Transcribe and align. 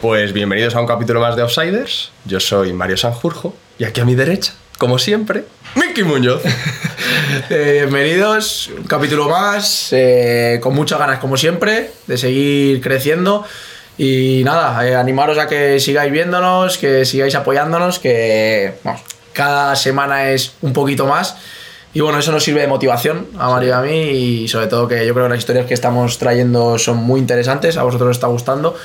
Pues 0.00 0.32
bienvenidos 0.32 0.76
a 0.76 0.80
un 0.80 0.86
capítulo 0.86 1.20
más 1.20 1.34
de 1.34 1.42
Outsiders. 1.42 2.12
Yo 2.24 2.38
soy 2.38 2.72
Mario 2.72 2.96
Sanjurjo 2.96 3.56
y 3.80 3.84
aquí 3.84 4.00
a 4.00 4.04
mi 4.04 4.14
derecha, 4.14 4.54
como 4.78 4.96
siempre, 4.96 5.42
Miki 5.74 6.04
Muñoz. 6.04 6.40
Eh, 7.50 7.80
bienvenidos, 7.82 8.70
un 8.76 8.84
capítulo 8.84 9.28
más, 9.28 9.88
eh, 9.90 10.60
con 10.62 10.72
muchas 10.72 11.00
ganas 11.00 11.18
como 11.18 11.36
siempre 11.36 11.90
de 12.06 12.16
seguir 12.16 12.80
creciendo 12.80 13.44
y 13.96 14.42
nada, 14.44 14.86
eh, 14.86 14.94
animaros 14.94 15.36
a 15.36 15.48
que 15.48 15.80
sigáis 15.80 16.12
viéndonos, 16.12 16.78
que 16.78 17.04
sigáis 17.04 17.34
apoyándonos, 17.34 17.98
que 17.98 18.74
cada 19.32 19.74
semana 19.74 20.30
es 20.30 20.52
un 20.62 20.72
poquito 20.72 21.06
más 21.06 21.38
y 21.92 22.00
bueno, 22.02 22.20
eso 22.20 22.30
nos 22.30 22.44
sirve 22.44 22.60
de 22.60 22.68
motivación 22.68 23.26
a 23.36 23.48
Mario 23.48 23.70
y 23.70 23.72
a 23.72 23.80
mí 23.80 24.00
y 24.10 24.48
sobre 24.48 24.68
todo 24.68 24.86
que 24.86 25.04
yo 25.04 25.12
creo 25.12 25.26
que 25.26 25.30
las 25.30 25.40
historias 25.40 25.66
que 25.66 25.74
estamos 25.74 26.18
trayendo 26.18 26.78
son 26.78 26.98
muy 26.98 27.18
interesantes, 27.18 27.76
a 27.76 27.82
vosotros 27.82 28.10
os 28.10 28.16
está 28.16 28.28
gustando 28.28 28.76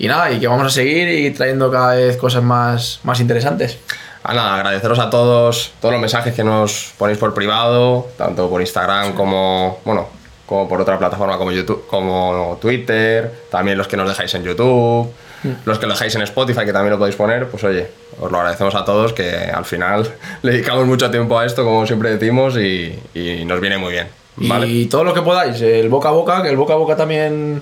y 0.00 0.08
nada, 0.08 0.32
y 0.32 0.40
que 0.40 0.48
vamos 0.48 0.66
a 0.66 0.70
seguir 0.70 1.08
y 1.10 1.30
trayendo 1.30 1.70
cada 1.70 1.94
vez 1.94 2.16
cosas 2.16 2.42
más, 2.42 3.00
más 3.04 3.20
interesantes. 3.20 3.76
Ah, 4.22 4.32
nada, 4.32 4.54
agradeceros 4.54 4.98
a 4.98 5.10
todos 5.10 5.72
todos 5.78 5.92
los 5.92 6.00
mensajes 6.00 6.34
que 6.34 6.42
nos 6.42 6.94
ponéis 6.96 7.18
por 7.18 7.34
privado, 7.34 8.08
tanto 8.16 8.48
por 8.48 8.62
Instagram 8.62 9.12
como, 9.12 9.78
bueno, 9.84 10.08
como 10.46 10.66
por 10.66 10.80
otra 10.80 10.98
plataforma 10.98 11.36
como 11.36 11.52
YouTube, 11.52 11.86
como 11.86 12.58
Twitter, 12.62 13.30
también 13.50 13.76
los 13.76 13.88
que 13.88 13.98
nos 13.98 14.08
dejáis 14.08 14.34
en 14.34 14.42
YouTube, 14.42 15.12
los 15.66 15.78
que 15.78 15.86
lo 15.86 15.92
dejáis 15.92 16.14
en 16.14 16.22
Spotify, 16.22 16.64
que 16.64 16.72
también 16.72 16.92
lo 16.92 16.98
podéis 16.98 17.16
poner, 17.16 17.48
pues 17.48 17.62
oye, 17.64 17.88
os 18.18 18.32
lo 18.32 18.38
agradecemos 18.38 18.74
a 18.74 18.86
todos, 18.86 19.12
que 19.12 19.30
al 19.30 19.66
final 19.66 20.10
le 20.42 20.52
dedicamos 20.52 20.86
mucho 20.86 21.10
tiempo 21.10 21.38
a 21.38 21.44
esto, 21.44 21.62
como 21.62 21.86
siempre 21.86 22.16
decimos, 22.16 22.56
y, 22.56 22.98
y 23.12 23.44
nos 23.44 23.60
viene 23.60 23.76
muy 23.76 23.92
bien. 23.92 24.08
¿vale? 24.36 24.66
Y 24.66 24.86
todo 24.86 25.04
lo 25.04 25.12
que 25.12 25.20
podáis, 25.20 25.60
el 25.60 25.90
boca 25.90 26.08
a 26.08 26.12
boca, 26.12 26.42
que 26.42 26.48
el 26.48 26.56
boca 26.56 26.72
a 26.72 26.76
boca 26.76 26.96
también 26.96 27.60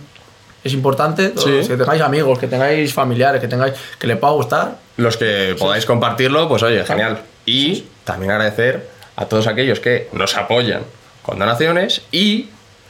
es 0.64 0.72
importante, 0.72 1.28
todos, 1.30 1.44
Sí. 1.64 1.68
que 1.68 1.76
tengáis 1.76 2.02
amigos, 2.02 2.38
que 2.38 2.46
tengáis 2.46 2.92
familiares, 2.92 3.40
que 3.40 3.48
tengáis 3.48 3.74
que 3.98 4.06
les 4.06 4.16
pueda 4.16 4.32
gustar. 4.32 4.76
Los 4.96 5.16
que 5.16 5.54
podáis 5.58 5.86
compartirlo, 5.86 6.48
pues 6.48 6.62
oye, 6.62 6.84
genial. 6.84 7.20
Y 7.46 7.84
también 8.04 8.32
agradecer 8.32 8.88
a 9.16 9.26
todos 9.26 9.46
aquellos 9.46 9.80
que 9.80 10.08
nos 10.12 10.36
apoyan 10.36 10.82
con 11.22 11.38
donaciones 11.38 12.02
y 12.12 12.48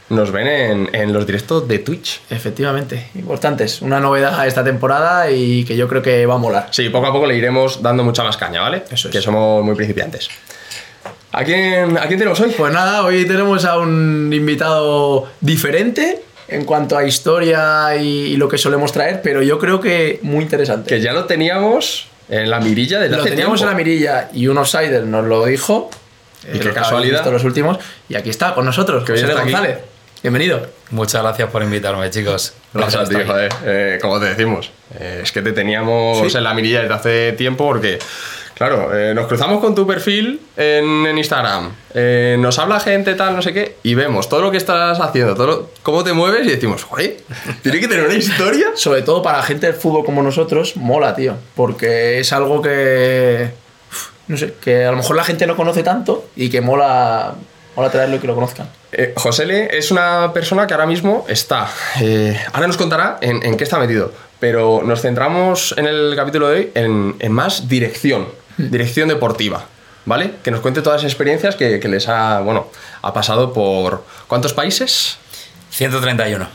nos 0.09 0.31
ven 0.31 0.47
en, 0.47 0.95
en 0.95 1.13
los 1.13 1.27
directos 1.27 1.67
de 1.67 1.77
Twitch. 1.79 2.21
Efectivamente, 2.31 3.09
importantes. 3.15 3.81
Una 3.83 3.99
novedad 3.99 4.39
a 4.39 4.47
esta 4.47 4.63
temporada 4.63 5.29
y 5.29 5.63
que 5.65 5.77
yo 5.77 5.87
creo 5.87 6.01
que 6.01 6.25
va 6.25 6.35
a 6.35 6.37
molar. 6.39 6.67
Sí, 6.71 6.89
poco 6.89 7.05
a 7.07 7.11
poco 7.13 7.27
le 7.27 7.35
iremos 7.35 7.83
dando 7.83 8.03
mucha 8.03 8.23
más 8.23 8.35
caña, 8.35 8.61
¿vale? 8.61 8.83
Eso 8.89 9.07
es. 9.09 9.11
Que 9.13 9.21
somos 9.21 9.63
muy 9.63 9.75
principiantes. 9.75 10.29
¿A 11.31 11.43
quién, 11.43 11.95
¿A 11.97 12.07
quién 12.07 12.17
tenemos 12.17 12.39
hoy? 12.39 12.49
Pues 12.57 12.73
nada, 12.73 13.03
hoy 13.05 13.23
tenemos 13.25 13.63
a 13.65 13.77
un 13.77 14.31
invitado 14.33 15.27
diferente 15.41 16.23
en 16.51 16.65
cuanto 16.65 16.97
a 16.97 17.03
historia 17.05 17.95
y, 17.95 18.07
y 18.33 18.37
lo 18.37 18.47
que 18.49 18.57
solemos 18.57 18.91
traer, 18.91 19.21
pero 19.21 19.41
yo 19.41 19.59
creo 19.59 19.79
que 19.79 20.19
muy 20.23 20.43
interesante. 20.43 20.89
Que 20.89 21.01
ya 21.01 21.13
lo 21.13 21.25
teníamos 21.25 22.07
en 22.29 22.49
la 22.49 22.59
mirilla 22.59 22.99
desde 22.99 23.15
lo 23.15 23.21
hace 23.21 23.31
teníamos 23.31 23.61
en 23.61 23.67
tiempo. 23.67 23.71
la 23.71 23.77
mirilla 23.83 24.29
y 24.33 24.47
un 24.47 24.57
outsider 24.57 25.03
nos 25.05 25.25
lo 25.25 25.45
dijo. 25.45 25.89
Y 26.53 26.59
qué 26.59 26.71
casualidad. 26.71 27.17
visto 27.17 27.31
los 27.31 27.43
últimos. 27.43 27.79
Y 28.07 28.15
aquí 28.15 28.29
está 28.29 28.53
con 28.53 28.65
nosotros, 28.65 29.03
Que 29.03 29.11
hoy 29.13 29.21
José 29.21 29.33
aquí. 29.33 29.51
González. 29.51 29.77
Bienvenido. 30.21 30.67
Muchas 30.91 31.21
gracias 31.21 31.49
por 31.49 31.63
invitarme, 31.63 32.09
chicos. 32.09 32.53
Gracias 32.73 33.03
a 33.03 33.09
ti, 33.09 33.15
aquí. 33.15 33.25
joder. 33.27 33.51
Eh, 33.65 33.99
como 34.01 34.19
te 34.19 34.25
decimos, 34.27 34.69
eh, 34.99 35.21
es 35.23 35.31
que 35.31 35.41
te 35.41 35.51
teníamos 35.53 36.29
Sí. 36.31 36.37
en 36.37 36.43
la 36.43 36.53
mirilla 36.53 36.81
desde 36.81 36.93
hace 36.93 37.31
tiempo 37.33 37.65
porque, 37.65 37.99
claro, 38.59 38.95
eh, 38.95 39.15
nos 39.15 39.25
cruzamos 39.25 39.59
con 39.59 39.73
tu 39.73 39.87
perfil 39.87 40.39
en, 40.55 41.07
en 41.07 41.17
Instagram, 41.17 41.71
eh, 41.95 42.35
nos 42.39 42.59
habla 42.59 42.79
gente 42.79 43.15
tal, 43.15 43.35
no 43.35 43.41
sé 43.41 43.53
qué, 43.53 43.77
y 43.81 43.95
vemos 43.95 44.29
todo 44.29 44.41
lo 44.41 44.51
que 44.51 44.57
estás 44.57 44.99
haciendo, 44.99 45.33
todo 45.33 45.47
lo- 45.47 45.69
cómo 45.81 46.03
te 46.03 46.13
mueves 46.13 46.45
y 46.45 46.51
decimos, 46.51 46.83
joder, 46.83 47.17
tiene 47.63 47.79
que 47.79 47.87
tener 47.87 48.05
una 48.05 48.13
historia. 48.15 48.67
Sobre 48.75 49.01
todo 49.01 49.23
para 49.23 49.41
gente 49.41 49.65
del 49.65 49.75
fútbol 49.75 50.05
como 50.05 50.21
nosotros, 50.21 50.75
mola, 50.77 51.15
tío. 51.15 51.33
Porque 51.55 52.19
es 52.19 52.31
algo 52.33 52.61
que. 52.61 53.49
No 54.27 54.37
sé, 54.37 54.53
que 54.61 54.85
a 54.85 54.91
lo 54.91 54.97
mejor 54.97 55.15
la 55.15 55.23
gente 55.23 55.47
no 55.47 55.55
conoce 55.55 55.81
tanto 55.81 56.27
y 56.35 56.51
que 56.51 56.61
mola, 56.61 57.33
mola 57.75 57.89
traerlo 57.89 58.17
y 58.17 58.19
que 58.19 58.27
lo 58.27 58.35
conozcan. 58.35 58.69
Eh, 58.91 59.13
Josele 59.15 59.75
es 59.75 59.89
una 59.89 60.31
persona 60.33 60.67
que 60.67 60.73
ahora 60.75 60.85
mismo 60.85 61.25
está. 61.27 61.67
eh, 61.99 62.39
ahora 62.53 62.67
nos 62.67 62.77
contará 62.77 63.17
en, 63.21 63.41
en 63.43 63.57
qué 63.57 63.63
está 63.63 63.79
metido. 63.79 64.11
Pero 64.39 64.81
nos 64.85 65.01
centramos 65.01 65.73
en 65.77 65.87
el 65.87 66.13
capítulo 66.15 66.47
de 66.49 66.55
hoy 66.57 66.71
en, 66.75 67.15
en 67.19 67.31
más 67.31 67.67
dirección. 67.67 68.27
Dirección 68.67 69.09
deportiva. 69.09 69.65
¿Vale? 70.05 70.35
Que 70.43 70.49
nos 70.49 70.61
cuente 70.61 70.81
todas 70.81 71.03
las 71.03 71.11
experiencias 71.11 71.55
que, 71.55 71.79
que 71.79 71.87
les 71.87 72.07
ha. 72.07 72.39
Bueno, 72.39 72.67
ha 73.01 73.13
pasado 73.13 73.53
por. 73.53 74.05
¿Cuántos 74.27 74.53
países? 74.53 75.17
131. 75.71 76.47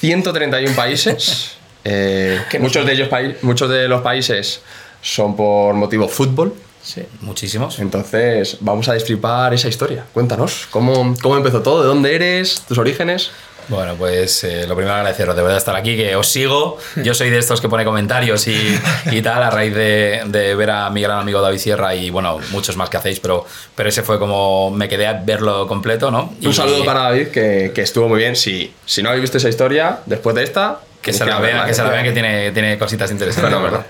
131 0.00 0.74
países. 0.74 1.56
eh, 1.84 2.40
muchos, 2.58 2.84
de 2.86 2.92
ellos, 2.92 3.08
muchos 3.42 3.70
de 3.70 3.86
los 3.86 4.00
países 4.02 4.62
son 5.02 5.36
por 5.36 5.74
motivo 5.74 6.08
fútbol. 6.08 6.54
Sí. 6.82 7.02
Muchísimos. 7.20 7.78
Entonces, 7.78 8.56
vamos 8.60 8.88
a 8.88 8.94
destripar 8.94 9.52
esa 9.52 9.68
historia. 9.68 10.06
Cuéntanos, 10.12 10.66
¿cómo, 10.70 11.14
cómo 11.22 11.36
empezó 11.36 11.60
todo? 11.62 11.82
¿De 11.82 11.88
dónde 11.88 12.14
eres? 12.14 12.62
¿Tus 12.62 12.78
orígenes? 12.78 13.30
Bueno, 13.70 13.94
pues 13.94 14.44
eh, 14.44 14.66
lo 14.66 14.74
primero 14.74 14.94
agradeceros 14.96 15.34
de 15.36 15.42
verdad 15.42 15.56
estar 15.56 15.74
aquí, 15.76 15.96
que 15.96 16.14
os 16.16 16.28
sigo. 16.28 16.76
Yo 16.96 17.14
soy 17.14 17.30
de 17.30 17.38
estos 17.38 17.60
que 17.60 17.68
pone 17.68 17.84
comentarios 17.84 18.46
y, 18.48 18.78
y 19.10 19.22
tal, 19.22 19.42
a 19.42 19.48
raíz 19.50 19.74
de, 19.74 20.22
de 20.26 20.54
ver 20.56 20.70
a 20.70 20.90
mi 20.90 21.00
gran 21.00 21.20
amigo 21.20 21.40
David 21.40 21.58
Sierra 21.58 21.94
y 21.94 22.10
bueno, 22.10 22.38
muchos 22.50 22.76
más 22.76 22.90
que 22.90 22.96
hacéis, 22.96 23.20
pero, 23.20 23.46
pero 23.76 23.88
ese 23.88 24.02
fue 24.02 24.18
como 24.18 24.70
me 24.70 24.88
quedé 24.88 25.06
a 25.06 25.12
verlo 25.14 25.66
completo, 25.68 26.10
¿no? 26.10 26.34
Un 26.42 26.50
Y- 26.50 26.52
saludo 26.52 26.84
para 26.84 27.02
David, 27.04 27.28
que, 27.28 27.72
que 27.74 27.82
estuvo 27.82 28.08
muy 28.08 28.18
bien. 28.18 28.34
Si, 28.36 28.74
si 28.84 29.02
no 29.02 29.08
habéis 29.08 29.22
visto 29.22 29.38
esa 29.38 29.48
historia, 29.48 30.00
después 30.06 30.34
de 30.34 30.42
esta, 30.42 30.80
Que 31.02 31.12
se 31.14 31.24
la 31.24 31.38
vean, 31.38 31.66
que 31.66 31.72
se 31.72 31.82
la 31.82 31.90
vean 31.90 32.04
que 32.04 32.12
tiene, 32.12 32.50
tiene 32.52 32.76
cositas 32.78 33.10
interesantes, 33.10 33.62
¿verdad? 33.62 33.86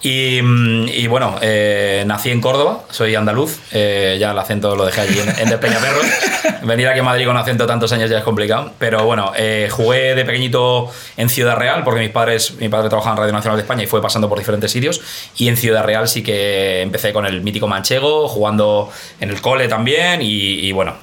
Y, 0.00 0.40
mm, 0.42 0.88
y 0.88 1.06
bueno, 1.06 1.36
eh, 1.42 2.04
nací 2.06 2.30
en 2.30 2.40
Córdoba, 2.40 2.84
soy 2.90 3.14
andaluz, 3.14 3.58
eh, 3.72 4.16
ya 4.18 4.32
el 4.32 4.38
acento 4.38 4.74
lo 4.76 4.86
dejé 4.86 5.02
allí 5.02 5.18
en, 5.18 5.28
en 5.38 5.48
Despeñaperros. 5.48 6.06
Venir 6.62 6.88
aquí 6.88 7.00
a 7.00 7.02
Madrid 7.02 7.26
con 7.26 7.36
acento 7.36 7.66
tantos 7.66 7.92
años 7.92 8.08
ya 8.08 8.18
es 8.18 8.24
complicado, 8.24 8.72
pero 8.78 9.04
bueno, 9.04 9.32
eh, 9.36 9.68
jugué 9.70 10.14
de 10.14 10.24
pequeñito 10.24 10.90
en 11.16 11.28
Ciudad 11.28 11.56
Real, 11.56 11.84
porque 11.84 12.00
mis 12.00 12.10
padres, 12.10 12.54
mi 12.58 12.68
padre 12.68 12.88
trabajaba 12.88 13.14
en 13.14 13.20
Radio 13.20 13.32
Nacional 13.32 13.56
de 13.56 13.62
España 13.62 13.82
y 13.82 13.86
fue 13.86 14.00
pasando 14.00 14.28
por 14.28 14.38
diferentes 14.38 14.70
sitios, 14.70 15.00
y 15.36 15.48
en 15.48 15.56
Ciudad 15.56 15.84
Real 15.84 16.08
sí 16.08 16.22
que 16.22 16.80
empecé 16.80 17.12
con 17.12 17.26
el 17.26 17.42
mítico 17.42 17.66
manchego, 17.66 18.28
jugando 18.28 18.90
en 19.20 19.30
el 19.30 19.40
cole 19.42 19.68
también, 19.68 20.22
y, 20.22 20.60
y 20.60 20.72
bueno, 20.72 20.96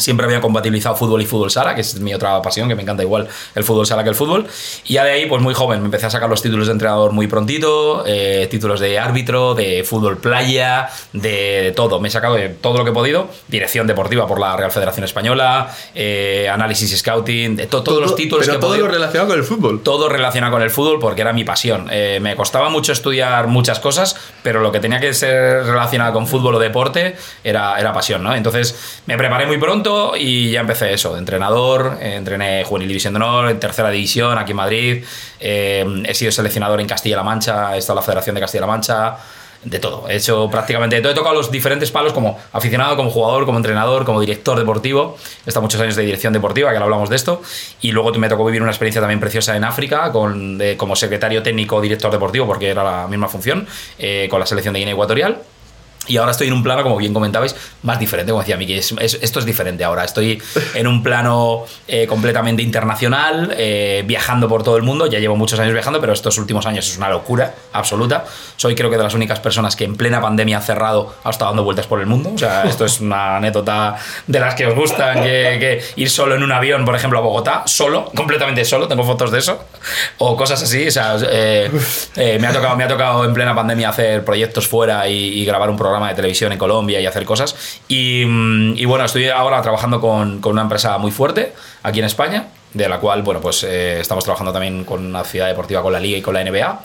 Siempre 0.00 0.26
había 0.26 0.40
compatibilizado 0.40 0.96
fútbol 0.96 1.22
y 1.22 1.26
fútbol 1.26 1.50
sala, 1.50 1.74
que 1.74 1.80
es 1.82 2.00
mi 2.00 2.12
otra 2.14 2.40
pasión, 2.42 2.68
que 2.68 2.74
me 2.74 2.82
encanta 2.82 3.02
igual 3.02 3.28
el 3.54 3.64
fútbol 3.64 3.86
sala 3.86 4.02
que 4.02 4.08
el 4.10 4.14
fútbol. 4.14 4.46
Y 4.86 4.94
ya 4.94 5.04
de 5.04 5.12
ahí, 5.12 5.26
pues 5.26 5.42
muy 5.42 5.54
joven, 5.54 5.80
me 5.80 5.86
empecé 5.86 6.06
a 6.06 6.10
sacar 6.10 6.28
los 6.28 6.42
títulos 6.42 6.66
de 6.66 6.72
entrenador 6.72 7.12
muy 7.12 7.26
prontito, 7.26 8.04
eh, 8.06 8.48
títulos 8.50 8.80
de 8.80 8.98
árbitro, 8.98 9.54
de 9.54 9.84
fútbol 9.84 10.18
playa, 10.18 10.88
de, 11.12 11.72
todo. 11.76 12.00
Me 12.00 12.08
he 12.08 12.10
sacado 12.10 12.34
de 12.34 12.48
todo 12.48 12.78
lo 12.78 12.84
que 12.84 12.90
he 12.90 12.94
podido. 12.94 13.28
Dirección 13.48 13.86
deportiva 13.86 14.26
por 14.26 14.40
la 14.40 14.56
Real 14.56 14.70
Federación 14.70 15.04
Española, 15.04 15.74
eh, 15.94 16.48
análisis 16.52 16.92
y 16.92 16.96
scouting, 16.96 17.56
de 17.56 17.66
to- 17.66 17.82
todos 17.82 18.00
los 18.00 18.14
títulos 18.16 18.46
Pero 18.46 18.52
que 18.54 18.58
he 18.58 18.60
todo 18.60 18.70
podido 18.70 18.86
lo 18.86 18.92
relacionado 18.92 19.28
con 19.30 19.38
el 19.38 19.44
fútbol. 19.44 19.80
todo 19.82 20.08
relacionado 20.08 20.52
con 20.52 20.62
el 20.62 20.70
fútbol 20.70 20.98
porque 21.00 21.20
era 21.22 21.32
mi 21.32 21.44
pasión. 21.44 21.88
Eh, 21.90 22.18
me 22.20 22.36
costaba 22.36 22.68
mucho 22.70 22.92
estudiar 22.92 23.46
muchas 23.46 23.80
cosas, 23.80 24.16
pero 24.42 24.60
lo 24.60 24.72
que 24.72 24.80
tenía 24.80 25.00
que 25.00 25.12
ser 25.14 25.64
relacionado 25.64 26.12
con 26.12 26.26
fútbol 26.26 26.54
o 26.54 26.58
deporte 26.58 27.16
era, 27.44 27.78
era 27.78 27.92
pasión, 27.92 28.22
¿no? 28.22 28.34
Entonces 28.34 29.00
me 29.06 29.16
preparé 29.16 29.46
muy 29.46 29.58
pronto 29.58 29.89
y 30.16 30.52
ya 30.52 30.60
empecé 30.60 30.92
eso, 30.92 31.12
de 31.12 31.18
entrenador, 31.18 31.98
eh, 32.00 32.16
entrené 32.16 32.64
Juvenil 32.64 32.88
División 32.88 33.14
de 33.14 33.18
Honor, 33.18 33.50
en 33.50 33.60
tercera 33.60 33.90
división 33.90 34.38
aquí 34.38 34.52
en 34.52 34.56
Madrid, 34.56 35.04
eh, 35.38 36.02
he 36.06 36.14
sido 36.14 36.32
seleccionador 36.32 36.80
en 36.80 36.86
Castilla-La 36.86 37.22
Mancha, 37.22 37.74
he 37.74 37.78
estado 37.78 37.98
en 37.98 38.02
la 38.02 38.06
Federación 38.06 38.34
de 38.34 38.40
Castilla-La 38.40 38.66
Mancha, 38.66 39.16
de 39.64 39.78
todo. 39.78 40.08
He 40.08 40.16
hecho 40.16 40.48
prácticamente 40.50 41.00
todo. 41.00 41.12
He 41.12 41.14
tocado 41.14 41.34
los 41.34 41.50
diferentes 41.50 41.90
palos 41.90 42.12
como 42.12 42.38
aficionado, 42.52 42.96
como 42.96 43.10
jugador, 43.10 43.44
como 43.44 43.58
entrenador, 43.58 44.04
como 44.04 44.20
director 44.20 44.58
deportivo. 44.58 45.16
He 45.44 45.50
estado 45.50 45.62
muchos 45.62 45.80
años 45.80 45.96
de 45.96 46.02
dirección 46.02 46.32
deportiva, 46.32 46.70
que 46.70 46.78
hablamos 46.78 47.10
de 47.10 47.16
esto. 47.16 47.42
Y 47.80 47.92
luego 47.92 48.12
me 48.14 48.28
tocó 48.28 48.44
vivir 48.46 48.62
una 48.62 48.70
experiencia 48.70 49.00
también 49.00 49.20
preciosa 49.20 49.56
en 49.56 49.64
África 49.64 50.12
con, 50.12 50.58
como 50.76 50.96
secretario 50.96 51.42
técnico 51.42 51.80
director 51.80 52.10
deportivo, 52.10 52.46
porque 52.46 52.70
era 52.70 52.82
la 52.82 53.06
misma 53.06 53.28
función, 53.28 53.66
eh, 53.98 54.28
con 54.30 54.40
la 54.40 54.46
selección 54.46 54.72
de 54.72 54.80
Guinea 54.80 54.94
Ecuatorial. 54.94 55.42
Y 56.10 56.16
ahora 56.16 56.32
estoy 56.32 56.48
en 56.48 56.52
un 56.54 56.62
plano, 56.62 56.82
como 56.82 56.96
bien 56.96 57.14
comentabais, 57.14 57.54
más 57.82 57.98
diferente, 57.98 58.30
como 58.32 58.42
decía 58.42 58.56
Miki. 58.56 58.74
es- 58.74 58.92
es- 58.98 59.18
esto 59.22 59.38
es 59.38 59.44
diferente 59.44 59.84
ahora. 59.84 60.04
Estoy 60.04 60.42
en 60.74 60.86
un 60.86 61.02
plano 61.02 61.64
eh, 61.88 62.06
completamente 62.06 62.62
internacional, 62.62 63.54
eh, 63.56 64.02
viajando 64.06 64.48
por 64.48 64.62
todo 64.62 64.76
el 64.76 64.82
mundo. 64.82 65.06
Ya 65.06 65.18
llevo 65.18 65.36
muchos 65.36 65.58
años 65.60 65.72
viajando, 65.72 66.00
pero 66.00 66.12
estos 66.12 66.36
últimos 66.38 66.66
años 66.66 66.86
es 66.88 66.96
una 66.96 67.08
locura 67.08 67.54
absoluta. 67.72 68.24
Soy 68.56 68.74
creo 68.74 68.90
que 68.90 68.96
de 68.96 69.02
las 69.04 69.14
únicas 69.14 69.40
personas 69.40 69.76
que 69.76 69.84
en 69.84 69.96
plena 69.96 70.20
pandemia 70.20 70.58
ha 70.58 70.60
cerrado 70.60 71.14
ha 71.24 71.30
estado 71.30 71.50
dando 71.50 71.64
vueltas 71.64 71.86
por 71.86 72.00
el 72.00 72.06
mundo. 72.06 72.30
O 72.34 72.38
sea, 72.38 72.64
esto 72.64 72.84
es 72.84 73.00
una 73.00 73.36
anécdota 73.36 73.96
de 74.26 74.40
las 74.40 74.54
que 74.54 74.66
os 74.66 74.74
gustan, 74.74 75.22
que, 75.22 75.56
que 75.60 75.82
ir 75.96 76.10
solo 76.10 76.34
en 76.34 76.42
un 76.42 76.52
avión, 76.52 76.84
por 76.84 76.94
ejemplo, 76.96 77.18
a 77.18 77.22
Bogotá, 77.22 77.62
solo, 77.66 78.10
completamente 78.16 78.64
solo, 78.64 78.88
tengo 78.88 79.04
fotos 79.04 79.30
de 79.30 79.38
eso, 79.38 79.62
o 80.18 80.36
cosas 80.36 80.62
así. 80.62 80.88
O 80.88 80.90
sea, 80.90 81.16
eh, 81.30 81.70
eh, 82.16 82.38
me, 82.40 82.46
ha 82.46 82.52
tocado, 82.52 82.76
me 82.76 82.84
ha 82.84 82.88
tocado 82.88 83.24
en 83.24 83.32
plena 83.34 83.54
pandemia 83.54 83.88
hacer 83.90 84.24
proyectos 84.24 84.66
fuera 84.66 85.08
y, 85.08 85.14
y 85.40 85.44
grabar 85.44 85.70
un 85.70 85.76
programa 85.76 85.99
de 86.08 86.14
televisión 86.14 86.52
en 86.52 86.58
Colombia 86.58 87.00
y 87.00 87.06
hacer 87.06 87.24
cosas. 87.24 87.54
Y, 87.88 88.24
mm, 88.26 88.78
y 88.78 88.84
bueno, 88.84 89.04
estoy 89.04 89.28
ahora 89.28 89.60
trabajando 89.62 90.00
con, 90.00 90.40
con 90.40 90.52
una 90.52 90.62
empresa 90.62 90.98
muy 90.98 91.10
fuerte 91.10 91.52
aquí 91.82 91.98
en 91.98 92.06
España, 92.06 92.48
de 92.72 92.88
la 92.88 92.98
cual, 92.98 93.22
bueno, 93.22 93.40
pues 93.40 93.64
eh, 93.64 94.00
estamos 94.00 94.24
trabajando 94.24 94.52
también 94.52 94.84
con 94.84 95.04
una 95.04 95.24
ciudad 95.24 95.48
deportiva 95.48 95.82
con 95.82 95.92
la 95.92 96.00
Liga 96.00 96.18
y 96.18 96.22
con 96.22 96.34
la 96.34 96.44
NBA 96.44 96.80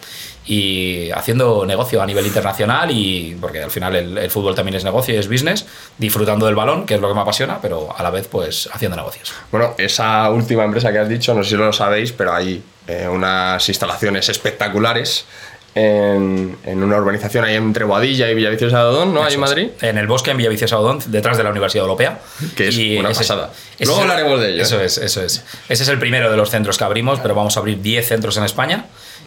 y 0.47 1.09
haciendo 1.11 1.65
negocio 1.65 2.01
a 2.01 2.05
nivel 2.05 2.25
internacional 2.25 2.91
y 2.91 3.35
porque 3.41 3.63
al 3.63 3.71
final 3.71 3.95
el, 3.95 4.17
el 4.17 4.29
fútbol 4.29 4.53
también 4.53 4.75
es 4.75 4.83
negocio 4.83 5.15
y 5.15 5.17
es 5.17 5.27
business, 5.27 5.65
disfrutando 5.97 6.45
del 6.45 6.55
balón, 6.55 6.85
que 6.85 6.95
es 6.95 7.01
lo 7.01 7.07
que 7.07 7.15
me 7.15 7.21
apasiona, 7.21 7.59
pero 7.61 7.93
a 7.95 8.03
la 8.03 8.11
vez 8.11 8.27
pues 8.27 8.69
haciendo 8.71 8.95
negocios. 8.95 9.33
Bueno, 9.51 9.73
esa 9.77 10.29
última 10.29 10.63
empresa 10.63 10.91
que 10.91 10.99
has 10.99 11.09
dicho, 11.09 11.33
no 11.33 11.43
sé 11.43 11.51
si 11.51 11.55
lo 11.55 11.73
sabéis, 11.73 12.11
pero 12.11 12.33
hay 12.33 12.63
eh, 12.87 13.07
unas 13.09 13.67
instalaciones 13.67 14.29
espectaculares 14.29 15.25
en, 15.75 16.57
en 16.63 16.83
una 16.83 16.97
urbanización 16.97 17.43
ahí 17.43 17.55
entre 17.55 17.83
Boadilla 17.83 18.29
y 18.29 18.33
Villaviciosa 18.35 18.79
de 18.79 18.83
Odón, 18.85 19.13
¿no? 19.13 19.23
Ahí 19.23 19.33
en. 19.33 19.39
Madrid. 19.41 19.67
En 19.81 19.97
el 19.97 20.07
bosque 20.07 20.31
en 20.31 20.37
Villaviciosa 20.37 20.79
Odón, 20.79 20.99
detrás 21.07 21.37
de 21.37 21.43
la 21.43 21.51
Universidad 21.51 21.83
Europea. 21.83 22.19
Que 22.55 22.69
es 22.69 22.77
una 22.99 23.09
ese- 23.11 23.19
pasada. 23.19 23.51
ese 23.77 23.85
Luego 23.85 23.99
es 23.99 24.01
hablaremos 24.09 24.39
de 24.39 24.53
ello, 24.53 24.63
Eso 24.63 24.79
¿eh? 24.81 24.85
es, 24.85 24.97
eso 24.97 25.21
es. 25.21 25.43
Ese 25.69 25.83
es 25.83 25.89
el 25.89 25.99
primero 25.99 26.31
de 26.31 26.37
los 26.37 26.49
centros 26.49 26.77
que 26.77 26.83
abrimos, 26.85 27.19
pero 27.19 27.35
vamos 27.35 27.57
a 27.57 27.59
abrir 27.59 27.81
10 27.81 28.07
centros 28.07 28.37
en 28.37 28.45
España 28.45 28.85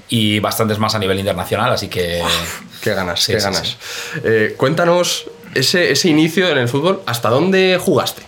y 0.09 0.41
bastantes 0.41 0.79
más 0.79 0.95
a 0.95 0.99
nivel 0.99 1.19
internacional, 1.19 1.71
así 1.73 1.89
que... 1.89 2.23
Qué 2.81 2.95
ganas, 2.95 3.21
Sí, 3.23 3.33
qué 3.33 3.41
sí, 3.41 3.45
ganas. 3.45 3.77
Eh, 4.25 4.55
cuéntanos 4.57 5.27
ese, 5.55 5.91
ese 5.91 6.09
inicio 6.09 6.49
en 6.49 6.57
el 6.59 6.69
fútbol, 6.69 7.03
¿hasta 7.07 7.29
dónde 7.29 7.77
jugaste? 7.79 8.23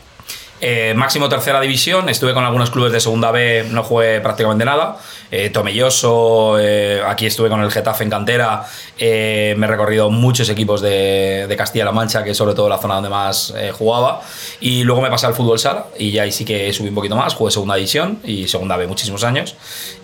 Eh, 0.60 0.92
máximo 0.94 1.28
tercera 1.30 1.58
división, 1.60 2.08
estuve 2.10 2.34
con 2.34 2.44
algunos 2.44 2.70
clubes 2.70 2.92
de 2.92 3.00
segunda 3.00 3.30
B, 3.30 3.66
no 3.70 3.82
jugué 3.82 4.20
prácticamente 4.20 4.64
nada. 4.66 4.98
Eh, 5.30 5.50
Tomelloso, 5.50 6.58
eh, 6.58 7.00
aquí 7.06 7.26
estuve 7.26 7.48
con 7.48 7.62
el 7.62 7.70
Getafe 7.70 8.04
en 8.04 8.10
cantera, 8.10 8.64
eh, 8.98 9.54
me 9.56 9.66
he 9.66 9.68
recorrido 9.68 10.10
muchos 10.10 10.48
equipos 10.48 10.80
de, 10.80 11.46
de 11.48 11.56
Castilla-La 11.56 11.92
Mancha, 11.92 12.22
que 12.24 12.30
es 12.30 12.36
sobre 12.36 12.54
todo 12.54 12.68
la 12.68 12.78
zona 12.78 12.94
donde 12.94 13.08
más 13.08 13.54
eh, 13.56 13.72
jugaba. 13.72 14.20
Y 14.60 14.82
luego 14.84 15.00
me 15.00 15.08
pasé 15.08 15.26
al 15.26 15.34
fútbol 15.34 15.58
sala 15.58 15.86
y 15.98 16.10
ya 16.10 16.24
ahí 16.24 16.32
sí 16.32 16.44
que 16.44 16.72
subí 16.72 16.88
un 16.88 16.94
poquito 16.94 17.16
más, 17.16 17.34
jugué 17.34 17.50
segunda 17.50 17.76
división 17.76 18.18
y 18.24 18.48
segunda 18.48 18.76
B 18.76 18.86
muchísimos 18.86 19.24
años. 19.24 19.54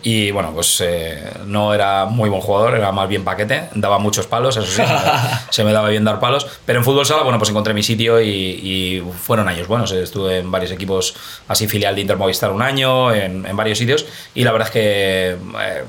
Y 0.03 0.31
bueno, 0.31 0.53
pues 0.55 0.81
eh, 0.85 1.21
no 1.47 1.75
era 1.75 2.05
muy 2.05 2.31
buen 2.31 2.41
jugador, 2.41 2.77
era 2.77 2.93
más 2.93 3.09
bien 3.09 3.25
paquete, 3.25 3.69
daba 3.75 3.99
muchos 3.99 4.27
palos, 4.29 4.57
eso 4.57 4.67
sí, 4.67 4.77
se 4.77 4.83
me, 4.83 4.89
se 5.51 5.65
me 5.65 5.73
daba 5.73 5.89
bien 5.89 6.05
dar 6.05 6.21
palos. 6.21 6.47
Pero 6.65 6.79
en 6.79 6.85
fútbol 6.85 7.05
sala, 7.05 7.23
bueno, 7.23 7.39
pues 7.39 7.51
encontré 7.51 7.75
mi 7.75 7.83
sitio 7.83 8.21
y, 8.21 8.29
y 8.31 9.03
fueron 9.21 9.49
años 9.49 9.67
buenos. 9.67 9.91
Estuve 9.91 10.39
en 10.39 10.51
varios 10.51 10.71
equipos, 10.71 11.15
así 11.49 11.67
filial 11.67 11.97
de 11.97 12.03
Inter 12.03 12.17
Movistar 12.17 12.53
un 12.53 12.63
año, 12.63 13.13
en, 13.13 13.45
en 13.45 13.57
varios 13.57 13.79
sitios. 13.79 14.07
Y 14.35 14.45
la 14.45 14.53
verdad 14.53 14.69
es 14.69 14.73
que 14.73 15.16
eh, 15.25 15.85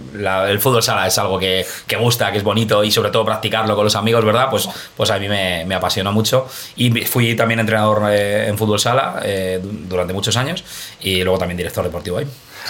el 0.50 0.60
fútbol 0.60 0.82
sala 0.84 1.08
es 1.08 1.18
algo 1.18 1.38
que, 1.40 1.66
que 1.86 1.96
gusta, 1.98 2.32
que 2.32 2.38
es 2.38 2.44
bonito 2.44 2.84
y 2.84 2.92
sobre 2.92 3.10
todo 3.12 3.26
practicarlo 3.26 3.76
con 3.76 3.84
los 3.86 3.96
amigos, 3.96 4.24
¿verdad? 4.24 4.48
Pues, 4.50 4.68
pues 4.96 5.10
a 5.12 5.20
mí 5.20 5.28
me, 5.28 5.66
me 5.66 5.76
apasiona 5.76 6.12
mucho. 6.12 6.48
Y 6.76 6.92
fui 7.06 7.36
también 7.36 7.60
entrenador 7.60 8.04
eh, 8.12 8.48
en 8.48 8.58
fútbol 8.58 8.80
sala 8.80 9.20
eh, 9.24 9.60
du- 9.62 9.88
durante 9.90 10.14
muchos 10.14 10.36
años 10.38 10.64
y 11.02 11.24
luego 11.24 11.38
también 11.40 11.58
director 11.58 11.84
deportivo 11.84 12.18
ahí. 12.18 12.28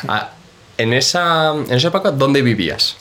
Ah, 0.08 0.30
en, 0.78 0.94
esa, 0.94 1.54
en 1.56 1.72
esa 1.74 1.88
época, 1.90 2.12
¿dónde 2.12 2.42
vivías? 2.42 2.98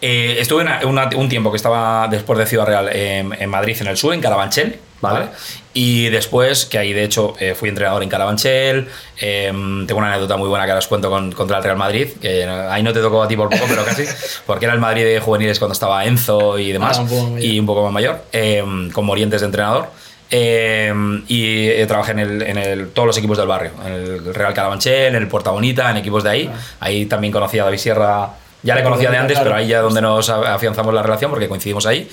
Eh, 0.00 0.36
estuve 0.38 0.62
una- 0.62 0.80
una- 0.86 1.10
un 1.16 1.28
tiempo 1.28 1.50
que 1.50 1.56
estaba 1.56 2.06
después 2.08 2.38
de 2.38 2.46
Ciudad 2.46 2.66
Real 2.66 2.88
en, 2.94 3.32
en 3.38 3.50
Madrid, 3.50 3.76
en 3.80 3.88
el 3.88 3.96
sur, 3.96 4.14
en 4.14 4.20
Carabanchel. 4.20 4.78
Vale. 5.00 5.20
¿vale? 5.26 5.30
Y 5.74 6.08
después, 6.08 6.66
que 6.66 6.76
ahí 6.76 6.92
de 6.92 7.04
hecho 7.04 7.34
eh, 7.38 7.54
fui 7.54 7.68
entrenador 7.68 8.02
en 8.02 8.08
Carabanchel. 8.08 8.88
eh, 9.20 9.52
tengo 9.86 9.98
una 9.98 10.08
anécdota 10.08 10.36
muy 10.36 10.48
buena 10.48 10.64
que 10.64 10.72
ahora 10.72 10.80
os 10.80 10.88
cuento 10.88 11.08
con- 11.08 11.30
contra 11.32 11.58
el 11.58 11.62
Real 11.64 11.76
Madrid. 11.76 12.08
Que 12.20 12.44
ahí 12.44 12.82
no 12.82 12.92
te 12.92 13.00
tocó 13.00 13.22
a 13.22 13.28
ti 13.28 13.36
por 13.36 13.48
poco, 13.48 13.64
pero 13.68 13.84
casi. 13.84 14.04
Porque 14.46 14.64
era 14.64 14.74
el 14.74 14.80
Madrid 14.80 15.04
de 15.04 15.20
juveniles 15.20 15.58
cuando 15.58 15.72
estaba 15.74 16.04
Enzo 16.04 16.58
y 16.58 16.72
demás. 16.72 16.98
Ah, 16.98 17.02
un 17.02 17.38
y 17.40 17.58
un 17.60 17.66
poco 17.66 17.82
más 17.84 17.92
mayor. 17.92 18.22
eh, 18.32 18.64
con 18.92 19.04
Morientes 19.04 19.40
de 19.40 19.46
entrenador. 19.46 19.88
Eh, 20.30 20.92
y 21.28 21.68
eh, 21.68 21.84
trabajé 21.86 22.12
en, 22.12 22.18
el, 22.18 22.42
en 22.42 22.58
el- 22.58 22.88
todos 22.90 23.06
los 23.06 23.16
equipos 23.18 23.38
del 23.38 23.46
barrio, 23.46 23.70
en 23.86 23.92
el 23.92 24.34
Real 24.34 24.52
Carabanchel, 24.52 25.14
en 25.14 25.22
el 25.22 25.28
Puerta 25.28 25.50
Bonita, 25.52 25.90
en 25.90 25.96
equipos 25.96 26.22
de 26.24 26.30
ahí. 26.30 26.50
Ahí 26.80 27.06
también 27.06 27.32
conocí 27.32 27.58
a 27.58 27.64
David 27.64 27.78
Sierra, 27.78 28.30
ya 28.62 28.74
le 28.74 28.82
conocía 28.82 29.10
de 29.10 29.16
antes, 29.16 29.38
pero 29.38 29.54
ahí 29.54 29.68
ya 29.68 29.80
donde 29.80 30.00
nos 30.00 30.28
afianzamos 30.28 30.92
la 30.92 31.02
relación 31.02 31.30
porque 31.30 31.48
coincidimos 31.48 31.86
ahí. 31.86 32.08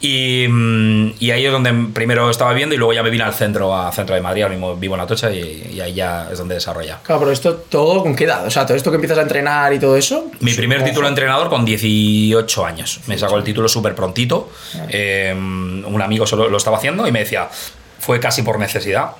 Y, 0.00 0.46
mm, 0.48 1.14
y 1.18 1.30
ahí 1.30 1.44
es 1.44 1.52
donde 1.52 1.72
primero 1.92 2.30
estaba 2.30 2.52
viendo 2.52 2.74
y 2.74 2.78
luego 2.78 2.92
ya 2.92 3.02
me 3.02 3.10
vine 3.10 3.24
al 3.24 3.34
centro, 3.34 3.74
a 3.74 3.90
centro 3.92 4.14
de 4.14 4.20
Madrid, 4.20 4.42
ahora 4.42 4.54
mismo 4.54 4.76
vivo 4.76 4.94
en 4.94 5.00
Atocha 5.00 5.30
y, 5.30 5.72
y 5.74 5.80
ahí 5.80 5.94
ya 5.94 6.28
es 6.30 6.38
donde 6.38 6.54
desarrolla. 6.54 7.00
Claro, 7.02 7.20
pero 7.20 7.32
esto 7.32 7.54
todo 7.54 8.02
con 8.02 8.14
qué 8.14 8.24
edad? 8.24 8.46
O 8.46 8.50
sea, 8.50 8.64
todo 8.64 8.76
esto 8.76 8.90
que 8.90 8.96
empiezas 8.96 9.18
a 9.18 9.22
entrenar 9.22 9.72
y 9.72 9.78
todo 9.78 9.96
eso. 9.96 10.30
Mi 10.40 10.54
primer 10.54 10.84
título 10.84 11.06
de 11.06 11.10
entrenador 11.10 11.48
con 11.48 11.64
18 11.64 12.64
años. 12.64 13.00
Me 13.06 13.18
sacó 13.18 13.36
el 13.36 13.44
título 13.44 13.68
súper 13.68 13.94
prontito. 13.94 14.50
Eh, 14.88 15.34
un 15.34 16.02
amigo 16.02 16.26
solo 16.26 16.48
lo 16.48 16.56
estaba 16.56 16.76
haciendo 16.76 17.06
y 17.06 17.12
me 17.12 17.20
decía, 17.20 17.48
fue 17.98 18.20
casi 18.20 18.42
por 18.42 18.58
necesidad. 18.58 19.10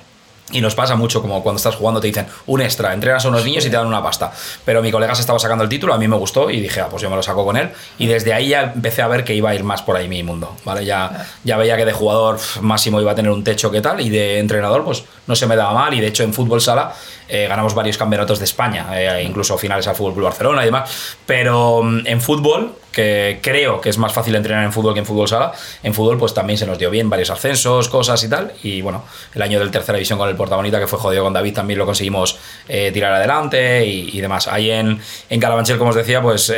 Y 0.51 0.61
nos 0.61 0.75
pasa 0.75 0.95
mucho 0.95 1.21
como 1.21 1.43
cuando 1.43 1.57
estás 1.57 1.75
jugando 1.75 1.99
te 1.99 2.07
dicen 2.07 2.25
un 2.47 2.61
extra, 2.61 2.93
entrenas 2.93 3.23
a 3.25 3.29
unos 3.29 3.45
niños 3.45 3.65
y 3.65 3.69
te 3.69 3.75
dan 3.75 3.87
una 3.87 4.01
pasta. 4.01 4.31
Pero 4.65 4.81
mi 4.81 4.91
colega 4.91 5.13
se 5.15 5.21
estaba 5.21 5.37
sacando 5.39 5.63
el 5.63 5.69
título, 5.69 5.93
a 5.93 5.97
mí 5.97 6.07
me 6.07 6.15
gustó 6.15 6.49
y 6.49 6.59
dije, 6.59 6.81
ah, 6.81 6.87
pues 6.89 7.03
yo 7.03 7.09
me 7.09 7.15
lo 7.15 7.23
saco 7.23 7.45
con 7.45 7.57
él. 7.57 7.69
Y 7.97 8.07
desde 8.07 8.33
ahí 8.33 8.49
ya 8.49 8.71
empecé 8.73 9.01
a 9.01 9.07
ver 9.07 9.23
que 9.23 9.35
iba 9.35 9.49
a 9.49 9.55
ir 9.55 9.63
más 9.63 9.81
por 9.81 9.95
ahí 9.95 10.07
mi 10.07 10.23
mundo, 10.23 10.55
¿vale? 10.65 10.85
Ya, 10.85 11.27
ya 11.43 11.57
veía 11.57 11.77
que 11.77 11.85
de 11.85 11.93
jugador 11.93 12.39
máximo 12.61 12.99
iba 12.99 13.11
a 13.11 13.15
tener 13.15 13.31
un 13.31 13.43
techo 13.43 13.69
que 13.69 13.81
tal 13.81 14.01
y 14.01 14.09
de 14.09 14.39
entrenador 14.39 14.83
pues 14.83 15.03
no 15.27 15.35
se 15.35 15.45
me 15.45 15.55
daba 15.55 15.73
mal. 15.73 15.93
Y 15.93 16.01
de 16.01 16.07
hecho 16.07 16.23
en 16.23 16.33
fútbol 16.33 16.61
sala 16.61 16.93
eh, 17.29 17.47
ganamos 17.47 17.75
varios 17.75 17.97
campeonatos 17.97 18.39
de 18.39 18.45
España, 18.45 18.87
eh, 18.93 19.23
incluso 19.23 19.57
finales 19.57 19.87
al 19.87 19.95
Fútbol 19.95 20.13
Club 20.13 20.25
Barcelona 20.25 20.63
y 20.63 20.65
demás. 20.65 21.15
Pero 21.25 21.83
mm, 21.83 22.07
en 22.07 22.21
fútbol, 22.21 22.75
que 22.91 23.39
creo 23.41 23.79
que 23.79 23.89
es 23.89 23.97
más 23.97 24.11
fácil 24.13 24.35
entrenar 24.35 24.63
en 24.65 24.73
fútbol 24.73 24.93
que 24.93 24.99
en 24.99 25.05
fútbol 25.05 25.27
sala, 25.27 25.51
en 25.83 25.93
fútbol 25.93 26.17
pues 26.17 26.33
también 26.33 26.57
se 26.57 26.65
nos 26.65 26.79
dio 26.79 26.89
bien 26.89 27.09
varios 27.09 27.29
ascensos, 27.29 27.87
cosas 27.87 28.23
y 28.23 28.29
tal. 28.29 28.53
Y 28.63 28.81
bueno, 28.81 29.05
el 29.35 29.41
año 29.41 29.59
del 29.59 29.69
tercera 29.69 29.97
división 29.97 30.17
con 30.17 30.27
el 30.27 30.35
Portabonita, 30.35 30.79
que 30.79 30.87
fue 30.87 30.97
jodido 30.97 31.23
con 31.23 31.33
David, 31.33 31.53
también 31.53 31.77
lo 31.77 31.85
conseguimos 31.85 32.39
eh, 32.67 32.91
tirar 32.91 33.13
adelante 33.13 33.85
y, 33.85 34.19
demás. 34.19 34.47
Ahí 34.47 34.71
en, 34.71 34.99
en 35.29 35.39
Carabanchel, 35.39 35.77
como 35.77 35.91
os 35.91 35.95
decía, 35.95 36.21
pues. 36.21 36.51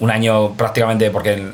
Un 0.00 0.10
año 0.10 0.54
prácticamente, 0.54 1.10
porque 1.10 1.34
el 1.34 1.52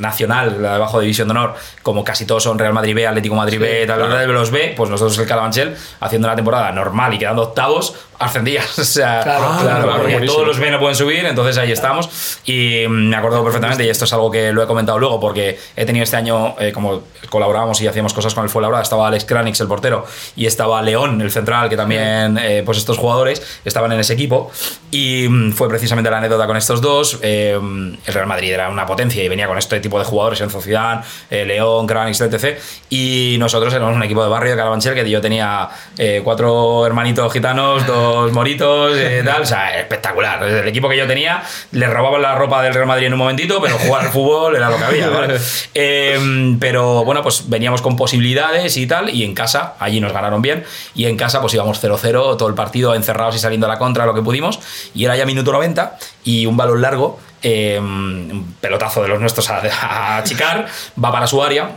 Nacional, 0.00 0.62
la 0.62 0.74
de 0.74 0.78
bajo 0.78 1.00
división 1.00 1.28
de 1.28 1.32
honor, 1.32 1.54
como 1.82 2.04
casi 2.04 2.24
todos 2.24 2.42
son 2.42 2.58
Real 2.58 2.72
Madrid 2.72 2.94
B, 2.94 3.06
Atlético 3.06 3.34
Madrid 3.34 3.60
B, 3.60 3.86
tal, 3.86 4.32
los 4.32 4.50
B, 4.50 4.74
pues 4.76 4.88
nosotros 4.88 5.18
el 5.18 5.26
Carabanchel, 5.26 5.76
haciendo 6.00 6.28
una 6.28 6.36
temporada 6.36 6.72
normal 6.72 7.14
y 7.14 7.18
quedando 7.18 7.42
octavos, 7.42 7.94
ascendías. 8.18 8.78
O 8.78 8.84
sea, 8.84 9.20
Claro, 9.22 9.44
claro, 9.60 9.84
claro, 9.84 10.02
porque 10.02 10.20
todos 10.26 10.46
los 10.46 10.58
B 10.58 10.70
no 10.70 10.78
pueden 10.78 10.96
subir, 10.96 11.24
entonces 11.26 11.58
ahí 11.58 11.72
estamos. 11.72 12.40
Y 12.44 12.86
me 12.88 13.14
acuerdo 13.16 13.44
perfectamente, 13.44 13.84
y 13.84 13.88
esto 13.88 14.06
es 14.06 14.12
algo 14.12 14.30
que 14.30 14.52
lo 14.52 14.62
he 14.62 14.66
comentado 14.66 14.98
luego, 14.98 15.20
porque 15.20 15.58
he 15.76 15.84
tenido 15.84 16.04
este 16.04 16.16
año, 16.16 16.54
eh, 16.58 16.72
como 16.72 17.02
colaborábamos 17.28 17.80
y 17.80 17.86
hacíamos 17.86 18.14
cosas 18.14 18.34
con 18.34 18.44
el 18.44 18.50
Fuenlabrada, 18.50 18.82
estaba 18.82 19.08
Alex 19.08 19.24
Kranix, 19.24 19.60
el 19.60 19.68
portero, 19.68 20.06
y 20.36 20.46
estaba 20.46 20.80
León, 20.82 21.20
el 21.20 21.30
central, 21.30 21.68
que 21.68 21.76
también, 21.76 22.38
eh, 22.38 22.62
pues 22.64 22.78
estos 22.78 22.96
jugadores 22.96 23.42
estaban 23.64 23.92
en 23.92 24.00
ese 24.00 24.14
equipo. 24.14 24.50
Y 24.90 25.28
mm, 25.28 25.52
fue 25.52 25.68
precisamente 25.68 26.10
la 26.10 26.18
anécdota 26.18 26.46
con 26.46 26.56
estos 26.56 26.80
dos. 26.80 27.18
Eh, 27.22 27.52
el 27.52 28.14
Real 28.14 28.26
Madrid 28.26 28.52
era 28.52 28.68
una 28.70 28.86
potencia 28.86 29.22
y 29.22 29.28
venía 29.28 29.46
con 29.46 29.58
este 29.58 29.80
tipo 29.80 29.98
de 29.98 30.04
jugadores, 30.04 30.40
Enzo 30.40 30.60
Zidane, 30.60 31.02
eh, 31.30 31.44
León, 31.44 31.86
Kranix, 31.86 32.20
etc. 32.20 32.58
Y 32.88 33.36
nosotros 33.38 33.72
éramos 33.74 33.94
un 33.94 34.02
equipo 34.02 34.22
de 34.22 34.30
barrio 34.30 34.52
de 34.52 34.56
Carabanchel 34.56 34.94
que 34.94 35.08
yo 35.08 35.20
tenía 35.20 35.68
eh, 35.96 36.20
cuatro 36.24 36.86
hermanitos 36.86 37.32
gitanos, 37.32 37.86
dos 37.86 38.07
moritos, 38.32 38.96
eh, 38.96 39.22
tal, 39.26 39.42
o 39.42 39.46
sea, 39.46 39.78
espectacular. 39.78 40.42
El 40.42 40.68
equipo 40.68 40.88
que 40.88 40.96
yo 40.96 41.06
tenía, 41.06 41.42
le 41.72 41.86
robaban 41.86 42.22
la 42.22 42.34
ropa 42.34 42.62
del 42.62 42.74
Real 42.74 42.86
Madrid 42.86 43.06
en 43.06 43.12
un 43.12 43.18
momentito, 43.18 43.60
pero 43.60 43.78
jugar 43.78 44.06
al 44.06 44.12
fútbol 44.12 44.56
era 44.56 44.70
lo 44.70 44.76
que 44.76 44.84
había, 44.84 45.08
¿vale? 45.08 45.38
Eh, 45.74 46.56
pero 46.58 47.04
bueno, 47.04 47.22
pues 47.22 47.48
veníamos 47.48 47.82
con 47.82 47.96
posibilidades 47.96 48.76
y 48.76 48.86
tal, 48.86 49.10
y 49.10 49.24
en 49.24 49.34
casa, 49.34 49.74
allí 49.78 50.00
nos 50.00 50.12
ganaron 50.12 50.42
bien, 50.42 50.64
y 50.94 51.06
en 51.06 51.16
casa 51.16 51.40
pues 51.40 51.54
íbamos 51.54 51.82
0-0, 51.82 52.36
todo 52.36 52.48
el 52.48 52.54
partido 52.54 52.94
encerrados 52.94 53.36
y 53.36 53.38
saliendo 53.38 53.66
a 53.66 53.70
la 53.70 53.78
contra, 53.78 54.06
lo 54.06 54.14
que 54.14 54.22
pudimos, 54.22 54.58
y 54.94 55.04
era 55.04 55.16
ya 55.16 55.24
minuto 55.24 55.52
90, 55.52 55.96
y 56.24 56.46
un 56.46 56.56
balón 56.56 56.82
largo, 56.82 57.20
eh, 57.42 57.78
un 57.80 58.56
pelotazo 58.60 59.02
de 59.02 59.08
los 59.08 59.20
nuestros 59.20 59.48
a, 59.50 59.62
a 59.82 60.16
achicar, 60.18 60.66
va 61.02 61.12
para 61.12 61.26
su 61.26 61.42
área, 61.42 61.70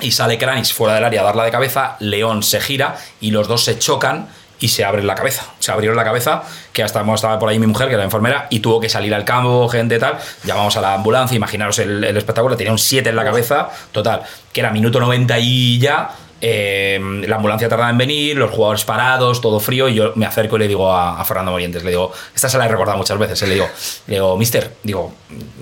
y 0.00 0.10
sale 0.10 0.38
Kranich 0.38 0.74
fuera 0.74 0.94
del 0.94 1.04
área 1.04 1.22
a 1.22 1.24
darla 1.24 1.44
de 1.44 1.50
cabeza, 1.50 1.96
León 2.00 2.42
se 2.42 2.60
gira 2.60 2.96
y 3.20 3.30
los 3.30 3.48
dos 3.48 3.64
se 3.64 3.78
chocan 3.78 4.28
y 4.60 4.68
se 4.68 4.84
abren 4.84 5.06
la 5.06 5.14
cabeza. 5.14 5.44
Se 5.58 5.72
abrieron 5.72 5.96
la 5.96 6.04
cabeza, 6.04 6.42
que 6.72 6.82
hasta 6.82 7.02
estaba 7.14 7.38
por 7.38 7.48
ahí 7.48 7.58
mi 7.58 7.66
mujer, 7.66 7.88
que 7.88 7.94
era 7.94 8.04
enfermera, 8.04 8.46
y 8.50 8.60
tuvo 8.60 8.80
que 8.80 8.88
salir 8.88 9.14
al 9.14 9.24
campo, 9.24 9.68
gente 9.68 9.98
tal. 9.98 10.18
Llamamos 10.44 10.76
a 10.76 10.80
la 10.80 10.94
ambulancia, 10.94 11.36
imaginaros 11.36 11.78
el, 11.78 12.02
el 12.04 12.16
espectáculo, 12.16 12.56
tenía 12.56 12.72
un 12.72 12.78
7 12.78 13.08
en 13.08 13.16
la 13.16 13.24
cabeza, 13.24 13.68
total, 13.92 14.22
que 14.52 14.60
era 14.60 14.70
minuto 14.70 14.98
90 15.00 15.38
y 15.38 15.78
ya. 15.78 16.10
eh, 16.40 17.00
la 17.26 17.36
ambulancia 17.36 17.68
tardaba 17.68 17.88
en 17.90 17.96
venir, 17.98 18.36
los 18.36 18.50
jugadores 18.50 18.84
parados, 18.84 19.40
todo 19.40 19.58
frío, 19.58 19.88
y 19.88 19.94
yo 19.94 20.12
me 20.16 20.26
acerco 20.26 20.56
y 20.56 20.60
le 20.60 20.68
digo 20.68 20.92
a, 20.92 21.20
a 21.20 21.24
Fernando 21.24 21.50
Morientes, 21.52 21.82
le 21.82 21.90
digo, 21.90 22.12
esta 22.34 22.48
se 22.48 22.58
la 22.58 22.66
he 22.66 22.68
recordado 22.68 22.98
muchas 22.98 23.18
veces, 23.18 23.40
eh, 23.42 23.46
le 23.46 23.54
digo, 23.54 23.68
le 24.06 24.14
digo, 24.14 24.36
mister, 24.36 24.74
digo, 24.82 25.12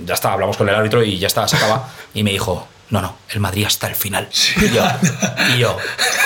ya 0.05 0.15
está, 0.15 0.33
hablamos 0.33 0.57
con 0.57 0.69
el 0.69 0.75
árbitro 0.75 1.03
y 1.03 1.19
ya 1.19 1.29
está, 1.29 1.47
se 1.47 1.57
acaba. 1.57 1.89
Y 2.13 2.23
me 2.25 2.33
dijo, 2.33 2.67
no, 2.95 3.03
no, 3.03 3.17
el 3.29 3.41
Madrid 3.41 3.65
hasta 3.65 3.89
el 3.89 3.97
final. 3.97 4.29
Y, 4.57 4.69
yo, 4.69 4.85
y 5.53 5.59
yo, 5.59 5.77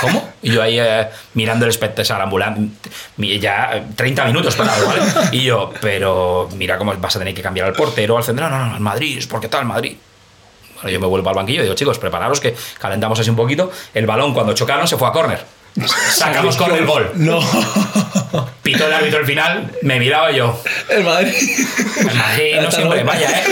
¿cómo? 0.02 0.32
Y 0.42 0.52
yo 0.52 0.62
ahí 0.62 0.78
eh, 0.78 1.08
mirando 1.32 1.64
el 1.64 1.70
espectáculo, 1.70 2.22
ambulante, 2.22 2.90
ya 3.40 3.70
eh, 3.72 3.86
30 3.96 4.26
minutos 4.26 4.54
parado, 4.54 4.86
¿vale? 4.86 5.00
Y 5.32 5.44
yo, 5.44 5.72
pero 5.80 6.46
mira 6.56 6.76
cómo 6.76 6.92
vas 6.98 7.16
a 7.16 7.20
tener 7.20 7.32
que 7.32 7.40
cambiar 7.40 7.66
al 7.66 7.72
portero, 7.72 8.18
al 8.18 8.24
central, 8.24 8.50
no, 8.50 8.58
no, 8.58 8.66
no, 8.66 8.74
el 8.74 8.82
Madrid, 8.82 9.24
¿por 9.30 9.40
qué 9.40 9.48
tal 9.48 9.64
Madrid? 9.64 9.96
Bueno, 10.74 10.90
yo 10.90 11.00
me 11.00 11.06
vuelvo 11.06 11.30
al 11.30 11.36
banquillo 11.36 11.60
y 11.60 11.62
digo, 11.62 11.74
chicos, 11.74 11.98
prepararos 11.98 12.38
que 12.38 12.54
calentamos 12.78 13.18
así 13.18 13.30
un 13.30 13.36
poquito. 13.36 13.72
El 13.94 14.06
balón, 14.06 14.34
cuando 14.34 14.52
chocaron, 14.52 14.86
se 14.86 14.98
fue 14.98 15.08
a 15.08 15.12
córner. 15.12 15.42
Sacamos 16.12 16.56
con 16.58 16.70
el 16.72 16.84
gol. 16.84 17.12
No. 17.14 17.40
Pitó 18.62 18.86
el 18.86 18.92
árbitro 18.92 19.20
al 19.20 19.26
final, 19.26 19.72
me 19.82 19.98
miraba 19.98 20.30
yo, 20.30 20.60
El 20.88 21.04
Madrid. 21.04 21.34
el 21.98 22.16
Madrid 22.16 22.56
no 22.60 22.70
siempre, 22.70 23.02
vaya, 23.04 23.30
¿eh? 23.30 23.44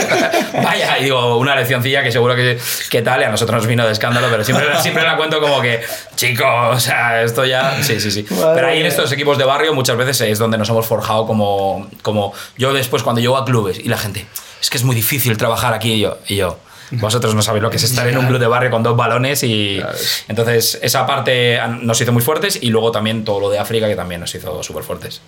Vaya, 0.63 0.97
y 0.99 1.05
digo, 1.05 1.37
una 1.37 1.55
leccioncilla 1.55 2.03
que 2.03 2.11
seguro 2.11 2.35
que, 2.35 2.57
que 2.89 3.01
tal, 3.01 3.21
y 3.21 3.23
a 3.25 3.29
nosotros 3.29 3.57
nos 3.57 3.67
vino 3.67 3.85
de 3.85 3.91
escándalo, 3.91 4.27
pero 4.29 4.43
siempre, 4.43 4.65
siempre 4.81 5.03
la 5.03 5.15
cuento 5.17 5.39
como 5.39 5.61
que, 5.61 5.81
chicos, 6.15 6.75
o 6.75 6.79
sea, 6.79 7.21
esto 7.21 7.45
ya. 7.45 7.81
Sí, 7.83 7.99
sí, 7.99 8.11
sí. 8.11 8.25
Madre 8.31 8.53
pero 8.55 8.67
ahí 8.67 8.79
en 8.79 8.85
estos 8.85 9.11
equipos 9.11 9.37
de 9.37 9.45
barrio 9.45 9.73
muchas 9.73 9.97
veces 9.97 10.21
es 10.21 10.39
donde 10.39 10.57
nos 10.57 10.69
hemos 10.69 10.85
forjado 10.85 11.25
como. 11.27 11.87
como 12.01 12.33
yo 12.57 12.73
después, 12.73 13.03
cuando 13.03 13.21
llego 13.21 13.37
a 13.37 13.45
clubes 13.45 13.79
y 13.79 13.87
la 13.87 13.97
gente, 13.97 14.25
es 14.61 14.69
que 14.69 14.77
es 14.77 14.83
muy 14.83 14.95
difícil 14.95 15.37
trabajar 15.37 15.73
aquí, 15.73 15.93
y 15.93 15.99
yo. 15.99 16.17
Y 16.27 16.35
yo 16.37 16.57
vosotros 16.91 17.35
no 17.35 17.41
sabéis 17.41 17.63
lo 17.63 17.69
que 17.69 17.77
es 17.77 17.83
estar 17.83 18.07
en 18.07 18.17
un 18.17 18.27
club 18.27 18.39
de 18.39 18.47
barrio 18.47 18.71
con 18.71 18.81
dos 18.83 18.95
balones 18.95 19.43
y 19.43 19.81
entonces 20.27 20.79
esa 20.81 21.05
parte 21.05 21.59
nos 21.81 21.99
hizo 21.99 22.11
muy 22.11 22.21
fuertes 22.21 22.57
y 22.61 22.69
luego 22.69 22.91
también 22.91 23.25
todo 23.25 23.39
lo 23.39 23.49
de 23.49 23.59
África 23.59 23.87
que 23.87 23.95
también 23.95 24.21
nos 24.21 24.33
hizo 24.35 24.63
súper 24.63 24.83
fuertes. 24.83 25.21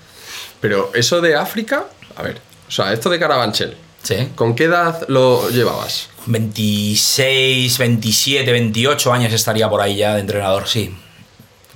Pero 0.61 0.91
eso 0.93 1.21
de 1.21 1.35
África, 1.35 1.85
a 2.15 2.21
ver, 2.23 2.39
o 2.67 2.71
sea, 2.71 2.91
esto 2.93 3.09
de 3.09 3.19
Carabanchel, 3.19 3.75
Sí. 4.01 4.29
¿con 4.35 4.55
qué 4.55 4.63
edad 4.65 5.03
lo 5.09 5.49
llevabas? 5.49 6.09
26, 6.25 7.77
27, 7.77 8.51
28 8.51 9.11
años 9.13 9.33
estaría 9.33 9.69
por 9.69 9.81
ahí 9.81 9.97
ya 9.97 10.13
de 10.15 10.21
entrenador, 10.21 10.67
sí. 10.67 10.95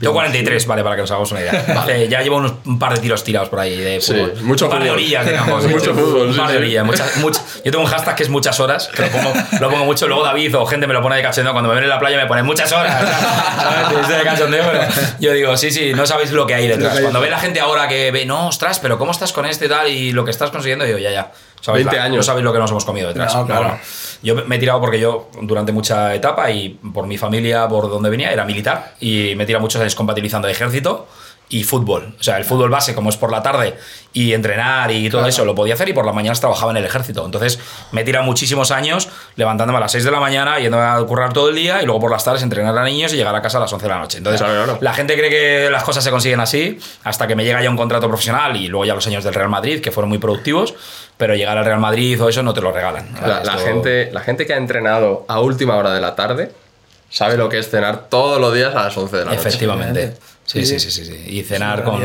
Tengo 0.04 0.14
43, 0.14 0.68
vale, 0.68 0.84
para 0.84 0.96
que 0.96 1.02
os 1.02 1.10
hagamos 1.12 1.32
una 1.32 1.42
idea. 1.42 1.86
Eh, 1.88 2.08
ya 2.10 2.22
llevo 2.22 2.38
unos, 2.38 2.54
un 2.66 2.80
par 2.80 2.94
de 2.94 3.00
tiros 3.02 3.24
tirados 3.24 3.50
por 3.50 3.60
ahí 3.60 3.76
de 3.78 4.00
Sí, 4.02 4.14
fútbol. 4.14 4.34
mucho 4.44 4.66
un 4.66 4.72
par 4.72 4.84
de 4.84 4.92
orillas, 4.92 5.26
digamos. 5.28 5.64
Mucho 5.68 5.94
fútbol, 5.94 6.28
Un 6.28 6.34
sí, 6.34 6.40
par 6.40 6.48
de 6.50 6.54
sí. 6.54 6.58
orillas. 6.60 6.86
muchas- 6.86 7.18
muchas- 7.18 7.44
yo 7.64 7.72
tengo 7.72 7.84
un 7.84 7.90
hashtag 7.90 8.16
que 8.16 8.24
es 8.24 8.30
muchas 8.30 8.60
horas, 8.60 8.90
que 8.96 9.02
lo 9.02 9.10
pongo, 9.10 9.34
lo 9.60 9.70
pongo 9.70 9.86
mucho. 9.86 10.08
Luego 10.08 10.24
David 10.24 10.56
o 10.58 10.66
gente 10.66 10.88
me 10.88 10.94
lo 10.94 11.02
pone 11.02 11.16
de 11.18 11.24
cachondeo. 11.24 11.54
Cuando 11.54 11.70
me 11.70 11.76
ven 11.76 11.84
en 11.84 11.90
la 11.90 12.00
playa 12.00 12.18
me 12.18 12.26
ponen 12.28 12.46
muchas 12.46 12.72
horas. 12.72 13.02
¿sabes? 13.58 14.00
Es 14.02 14.08
de 14.18 14.24
cachondeo, 14.24 14.64
pero 14.72 14.84
yo 15.20 15.32
digo, 15.34 15.58
sí, 15.58 15.72
sí, 15.72 15.94
no 15.94 16.06
sabéis 16.06 16.32
lo 16.32 16.46
que 16.48 16.54
hay 16.56 16.68
detrás. 16.68 17.00
Cuando 17.00 17.20
ve 17.20 17.30
la 17.30 17.40
gente 17.40 17.60
ahora 17.60 17.88
que 17.88 18.12
ve, 18.12 18.26
no, 18.26 18.48
ostras, 18.48 18.80
pero 18.80 18.98
¿cómo 18.98 19.12
estás 19.12 19.32
con 19.34 19.46
este 19.46 19.66
y 19.66 19.70
tal? 19.70 19.88
Y 19.90 20.12
lo 20.12 20.26
que 20.26 20.32
estás 20.32 20.50
consiguiendo, 20.52 20.86
digo, 20.86 20.98
ya, 20.98 21.12
ya. 21.12 21.32
¿Sabéis 21.64 21.86
20 21.86 21.98
la- 21.98 22.04
años. 22.04 22.18
No 22.18 22.24
sabéis 22.24 22.44
lo 22.44 22.52
que 22.54 22.60
nos 22.60 22.70
hemos 22.72 22.84
comido 22.86 23.08
detrás. 23.08 23.34
No, 23.36 23.46
claro. 23.46 23.64
No, 23.64 23.70
no. 23.76 23.80
Yo 24.22 24.36
me 24.46 24.56
he 24.56 24.60
tirado 24.60 24.80
porque 24.82 25.00
yo 25.00 25.30
durante 25.42 25.72
mucha 25.72 26.14
etapa 26.14 26.52
y 26.52 26.70
por 26.94 27.08
mi 27.08 27.18
familia, 27.18 27.68
por 27.68 27.90
donde 27.90 28.10
venía, 28.10 28.32
era 28.32 28.44
militar 28.46 28.96
y 29.00 29.34
me 29.36 29.44
he 29.44 29.46
tirado 29.46 29.62
muchos 29.62 29.80
años 29.82 29.96
compatibilizando 29.96 30.48
ejército 30.48 31.08
y 31.50 31.64
fútbol. 31.64 32.16
O 32.20 32.24
sea, 32.24 32.38
el 32.38 32.46
fútbol 32.46 32.70
base, 32.72 32.96
como 32.96 33.10
es 33.12 33.18
por 33.18 33.32
la 33.32 33.44
tarde 33.44 33.76
y 34.12 34.34
entrenar 34.34 34.92
y 34.92 35.08
todo 35.10 35.26
eso, 35.28 35.46
lo 35.46 35.54
podía 35.54 35.76
hacer 35.76 35.88
y 35.90 35.94
por 35.94 36.04
las 36.06 36.16
mañanas 36.16 36.40
trabajaba 36.40 36.72
en 36.72 36.78
el 36.78 36.86
ejército. 36.86 37.24
Entonces 37.26 37.60
me 37.92 38.02
he 38.02 38.04
tirado 38.04 38.26
muchísimos 38.26 38.72
años 38.72 39.10
levantándome 39.36 39.78
a 39.78 39.82
las 39.82 39.92
6 39.92 40.04
de 40.04 40.12
la 40.12 40.20
mañana, 40.20 40.58
yéndome 40.60 40.84
a 40.84 40.98
currar 41.04 41.32
todo 41.34 41.50
el 41.50 41.56
día 41.56 41.82
y 41.82 41.86
luego 41.86 42.00
por 42.02 42.12
las 42.12 42.24
tardes 42.24 42.42
entrenar 42.42 42.76
a 42.76 42.84
niños 42.84 43.14
y 43.14 43.18
llegar 43.18 43.36
a 43.36 43.42
casa 43.42 43.58
a 43.60 43.62
las 43.62 43.72
11 43.74 43.86
de 43.86 43.90
la 43.90 44.00
noche. 44.00 44.18
Entonces, 44.18 44.42
Claro, 44.42 44.64
claro. 44.64 44.78
la 44.82 44.94
gente 44.94 45.16
cree 45.16 45.30
que 45.30 45.70
las 45.70 45.84
cosas 45.84 46.04
se 46.04 46.10
consiguen 46.10 46.40
así 46.40 46.80
hasta 47.04 47.28
que 47.28 47.36
me 47.36 47.44
llega 47.44 47.62
ya 47.62 47.70
un 47.70 47.78
contrato 47.78 48.08
profesional 48.08 48.56
y 48.56 48.68
luego 48.68 48.86
ya 48.86 48.96
los 48.96 49.06
años 49.06 49.24
del 49.24 49.34
Real 49.36 49.50
Madrid, 49.50 49.80
que 49.82 49.92
fueron 49.92 50.10
muy 50.10 50.18
productivos, 50.18 50.74
pero 51.18 51.36
llegar 51.36 51.58
al 51.60 51.66
Real 51.66 51.80
Madrid 51.80 52.20
o 52.22 52.30
eso 52.30 52.42
no 52.42 52.54
te 52.56 52.62
lo 52.62 52.72
regalan. 52.72 53.10
La, 53.22 53.44
la 53.44 53.54
Esto- 53.54 53.58
gente, 53.60 54.10
la 54.12 54.22
gente 54.22 54.48
que 54.48 54.54
ha 54.54 54.58
entrenado 54.58 55.26
a 55.28 55.40
última 55.40 55.76
hora 55.76 55.92
de 55.94 56.02
la 56.02 56.16
tarde 56.16 56.52
sabe 57.10 57.38
lo 57.38 57.48
que 57.48 57.60
es 57.60 57.70
cenar 57.70 58.08
todos 58.10 58.42
los 58.42 58.54
días 58.56 58.74
a 58.76 58.86
las 58.86 58.98
11 58.98 59.18
de 59.18 59.26
la 59.26 59.32
noche. 59.32 59.40
Efectivamente. 59.48 60.18
Sí, 60.46 60.66
sí, 60.66 60.80
Sí. 60.80 60.92
sí, 60.92 61.06
sí. 61.06 61.24
Y 61.28 61.44
cenar 61.44 61.84
con, 61.84 62.02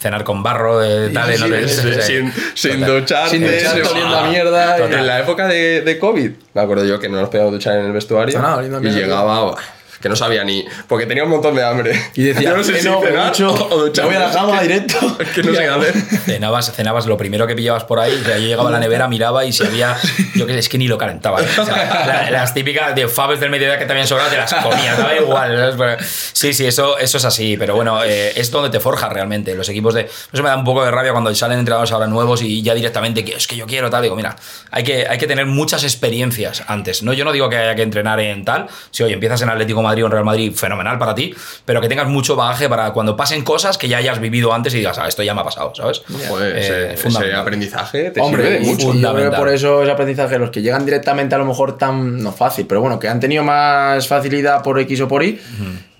cenar 0.00 0.24
con 0.24 0.42
barro 0.42 0.78
de 0.80 1.10
tal, 1.10 1.32
Sí, 1.34 1.40
no 1.40 1.48
te- 1.48 1.68
sí, 1.68 1.80
Sí, 1.82 1.92
sí. 1.94 2.02
sin, 2.02 2.32
sin 2.54 2.84
ducharte, 2.84 3.30
Sin 3.30 3.42
ducharte, 3.46 3.82
oliendo 3.82 4.16
a 4.18 4.28
mierda. 4.28 4.78
En 4.78 5.06
la 5.06 5.20
época 5.20 5.46
de, 5.46 5.82
de 5.82 5.98
COVID, 5.98 6.30
me 6.54 6.60
acuerdo 6.60 6.84
yo 6.84 6.98
que 6.98 7.08
no 7.08 7.20
nos 7.20 7.28
podíamos 7.28 7.52
duchar 7.52 7.78
en 7.78 7.86
el 7.86 7.92
vestuario 7.92 8.38
y 8.82 8.88
llegaba, 8.90 9.54
que 10.00 10.08
no 10.08 10.16
sabía 10.16 10.44
ni. 10.44 10.64
Porque 10.88 11.06
tenía 11.06 11.24
un 11.24 11.30
montón 11.30 11.54
de 11.54 11.64
hambre. 11.64 12.00
Y 12.14 12.22
decía, 12.24 12.52
no 12.56 12.62
sé 12.64 12.74
si 12.76 12.82
"Ceno, 12.82 13.00
cenar 13.00 13.26
mucho, 13.28 13.52
o 13.70 13.78
ducharme. 13.86 14.14
voy 14.16 14.22
a 14.22 14.26
la 14.28 14.32
cama 14.32 14.60
directo. 14.62 15.16
Es 15.20 15.28
que 15.30 15.42
no 15.42 15.54
sé 15.54 15.60
qué 15.62 15.68
hacer. 15.68 15.94
Cenabas, 16.24 16.72
cenabas 16.74 17.06
lo 17.06 17.16
primero 17.16 17.46
que 17.46 17.54
pillabas 17.54 17.84
por 17.84 17.98
ahí. 17.98 18.12
O 18.20 18.24
sea, 18.24 18.38
yo 18.38 18.46
llegaba 18.46 18.68
a 18.68 18.72
la 18.72 18.78
nevera, 18.80 19.08
miraba 19.08 19.44
y 19.44 19.52
si 19.52 19.64
había. 19.64 19.96
Yo 20.34 20.46
que 20.46 20.52
sé, 20.54 20.58
es 20.60 20.68
que 20.68 20.78
ni 20.78 20.88
lo 20.88 20.98
calentaba. 20.98 21.40
¿eh? 21.42 21.46
O 21.58 21.64
sea, 21.64 22.04
la- 22.06 22.30
las 22.30 22.54
típicas 22.54 22.94
de 22.94 23.08
faves 23.08 23.40
del 23.40 23.50
mediodía 23.50 23.78
que 23.78 23.86
te 23.86 23.92
habían 23.92 24.06
sobrado, 24.06 24.30
te 24.30 24.36
las 24.36 24.52
comías, 24.54 24.96
daba 24.98 25.14
igual. 25.16 25.98
Sí, 26.00 26.52
sí, 26.52 26.66
eso, 26.66 26.98
eso 26.98 27.18
es 27.18 27.24
así. 27.24 27.56
Pero 27.56 27.74
bueno, 27.74 28.02
eh, 28.04 28.32
es 28.36 28.50
donde 28.50 28.70
te 28.70 28.80
forjas 28.80 29.12
realmente. 29.12 29.54
Los 29.54 29.68
equipos 29.68 29.94
de. 29.94 30.02
Eso 30.32 30.42
me 30.42 30.48
da 30.48 30.56
un 30.56 30.64
poco 30.64 30.84
de 30.84 30.90
rabia 30.90 31.12
cuando 31.12 31.34
salen 31.34 31.58
entrenadores 31.58 31.92
ahora 31.92 32.06
nuevos 32.06 32.42
y 32.42 32.62
ya 32.62 32.74
directamente, 32.74 33.24
que 33.24 33.34
es 33.34 33.46
que 33.46 33.56
yo 33.56 33.66
quiero 33.66 33.90
tal. 33.90 34.02
Digo, 34.02 34.16
mira, 34.16 34.36
hay 34.70 34.84
que, 34.84 35.06
hay 35.08 35.18
que 35.18 35.26
tener 35.26 35.46
muchas 35.46 35.82
experiencias 35.84 36.62
antes. 36.66 37.02
No, 37.02 37.12
yo 37.12 37.24
no 37.24 37.32
digo 37.32 37.48
que 37.48 37.56
haya 37.56 37.74
que 37.74 37.82
entrenar 37.82 38.20
en 38.20 38.44
tal. 38.44 38.66
Si 38.90 39.02
hoy 39.02 39.12
empiezas 39.12 39.40
en 39.42 39.48
Atlético 39.50 39.82
Madrid 39.86 40.02
o 40.04 40.06
en 40.06 40.12
Real 40.12 40.24
Madrid, 40.24 40.52
fenomenal 40.54 40.98
para 40.98 41.14
ti, 41.14 41.34
pero 41.64 41.80
que 41.80 41.88
tengas 41.88 42.08
mucho 42.08 42.36
bagaje 42.36 42.68
para 42.68 42.92
cuando 42.92 43.16
pasen 43.16 43.42
cosas 43.42 43.78
que 43.78 43.88
ya 43.88 43.98
hayas 43.98 44.20
vivido 44.20 44.52
antes 44.52 44.74
y 44.74 44.78
digas, 44.78 44.98
ah, 44.98 45.08
esto 45.08 45.22
ya 45.22 45.34
me 45.34 45.40
ha 45.40 45.44
pasado, 45.44 45.72
¿sabes? 45.74 46.02
Joder, 46.28 46.56
Eh, 46.56 46.94
ese, 46.94 47.34
aprendizaje 47.34 48.10
te 48.10 48.20
Hombre, 48.20 48.42
sirve 48.42 48.58
de 48.58 48.64
mucho. 48.66 48.94
y 48.94 49.00
yo 49.00 49.14
creo 49.14 49.30
que 49.30 49.36
por 49.36 49.48
eso 49.48 49.82
ese 49.82 49.92
aprendizaje, 49.92 50.38
los 50.38 50.50
que 50.50 50.62
llegan 50.62 50.84
directamente 50.84 51.34
a 51.34 51.38
lo 51.38 51.44
mejor 51.44 51.78
tan, 51.78 52.22
no 52.22 52.32
fácil, 52.32 52.66
pero 52.66 52.80
bueno, 52.80 52.98
que 52.98 53.08
han 53.08 53.20
tenido 53.20 53.42
más 53.42 54.06
facilidad 54.08 54.62
por 54.62 54.78
X 54.80 55.00
o 55.00 55.08
por 55.08 55.22
Y, 55.22 55.40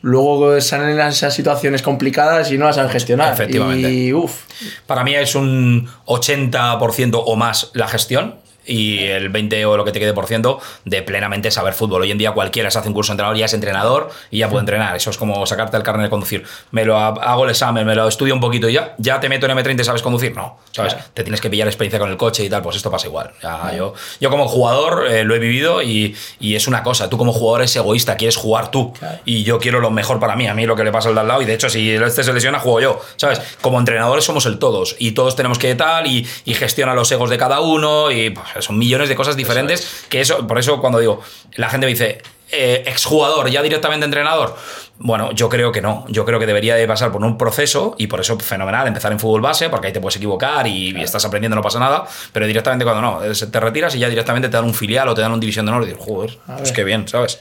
luego 0.02 0.60
salen 0.60 0.90
en 0.90 1.00
esas 1.00 1.34
situaciones 1.34 1.82
complicadas 1.82 2.50
y 2.52 2.58
no 2.58 2.66
las 2.66 2.76
saben 2.76 2.90
gestionar. 2.90 3.32
Efectivamente. 3.32 3.90
Y 3.90 4.12
uff, 4.12 4.44
Para 4.86 5.02
mí 5.04 5.14
es 5.14 5.34
un 5.34 5.88
80% 6.06 7.22
o 7.24 7.36
más 7.36 7.70
la 7.74 7.88
gestión 7.88 8.36
y 8.66 9.04
el 9.04 9.28
20 9.28 9.64
o 9.66 9.76
lo 9.76 9.84
que 9.84 9.92
te 9.92 10.00
quede 10.00 10.12
por 10.12 10.26
ciento 10.26 10.60
de 10.84 11.02
plenamente 11.02 11.50
saber 11.50 11.74
fútbol. 11.74 12.02
Hoy 12.02 12.10
en 12.10 12.18
día 12.18 12.32
cualquiera 12.32 12.70
se 12.70 12.78
hace 12.78 12.88
un 12.88 12.94
curso 12.94 13.12
de 13.12 13.14
entrenador, 13.14 13.36
ya 13.38 13.46
es 13.46 13.54
entrenador 13.54 14.10
y 14.30 14.38
ya 14.38 14.48
puede 14.48 14.60
entrenar. 14.60 14.96
Eso 14.96 15.10
es 15.10 15.16
como 15.18 15.44
sacarte 15.46 15.76
el 15.76 15.82
carnet 15.82 16.04
de 16.06 16.10
conducir. 16.10 16.44
Me 16.70 16.84
lo 16.84 16.96
ha- 16.98 17.08
hago 17.08 17.44
el 17.44 17.50
examen, 17.50 17.86
me 17.86 17.94
lo 17.94 18.08
estudio 18.08 18.34
un 18.34 18.40
poquito 18.40 18.68
y 18.68 18.74
ya, 18.74 18.94
ya 18.98 19.20
te 19.20 19.28
meto 19.28 19.46
en 19.46 19.56
M30 19.56 19.80
y 19.80 19.84
sabes 19.84 20.02
conducir. 20.02 20.34
No, 20.34 20.58
¿sabes? 20.72 20.96
Te 21.14 21.22
tienes 21.22 21.40
que 21.40 21.50
pillar 21.50 21.68
experiencia 21.68 21.98
con 21.98 22.10
el 22.10 22.16
coche 22.16 22.44
y 22.44 22.50
tal, 22.50 22.62
pues 22.62 22.76
esto 22.76 22.90
pasa 22.90 23.06
igual. 23.06 23.30
Ya, 23.42 23.72
yo, 23.76 23.94
yo 24.20 24.30
como 24.30 24.48
jugador 24.48 25.06
eh, 25.08 25.24
lo 25.24 25.34
he 25.34 25.38
vivido 25.38 25.82
y, 25.82 26.16
y 26.40 26.54
es 26.56 26.66
una 26.66 26.82
cosa, 26.82 27.08
tú 27.08 27.16
como 27.18 27.32
jugador 27.32 27.60
eres 27.62 27.76
egoísta, 27.76 28.16
quieres 28.16 28.36
jugar 28.36 28.70
tú 28.70 28.92
y 29.24 29.42
yo 29.44 29.58
quiero 29.58 29.80
lo 29.80 29.90
mejor 29.90 30.18
para 30.20 30.36
mí, 30.36 30.46
a 30.48 30.54
mí 30.54 30.66
lo 30.66 30.76
que 30.76 30.84
le 30.84 30.92
pasa 30.92 31.08
al 31.08 31.14
de 31.14 31.20
al 31.20 31.28
lado 31.28 31.42
y 31.42 31.44
de 31.44 31.54
hecho 31.54 31.68
si 31.70 31.90
este 31.90 32.24
se 32.24 32.32
lesiona 32.32 32.58
juego 32.58 32.80
yo, 32.80 33.00
¿sabes? 33.16 33.40
Como 33.60 33.78
entrenadores 33.78 34.24
somos 34.24 34.46
el 34.46 34.58
todos 34.58 34.96
y 34.98 35.12
todos 35.12 35.36
tenemos 35.36 35.58
que 35.58 35.74
tal 35.74 36.06
y, 36.06 36.26
y 36.44 36.54
gestiona 36.54 36.94
los 36.94 37.10
egos 37.12 37.30
de 37.30 37.38
cada 37.38 37.60
uno 37.60 38.10
y 38.10 38.30
pues, 38.30 38.46
son 38.62 38.78
millones 38.78 39.08
de 39.08 39.14
cosas 39.14 39.36
diferentes 39.36 40.04
que 40.08 40.20
eso, 40.20 40.46
por 40.46 40.58
eso 40.58 40.80
cuando 40.80 40.98
digo, 40.98 41.20
la 41.56 41.68
gente 41.70 41.86
me 41.86 41.92
dice, 41.92 42.20
eh, 42.52 42.84
exjugador, 42.86 43.48
ya 43.50 43.62
directamente 43.62 44.04
entrenador. 44.04 44.56
Bueno, 44.98 45.32
yo 45.32 45.48
creo 45.48 45.72
que 45.72 45.82
no. 45.82 46.06
Yo 46.08 46.24
creo 46.24 46.38
que 46.38 46.46
debería 46.46 46.74
de 46.74 46.86
pasar 46.86 47.12
por 47.12 47.22
un 47.22 47.36
proceso 47.36 47.94
y 47.98 48.06
por 48.06 48.20
eso 48.20 48.38
fenomenal 48.38 48.86
empezar 48.86 49.12
en 49.12 49.18
fútbol 49.20 49.40
base, 49.42 49.68
porque 49.68 49.88
ahí 49.88 49.92
te 49.92 50.00
puedes 50.00 50.16
equivocar 50.16 50.66
y, 50.66 50.96
y 50.96 51.02
estás 51.02 51.24
aprendiendo, 51.24 51.54
no 51.56 51.60
pasa 51.62 51.78
nada. 51.78 52.06
Pero 52.32 52.46
directamente 52.46 52.84
cuando 52.84 53.02
no, 53.02 53.22
es- 53.24 53.50
te 53.50 53.60
retiras 53.60 53.94
y 53.94 53.98
ya 53.98 54.08
directamente 54.08 54.48
te 54.48 54.56
dan 54.56 54.64
un 54.64 54.72
filial 54.74 55.08
o 55.08 55.14
te 55.14 55.20
dan 55.20 55.32
un 55.32 55.40
división 55.40 55.66
de 55.66 55.72
honor 55.72 55.82
y 55.84 55.86
dices, 55.88 56.02
joder, 56.02 56.38
pues 56.56 56.72
qué 56.72 56.82
bien, 56.84 57.06
¿sabes? 57.08 57.38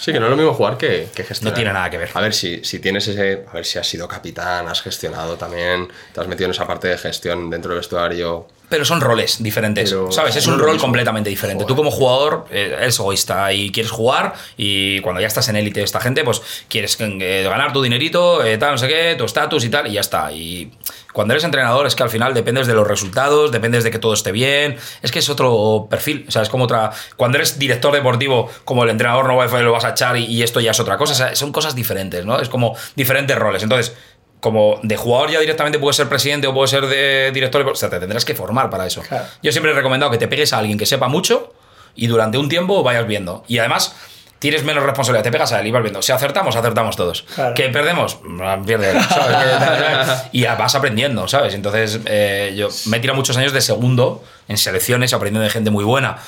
Sí, 0.00 0.12
que 0.12 0.20
no 0.20 0.26
es 0.26 0.30
lo 0.30 0.36
mismo 0.36 0.52
jugar 0.54 0.76
que, 0.76 1.08
que 1.14 1.24
gestionar. 1.24 1.52
No 1.52 1.56
tiene 1.56 1.72
nada 1.72 1.88
que 1.90 1.98
ver. 1.98 2.10
A 2.14 2.20
ver 2.20 2.32
si, 2.34 2.62
si 2.64 2.78
tienes 2.78 3.08
ese. 3.08 3.44
A 3.50 3.52
ver 3.54 3.64
si 3.64 3.78
has 3.78 3.86
sido 3.88 4.06
capitán, 4.06 4.68
has 4.68 4.80
gestionado 4.82 5.36
también, 5.36 5.88
te 6.12 6.20
has 6.20 6.28
metido 6.28 6.44
en 6.46 6.50
esa 6.52 6.66
parte 6.66 6.88
de 6.88 6.98
gestión 6.98 7.48
dentro 7.50 7.70
del 7.70 7.78
vestuario. 7.80 8.46
Pero 8.68 8.84
son 8.84 9.00
roles 9.00 9.42
diferentes, 9.42 9.88
Pero 9.90 10.12
¿sabes? 10.12 10.36
Es 10.36 10.46
un 10.46 10.58
rol 10.58 10.76
completamente 10.78 11.30
diferente. 11.30 11.64
Tú 11.64 11.74
como 11.74 11.90
jugador 11.90 12.44
eh, 12.50 12.76
eres 12.78 12.98
egoísta 12.98 13.52
y 13.52 13.70
quieres 13.72 13.90
jugar 13.90 14.34
y 14.58 15.00
cuando 15.00 15.20
ya 15.22 15.26
estás 15.26 15.48
en 15.48 15.56
élite 15.56 15.82
esta 15.82 16.00
gente, 16.00 16.22
pues 16.22 16.42
quieres 16.68 16.96
eh, 17.00 17.42
ganar 17.48 17.72
tu 17.72 17.80
dinerito, 17.82 18.44
eh, 18.44 18.58
tal, 18.58 18.72
no 18.72 18.78
sé 18.78 18.88
qué, 18.88 19.14
tu 19.16 19.24
estatus 19.24 19.64
y 19.64 19.70
tal, 19.70 19.86
y 19.86 19.92
ya 19.92 20.00
está. 20.02 20.30
Y 20.32 20.70
cuando 21.14 21.32
eres 21.32 21.44
entrenador 21.44 21.86
es 21.86 21.94
que 21.94 22.02
al 22.02 22.10
final 22.10 22.34
dependes 22.34 22.66
de 22.66 22.74
los 22.74 22.86
resultados, 22.86 23.50
dependes 23.52 23.84
de 23.84 23.90
que 23.90 23.98
todo 23.98 24.12
esté 24.12 24.32
bien, 24.32 24.76
es 25.02 25.10
que 25.10 25.20
es 25.20 25.28
otro 25.30 25.86
perfil, 25.88 26.26
o 26.28 26.30
sea, 26.30 26.42
es 26.42 26.48
como 26.50 26.64
otra... 26.64 26.90
Cuando 27.16 27.38
eres 27.38 27.58
director 27.58 27.92
deportivo, 27.94 28.50
como 28.66 28.84
el 28.84 28.90
entrenador 28.90 29.26
no 29.26 29.36
va 29.36 29.44
a- 29.44 29.60
lo 29.62 29.72
vas 29.72 29.84
a 29.84 29.90
echar 29.90 30.16
y, 30.18 30.26
y 30.26 30.42
esto 30.42 30.60
ya 30.60 30.72
es 30.72 30.80
otra 30.80 30.98
cosa, 30.98 31.12
o 31.14 31.16
sea, 31.16 31.34
son 31.34 31.52
cosas 31.52 31.74
diferentes, 31.74 32.24
¿no? 32.26 32.38
Es 32.38 32.48
como 32.50 32.76
diferentes 32.96 33.36
roles. 33.36 33.62
Entonces 33.62 33.96
como 34.40 34.78
de 34.82 34.96
jugador 34.96 35.30
ya 35.30 35.40
directamente 35.40 35.78
puedes 35.78 35.96
ser 35.96 36.08
presidente 36.08 36.46
o 36.46 36.54
puedes 36.54 36.70
ser 36.70 36.86
de 36.86 37.30
director, 37.32 37.66
o 37.66 37.74
sea, 37.74 37.90
te 37.90 37.98
tendrás 37.98 38.24
que 38.24 38.34
formar 38.34 38.70
para 38.70 38.86
eso. 38.86 39.02
Claro. 39.02 39.24
Yo 39.42 39.52
siempre 39.52 39.72
he 39.72 39.74
recomendado 39.74 40.10
que 40.10 40.18
te 40.18 40.28
pegues 40.28 40.52
a 40.52 40.58
alguien 40.58 40.78
que 40.78 40.86
sepa 40.86 41.08
mucho 41.08 41.52
y 41.94 42.06
durante 42.06 42.38
un 42.38 42.48
tiempo 42.48 42.82
vayas 42.82 43.06
viendo. 43.06 43.44
Y 43.48 43.58
además 43.58 43.96
tienes 44.38 44.62
menos 44.62 44.84
responsabilidad, 44.84 45.24
te 45.24 45.32
pegas 45.32 45.52
a 45.52 45.60
él 45.60 45.66
y 45.66 45.70
vas 45.70 45.82
viendo. 45.82 46.00
Si 46.02 46.12
acertamos, 46.12 46.54
acertamos 46.54 46.96
todos. 46.96 47.22
Claro. 47.34 47.54
Que 47.54 47.68
perdemos, 47.70 48.18
Ah, 48.40 48.58
pierde 48.64 48.92
él, 48.92 48.98
¿sabes? 49.02 50.24
y 50.32 50.44
vas 50.44 50.74
aprendiendo, 50.74 51.26
¿sabes? 51.26 51.54
Entonces 51.54 52.00
eh, 52.06 52.54
yo 52.56 52.68
me 52.86 52.98
he 52.98 53.00
tirado 53.00 53.16
muchos 53.16 53.36
años 53.36 53.52
de 53.52 53.60
segundo 53.60 54.22
en 54.46 54.56
selecciones, 54.56 55.12
aprendiendo 55.12 55.44
de 55.44 55.50
gente 55.50 55.70
muy 55.70 55.84
buena. 55.84 56.18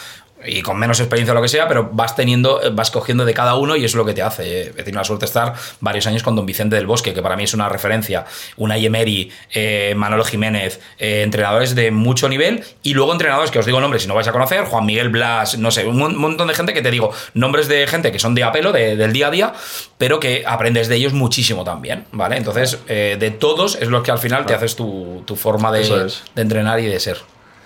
Y 0.46 0.62
con 0.62 0.78
menos 0.78 1.00
experiencia 1.00 1.32
o 1.32 1.34
lo 1.34 1.42
que 1.42 1.48
sea, 1.48 1.68
pero 1.68 1.90
vas 1.92 2.16
teniendo, 2.16 2.62
eh, 2.62 2.70
vas 2.72 2.90
cogiendo 2.90 3.24
de 3.24 3.34
cada 3.34 3.56
uno 3.56 3.76
y 3.76 3.84
es 3.84 3.94
lo 3.94 4.04
que 4.06 4.14
te 4.14 4.22
hace. 4.22 4.68
He 4.68 4.72
tenido 4.82 4.98
la 4.98 5.04
suerte 5.04 5.24
de 5.24 5.26
estar 5.26 5.54
varios 5.80 6.06
años 6.06 6.22
con 6.22 6.34
Don 6.34 6.46
Vicente 6.46 6.76
del 6.76 6.86
Bosque, 6.86 7.12
que 7.12 7.20
para 7.22 7.36
mí 7.36 7.44
es 7.44 7.52
una 7.54 7.68
referencia. 7.68 8.24
Una 8.56 8.76
Emery, 8.78 9.30
eh, 9.52 9.92
Manolo 9.96 10.24
Jiménez, 10.24 10.80
eh, 10.98 11.22
entrenadores 11.22 11.74
de 11.74 11.90
mucho 11.90 12.28
nivel. 12.28 12.64
Y 12.82 12.94
luego 12.94 13.12
entrenadores 13.12 13.50
que 13.50 13.58
os 13.58 13.66
digo 13.66 13.80
nombres 13.80 14.02
si 14.02 14.08
no 14.08 14.14
vais 14.14 14.28
a 14.28 14.32
conocer, 14.32 14.64
Juan 14.64 14.86
Miguel 14.86 15.10
Blas, 15.10 15.58
no 15.58 15.70
sé, 15.70 15.86
un 15.86 15.98
mon- 15.98 16.16
montón 16.16 16.48
de 16.48 16.54
gente 16.54 16.72
que 16.72 16.82
te 16.82 16.90
digo 16.90 17.12
nombres 17.34 17.68
de 17.68 17.86
gente 17.86 18.10
que 18.12 18.18
son 18.18 18.34
de 18.34 18.42
apelo, 18.44 18.72
de- 18.72 18.96
del 18.96 19.12
día 19.12 19.26
a 19.26 19.30
día, 19.30 19.52
pero 19.98 20.20
que 20.20 20.44
aprendes 20.46 20.88
de 20.88 20.96
ellos 20.96 21.12
muchísimo 21.12 21.64
también, 21.64 22.06
¿vale? 22.12 22.36
Entonces, 22.36 22.78
eh, 22.88 23.16
de 23.20 23.30
todos 23.30 23.76
es 23.76 23.88
lo 23.88 24.02
que 24.02 24.10
al 24.10 24.18
final 24.18 24.46
te 24.46 24.54
haces 24.54 24.74
tu, 24.76 25.22
tu 25.26 25.36
forma 25.36 25.70
de, 25.70 25.82
Eso 25.82 26.04
es. 26.06 26.22
de 26.34 26.42
entrenar 26.42 26.80
y 26.80 26.86
de 26.86 26.98
ser. 26.98 27.18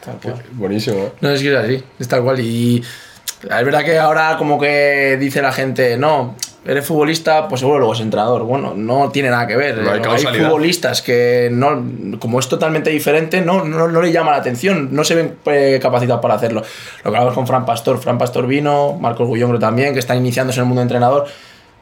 Tal 0.04 0.16
cual. 0.22 0.42
Buenísimo. 0.52 0.98
¿eh? 0.98 1.12
No, 1.20 1.30
es 1.30 1.42
que 1.42 1.52
es 1.52 1.56
así, 1.56 1.84
es 1.98 2.08
tal 2.08 2.22
cual. 2.22 2.40
Y 2.40 2.82
es 3.42 3.64
verdad 3.64 3.84
que 3.84 3.98
ahora 3.98 4.36
como 4.36 4.58
que 4.58 5.16
dice 5.18 5.42
la 5.42 5.52
gente, 5.52 5.96
no, 5.96 6.34
eres 6.64 6.86
futbolista, 6.86 7.48
pues 7.48 7.60
seguro 7.60 7.78
luego 7.78 7.94
es 7.94 8.00
entrenador. 8.00 8.42
Bueno, 8.42 8.74
no 8.74 9.10
tiene 9.10 9.30
nada 9.30 9.46
que 9.46 9.56
ver. 9.56 9.78
No 9.78 10.12
hay 10.12 10.22
futbolistas 10.24 11.02
que 11.02 11.48
no, 11.52 12.18
como 12.18 12.38
es 12.40 12.48
totalmente 12.48 12.90
diferente, 12.90 13.40
no, 13.40 13.64
no, 13.64 13.88
no 13.88 14.02
le 14.02 14.12
llama 14.12 14.32
la 14.32 14.38
atención, 14.38 14.88
no 14.92 15.04
se 15.04 15.14
ven 15.14 15.36
eh, 15.46 15.78
capacitados 15.80 16.22
para 16.22 16.34
hacerlo. 16.34 16.62
Lo 17.04 17.10
que 17.10 17.16
hablamos 17.16 17.34
con 17.34 17.46
Fran 17.46 17.64
Pastor, 17.66 17.98
Fran 17.98 18.18
Pastor 18.18 18.46
vino, 18.46 18.96
Marcos 19.00 19.26
Gullón 19.28 19.50
creo 19.50 19.60
también, 19.60 19.92
que 19.92 20.00
están 20.00 20.16
iniciándose 20.18 20.60
en 20.60 20.64
el 20.64 20.68
mundo 20.68 20.80
de 20.80 20.84
entrenador. 20.84 21.26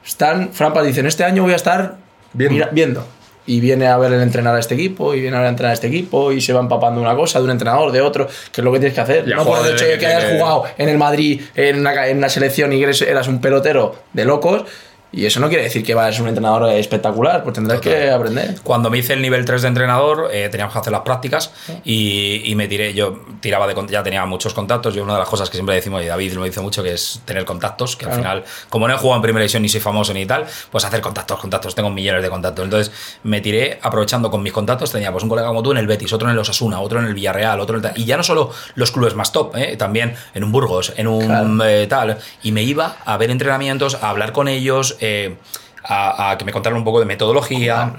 Están, 0.05 0.52
Fran 0.52 0.73
Pastor 0.73 0.88
dicen, 0.88 1.07
este 1.07 1.25
año 1.25 1.43
voy 1.43 1.52
a 1.52 1.57
estar 1.57 1.97
viendo. 2.35 3.07
Y 3.47 3.61
viene 3.61 3.87
a 3.87 3.97
ver 3.99 4.13
el 4.13 4.21
entrenar 4.21 4.55
a 4.55 4.61
este 4.61 4.75
equipo, 4.75 5.15
y 5.15 5.21
viene 5.21 5.37
a 5.37 5.41
ver 5.41 5.49
entrenar 5.49 5.71
a 5.71 5.75
este 5.75 5.89
equipo, 5.89 6.33
y 6.33 6.41
se 6.41 6.53
va 6.53 6.61
empapando 6.61 7.01
una 7.01 7.15
cosa 7.17 7.39
de 7.39 7.45
un 7.47 7.51
entrenador, 7.51 7.93
de 7.93 8.01
otro, 8.01 8.29
que 8.53 8.61
es 8.61 8.65
lo 8.65 8.73
que 8.73 8.79
tienes 8.79 8.95
que 8.95 9.01
hacer. 9.01 9.29
Y 9.29 9.33
ha 9.33 9.37
no 9.37 9.45
por 9.45 9.67
el 9.67 9.75
hecho 9.75 9.85
de 9.85 9.93
que 9.93 9.99
que 9.99 10.07
hayas 10.07 10.33
jugado 10.33 10.65
en 10.79 10.89
el 10.89 10.99
Madrid, 10.99 11.41
en 11.55 11.81
una, 11.81 12.07
en 12.07 12.19
una 12.19 12.29
selección, 12.29 12.73
y 12.73 12.83
eres, 12.83 13.03
eras 13.03 13.29
un 13.29 13.41
pelotero 13.41 13.97
de 14.13 14.25
locos, 14.25 14.65
y 15.12 15.26
eso 15.26 15.40
no 15.40 15.49
quiere 15.49 15.64
decir 15.64 15.85
que 15.85 15.95
vayas 15.95 16.11
a 16.11 16.16
ser 16.16 16.23
un 16.23 16.28
entrenador 16.28 16.71
espectacular, 16.71 17.42
pues 17.42 17.54
tendrás 17.54 17.81
que 17.81 18.11
aprender. 18.11 18.57
Cuando 18.62 18.90
me 18.90 18.99
hice 18.99 19.12
el 19.12 19.23
nivel 19.23 19.45
3 19.45 19.62
de 19.62 19.69
entrenador, 19.69 20.31
eh, 20.33 20.49
teníamos 20.50 20.73
que 20.73 20.78
hacer 20.81 20.92
las 20.92 21.02
prácticas 21.02 21.52
y, 21.85 22.42
y 22.45 22.54
me 22.54 22.66
tiré, 22.69 22.95
yo 22.95 23.21
tiraba 23.40 23.66
de, 23.66 23.75
ya 23.88 24.02
tenía 24.02 24.25
muchos 24.26 24.54
contactos. 24.54 24.95
Yo 24.95 25.02
una 25.04 25.14
de 25.14 25.19
las 25.21 25.28
cosas 25.28 25.50
que 25.50 25.57
siempre 25.57 25.75
decimos, 25.75 26.02
y 26.02 26.07
David 26.07 26.33
lo 26.33 26.45
dice 26.45 26.61
mucho, 26.61 26.83
que 26.83 26.95
es 26.95 27.21
tener 27.25 27.45
contactos, 27.45 27.97
que 27.97 28.07
al 28.07 28.12
final, 28.12 28.45
como 28.69 28.88
no 28.88 28.95
he 28.95 28.97
jugado 28.97 29.16
en 29.16 29.23
primera 29.23 29.42
división 29.42 29.62
ni 29.62 29.69
soy 29.69 29.81
famoso 29.81 30.12
ni 30.14 30.26
tal, 30.26 30.47
pues 30.71 30.85
hacer 30.85 31.00
contactos, 31.00 31.38
contactos, 31.38 31.75
tengo 31.75 31.90
millones 31.90 32.23
de 32.23 32.31
contactos. 32.31 32.64
Entonces 32.64 32.93
me 33.23 33.41
tiré 33.41 33.78
aprovechando 33.82 34.30
con 34.30 34.43
mis 34.43 34.52
contactos, 34.52 34.93
tenía 34.93 35.10
pues 35.13 35.23
un 35.23 35.28
colega 35.28 35.49
como 35.49 35.63
tú 35.63 35.73
en 35.73 35.78
el 35.78 35.87
Betis, 35.87 36.13
otro 36.13 36.28
en 36.28 36.32
el 36.32 36.39
Osasuna, 36.39 36.80
otro 36.80 36.99
en 37.00 37.06
el 37.06 37.15
Villarreal, 37.15 37.60
otro 37.60 37.78
en 37.78 37.84
el 37.84 37.93
y 37.97 38.04
ya 38.04 38.17
no 38.17 38.23
solo 38.23 38.50
los 38.75 38.91
clubes 38.91 39.15
más 39.15 39.32
top, 39.32 39.56
eh, 39.56 39.76
también 39.76 40.15
en 40.34 40.45
un 40.45 40.52
Burgos, 40.52 40.93
en 40.97 41.06
un 41.06 41.26
Claro. 41.26 41.65
eh, 41.65 41.87
tal, 41.87 42.19
y 42.43 42.52
me 42.52 42.63
iba 42.63 42.97
a 43.04 43.17
ver 43.17 43.30
entrenamientos, 43.30 43.95
a 44.02 44.10
hablar 44.10 44.32
con 44.32 44.49
ellos, 44.49 44.97
eh, 45.02 45.36
a, 45.84 46.30
a 46.30 46.38
que 46.38 46.47
me 46.47 46.52
contaran 46.52 46.78
un 46.78 46.84
poco 46.84 47.00
de 47.00 47.04
metodología. 47.04 47.93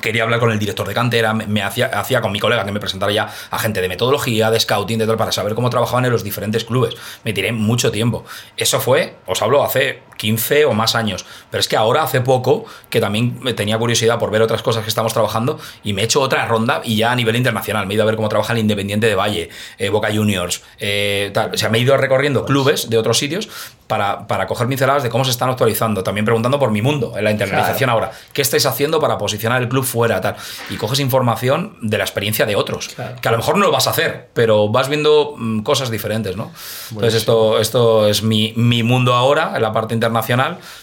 Quería 0.00 0.22
hablar 0.22 0.38
con 0.38 0.52
el 0.52 0.58
director 0.58 0.86
de 0.86 0.94
cantera, 0.94 1.32
me, 1.34 1.46
me 1.48 1.62
hacía, 1.62 1.86
hacía 1.86 2.20
con 2.20 2.30
mi 2.30 2.38
colega 2.38 2.64
que 2.64 2.70
me 2.70 2.78
presentara 2.78 3.10
ya 3.12 3.28
a 3.50 3.58
gente 3.58 3.80
de 3.80 3.88
metodología, 3.88 4.50
de 4.50 4.60
scouting, 4.60 4.98
de 4.98 5.06
tal, 5.06 5.16
para 5.16 5.32
saber 5.32 5.54
cómo 5.54 5.68
trabajaban 5.68 6.04
en 6.04 6.12
los 6.12 6.22
diferentes 6.22 6.64
clubes. 6.64 6.94
Me 7.24 7.32
tiré 7.32 7.50
mucho 7.50 7.90
tiempo. 7.90 8.24
Eso 8.56 8.80
fue, 8.80 9.16
os 9.26 9.42
hablo, 9.42 9.64
hace 9.64 10.02
15 10.20 10.66
o 10.66 10.74
más 10.74 10.94
años. 10.94 11.24
Pero 11.50 11.60
es 11.60 11.66
que 11.66 11.76
ahora, 11.76 12.02
hace 12.02 12.20
poco, 12.20 12.66
que 12.90 13.00
también 13.00 13.38
me 13.40 13.54
tenía 13.54 13.78
curiosidad 13.78 14.18
por 14.18 14.30
ver 14.30 14.42
otras 14.42 14.60
cosas 14.62 14.82
que 14.82 14.90
estamos 14.90 15.14
trabajando 15.14 15.58
y 15.82 15.94
me 15.94 16.02
he 16.02 16.04
hecho 16.04 16.20
otra 16.20 16.46
ronda 16.46 16.82
y 16.84 16.96
ya 16.96 17.10
a 17.10 17.16
nivel 17.16 17.36
internacional. 17.36 17.86
Me 17.86 17.94
he 17.94 17.96
ido 17.96 18.02
a 18.02 18.06
ver 18.06 18.16
cómo 18.16 18.28
trabaja 18.28 18.52
el 18.52 18.58
Independiente 18.58 19.06
de 19.06 19.14
Valle, 19.14 19.48
eh, 19.78 19.88
Boca 19.88 20.10
Juniors, 20.12 20.62
eh, 20.78 21.30
tal. 21.32 21.54
O 21.54 21.56
sea, 21.56 21.70
me 21.70 21.78
he 21.78 21.80
ido 21.80 21.96
recorriendo 21.96 22.44
clubes 22.44 22.90
de 22.90 22.98
otros 22.98 23.16
sitios 23.16 23.48
para, 23.86 24.26
para 24.26 24.46
coger 24.46 24.68
pinceladas 24.68 25.02
de 25.02 25.08
cómo 25.08 25.24
se 25.24 25.30
están 25.30 25.48
actualizando. 25.48 26.04
También 26.04 26.26
preguntando 26.26 26.58
por 26.58 26.70
mi 26.70 26.82
mundo, 26.82 27.14
en 27.16 27.24
la 27.24 27.30
internalización 27.30 27.88
ahora. 27.88 28.12
¿Qué 28.34 28.42
estáis 28.42 28.66
haciendo 28.66 29.00
para 29.00 29.16
posicionar 29.16 29.62
el 29.62 29.70
club 29.70 29.84
fuera? 29.84 30.20
Tal. 30.20 30.36
Y 30.68 30.76
coges 30.76 31.00
información 31.00 31.78
de 31.80 31.96
la 31.96 32.04
experiencia 32.04 32.44
de 32.44 32.56
otros. 32.56 32.88
Claro. 32.88 33.16
Que 33.22 33.28
a 33.28 33.32
lo 33.32 33.38
mejor 33.38 33.56
no 33.56 33.64
lo 33.64 33.72
vas 33.72 33.86
a 33.86 33.90
hacer, 33.90 34.28
pero 34.34 34.68
vas 34.68 34.90
viendo 34.90 35.34
mm, 35.38 35.60
cosas 35.62 35.90
diferentes, 35.90 36.36
¿no? 36.36 36.52
Entonces, 36.90 37.14
esto, 37.14 37.58
esto 37.58 38.06
es 38.06 38.22
mi, 38.22 38.52
mi 38.54 38.82
mundo 38.82 39.14
ahora, 39.14 39.52
en 39.56 39.62
la 39.62 39.72
parte 39.72 39.94
internacional. 39.94 40.09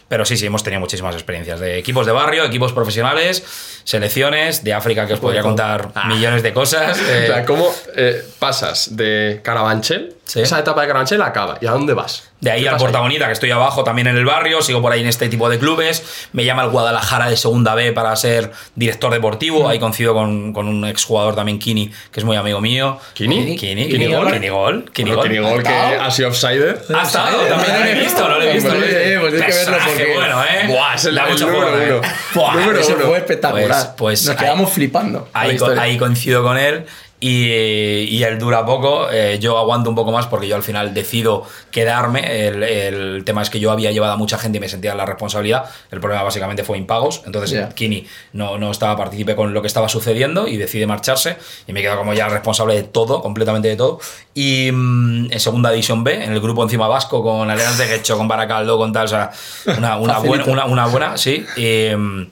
Pero 0.07 0.25
sí, 0.25 0.37
sí, 0.37 0.45
hemos 0.45 0.63
tenido 0.63 0.79
muchísimas 0.79 1.15
experiencias 1.15 1.59
de 1.59 1.77
equipos 1.77 2.05
de 2.05 2.11
barrio, 2.11 2.43
equipos 2.45 2.73
profesionales, 2.73 3.43
selecciones 3.83 4.63
de 4.63 4.73
África, 4.73 5.07
que 5.07 5.13
os 5.13 5.19
podría 5.19 5.41
contar 5.41 5.91
millones 6.07 6.43
de 6.43 6.53
cosas. 6.53 6.99
eh, 6.99 7.23
O 7.29 7.33
sea, 7.33 7.45
¿cómo 7.45 7.71
eh, 7.95 8.23
pasas 8.39 8.95
de 8.95 9.41
Carabanchel? 9.43 10.16
Sí. 10.27 10.41
Esa 10.41 10.59
etapa 10.59 10.81
de 10.81 10.87
Carabanchel 10.87 11.21
acaba. 11.21 11.57
¿Y 11.61 11.65
a 11.67 11.71
dónde 11.71 11.93
vas? 11.93 12.29
De 12.41 12.51
ahí 12.51 12.61
¿Qué 12.63 12.67
al 12.67 12.75
pasa 12.75 12.83
Porta 12.85 12.99
Bonita, 12.99 13.25
que 13.27 13.31
estoy 13.31 13.49
abajo 13.49 13.83
también 13.83 14.07
en 14.07 14.17
el 14.17 14.25
barrio, 14.25 14.61
sigo 14.61 14.81
por 14.81 14.91
ahí 14.91 14.99
en 15.01 15.07
este 15.07 15.29
tipo 15.29 15.49
de 15.49 15.57
clubes. 15.57 16.27
Me 16.33 16.43
llama 16.45 16.63
el 16.65 16.69
Guadalajara 16.69 17.29
de 17.29 17.37
Segunda 17.37 17.73
B 17.75 17.93
para 17.93 18.13
ser 18.17 18.51
director 18.75 19.11
deportivo. 19.11 19.67
Ahí 19.69 19.79
coincido 19.79 20.13
con, 20.13 20.51
con 20.53 20.67
un 20.67 20.85
exjugador 20.85 21.33
también, 21.35 21.57
Kini, 21.59 21.89
que 22.11 22.19
es 22.19 22.25
muy 22.25 22.35
amigo 22.37 22.59
mío. 22.61 22.99
¿Kini? 23.13 23.55
Kini, 23.55 23.57
Kini 23.57 23.87
Kini 23.89 24.07
Gol. 24.13 24.31
Kini 24.33 24.49
Gol, 24.49 24.91
Kini 24.93 25.11
Gol. 25.13 25.23
Kini 25.23 25.37
Gol 25.39 25.63
que 25.63 25.69
¿Ha 25.69 26.11
sido 26.11 26.27
offside. 26.29 26.75
Ha 26.93 27.01
estado, 27.03 27.37
también 27.45 27.73
no 27.73 27.79
lo 27.79 27.85
he 27.85 27.93
visto, 27.95 28.27
no 28.27 28.35
lo 28.37 28.41
he 28.43 28.53
visto. 28.53 28.69
Pues, 28.69 28.83
eh, 28.93 29.17
pues 29.19 29.33
tienes 29.33 29.55
que 29.57 29.65
verlo 29.71 29.85
porque- 29.87 30.13
bueno, 30.13 30.43
¿eh? 30.43 30.67
Buah, 30.67 30.93
es 30.95 31.05
el, 31.05 31.15
Da 31.15 31.25
mucho 31.25 31.45
número 31.47 31.67
juego, 31.71 31.85
uno. 31.85 31.95
¿eh? 32.07 32.11
Buah, 32.35 32.53
número 32.55 32.81
uno. 32.85 33.05
fue 33.05 33.17
espectacular. 33.17 33.67
Pues- 33.69 33.85
pues 33.97 34.25
Nos 34.25 34.35
ahí- 34.35 34.43
quedamos 34.43 34.71
flipando. 34.71 35.29
Ahí, 35.33 35.57
ahí 35.79 35.97
coincido 35.97 36.43
con 36.43 36.57
él 36.57 36.85
y, 37.19 37.47
y 37.49 38.23
él 38.23 38.37
dura 38.37 38.65
poco. 38.65 39.09
eh, 39.11 39.39
yo 39.39 39.57
aguanto 39.57 39.89
un 39.89 39.95
poco 39.95 40.11
más 40.11 40.27
porque 40.27 40.47
yo 40.47 40.55
al 40.55 40.63
final 40.63 40.93
decido 40.93 41.43
quedarme. 41.71 42.47
El, 42.47 42.63
el 42.63 43.23
tema 43.25 43.41
es 43.41 43.49
que 43.49 43.59
yo 43.59 43.71
había 43.71 43.91
llevado 43.91 44.13
a 44.13 44.17
mucha 44.17 44.37
gente 44.37 44.57
y 44.59 44.61
me 44.61 44.69
sentía 44.69 44.93
la 44.95 45.05
responsabilidad. 45.05 45.65
El 45.91 45.99
problema 45.99 46.23
básicamente 46.23 46.63
fue 46.63 46.77
impagos. 46.77 47.23
Entonces. 47.25 47.73
Kini 47.73 48.05
no, 48.33 48.57
no 48.57 48.71
estaba 48.71 48.95
partícipe 48.95 49.35
con 49.35 49.53
lo 49.53 49.61
que 49.61 49.67
estaba 49.67 49.89
sucediendo 49.89 50.47
y 50.47 50.57
decide 50.57 50.85
marcharse. 50.85 51.37
Y 51.67 51.73
me 51.73 51.81
quedo 51.81 51.97
como 51.97 52.13
ya 52.13 52.27
responsable 52.29 52.75
de 52.75 52.83
todo, 52.83 53.21
completamente 53.21 53.67
de 53.67 53.75
todo. 53.75 53.99
Y 54.33 54.71
mm, 54.71 55.31
en 55.31 55.39
segunda 55.39 55.71
división 55.71 56.03
B, 56.03 56.23
en 56.23 56.33
el 56.33 56.39
grupo 56.39 56.61
encima 56.63 56.87
vasco, 56.87 57.23
con 57.23 57.49
Alianza 57.49 57.83
de 57.83 57.89
Guecho, 57.89 58.17
con 58.17 58.27
Baracaldo, 58.27 58.77
con 58.77 58.93
tal, 58.93 59.05
o 59.05 59.07
sea, 59.07 59.31
una, 59.77 59.97
una 59.97 60.19
buena, 60.19 60.45
una, 60.45 60.65
una 60.65 60.85
buena, 60.87 61.17
sí. 61.17 61.45
Y, 61.55 61.95
mm, 61.95 62.27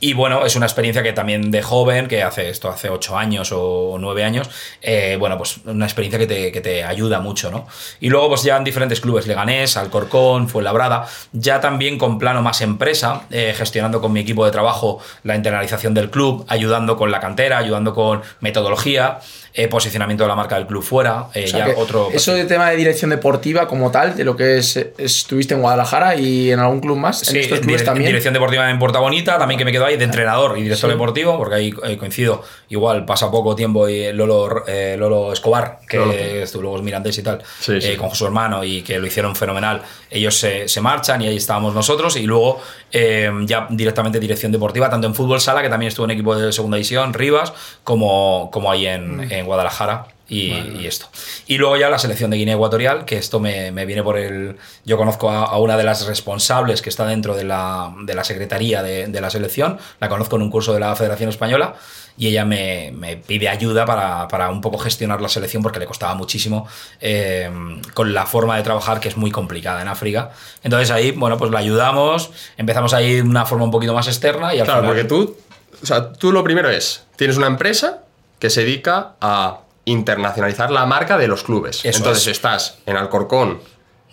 y 0.00 0.14
bueno, 0.14 0.46
es 0.46 0.56
una 0.56 0.66
experiencia 0.66 1.02
que 1.02 1.12
también 1.12 1.50
de 1.50 1.62
joven, 1.62 2.08
que 2.08 2.22
hace 2.22 2.48
esto 2.48 2.70
hace 2.70 2.88
ocho 2.88 3.18
años 3.18 3.50
o 3.52 3.98
nueve 4.00 4.24
años, 4.24 4.48
eh, 4.80 5.16
bueno, 5.18 5.36
pues 5.36 5.58
una 5.66 5.84
experiencia 5.84 6.18
que 6.18 6.26
te, 6.26 6.52
que 6.52 6.62
te 6.62 6.82
ayuda 6.82 7.20
mucho, 7.20 7.50
¿no? 7.50 7.68
Y 8.00 8.08
luego 8.08 8.28
pues 8.28 8.42
ya 8.42 8.56
en 8.56 8.64
diferentes 8.64 9.00
clubes, 9.00 9.26
Leganés, 9.26 9.76
Alcorcón, 9.76 10.48
Fuenlabrada, 10.48 11.06
ya 11.32 11.60
también 11.60 11.98
con 11.98 12.18
plano 12.18 12.40
más 12.42 12.62
empresa, 12.62 13.26
eh, 13.30 13.54
gestionando 13.54 14.00
con 14.00 14.12
mi 14.12 14.20
equipo 14.20 14.44
de 14.46 14.50
trabajo 14.50 15.00
la 15.22 15.36
internalización 15.36 15.92
del 15.92 16.10
club, 16.10 16.46
ayudando 16.48 16.96
con 16.96 17.10
la 17.10 17.20
cantera, 17.20 17.58
ayudando 17.58 17.94
con 17.94 18.22
metodología, 18.40 19.18
eh, 19.54 19.68
posicionamiento 19.68 20.24
de 20.24 20.28
la 20.28 20.36
marca 20.36 20.56
del 20.56 20.66
club 20.66 20.82
fuera, 20.82 21.26
eh, 21.34 21.44
O 21.44 21.48
sea 21.48 21.58
ya 21.60 21.64
que 21.74 21.80
otro... 21.80 22.08
Eso 22.12 22.32
de 22.34 22.44
tema 22.44 22.70
de 22.70 22.76
dirección 22.76 23.10
deportiva 23.10 23.66
como 23.66 23.90
tal, 23.90 24.16
de 24.16 24.24
lo 24.24 24.36
que 24.36 24.58
es, 24.58 24.76
estuviste 24.98 25.54
en 25.54 25.60
Guadalajara 25.60 26.14
y 26.16 26.50
en 26.52 26.60
algún 26.60 26.80
club 26.80 26.96
más, 26.96 27.28
en 27.28 27.36
estos 27.36 27.60
clubes 27.60 27.82
dire- 27.82 27.84
también. 27.84 28.06
dirección 28.06 28.32
deportiva 28.34 28.70
en 28.70 28.78
Porta 28.78 28.98
Bonita, 29.00 29.38
también 29.38 29.58
que 29.58 29.64
me 29.64 29.72
quedo 29.72 29.86
ahí 29.86 29.96
de 29.96 30.04
entrenador 30.04 30.56
y 30.58 30.62
director 30.62 30.88
Sí. 30.90 30.94
deportivo, 30.94 31.36
porque 31.38 31.54
ahí 31.56 31.74
eh, 31.84 31.96
coincido. 31.96 32.42
Igual 32.68 33.04
pasa 33.04 33.30
poco 33.30 33.54
tiempo 33.56 33.88
y 33.88 34.12
Lolo, 34.12 34.64
eh, 34.68 34.96
Lolo 34.98 35.32
Escobar, 35.32 35.80
que 35.88 35.96
Lolo. 35.96 36.12
estuvo 36.12 36.62
luego 36.62 36.76
es 36.76 36.82
Mirandés 36.82 37.18
y 37.18 37.22
tal, 37.22 37.42
Sí, 37.58 37.72
eh, 37.72 37.80
sí. 37.80 37.96
con 37.96 38.14
su 38.14 38.24
hermano 38.26 38.62
y 38.62 38.82
que 38.82 38.98
lo 38.98 39.06
hicieron 39.06 39.34
fenomenal. 39.34 39.82
Ellos 40.10 40.36
se, 40.38 40.68
se 40.68 40.80
marchan 40.80 41.20
y 41.22 41.26
ahí 41.28 41.36
estábamos 41.36 41.74
nosotros. 41.74 42.16
Y 42.16 42.22
luego 42.26 42.60
eh, 42.92 43.30
ya 43.46 43.66
directamente 43.70 44.18
dirección 44.20 44.52
deportiva, 44.52 44.88
tanto 44.90 45.06
en 45.06 45.14
fútbol 45.14 45.40
sala, 45.40 45.62
que 45.62 45.68
también 45.68 45.88
estuvo 45.88 46.04
en 46.04 46.12
equipo 46.12 46.36
de 46.36 46.52
segunda 46.52 46.76
división, 46.76 47.12
Rivas, 47.14 47.52
como, 47.84 48.50
como 48.52 48.70
ahí 48.70 48.86
en, 48.86 49.30
en 49.32 49.39
Guadalajara. 49.46 50.06
Y, 50.32 50.52
y 50.52 50.86
esto. 50.86 51.08
Y 51.48 51.58
luego 51.58 51.76
ya 51.76 51.90
la 51.90 51.98
selección 51.98 52.30
de 52.30 52.36
Guinea 52.36 52.54
Ecuatorial, 52.54 53.04
que 53.04 53.18
esto 53.18 53.40
me, 53.40 53.72
me 53.72 53.84
viene 53.84 54.04
por 54.04 54.16
el... 54.16 54.58
Yo 54.84 54.96
conozco 54.96 55.28
a, 55.28 55.42
a 55.46 55.58
una 55.58 55.76
de 55.76 55.82
las 55.82 56.06
responsables 56.06 56.82
que 56.82 56.88
está 56.88 57.04
dentro 57.04 57.34
de 57.34 57.42
la, 57.42 57.92
de 58.04 58.14
la 58.14 58.22
secretaría 58.22 58.80
de, 58.84 59.08
de 59.08 59.20
la 59.20 59.28
selección, 59.28 59.78
la 59.98 60.08
conozco 60.08 60.36
en 60.36 60.42
un 60.42 60.50
curso 60.52 60.72
de 60.72 60.78
la 60.78 60.94
Federación 60.94 61.30
Española 61.30 61.74
y 62.16 62.28
ella 62.28 62.44
me, 62.44 62.92
me 62.94 63.16
pide 63.16 63.48
ayuda 63.48 63.84
para, 63.86 64.28
para 64.28 64.50
un 64.50 64.60
poco 64.60 64.78
gestionar 64.78 65.20
la 65.20 65.28
selección 65.28 65.64
porque 65.64 65.80
le 65.80 65.86
costaba 65.86 66.14
muchísimo 66.14 66.68
eh, 67.00 67.50
con 67.94 68.14
la 68.14 68.24
forma 68.24 68.56
de 68.56 68.62
trabajar 68.62 69.00
que 69.00 69.08
es 69.08 69.16
muy 69.16 69.32
complicada 69.32 69.82
en 69.82 69.88
África. 69.88 70.30
Entonces 70.62 70.92
ahí, 70.92 71.10
bueno, 71.10 71.38
pues 71.38 71.50
la 71.50 71.58
ayudamos, 71.58 72.30
empezamos 72.56 72.94
ahí 72.94 73.16
de 73.16 73.22
una 73.22 73.46
forma 73.46 73.64
un 73.64 73.72
poquito 73.72 73.94
más 73.94 74.06
externa 74.06 74.54
y 74.54 74.60
al 74.60 74.66
Claro, 74.66 74.82
final... 74.82 74.94
porque 74.94 75.08
tú, 75.08 75.36
o 75.82 75.86
sea, 75.86 76.12
tú 76.12 76.30
lo 76.30 76.44
primero 76.44 76.70
es, 76.70 77.02
tienes 77.16 77.36
una 77.36 77.48
empresa 77.48 78.04
que 78.40 78.50
se 78.50 78.62
dedica 78.62 79.14
a 79.20 79.60
internacionalizar 79.84 80.70
la 80.72 80.86
marca 80.86 81.16
de 81.16 81.28
los 81.28 81.44
clubes. 81.44 81.84
Eso 81.84 81.98
Entonces 81.98 82.26
es. 82.26 82.32
estás 82.32 82.78
en 82.86 82.96
Alcorcón. 82.96 83.60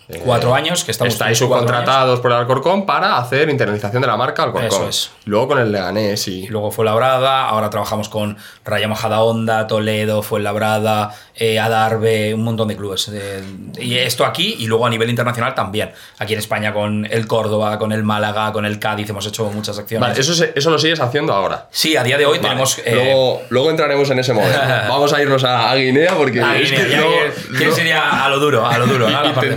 Eh, 0.08 0.22
Cuatro 0.24 0.54
años, 0.54 0.84
que 0.84 0.90
estamos 0.90 1.12
Estáis 1.12 1.36
subcontratados 1.38 2.20
por 2.20 2.30
el 2.32 2.38
Alcorcón 2.38 2.86
para 2.86 3.18
hacer 3.18 3.48
internalización 3.50 4.00
de 4.00 4.08
la 4.08 4.16
marca 4.16 4.42
Alcorcón. 4.44 4.66
Eso 4.68 4.88
es. 4.88 5.10
Luego 5.26 5.48
con 5.48 5.58
el 5.58 5.70
Leganés 5.70 6.26
y... 6.28 6.44
Y 6.44 6.48
luego 6.48 6.70
fue 6.70 6.84
Labrada, 6.84 7.46
ahora 7.48 7.68
trabajamos 7.68 8.08
con 8.08 8.36
Raya 8.64 8.88
Majadahonda, 8.88 9.66
Toledo, 9.66 10.22
Fuenlabrada, 10.22 11.14
eh, 11.34 11.58
Adarve, 11.58 12.32
un 12.34 12.42
montón 12.44 12.68
de 12.68 12.76
clubes. 12.76 13.10
eh, 13.12 13.42
y 13.78 13.96
esto 13.98 14.24
aquí 14.24 14.56
y 14.58 14.66
luego 14.66 14.86
a 14.86 14.90
nivel 14.90 15.10
internacional 15.10 15.54
también. 15.54 15.90
Aquí 16.18 16.32
en 16.32 16.38
España 16.38 16.72
con 16.72 17.06
el 17.10 17.26
Córdoba, 17.26 17.78
con 17.78 17.92
el 17.92 18.02
Málaga, 18.02 18.50
con 18.52 18.64
el 18.64 18.78
Cádiz 18.78 19.10
hemos 19.10 19.26
hecho 19.26 19.44
muchas 19.50 19.78
acciones. 19.78 20.08
Vale, 20.08 20.20
eso, 20.20 20.34
se- 20.34 20.52
eso 20.56 20.70
lo 20.70 20.78
sigues 20.78 21.00
haciendo 21.00 21.34
ahora. 21.34 21.66
Sí, 21.70 21.96
a 21.96 22.02
día 22.02 22.16
de 22.16 22.24
hoy 22.24 22.38
Vale, 22.38 22.48
tenemos... 22.48 22.78
eh, 22.78 22.92
luego, 22.94 23.42
luego 23.50 23.70
entraremos 23.70 24.08
en 24.10 24.18
ese 24.20 24.32
modelo. 24.32 24.58
Vamos 24.88 25.12
a 25.12 25.20
irnos 25.20 25.44
a, 25.44 25.70
a 25.70 25.74
Guinea 25.76 26.14
porque 26.16 26.40
a 26.40 26.56
es 26.56 26.70
que 26.72 26.96
no- 26.96 27.56
¿Quién 27.58 27.68
no- 27.70 27.74
sería 27.76 28.24
a 28.24 28.28
lo 28.30 28.38
duro? 28.40 28.66
A 28.66 28.78
lo 28.78 28.86
duro, 28.86 29.06
parte- 29.34 29.54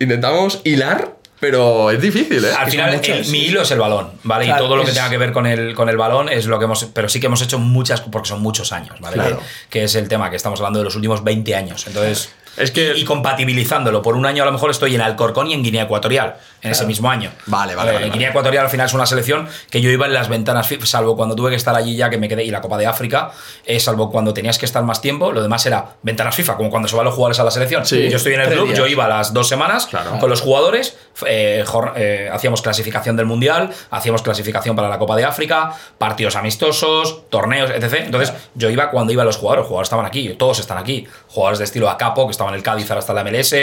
intentamos, 0.00 0.54
intentamos 0.54 0.60
hilar, 0.64 1.14
pero 1.40 1.90
es 1.90 2.00
difícil, 2.02 2.44
¿eh? 2.44 2.50
Al 2.58 2.70
final, 2.70 2.94
el- 2.94 3.24
sí. 3.24 3.30
mi 3.30 3.38
hilo 3.44 3.62
es 3.62 3.70
el 3.70 3.78
balón, 3.78 4.10
¿vale? 4.24 4.46
Claro, 4.46 4.64
y 4.64 4.66
todo 4.66 4.76
lo 4.76 4.82
que 4.84 4.90
es- 4.90 4.96
tenga 4.96 5.08
que 5.10 5.18
ver 5.18 5.32
con 5.32 5.46
el, 5.46 5.74
con 5.74 5.88
el 5.88 5.96
balón 5.96 6.28
es 6.28 6.46
lo 6.46 6.58
que 6.58 6.64
hemos. 6.64 6.84
Pero 6.92 7.08
sí 7.08 7.20
que 7.20 7.26
hemos 7.26 7.40
hecho 7.42 7.58
muchas, 7.58 8.00
porque 8.00 8.28
son 8.28 8.40
muchos 8.42 8.72
años, 8.72 8.98
¿vale? 9.00 9.14
Claro. 9.14 9.38
Que, 9.70 9.78
que 9.80 9.84
es 9.84 9.94
el 9.94 10.08
tema 10.08 10.30
que 10.30 10.36
estamos 10.36 10.58
hablando 10.60 10.80
de 10.80 10.84
los 10.86 10.96
últimos 10.96 11.22
20 11.22 11.54
años. 11.54 11.86
Entonces. 11.86 12.30
Es 12.56 12.72
que- 12.72 12.94
Y, 12.96 13.02
y 13.02 13.04
compatibilizándolo. 13.04 14.02
Por 14.02 14.16
un 14.16 14.26
año 14.26 14.42
a 14.42 14.46
lo 14.46 14.50
mejor 14.52 14.70
estoy 14.72 14.92
en 14.96 15.00
Alcorcón 15.00 15.48
y 15.48 15.54
en 15.54 15.62
Guinea 15.62 15.84
Ecuatorial, 15.84 16.36
en 16.62 16.70
ese 16.72 16.86
mismo 16.86 17.10
año. 17.10 17.30
Vale, 17.46 17.74
vale, 17.74 17.90
Eh, 17.90 17.94
vale, 17.94 18.10
Guinea. 18.10 18.30
Ecuatorial 18.30 18.64
al 18.64 18.70
final 18.70 18.86
es 18.86 18.94
una 18.94 19.06
selección 19.06 19.48
que 19.70 19.80
yo 19.80 19.90
iba 19.90 20.06
en 20.06 20.14
las 20.14 20.28
ventanas 20.28 20.66
FIFA, 20.66 20.86
salvo 20.86 21.16
cuando 21.16 21.34
tuve 21.36 21.50
que 21.50 21.56
estar 21.56 21.74
allí 21.74 21.96
ya 21.96 22.10
que 22.10 22.18
me 22.18 22.28
quedé, 22.28 22.44
y 22.44 22.50
la 22.50 22.60
Copa 22.60 22.76
de 22.78 22.86
África, 22.86 23.30
eh, 23.64 23.78
salvo 23.80 24.10
cuando 24.10 24.34
tenías 24.34 24.58
que 24.58 24.66
estar 24.66 24.82
más 24.82 25.00
tiempo, 25.00 25.32
lo 25.32 25.42
demás 25.42 25.64
era 25.66 25.96
ventanas 26.02 26.34
FIFA, 26.34 26.56
como 26.56 26.70
cuando 26.70 26.88
se 26.88 26.96
van 26.96 27.04
los 27.04 27.14
jugadores 27.14 27.38
a 27.40 27.44
la 27.44 27.50
selección. 27.50 27.84
Sí, 27.86 28.08
yo 28.10 28.16
estoy 28.16 28.34
en 28.34 28.40
el 28.40 28.48
club, 28.50 28.72
yo 28.74 28.86
iba 28.86 29.06
las 29.08 29.32
dos 29.32 29.48
semanas 29.48 29.86
Claro. 29.86 30.18
con 30.18 30.30
los 30.30 30.40
jugadores, 30.40 30.96
eh, 31.26 31.64
eh, 31.96 32.30
hacíamos 32.32 32.62
clasificación 32.62 33.16
del 33.16 33.26
Mundial, 33.26 33.70
hacíamos 33.90 34.22
clasificación 34.22 34.74
para 34.76 34.88
la 34.88 34.98
Copa 34.98 35.16
de 35.16 35.24
África, 35.24 35.72
partidos 35.98 36.36
amistosos, 36.36 37.28
torneos, 37.30 37.70
etc. 37.70 38.02
Entonces 38.06 38.32
yo 38.54 38.70
iba 38.70 38.90
cuando 38.90 39.12
iban 39.12 39.26
los 39.26 39.36
jugadores, 39.36 39.60
los 39.62 39.68
jugadores 39.68 39.86
estaban 39.86 40.06
aquí, 40.06 40.28
todos 40.38 40.58
están 40.58 40.78
aquí. 40.78 41.06
Jugadores 41.28 41.58
de 41.58 41.64
estilo 41.64 41.88
Acapo, 41.90 42.26
que 42.26 42.32
estaba 42.32 42.50
en 42.50 42.56
el 42.56 42.62
Cádiz, 42.62 42.90
ahora 42.90 43.00
está 43.00 43.12
en 43.12 43.16
la 43.16 43.24
MLS, 43.24 43.54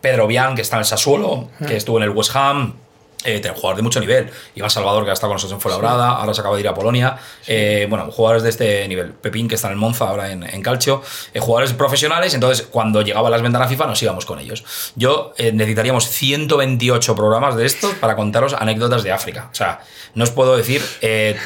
Pedro 0.00 0.26
Bian, 0.26 0.54
que 0.54 0.62
está 0.62 0.76
en 0.76 0.80
el 0.80 0.86
Sassuolo, 0.86 1.48
que 1.66 1.76
estuvo 1.76 1.98
en 1.98 2.04
el 2.04 2.10
West 2.10 2.31
Ham. 2.34 2.82
Eh, 3.24 3.40
jugadores 3.54 3.76
de 3.76 3.82
mucho 3.82 4.00
nivel. 4.00 4.30
Iván 4.54 4.70
Salvador, 4.70 5.04
que 5.04 5.10
ha 5.10 5.12
estado 5.12 5.30
con 5.30 5.36
nosotros 5.36 5.56
en 5.56 5.60
Fuenlabrada, 5.60 6.10
ahora 6.10 6.34
se 6.34 6.40
acaba 6.40 6.56
de 6.56 6.62
ir 6.62 6.68
a 6.68 6.74
Polonia. 6.74 7.16
Eh, 7.46 7.86
bueno, 7.88 8.10
jugadores 8.10 8.42
de 8.42 8.48
este 8.50 8.88
nivel. 8.88 9.12
Pepín, 9.12 9.48
que 9.48 9.54
está 9.54 9.68
en 9.68 9.74
el 9.74 9.78
Monza, 9.78 10.08
ahora 10.08 10.32
en, 10.32 10.42
en 10.42 10.62
Calcio. 10.62 11.02
Eh, 11.32 11.40
jugadores 11.40 11.72
profesionales, 11.72 12.34
entonces 12.34 12.66
cuando 12.68 13.02
llegaba 13.02 13.30
las 13.30 13.42
ventanas 13.42 13.68
FIFA 13.68 13.86
nos 13.86 14.02
íbamos 14.02 14.26
con 14.26 14.38
ellos. 14.40 14.64
Yo 14.96 15.34
necesitaríamos 15.38 16.08
128 16.08 17.14
programas 17.14 17.56
de 17.56 17.66
estos 17.66 17.94
para 17.94 18.16
contaros 18.16 18.54
anécdotas 18.54 19.02
de 19.02 19.12
África. 19.12 19.48
O 19.52 19.54
sea, 19.54 19.80
no 20.14 20.24
os 20.24 20.30
puedo 20.30 20.56
decir 20.56 20.82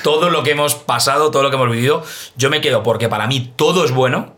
todo 0.02 0.30
lo 0.30 0.42
que 0.42 0.52
hemos 0.52 0.74
pasado, 0.74 1.30
todo 1.30 1.42
lo 1.42 1.50
que 1.50 1.56
hemos 1.56 1.70
vivido. 1.70 2.02
Yo 2.36 2.50
me 2.50 2.60
quedo 2.60 2.82
porque 2.82 3.08
para 3.08 3.26
mí 3.26 3.52
todo 3.56 3.84
es 3.84 3.92
bueno. 3.92 4.35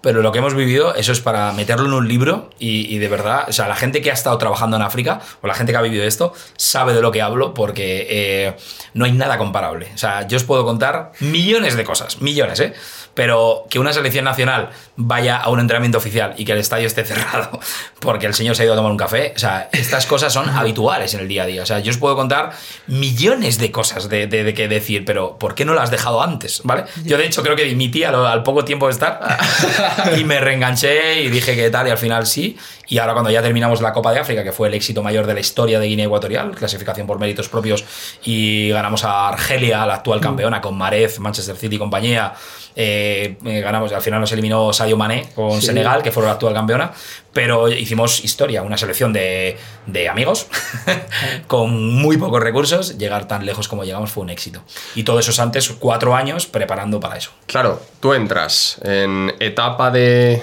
Pero 0.00 0.22
lo 0.22 0.32
que 0.32 0.38
hemos 0.38 0.54
vivido, 0.54 0.94
eso 0.94 1.12
es 1.12 1.20
para 1.20 1.52
meterlo 1.52 1.86
en 1.86 1.92
un 1.92 2.08
libro 2.08 2.50
y, 2.58 2.96
de 2.96 3.08
verdad, 3.08 3.44
o 3.48 3.52
sea, 3.52 3.68
la 3.68 3.76
gente 3.76 4.00
que 4.00 4.10
ha 4.10 4.14
estado 4.14 4.38
trabajando 4.38 4.76
en 4.76 4.82
África 4.82 5.20
o 5.42 5.46
la 5.46 5.54
gente 5.54 5.72
que 5.72 5.78
ha 5.78 5.82
vivido 5.82 6.04
esto 6.04 6.32
sabe 6.56 6.94
de 6.94 7.02
lo 7.02 7.12
que 7.12 7.20
hablo 7.20 7.52
porque 7.52 8.06
eh, 8.08 8.56
no 8.94 9.04
hay 9.04 9.12
nada 9.12 9.36
comparable. 9.36 9.90
O 9.94 9.98
sea, 9.98 10.26
yo 10.26 10.38
os 10.38 10.44
puedo 10.44 10.64
contar 10.64 11.12
millones 11.20 11.76
de 11.76 11.84
cosas, 11.84 12.22
millones, 12.22 12.60
¿eh? 12.60 12.72
Pero 13.14 13.66
que 13.68 13.78
una 13.78 13.92
selección 13.92 14.24
nacional 14.24 14.70
vaya 14.96 15.36
a 15.38 15.48
un 15.50 15.60
entrenamiento 15.60 15.98
oficial 15.98 16.34
y 16.36 16.44
que 16.44 16.52
el 16.52 16.58
estadio 16.58 16.86
esté 16.86 17.04
cerrado 17.06 17.58
porque 18.00 18.26
el 18.26 18.34
señor 18.34 18.56
se 18.56 18.62
ha 18.62 18.64
ido 18.64 18.74
a 18.74 18.76
tomar 18.76 18.90
un 18.92 18.96
café, 18.98 19.32
o 19.34 19.38
sea, 19.38 19.68
estas 19.72 20.06
cosas 20.06 20.32
son 20.32 20.48
habituales 20.48 21.12
en 21.14 21.20
el 21.20 21.28
día 21.28 21.42
a 21.42 21.46
día. 21.46 21.62
O 21.62 21.66
sea, 21.66 21.80
yo 21.80 21.90
os 21.90 21.98
puedo 21.98 22.16
contar 22.16 22.52
millones 22.86 23.58
de 23.58 23.70
cosas 23.70 24.08
de, 24.08 24.26
de- 24.26 24.44
de 24.44 24.54
que 24.54 24.68
decir, 24.68 25.04
pero 25.04 25.36
¿por 25.38 25.54
qué 25.54 25.64
no 25.64 25.74
lo 25.74 25.80
has 25.80 25.90
dejado 25.90 26.22
antes? 26.22 26.62
¿Vale? 26.64 26.84
Yo, 27.04 27.18
de 27.18 27.26
hecho, 27.26 27.42
creo 27.42 27.56
que 27.56 27.64
dimití 27.64 28.04
al, 28.04 28.14
al 28.26 28.42
poco 28.42 28.64
tiempo 28.64 28.86
de 28.86 28.92
estar 28.92 29.20
y 30.18 30.24
me 30.24 30.40
reenganché 30.40 31.22
y 31.22 31.28
dije 31.28 31.54
que 31.56 31.70
tal, 31.70 31.88
y 31.88 31.90
al 31.90 31.98
final 31.98 32.26
sí. 32.26 32.56
Y 32.88 32.98
ahora, 32.98 33.12
cuando 33.12 33.30
ya 33.30 33.40
terminamos 33.42 33.80
la 33.80 33.92
Copa 33.92 34.12
de 34.12 34.18
África, 34.18 34.42
que 34.42 34.50
fue 34.50 34.66
el 34.68 34.74
éxito 34.74 35.02
mayor 35.02 35.26
de 35.26 35.34
la 35.34 35.40
historia 35.40 35.78
de 35.78 35.86
Guinea 35.86 36.06
Ecuatorial, 36.06 36.50
clasificación 36.52 37.06
por 37.06 37.20
méritos 37.20 37.48
propios, 37.48 37.84
y 38.24 38.70
ganamos 38.70 39.04
a 39.04 39.28
Argelia, 39.28 39.86
la 39.86 39.94
actual 39.94 40.20
campeona, 40.20 40.60
con 40.60 40.76
Marez, 40.76 41.20
Manchester 41.20 41.56
City 41.56 41.76
y 41.76 41.78
compañía. 41.78 42.32
Eh, 42.76 43.36
eh, 43.44 43.60
ganamos, 43.60 43.92
al 43.92 44.02
final 44.02 44.20
nos 44.20 44.32
eliminó 44.32 44.72
Sadio 44.72 44.96
Mané 44.96 45.28
con 45.34 45.60
Sí. 45.60 45.66
Senegal, 45.68 46.02
que 46.02 46.10
fue 46.12 46.22
la 46.24 46.32
actual 46.32 46.54
campeona, 46.54 46.92
pero 47.32 47.68
hicimos 47.68 48.24
historia, 48.24 48.62
una 48.62 48.76
selección 48.76 49.12
de, 49.12 49.56
de 49.86 50.08
amigos 50.08 50.46
con 51.46 51.94
muy 51.94 52.16
pocos 52.16 52.42
recursos. 52.42 52.98
Llegar 52.98 53.26
tan 53.28 53.44
lejos 53.46 53.68
como 53.68 53.84
llegamos 53.84 54.10
fue 54.10 54.22
un 54.22 54.30
éxito. 54.30 54.62
Y 54.94 55.02
todo 55.04 55.18
eso 55.18 55.30
es 55.30 55.38
antes, 55.40 55.68
cuatro 55.78 56.14
años 56.14 56.46
preparando 56.46 57.00
para 57.00 57.16
eso. 57.16 57.30
Claro, 57.46 57.80
tú 58.00 58.14
entras 58.14 58.78
en 58.82 59.34
etapa 59.40 59.90
de. 59.90 60.42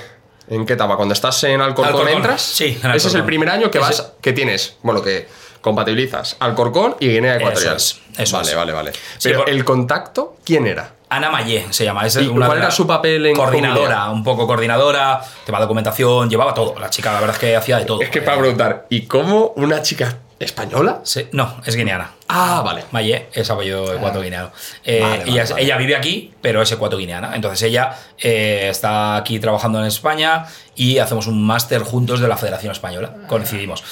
¿En 0.49 0.65
qué 0.65 0.73
etapa? 0.73 0.95
Cuando 0.95 1.13
estás 1.13 1.43
en 1.43 1.59
Alcorcón, 1.59 1.87
Alcorcón, 1.93 2.13
entras. 2.17 2.41
sí, 2.41 2.65
en 2.65 2.71
Ese 2.71 2.79
es 2.79 2.85
Alcorcón. 3.05 3.19
el 3.19 3.25
primer 3.25 3.49
año 3.49 3.69
que 3.69 3.79
vas, 3.79 4.13
que 4.21 4.31
tienes, 4.31 4.77
bueno, 4.81 5.01
que 5.01 5.27
compatibilizas 5.61 6.35
Alcorcón 6.39 6.95
y 6.99 7.09
Guinea 7.09 7.37
Ecuatorial. 7.37 7.75
es, 7.77 7.99
eso 8.17 8.37
vale, 8.37 8.49
es. 8.49 8.55
vale, 8.55 8.71
vale. 8.73 8.91
Sí, 8.93 8.99
Pero 9.29 9.39
por- 9.39 9.49
el 9.49 9.63
contacto, 9.65 10.37
¿quién 10.45 10.67
era? 10.67 10.91
Ana 11.09 11.29
Mayé 11.31 11.67
se 11.71 11.85
llama. 11.85 12.05
Es 12.05 12.17
¿Y 12.17 12.27
una 12.27 12.47
cuál 12.47 12.57
era 12.57 12.71
su 12.71 12.85
papel 12.85 13.25
en 13.27 13.35
Coordinadora, 13.35 13.79
comunidad? 13.81 14.11
un 14.11 14.23
poco 14.25 14.45
coordinadora, 14.45 15.21
tema 15.45 15.57
de 15.59 15.63
documentación, 15.63 16.29
llevaba 16.29 16.53
todo. 16.53 16.77
La 16.79 16.89
chica, 16.89 17.13
la 17.13 17.19
verdad 17.21 17.35
es 17.35 17.39
que 17.39 17.55
hacía 17.55 17.77
de 17.77 17.85
todo. 17.85 18.01
Es 18.01 18.09
que 18.09 18.19
Eh, 18.19 18.23
para 18.23 18.37
preguntar, 18.39 18.87
¿y 18.89 19.03
cómo 19.03 19.53
una 19.55 19.81
chica 19.81 20.17
¿Española? 20.39 20.99
Sí, 21.03 21.29
no, 21.31 21.55
es 21.65 21.75
guineana. 21.75 22.11
Ah, 22.27 22.61
vale. 22.63 22.83
Maye 22.91 23.27
es 23.33 23.49
apellido 23.49 23.91
ecuatoguineano. 23.95 24.51
Eh, 24.83 24.99
Vale, 25.01 25.17
vale, 25.19 25.31
ella, 25.31 25.45
vale. 25.75 25.77
vive 25.77 25.95
aquí, 25.95 26.31
pero 26.41 26.61
es 26.61 26.71
ecuatoguineana. 26.71 27.35
Entonces 27.35 27.63
ella 27.63 27.95
eh, 28.19 28.67
está 28.69 29.15
aquí 29.15 29.39
trabajando 29.39 29.79
en 29.79 29.85
España 29.85 30.45
y 30.75 30.99
hacemos 30.99 31.25
un 31.25 31.43
máster 31.43 31.81
juntos 31.81 32.19
de 32.19 32.27
la 32.27 32.37
Federación 32.37 32.71
Española. 32.71 33.13
Coincidimos. 33.27 33.83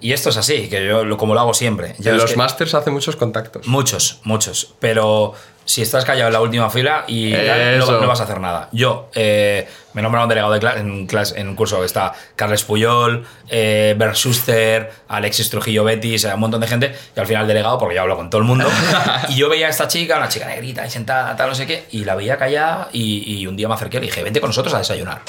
Y 0.00 0.12
esto 0.12 0.30
es 0.30 0.36
así, 0.36 0.68
que 0.68 0.86
yo 0.86 1.04
lo- 1.04 1.16
como 1.16 1.34
lo 1.34 1.40
hago 1.40 1.54
siempre. 1.54 1.94
Yo 1.98 2.10
en 2.12 2.16
los 2.18 2.36
másters 2.36 2.74
hace 2.74 2.90
muchos 2.90 3.16
contactos. 3.16 3.66
Muchos, 3.66 4.20
muchos. 4.24 4.74
Pero 4.78 5.34
si 5.64 5.82
estás 5.82 6.04
callado 6.04 6.28
en 6.28 6.32
la 6.32 6.40
última 6.40 6.70
fila 6.70 7.04
y 7.08 7.32
no, 7.78 7.86
no 8.00 8.06
vas 8.08 8.20
a 8.20 8.24
hacer 8.24 8.40
nada. 8.40 8.68
Yo 8.72 9.10
eh, 9.14 9.68
me 9.92 10.00
nombraron 10.00 10.28
delegado 10.28 10.52
de 10.52 10.60
clase 10.60 10.78
en, 10.80 11.06
clase, 11.06 11.38
en 11.40 11.48
un 11.48 11.56
curso 11.56 11.80
que 11.80 11.84
está 11.86 12.14
Carles 12.36 12.62
Puyol, 12.62 13.26
eh, 13.50 13.94
Bert 13.98 14.14
Schuster, 14.14 14.90
Alexis 15.08 15.50
Trujillo 15.50 15.82
Betis, 15.84 16.24
eh, 16.24 16.32
un 16.32 16.40
montón 16.40 16.60
de 16.60 16.68
gente. 16.68 16.94
Y 17.16 17.20
al 17.20 17.26
final 17.26 17.46
delegado, 17.48 17.76
porque 17.78 17.96
yo 17.96 18.02
hablo 18.02 18.16
con 18.16 18.30
todo 18.30 18.40
el 18.40 18.46
mundo. 18.46 18.66
y 19.28 19.34
yo 19.36 19.48
veía 19.48 19.66
a 19.66 19.70
esta 19.70 19.88
chica, 19.88 20.16
una 20.16 20.28
chica 20.28 20.46
negrita 20.46 20.82
ahí 20.82 20.90
sentada, 20.90 21.34
tal, 21.36 21.48
no 21.50 21.54
sé 21.54 21.66
qué, 21.66 21.84
y 21.90 22.04
la 22.04 22.14
veía 22.14 22.38
callada. 22.38 22.88
Y, 22.92 23.40
y 23.40 23.46
un 23.46 23.56
día 23.56 23.66
me 23.68 23.74
acerqué 23.74 23.96
y 23.98 24.00
le 24.00 24.06
dije, 24.06 24.22
vente 24.22 24.40
con 24.40 24.50
nosotros 24.50 24.72
a 24.74 24.78
desayunar. 24.78 25.20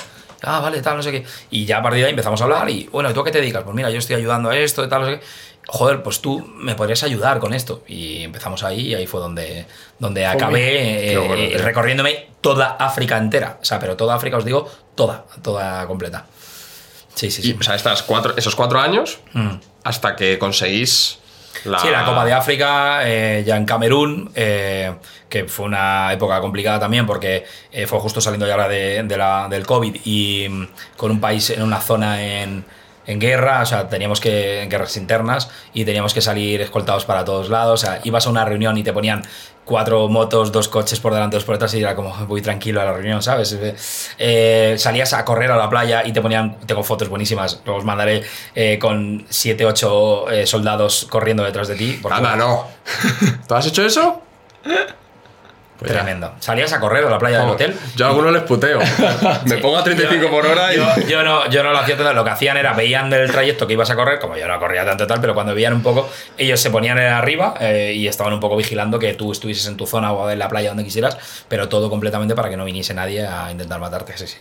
Ah, 0.43 0.59
vale, 0.61 0.81
tal, 0.81 0.97
no 0.97 1.03
sé 1.03 1.11
qué. 1.11 1.25
Y 1.51 1.65
ya 1.65 1.79
a 1.79 1.81
partir 1.81 1.99
de 2.01 2.05
ahí 2.05 2.09
empezamos 2.11 2.39
a 2.41 2.45
hablar 2.45 2.69
y, 2.69 2.87
bueno, 2.91 3.09
¿y 3.09 3.13
tú 3.13 3.19
a 3.21 3.25
qué 3.25 3.31
te 3.31 3.39
dedicas? 3.41 3.63
Pues 3.63 3.75
mira, 3.75 3.89
yo 3.89 3.99
estoy 3.99 4.15
ayudando 4.15 4.49
a 4.49 4.57
esto, 4.57 4.87
tal, 4.87 5.01
no 5.01 5.07
sé 5.07 5.19
qué. 5.19 5.25
Joder, 5.67 6.01
pues 6.01 6.19
tú 6.21 6.39
me 6.55 6.73
podrías 6.75 7.03
ayudar 7.03 7.39
con 7.39 7.53
esto. 7.53 7.83
Y 7.87 8.23
empezamos 8.23 8.63
ahí 8.63 8.87
y 8.87 8.95
ahí 8.95 9.05
fue 9.05 9.19
donde, 9.19 9.65
donde 9.99 10.25
acabé 10.25 11.11
eh, 11.13 11.17
bueno, 11.17 11.35
eh, 11.35 11.57
recorriéndome 11.59 12.27
toda 12.41 12.77
África 12.79 13.17
entera. 13.17 13.59
O 13.61 13.65
sea, 13.65 13.79
pero 13.79 13.95
toda 13.95 14.15
África, 14.15 14.37
os 14.37 14.45
digo, 14.45 14.67
toda, 14.95 15.25
toda 15.43 15.85
completa. 15.85 16.25
Sí, 17.13 17.29
sí, 17.29 17.41
Y, 17.41 17.45
sí. 17.51 17.57
o 17.59 17.63
sea, 17.63 17.75
estas 17.75 18.01
cuatro, 18.03 18.33
esos 18.37 18.55
cuatro 18.55 18.79
años 18.79 19.19
Mm. 19.33 19.55
hasta 19.83 20.15
que 20.15 20.39
conseguís 20.39 21.19
la... 21.65 21.79
Sí, 21.79 21.89
la 21.89 22.05
Copa 22.05 22.25
de 22.25 22.33
África, 22.33 23.01
eh, 23.07 23.43
ya 23.45 23.57
en 23.57 23.65
Camerún, 23.65 24.31
eh, 24.35 24.93
que 25.27 25.45
fue 25.45 25.65
una 25.65 26.11
época 26.13 26.39
complicada 26.41 26.79
también 26.79 27.05
porque 27.05 27.45
eh, 27.71 27.85
fue 27.87 27.99
justo 27.99 28.21
saliendo 28.21 28.47
ya 28.47 28.53
ahora 28.53 28.67
de, 28.67 29.03
de 29.03 29.17
la- 29.17 29.47
del 29.49 29.65
COVID 29.65 29.95
y 30.05 30.47
mm, 30.49 30.67
con 30.97 31.11
un 31.11 31.19
país 31.19 31.49
en 31.51 31.61
una 31.63 31.79
zona 31.81 32.21
en, 32.21 32.63
en 33.09 33.19
guerra, 33.19 33.61
o 33.61 33.65
sea, 33.65 33.89
teníamos 33.89 34.19
que, 34.21 34.61
en 34.61 34.69
guerras 34.69 34.95
internas 34.95 35.49
y 35.73 35.83
teníamos 35.83 36.13
que 36.13 36.21
salir 36.21 36.61
escoltados 36.61 37.05
para 37.05 37.25
todos 37.25 37.49
lados, 37.49 37.83
o 37.83 37.85
sea, 37.85 37.99
ibas 38.03 38.27
a 38.27 38.29
una 38.29 38.45
reunión 38.45 38.77
y 38.77 38.83
te 38.83 38.93
ponían 38.93 39.23
cuatro 39.65 40.07
motos, 40.07 40.51
dos 40.51 40.67
coches 40.67 40.99
por 40.99 41.13
delante, 41.13 41.35
dos 41.35 41.43
por 41.43 41.55
detrás 41.55 41.73
y 41.73 41.79
era 41.81 41.95
como 41.95 42.13
voy 42.27 42.41
tranquilo 42.41 42.81
a 42.81 42.85
la 42.85 42.93
reunión, 42.93 43.21
¿sabes? 43.23 43.57
Eh, 44.19 44.75
salías 44.77 45.13
a 45.13 45.25
correr 45.25 45.49
a 45.51 45.57
la 45.57 45.69
playa 45.69 46.05
y 46.05 46.11
te 46.13 46.21
ponían, 46.21 46.59
tengo 46.67 46.83
fotos 46.83 47.09
buenísimas, 47.09 47.61
luego 47.65 47.79
os 47.79 47.85
mandaré 47.85 48.23
eh, 48.53 48.77
con 48.79 49.25
siete, 49.29 49.65
ocho 49.65 50.29
eh, 50.29 50.45
soldados 50.45 51.07
corriendo 51.09 51.43
detrás 51.43 51.67
de 51.67 51.75
ti. 51.75 51.99
porque- 52.01 52.17
Anda, 52.17 52.35
no. 52.35 52.67
¿Tú 53.47 53.55
has 53.55 53.65
hecho 53.65 53.83
eso? 53.83 54.21
Pues 55.79 55.91
ya. 55.91 55.99
Tremendo. 55.99 56.33
Salías 56.39 56.73
a 56.73 56.79
correr 56.79 57.05
a 57.05 57.09
la 57.09 57.17
playa 57.17 57.39
del 57.39 57.49
hotel. 57.49 57.73
Yo 57.95 58.05
a 58.05 58.09
algunos 58.09 58.33
les 58.33 58.43
puteo. 58.43 58.79
Me 59.45 59.57
pongo 59.57 59.77
a 59.77 59.83
35 59.83 60.29
por 60.29 60.45
hora 60.45 60.73
y... 60.73 60.77
Yo, 60.77 60.85
yo 61.07 61.23
no, 61.23 61.49
yo 61.49 61.63
no 61.63 61.71
lo 61.71 61.77
hacía 61.79 61.95
tanto. 61.95 62.13
Lo 62.13 62.23
que 62.25 62.31
hacían 62.31 62.57
era, 62.57 62.73
veían 62.73 63.09
del 63.09 63.31
trayecto 63.31 63.65
que 63.65 63.73
ibas 63.73 63.89
a 63.89 63.95
correr, 63.95 64.19
como 64.19 64.35
yo 64.35 64.45
no 64.47 64.59
corría 64.59 64.83
tanto 64.83 65.07
tal, 65.07 65.21
pero 65.21 65.33
cuando 65.33 65.55
veían 65.55 65.73
un 65.73 65.81
poco, 65.81 66.09
ellos 66.37 66.59
se 66.59 66.69
ponían 66.69 66.99
arriba 66.99 67.53
eh, 67.61 67.93
y 67.95 68.07
estaban 68.09 68.33
un 68.33 68.41
poco 68.41 68.57
vigilando 68.57 68.99
que 68.99 69.13
tú 69.13 69.31
estuvieses 69.31 69.65
en 69.67 69.77
tu 69.77 69.87
zona 69.87 70.11
o 70.11 70.29
en 70.29 70.37
la 70.37 70.49
playa 70.49 70.69
donde 70.69 70.83
quisieras, 70.83 71.17
pero 71.47 71.69
todo 71.69 71.89
completamente 71.89 72.35
para 72.35 72.49
que 72.49 72.57
no 72.57 72.65
viniese 72.65 72.93
nadie 72.93 73.25
a 73.25 73.49
intentar 73.49 73.79
matarte. 73.79 74.17
Sí, 74.17 74.27
sí. 74.27 74.37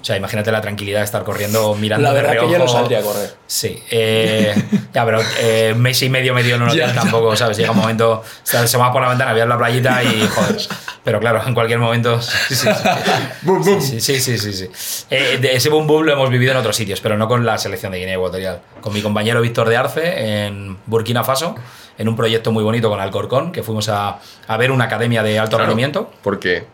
O 0.00 0.04
sea, 0.04 0.16
imagínate 0.16 0.50
la 0.52 0.60
tranquilidad 0.60 0.98
de 1.00 1.04
estar 1.04 1.22
corriendo 1.24 1.74
mirando 1.74 2.02
La 2.08 2.14
de 2.14 2.20
verdad 2.22 2.32
que 2.32 2.38
reojo. 2.40 2.52
yo 2.52 2.58
no 2.58 2.68
saldría 2.68 2.98
a 2.98 3.02
correr. 3.02 3.34
Sí, 3.46 3.82
eh, 3.90 4.54
ya, 4.94 5.04
pero 5.04 5.20
eh, 5.38 5.72
un 5.74 5.80
mes 5.82 6.00
y 6.02 6.08
medio 6.08 6.34
medio 6.34 6.56
en 6.56 6.62
un 6.62 6.68
hotel 6.68 6.92
tampoco, 6.94 7.34
¿sabes? 7.36 7.56
Llega 7.56 7.70
un 7.72 7.78
momento, 7.78 8.22
se 8.42 8.76
va 8.76 8.92
por 8.92 9.02
la 9.02 9.08
ventana, 9.08 9.32
veías 9.32 9.48
la 9.48 9.58
playita 9.58 10.02
y 10.04 10.26
joder. 10.34 10.56
Pero 11.02 11.18
claro, 11.18 11.42
en 11.46 11.54
cualquier 11.54 11.78
momento. 11.78 12.20
Sí, 12.20 12.54
sí, 12.54 12.68
sí. 13.72 13.80
Sí, 13.80 14.00
sí, 14.00 14.20
sí, 14.20 14.38
sí, 14.38 14.52
sí. 14.52 15.04
Eh, 15.10 15.38
de 15.40 15.56
ese 15.56 15.70
boom 15.70 15.86
boom 15.86 16.04
lo 16.04 16.12
hemos 16.12 16.28
vivido 16.30 16.52
en 16.52 16.58
otros 16.58 16.76
sitios, 16.76 17.00
pero 17.00 17.16
no 17.16 17.26
con 17.28 17.44
la 17.46 17.56
selección 17.58 17.92
de 17.92 17.98
Guinea 17.98 18.14
Ecuatorial. 18.14 18.60
Con 18.80 18.92
mi 18.92 19.00
compañero 19.02 19.40
Víctor 19.40 19.68
de 19.68 19.76
Arce 19.76 20.44
en 20.46 20.76
Burkina 20.86 21.24
Faso, 21.24 21.54
en 21.96 22.08
un 22.08 22.16
proyecto 22.16 22.52
muy 22.52 22.62
bonito 22.62 22.88
con 22.90 23.00
Alcorcón, 23.00 23.50
que 23.52 23.62
fuimos 23.62 23.88
a, 23.88 24.18
a 24.46 24.56
ver 24.56 24.70
una 24.70 24.84
academia 24.84 25.22
de 25.22 25.38
alto 25.38 25.56
Claro, 25.56 25.68
rendimiento. 25.70 26.10
Porque 26.22 26.64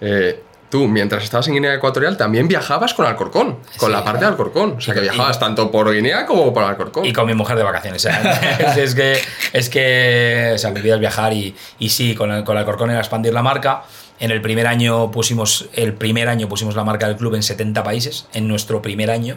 eh, 0.00 0.40
tú, 0.72 0.88
mientras 0.88 1.22
estabas 1.22 1.46
en 1.48 1.54
Guinea 1.54 1.74
Ecuatorial, 1.74 2.16
también 2.16 2.48
viajabas 2.48 2.94
con 2.94 3.04
Alcorcón, 3.06 3.58
con 3.76 3.90
Sí. 3.90 3.92
la 3.94 4.02
parte 4.02 4.20
de 4.20 4.26
Alcorcón. 4.30 4.76
O 4.78 4.80
sea, 4.80 4.94
que 4.94 5.00
Y- 5.00 5.02
viajabas 5.02 5.38
tanto 5.38 5.70
por 5.70 5.92
Guinea 5.92 6.24
como 6.24 6.50
por 6.54 6.64
Alcorcón. 6.64 7.04
Y 7.04 7.12
con 7.12 7.26
mi 7.26 7.34
mujer 7.34 7.58
de 7.58 7.62
vacaciones. 7.62 8.00
sea, 8.00 8.18
es, 8.58 8.76
es 8.78 8.94
que, 8.94 9.18
es 9.52 9.68
que 9.68 10.52
o 10.54 10.58
sea, 10.58 10.70
mi 10.70 10.80
vida 10.80 10.94
es 10.94 11.00
viajar 11.00 11.34
y, 11.34 11.54
y 11.78 11.90
sí, 11.90 12.14
con, 12.14 12.42
con 12.44 12.56
Alcorcón 12.56 12.90
era 12.90 13.00
expandir 13.00 13.34
la 13.34 13.42
marca. 13.42 13.82
En 14.18 14.30
el 14.30 14.40
primer 14.40 14.66
año 14.66 15.10
pusimos 15.10 15.68
el 15.74 15.92
primer 15.94 16.28
año 16.28 16.48
pusimos 16.48 16.74
la 16.74 16.84
marca 16.84 17.06
del 17.06 17.16
club 17.16 17.34
en 17.34 17.42
70 17.42 17.82
países, 17.84 18.26
en 18.32 18.48
nuestro 18.48 18.80
primer 18.80 19.10
año. 19.10 19.36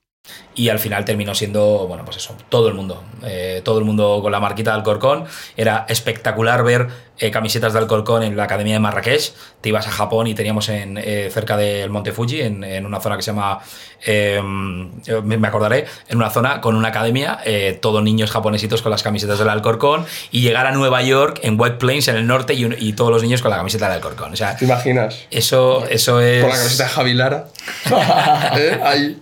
Y 0.53 0.69
al 0.69 0.79
final 0.79 1.05
terminó 1.05 1.33
siendo, 1.33 1.87
bueno, 1.87 2.03
pues 2.05 2.17
eso, 2.17 2.35
todo 2.49 2.67
el 2.67 2.73
mundo. 2.73 3.03
eh, 3.23 3.61
todo 3.63 3.79
el 3.79 3.85
mundo 3.85 4.19
con 4.21 4.31
la 4.31 4.39
marquita 4.39 4.71
de 4.71 4.77
Alcorcón. 4.77 5.25
Era 5.55 5.85
espectacular 5.87 6.63
ver 6.63 6.87
eh, 7.17 7.31
camisetas 7.31 7.71
de 7.73 7.79
Alcorcón 7.79 8.21
en 8.23 8.35
la 8.35 8.43
Academia 8.43 8.73
de 8.73 8.79
Marrakech. 8.79 9.33
Te 9.61 9.69
ibas 9.69 9.87
a 9.87 9.91
Japón 9.91 10.27
y 10.27 10.33
teníamos 10.35 10.67
en, 10.69 10.97
eh, 11.01 11.29
cerca 11.31 11.55
del 11.57 11.89
Monte 11.89 12.11
Fuji, 12.11 12.41
en, 12.41 12.63
en 12.63 12.85
una 12.85 12.99
zona 12.99 13.15
que 13.15 13.21
se 13.23 13.31
llama, 13.31 13.59
eh, 14.05 14.41
me 14.43 15.47
acordaré, 15.47 15.85
en 16.09 16.17
una 16.17 16.29
zona 16.29 16.59
con 16.61 16.75
una 16.75 16.89
academia, 16.89 17.39
eh, 17.45 17.77
todos 17.81 18.03
niños 18.03 18.29
japonesitos 18.31 18.81
con 18.81 18.91
las 18.91 19.03
camisetas 19.03 19.39
del 19.39 19.49
Alcorcón. 19.49 20.05
Y 20.31 20.41
llegar 20.41 20.65
a 20.67 20.71
Nueva 20.71 21.01
York, 21.01 21.39
en 21.43 21.59
White 21.59 21.77
Plains, 21.77 22.07
en 22.09 22.17
el 22.17 22.27
norte, 22.27 22.53
y, 22.55 22.65
un- 22.65 22.75
y 22.77 22.93
todos 22.93 23.11
los 23.11 23.23
niños 23.23 23.41
con 23.41 23.51
la 23.51 23.57
camiseta 23.57 23.85
del 23.85 23.95
Alcorcón. 23.95 24.33
O 24.33 24.35
sea, 24.35 24.55
¿Te 24.57 24.65
imaginas? 24.65 25.17
eso, 25.31 25.85
eso 25.87 26.19
es... 26.19 26.41
Con 26.41 26.49
la 26.49 26.57
camiseta 26.57 26.83
de 26.83 26.89
Javi 26.89 27.13
Lara. 27.13 27.45
Ahí. 28.83 29.21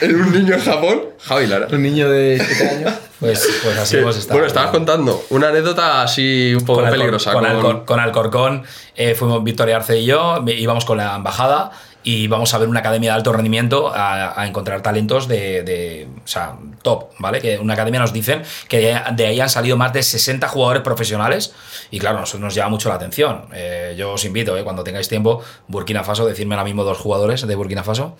En 0.00 0.14
un 0.20 0.32
niño 0.44 0.54
en 0.54 0.60
Japón. 0.60 1.02
Javi 1.20 1.46
Lara. 1.46 1.68
Un 1.70 1.82
niño 1.82 2.08
de 2.10 2.40
7 2.44 2.68
años. 2.76 2.92
Pues, 3.20 3.48
pues 3.62 3.78
así 3.78 3.96
Que- 3.96 4.02
hemos 4.02 4.16
estado. 4.16 4.34
bueno, 4.34 4.46
estabas 4.46 4.70
contando 4.70 5.24
una 5.30 5.48
anécdota 5.48 6.02
así 6.02 6.54
un 6.54 6.64
poco 6.66 6.82
con 6.82 6.90
peligrosa. 6.90 7.32
Con, 7.32 7.44
con- 7.44 7.52
Alcor- 7.56 7.84
con 7.86 8.00
Alcorcón 8.00 8.62
eh, 8.94 9.14
fuimos 9.14 9.42
Victoria 9.42 9.76
Arce 9.76 9.98
y 9.98 10.04
yo, 10.04 10.44
íbamos 10.46 10.84
con 10.84 10.98
la 10.98 11.16
embajada 11.16 11.70
y 12.02 12.24
íbamos 12.24 12.52
a 12.54 12.58
ver 12.58 12.68
una 12.68 12.80
academia 12.80 13.10
de 13.12 13.16
alto 13.16 13.32
rendimiento 13.32 13.90
a, 13.92 14.38
a 14.40 14.46
encontrar 14.46 14.80
talentos 14.82 15.26
de, 15.28 15.62
de- 15.62 16.06
o 16.24 16.28
sea, 16.28 16.56
top, 16.82 17.06
¿vale? 17.18 17.40
Que 17.40 17.58
una 17.58 17.72
academia 17.72 17.98
nos 18.00 18.12
dicen 18.12 18.42
que 18.68 18.94
de, 19.16 19.26
ahí 19.26 19.40
han 19.40 19.48
salido 19.50 19.76
más 19.78 19.92
de 19.94 20.02
60 20.04 20.46
jugadores 20.48 20.82
profesionales 20.82 21.52
y 21.90 21.98
claro, 21.98 22.20
nosotros 22.20 22.42
nos 22.42 22.54
llama 22.54 22.68
mucho 22.70 22.90
la 22.90 22.96
atención. 22.96 23.46
Eh, 23.54 23.94
yo 23.98 24.12
os 24.12 24.24
invito, 24.26 24.56
eh, 24.58 24.62
cuando 24.62 24.84
tengáis 24.84 25.08
tiempo, 25.08 25.42
Burkina 25.68 26.04
Faso, 26.04 26.26
decirme 26.26 26.54
ahora 26.54 26.64
mismo 26.64 26.84
dos 26.84 26.98
jugadores 26.98 27.44
de 27.46 27.54
Burkina 27.56 27.82
Faso. 27.82 28.14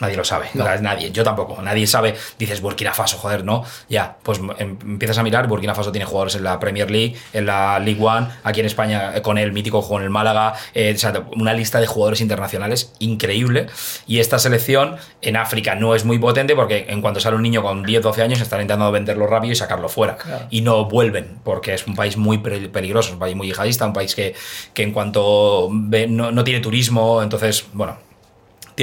Nadie 0.00 0.16
lo 0.16 0.24
sabe, 0.24 0.46
nadie, 0.80 1.10
yo 1.10 1.24
tampoco, 1.24 1.60
nadie 1.60 1.86
sabe, 1.86 2.14
dices 2.38 2.60
Burkina 2.60 2.94
Faso, 2.94 3.18
joder, 3.18 3.44
no, 3.44 3.64
ya, 3.88 4.16
pues 4.22 4.38
em- 4.58 4.78
empiezas 4.82 5.18
a 5.18 5.22
mirar, 5.24 5.48
Burkina 5.48 5.74
Faso 5.74 5.90
tiene 5.90 6.04
jugadores 6.04 6.36
en 6.36 6.44
la 6.44 6.60
Premier 6.60 6.90
League, 6.90 7.16
en 7.32 7.46
la 7.46 7.78
League 7.80 8.00
One, 8.00 8.28
aquí 8.44 8.60
en 8.60 8.66
España 8.66 9.12
eh, 9.16 9.22
con 9.22 9.38
el 9.38 9.52
mítico 9.52 9.82
juego 9.82 9.98
en 9.98 10.04
el 10.04 10.10
Málaga, 10.10 10.54
eh, 10.74 10.92
o 10.94 10.98
sea, 10.98 11.12
una 11.34 11.52
lista 11.52 11.80
de 11.80 11.86
jugadores 11.88 12.20
internacionales 12.20 12.92
increíble, 13.00 13.66
y 14.06 14.20
esta 14.20 14.38
selección 14.38 14.96
en 15.20 15.36
África 15.36 15.74
no 15.74 15.94
es 15.96 16.04
muy 16.04 16.18
potente 16.18 16.54
porque 16.54 16.86
en 16.88 17.00
cuanto 17.02 17.18
sale 17.18 17.34
un 17.36 17.42
niño 17.42 17.62
con 17.62 17.82
10, 17.82 18.00
12 18.02 18.22
años 18.22 18.40
están 18.40 18.60
intentando 18.60 18.92
venderlo 18.92 19.26
rápido 19.26 19.52
y 19.52 19.56
sacarlo 19.56 19.88
fuera, 19.88 20.16
y 20.50 20.60
no 20.60 20.84
vuelven, 20.84 21.38
porque 21.42 21.74
es 21.74 21.86
un 21.86 21.96
país 21.96 22.16
muy 22.16 22.38
pe- 22.38 22.68
peligroso, 22.68 23.08
es 23.08 23.14
un 23.14 23.18
país 23.20 23.34
muy 23.34 23.48
yihadista, 23.48 23.84
un 23.86 23.92
país 23.92 24.14
que, 24.14 24.34
que 24.74 24.82
en 24.84 24.92
cuanto 24.92 25.68
ve- 25.72 26.06
no, 26.06 26.30
no 26.30 26.44
tiene 26.44 26.60
turismo, 26.60 27.22
entonces, 27.22 27.64
bueno, 27.72 27.96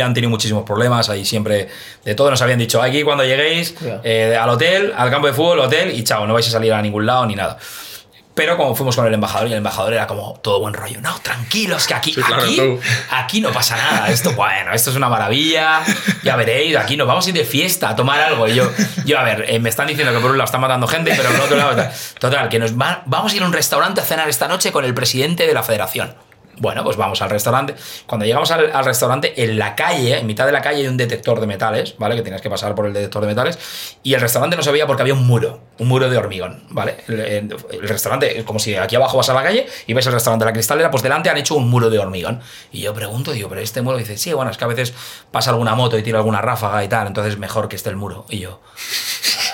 han 0.01 0.13
tenido 0.13 0.29
muchísimos 0.29 0.63
problemas, 0.63 1.09
ahí 1.09 1.25
siempre 1.25 1.67
de 2.03 2.15
todo 2.15 2.29
nos 2.31 2.41
habían 2.41 2.59
dicho, 2.59 2.81
aquí 2.81 3.03
cuando 3.03 3.23
lleguéis 3.23 3.75
eh, 4.03 4.37
al 4.39 4.49
hotel, 4.49 4.93
al 4.95 5.09
campo 5.09 5.27
de 5.27 5.33
fútbol, 5.33 5.59
hotel 5.59 5.91
y 5.97 6.03
chao, 6.03 6.25
no 6.27 6.33
vais 6.33 6.47
a 6.47 6.51
salir 6.51 6.73
a 6.73 6.81
ningún 6.81 7.05
lado 7.05 7.25
ni 7.25 7.35
nada. 7.35 7.57
Pero 8.33 8.57
como 8.57 8.75
fuimos 8.75 8.97
con 8.97 9.07
el 9.07 9.13
embajador 9.13 9.47
y 9.47 9.51
el 9.53 9.59
embajador 9.59 9.93
era 9.93 10.07
como 10.07 10.37
todo 10.43 10.59
buen 10.59 10.73
rollo, 10.73 10.99
no, 10.99 11.17
tranquilos, 11.21 11.87
que 11.87 11.93
aquí, 11.93 12.13
claro, 12.13 12.43
aquí, 12.43 12.57
tú. 12.57 12.79
aquí 13.11 13.39
no 13.39 13.49
pasa 13.53 13.77
nada. 13.77 14.09
Esto, 14.09 14.33
bueno, 14.33 14.73
esto 14.73 14.89
es 14.89 14.97
una 14.97 15.07
maravilla. 15.07 15.81
Ya 16.21 16.35
veréis, 16.35 16.75
aquí 16.75 16.97
nos 16.97 17.07
vamos 17.07 17.25
a 17.25 17.29
ir 17.29 17.35
de 17.35 17.45
fiesta 17.45 17.87
a 17.87 17.95
tomar 17.95 18.19
algo. 18.19 18.45
Y 18.49 18.55
yo, 18.55 18.69
yo 19.05 19.17
a 19.19 19.23
ver, 19.23 19.45
eh, 19.47 19.57
me 19.59 19.69
están 19.69 19.87
diciendo 19.87 20.11
que 20.11 20.19
por 20.19 20.31
un 20.31 20.37
lado 20.37 20.47
están 20.47 20.59
matando 20.59 20.85
gente, 20.85 21.13
pero 21.15 21.29
por 21.29 21.39
otro 21.45 21.55
lado, 21.55 21.81
total, 22.19 22.49
que 22.49 22.59
nos 22.59 22.77
va- 22.77 23.03
vamos 23.05 23.31
a 23.31 23.35
ir 23.37 23.41
a 23.41 23.45
un 23.45 23.53
restaurante 23.53 24.01
a 24.01 24.03
cenar 24.03 24.27
esta 24.27 24.49
noche 24.49 24.73
con 24.73 24.83
el 24.83 24.93
presidente 24.93 25.47
de 25.47 25.53
la 25.53 25.63
federación. 25.63 26.13
Bueno, 26.57 26.83
pues 26.83 26.95
vamos 26.95 27.21
al 27.21 27.29
restaurante. 27.29 27.75
Cuando 28.05 28.25
llegamos 28.25 28.49
al, 28.51 28.85
restaurante, 28.85 29.43
en 29.43 29.59
la 29.59 29.75
calle, 29.75 30.19
en 30.19 30.25
mitad 30.25 30.45
de 30.45 30.51
la 30.51 30.61
calle, 30.61 30.81
hay 30.81 30.87
un 30.87 30.97
detector 30.97 31.39
de 31.39 31.47
metales, 31.47 31.95
¿vale? 31.97 32.15
Que 32.15 32.21
tienes 32.21 32.41
que 32.41 32.49
pasar 32.49 32.75
por 32.75 32.85
el 32.85 32.93
detector 32.93 33.21
de 33.21 33.27
metales. 33.27 33.59
Y 34.03 34.13
el 34.13 34.21
restaurante 34.21 34.55
no 34.55 34.63
se 34.63 34.71
veía 34.71 34.87
porque 34.87 35.01
había 35.01 35.13
un 35.13 35.27
muro, 35.27 35.59
un 35.79 35.87
muro 35.87 36.09
de 36.09 36.17
hormigón, 36.17 36.63
¿vale? 36.69 36.97
El, 37.07 37.49
restaurante, 37.81 38.39
es 38.39 38.43
como 38.45 38.59
si 38.59 38.75
aquí 38.75 38.95
abajo 38.95 39.17
vas 39.17 39.29
a 39.29 39.33
la 39.33 39.43
calle 39.43 39.65
y 39.87 39.93
ves 39.93 40.05
el 40.07 40.13
restaurante 40.13 40.45
de 40.45 40.51
la 40.51 40.53
cristalera, 40.53 40.91
pues 40.91 41.03
delante 41.03 41.29
han 41.29 41.37
hecho 41.37 41.55
un 41.55 41.69
muro 41.69 41.89
de 41.89 41.99
hormigón. 41.99 42.41
Y 42.71 42.81
yo 42.81 42.93
pregunto, 42.93 43.31
digo, 43.31 43.49
pero 43.49 43.61
este 43.61 43.81
muro 43.81 43.97
dice, 43.97 44.17
sí, 44.17 44.31
bueno, 44.33 44.51
es 44.51 44.57
que 44.57 44.63
a 44.63 44.67
veces 44.67 44.93
pasa 45.31 45.51
alguna 45.51 45.75
moto 45.75 45.97
y 45.97 46.03
tira 46.03 46.19
alguna 46.19 46.41
ráfaga 46.41 46.83
y 46.83 46.87
tal, 46.87 47.07
entonces 47.07 47.37
mejor 47.37 47.67
que 47.67 47.75
esté 47.75 47.89
el 47.89 47.97
muro. 47.97 48.25
Y 48.29 48.39
yo, 48.39 48.61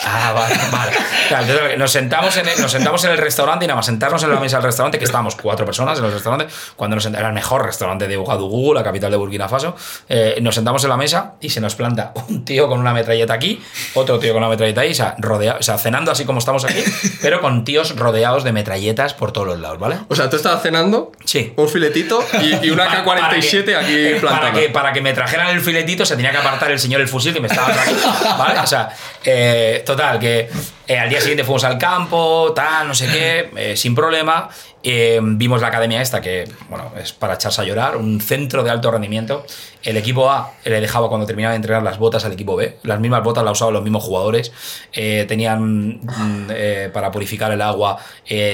Ah, 0.06 0.32
vale, 0.34 0.56
vale. 0.72 0.92
Claro, 1.28 1.44
entonces, 1.46 1.78
nos, 1.78 1.92
sentamos 1.92 2.36
en 2.38 2.48
el, 2.48 2.60
nos 2.62 2.72
sentamos 2.72 3.04
en 3.06 3.12
el 3.12 3.18
restaurante 3.18 3.66
y 3.66 3.68
nada 3.68 3.76
más 3.78 3.86
sentarnos 3.86 4.24
en 4.24 4.32
la 4.32 4.40
mesa 4.40 4.58
del 4.58 4.66
restaurante, 4.66 4.98
que 4.98 5.06
estábamos 5.06 5.36
cuatro 5.36 5.66
personas 5.66 6.00
en 6.00 6.06
el 6.06 6.12
restaurante, 6.12 6.48
cuando 6.76 6.96
nos 6.96 7.06
sent- 7.06 7.18
era 7.18 7.28
el 7.28 7.34
mejor 7.34 7.66
restaurante 7.66 8.08
de 8.08 8.18
Ouagadougou, 8.18 8.74
la 8.74 8.84
capital 8.84 9.12
de 9.12 9.18
Burkina 9.18 9.48
Faso, 9.48 9.76
eh, 10.10 10.38
nos 10.42 10.56
sentamos 10.56 10.84
en 10.84 10.90
la 10.90 10.98
mesa 10.98 11.34
y 11.40 11.50
se 11.50 11.62
nos 11.62 11.76
planta 11.76 12.14
un 12.30 12.44
tío 12.46 12.68
con 12.68 12.80
una 12.80 12.94
metralleta 12.94 13.34
aquí, 13.34 13.62
otro 13.94 14.18
tío 14.20 14.34
con 14.34 14.42
una 14.42 14.50
metralleta 14.50 14.82
ahí, 14.82 14.92
o 14.92 14.96
sea, 14.96 15.16
rodea, 15.20 15.58
o 15.60 15.64
sea, 15.64 15.78
cenando 15.78 16.12
así 16.12 16.26
como 16.26 16.40
estamos 16.40 16.66
aquí, 16.66 16.84
pero 17.22 17.40
con 17.42 17.64
tíos 17.64 17.96
rodeados 17.96 18.44
de 18.44 18.52
metralletas 18.52 19.14
por 19.14 19.32
todos 19.32 19.48
los 19.48 19.60
lados, 19.60 19.78
¿vale? 19.80 19.98
O 20.10 20.16
sea, 20.16 20.30
tú 20.30 20.36
estabas 20.38 20.62
cenando, 20.64 21.12
Sí. 21.26 21.54
un 21.56 21.70
filetito 21.70 22.26
y, 22.42 22.66
y 22.68 22.70
una 22.72 22.86
Pa- 22.88 23.04
para 23.06 23.30
K-47 23.30 23.64
que- 23.66 23.76
aquí 23.76 24.20
plantada. 24.20 24.32
Para 24.42 24.54
que, 24.54 24.70
para 24.70 24.94
que 24.94 25.02
me 25.02 25.14
trajeran 25.14 25.50
el 25.50 25.62
filetito 25.62 26.06
se 26.06 26.16
tenía 26.16 26.32
que 26.32 26.38
apartar 26.38 26.72
el 26.72 26.80
señor 26.80 27.00
el 27.02 27.08
fusil 27.08 27.34
que 27.34 27.40
me 27.40 27.48
estaba 27.48 27.72
trayendo. 27.72 28.02
¿Vale? 28.38 28.60
O 28.60 28.66
sea, 28.68 28.90
eh, 29.24 29.84
total, 29.92 30.20
que 30.20 30.50
eh, 30.88 30.98
al 30.98 31.10
día 31.10 31.20
siguiente 31.20 31.44
fuimos 31.44 31.64
al 31.64 31.78
campo, 31.78 32.52
tal, 32.56 32.88
no 32.88 32.96
sé 32.96 33.08
qué, 33.08 33.50
eh, 33.56 33.78
sin 33.78 33.96
problema. 33.96 34.50
Eh, 34.84 35.20
vimos 35.22 35.62
la 35.62 35.68
academia 35.68 36.02
esta, 36.02 36.22
que 36.22 36.50
bueno, 36.70 36.92
es 37.00 37.14
para 37.14 37.36
echarse 37.36 37.62
a 37.62 37.64
llorar, 37.64 37.98
un 37.98 38.20
centro 38.20 38.64
de 38.64 38.72
alto 38.72 38.90
rendimiento. 38.90 39.46
El 39.84 39.98
equipo 39.98 40.30
A 40.30 40.54
le 40.64 40.82
dejaba 40.82 41.08
cuando 41.08 41.28
terminaba 41.28 41.52
de 41.52 41.58
entregar 41.58 41.84
las 41.84 41.98
botas 41.98 42.26
al 42.26 42.32
equipo 42.32 42.56
B. 42.56 42.78
Las 42.84 43.00
mismas 43.00 43.24
botas 43.24 43.44
las 43.44 43.54
usaban 43.54 43.74
los 43.74 43.84
mismos 43.84 44.04
jugadores. 44.04 44.52
Tenían 44.92 46.00
mm, 46.02 46.92
para 46.94 47.12
purificar 47.12 47.52
el 47.52 47.62
agua, 47.62 47.98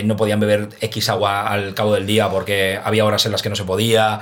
no 0.03 0.15
podían 0.15 0.39
beber 0.39 0.69
X 0.79 1.09
agua 1.09 1.47
al 1.47 1.73
cabo 1.73 1.93
del 1.93 2.05
día 2.05 2.29
porque 2.29 2.79
había 2.83 3.05
horas 3.05 3.25
en 3.25 3.31
las 3.31 3.41
que 3.41 3.49
no 3.49 3.55
se 3.55 3.63
podía. 3.63 4.19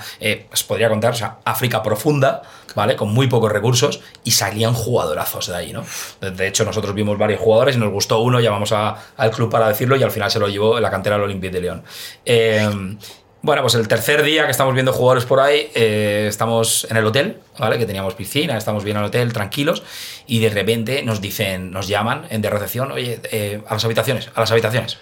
Os 0.51 0.63
podría 0.63 0.89
contar, 0.89 1.13
o 1.13 1.15
sea, 1.15 1.37
África 1.43 1.83
profunda, 1.83 2.41
¿vale? 2.75 2.95
Con 2.95 3.13
muy 3.13 3.27
pocos 3.27 3.51
recursos 3.51 4.01
y 4.23 4.31
salían 4.31 4.73
jugadorazos 4.73 5.47
de 5.47 5.55
ahí, 5.55 5.73
¿no? 5.73 5.83
De- 6.21 6.47
hecho, 6.47 6.65
nosotros 6.65 6.93
vimos 6.93 7.17
varios 7.17 7.39
jugadores 7.39 7.75
y 7.75 7.79
nos 7.79 7.91
gustó 7.91 8.19
uno, 8.19 8.39
llamamos 8.39 8.71
al 8.71 9.31
club 9.31 9.49
para 9.49 9.67
decirlo 9.67 9.95
y 9.95 10.03
al 10.03 10.11
final 10.11 10.29
se 10.29 10.39
lo 10.39 10.47
llevó 10.47 10.77
en 10.77 10.83
la 10.83 10.91
cantera 10.91 11.15
del 11.15 11.25
Olympique 11.25 11.53
de 11.53 11.61
León. 11.61 11.83
Eh, 12.25 12.97
bueno, 13.41 13.61
pues 13.61 13.75
el 13.75 13.87
tercer 13.87 14.23
día 14.23 14.45
que 14.45 14.51
estamos 14.51 14.73
viendo 14.73 14.91
jugadores 14.91 15.25
por 15.25 15.39
ahí, 15.39 15.69
eh, 15.75 16.25
estamos 16.27 16.87
en 16.89 16.97
el 16.97 17.05
hotel, 17.05 17.37
¿vale? 17.59 17.77
Que 17.77 17.85
teníamos 17.85 18.15
piscina, 18.15 18.57
estamos 18.57 18.83
bien 18.83 18.97
en 18.97 19.03
el 19.03 19.07
hotel, 19.09 19.31
tranquilos, 19.33 19.83
y 20.25 20.39
de 20.39 20.49
repente 20.49 21.03
nos 21.03 21.21
dicen, 21.21 21.69
nos 21.69 21.87
llaman 21.87 22.25
en 22.31 22.41
de 22.41 22.49
recepción, 22.49 22.91
oye, 22.91 23.19
eh, 23.31 23.61
a 23.67 23.73
las 23.75 23.85
habitaciones, 23.85 24.29
a 24.33 24.39
las 24.39 24.49
habitaciones, 24.51 24.97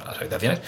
a 0.00 0.06
las 0.06 0.16
habitaciones. 0.18 0.60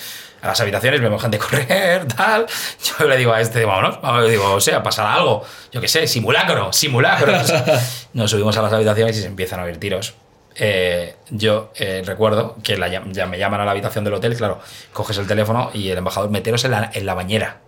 A 0.44 0.48
las 0.48 0.60
habitaciones 0.60 1.00
vemos 1.00 1.22
gente 1.22 1.38
correr, 1.40 2.06
tal. 2.06 2.46
Yo 2.84 3.08
le 3.08 3.16
digo 3.16 3.32
a 3.32 3.40
este, 3.40 3.64
vámonos. 3.64 4.28
Digo, 4.28 4.52
o 4.52 4.60
sea, 4.60 4.82
pasará 4.82 5.14
algo. 5.14 5.42
Yo 5.72 5.80
qué 5.80 5.88
sé, 5.88 6.06
simulacro, 6.06 6.70
simulacro. 6.70 7.32
Nos 8.12 8.30
subimos 8.30 8.54
a 8.58 8.62
las 8.62 8.72
habitaciones 8.72 9.16
y 9.16 9.22
se 9.22 9.26
empiezan 9.26 9.60
a 9.60 9.64
oír 9.64 9.78
tiros. 9.78 10.14
Eh, 10.56 11.16
yo 11.30 11.72
eh, 11.76 12.02
recuerdo 12.04 12.56
que 12.62 12.76
la 12.76 12.88
ya 12.88 13.26
me 13.26 13.38
llaman 13.38 13.62
a 13.62 13.64
la 13.64 13.70
habitación 13.70 14.04
del 14.04 14.14
hotel, 14.14 14.36
claro, 14.36 14.60
coges 14.92 15.16
el 15.18 15.26
teléfono 15.26 15.70
y 15.72 15.88
el 15.88 15.98
embajador, 15.98 16.30
meteros 16.30 16.64
en 16.66 16.72
la, 16.72 16.90
en 16.92 17.06
la 17.06 17.14
bañera. 17.14 17.60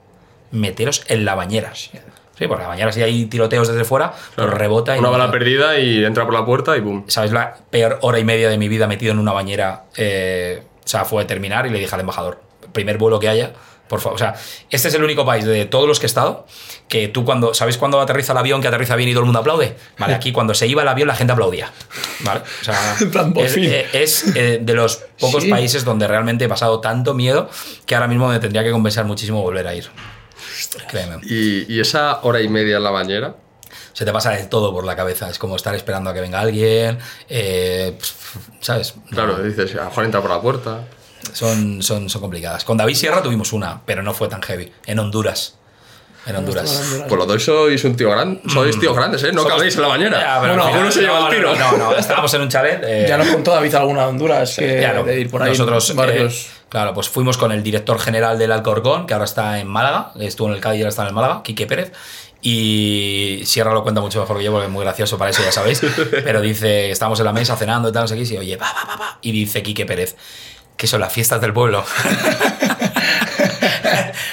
Meteros 0.52 1.02
en 1.08 1.24
la 1.24 1.34
bañera. 1.34 1.74
Sí, 1.74 2.46
porque 2.46 2.62
la 2.62 2.68
bañera 2.68 2.92
si 2.92 3.02
hay 3.02 3.24
tiroteos 3.24 3.68
desde 3.68 3.84
fuera, 3.84 4.12
pues 4.34 4.50
rebota 4.50 4.94
y 4.94 4.98
Una 4.98 5.08
bala 5.08 5.30
perdida 5.30 5.78
y 5.78 6.04
entra 6.04 6.26
por 6.26 6.34
la 6.34 6.44
puerta 6.44 6.76
y 6.76 6.80
boom. 6.80 7.04
¿Sabes 7.08 7.32
la 7.32 7.56
peor 7.70 7.98
hora 8.02 8.18
y 8.18 8.24
media 8.24 8.50
de 8.50 8.58
mi 8.58 8.68
vida 8.68 8.86
metido 8.86 9.12
en 9.12 9.18
una 9.18 9.32
bañera? 9.32 9.84
Eh, 9.96 10.62
o 10.84 10.88
sea, 10.88 11.06
fue 11.06 11.24
terminar 11.24 11.66
y 11.66 11.70
le 11.70 11.78
dije 11.78 11.94
al 11.94 12.02
embajador, 12.02 12.45
primer 12.76 12.98
vuelo 12.98 13.18
que 13.18 13.28
haya, 13.28 13.52
por 13.88 14.00
favor. 14.00 14.14
O 14.16 14.18
sea, 14.18 14.34
este 14.70 14.88
es 14.88 14.94
el 14.94 15.02
único 15.02 15.24
país 15.24 15.44
de 15.44 15.64
todos 15.64 15.88
los 15.88 15.98
que 15.98 16.06
he 16.06 16.08
estado 16.08 16.46
que 16.88 17.08
tú 17.08 17.24
cuando, 17.24 17.52
¿sabéis 17.54 17.78
cuando 17.78 18.00
aterriza 18.00 18.32
el 18.32 18.38
avión 18.38 18.60
que 18.62 18.68
aterriza 18.68 18.94
bien 18.96 19.08
y 19.08 19.12
todo 19.12 19.20
el 19.20 19.26
mundo 19.26 19.40
aplaude? 19.40 19.76
Vale, 19.98 20.14
aquí 20.14 20.30
cuando 20.32 20.54
se 20.54 20.66
iba 20.68 20.82
el 20.82 20.88
avión 20.88 21.08
la 21.08 21.16
gente 21.16 21.32
aplaudía. 21.32 21.72
¿Vale? 22.20 22.42
O 22.60 22.64
sea, 22.64 22.96
es, 23.36 23.56
eh, 23.56 23.86
es, 23.92 24.36
eh, 24.36 24.58
de 24.62 24.74
los 24.74 24.96
pocos 25.18 25.42
Sí. 25.42 25.50
países 25.50 25.84
donde 25.84 26.06
realmente 26.06 26.44
he 26.44 26.48
pasado 26.48 26.80
tanto 26.80 27.14
miedo 27.14 27.48
que 27.86 27.94
ahora 27.94 28.06
mismo 28.08 28.28
me 28.28 28.38
tendría 28.38 28.62
que 28.62 28.70
compensar 28.70 29.04
muchísimo 29.04 29.42
volver 29.42 29.66
a 29.66 29.74
ir. 29.74 29.88
Créeme. 30.88 31.18
Y, 31.24 31.72
y 31.72 31.80
esa 31.80 32.20
hora 32.22 32.40
y 32.40 32.48
media 32.48 32.76
en 32.76 32.82
la 32.84 32.90
bañera, 32.90 33.36
se 33.92 34.04
te 34.04 34.12
pasa 34.12 34.30
de 34.30 34.44
todo 34.46 34.72
por 34.72 34.84
la 34.84 34.94
cabeza. 34.96 35.28
Es 35.30 35.38
como 35.38 35.56
estar 35.56 35.74
esperando 35.74 36.10
a 36.10 36.14
que 36.14 36.20
venga 36.20 36.40
alguien, 36.40 36.98
eh, 37.28 37.98
¿sabes? 38.60 38.94
claro, 39.10 39.42
dices, 39.42 39.72
a 39.74 39.78
lo 39.78 39.84
mejor 39.86 40.04
entra 40.04 40.20
por 40.20 40.30
la 40.30 40.40
puerta. 40.40 40.84
Son, 41.32 41.82
son, 41.82 42.08
son 42.10 42.20
complicadas. 42.20 42.64
Con 42.64 42.76
David 42.76 42.94
Sierra 42.94 43.22
tuvimos 43.22 43.52
una, 43.52 43.80
pero 43.84 44.02
no 44.02 44.12
fue 44.14 44.28
tan 44.28 44.42
heavy. 44.42 44.72
En 44.86 44.98
Honduras. 44.98 45.54
En 46.26 46.34
Honduras. 46.34 47.04
Por 47.08 47.18
lo 47.18 47.26
tanto, 47.26 47.38
sois 47.40 47.84
un 47.84 47.94
tío 47.96 48.10
grande. 48.10 48.40
Sois 48.48 48.76
tíos 48.80 48.96
grandes, 48.96 49.22
¿eh? 49.22 49.30
No 49.32 49.42
Somos- 49.42 49.54
cabéis 49.58 49.76
en 49.76 49.82
la 49.82 49.88
bañera. 49.88 50.20
Ya, 50.20 50.40
pero 50.40 50.54
bueno, 50.56 50.90
se 50.90 51.00
lleva 51.02 51.20
no, 51.20 51.28
el 51.28 51.36
tiro. 51.36 51.54
No, 51.54 51.72
no, 51.72 51.78
no, 51.90 51.96
estábamos 51.96 52.34
en 52.34 52.40
un 52.42 52.48
chalet. 52.48 52.80
eh, 52.84 53.06
Ya 53.08 53.16
nos 53.16 53.28
contó 53.28 53.52
David 53.52 53.74
alguna 53.76 54.02
de 54.02 54.06
Honduras 54.08 54.56
que 54.58 54.80
ya 54.80 54.92
no. 54.92 55.04
de 55.04 55.20
ir 55.20 55.30
por 55.30 55.42
ahí. 55.42 55.50
Nosotros, 55.50 55.94
varios. 55.94 56.46
eh, 56.46 56.50
claro, 56.68 56.94
pues 56.94 57.08
fuimos 57.08 57.36
con 57.38 57.52
el 57.52 57.62
director 57.62 58.00
general 58.00 58.38
del 58.38 58.50
Alcorcón, 58.50 59.06
que 59.06 59.14
ahora 59.14 59.24
está 59.24 59.60
en 59.60 59.68
Málaga, 59.68 60.10
estuvo 60.18 60.48
en 60.48 60.54
el 60.54 60.60
Cádiz 60.60 60.78
y 60.78 60.82
ahora 60.82 60.88
está 60.90 61.02
en 61.02 61.08
el 61.08 61.14
Málaga, 61.14 61.42
Quique 61.44 61.64
Pérez. 61.68 61.92
Y 62.42 63.40
Sierra 63.44 63.72
lo 63.72 63.82
cuenta 63.82 64.00
mucho 64.00 64.20
mejor 64.20 64.38
que 64.38 64.44
yo 64.44 64.52
porque 64.52 64.66
es 64.66 64.72
muy 64.72 64.84
gracioso 64.84 65.18
para 65.18 65.30
eso, 65.30 65.42
ya 65.42 65.52
sabéis. 65.52 65.80
Pero 66.10 66.40
dice, 66.40 66.90
estamos 66.90 67.18
en 67.20 67.26
la 67.26 67.32
mesa 67.32 67.56
cenando 67.56 67.88
y 67.88 67.92
tal, 67.92 68.02
no 68.02 68.08
sé 68.08 68.16
qué, 68.16 68.22
y 68.22 68.36
oye, 68.36 68.56
va, 68.56 68.66
va, 68.72 68.84
va, 68.88 68.96
va. 68.96 69.18
Y 69.22 69.32
dice 69.32 69.62
Quique 69.62 69.84
Pérez, 69.86 70.16
que 70.76 70.86
son 70.86 71.00
las 71.00 71.12
fiestas 71.12 71.40
del 71.40 71.52
pueblo. 71.52 71.84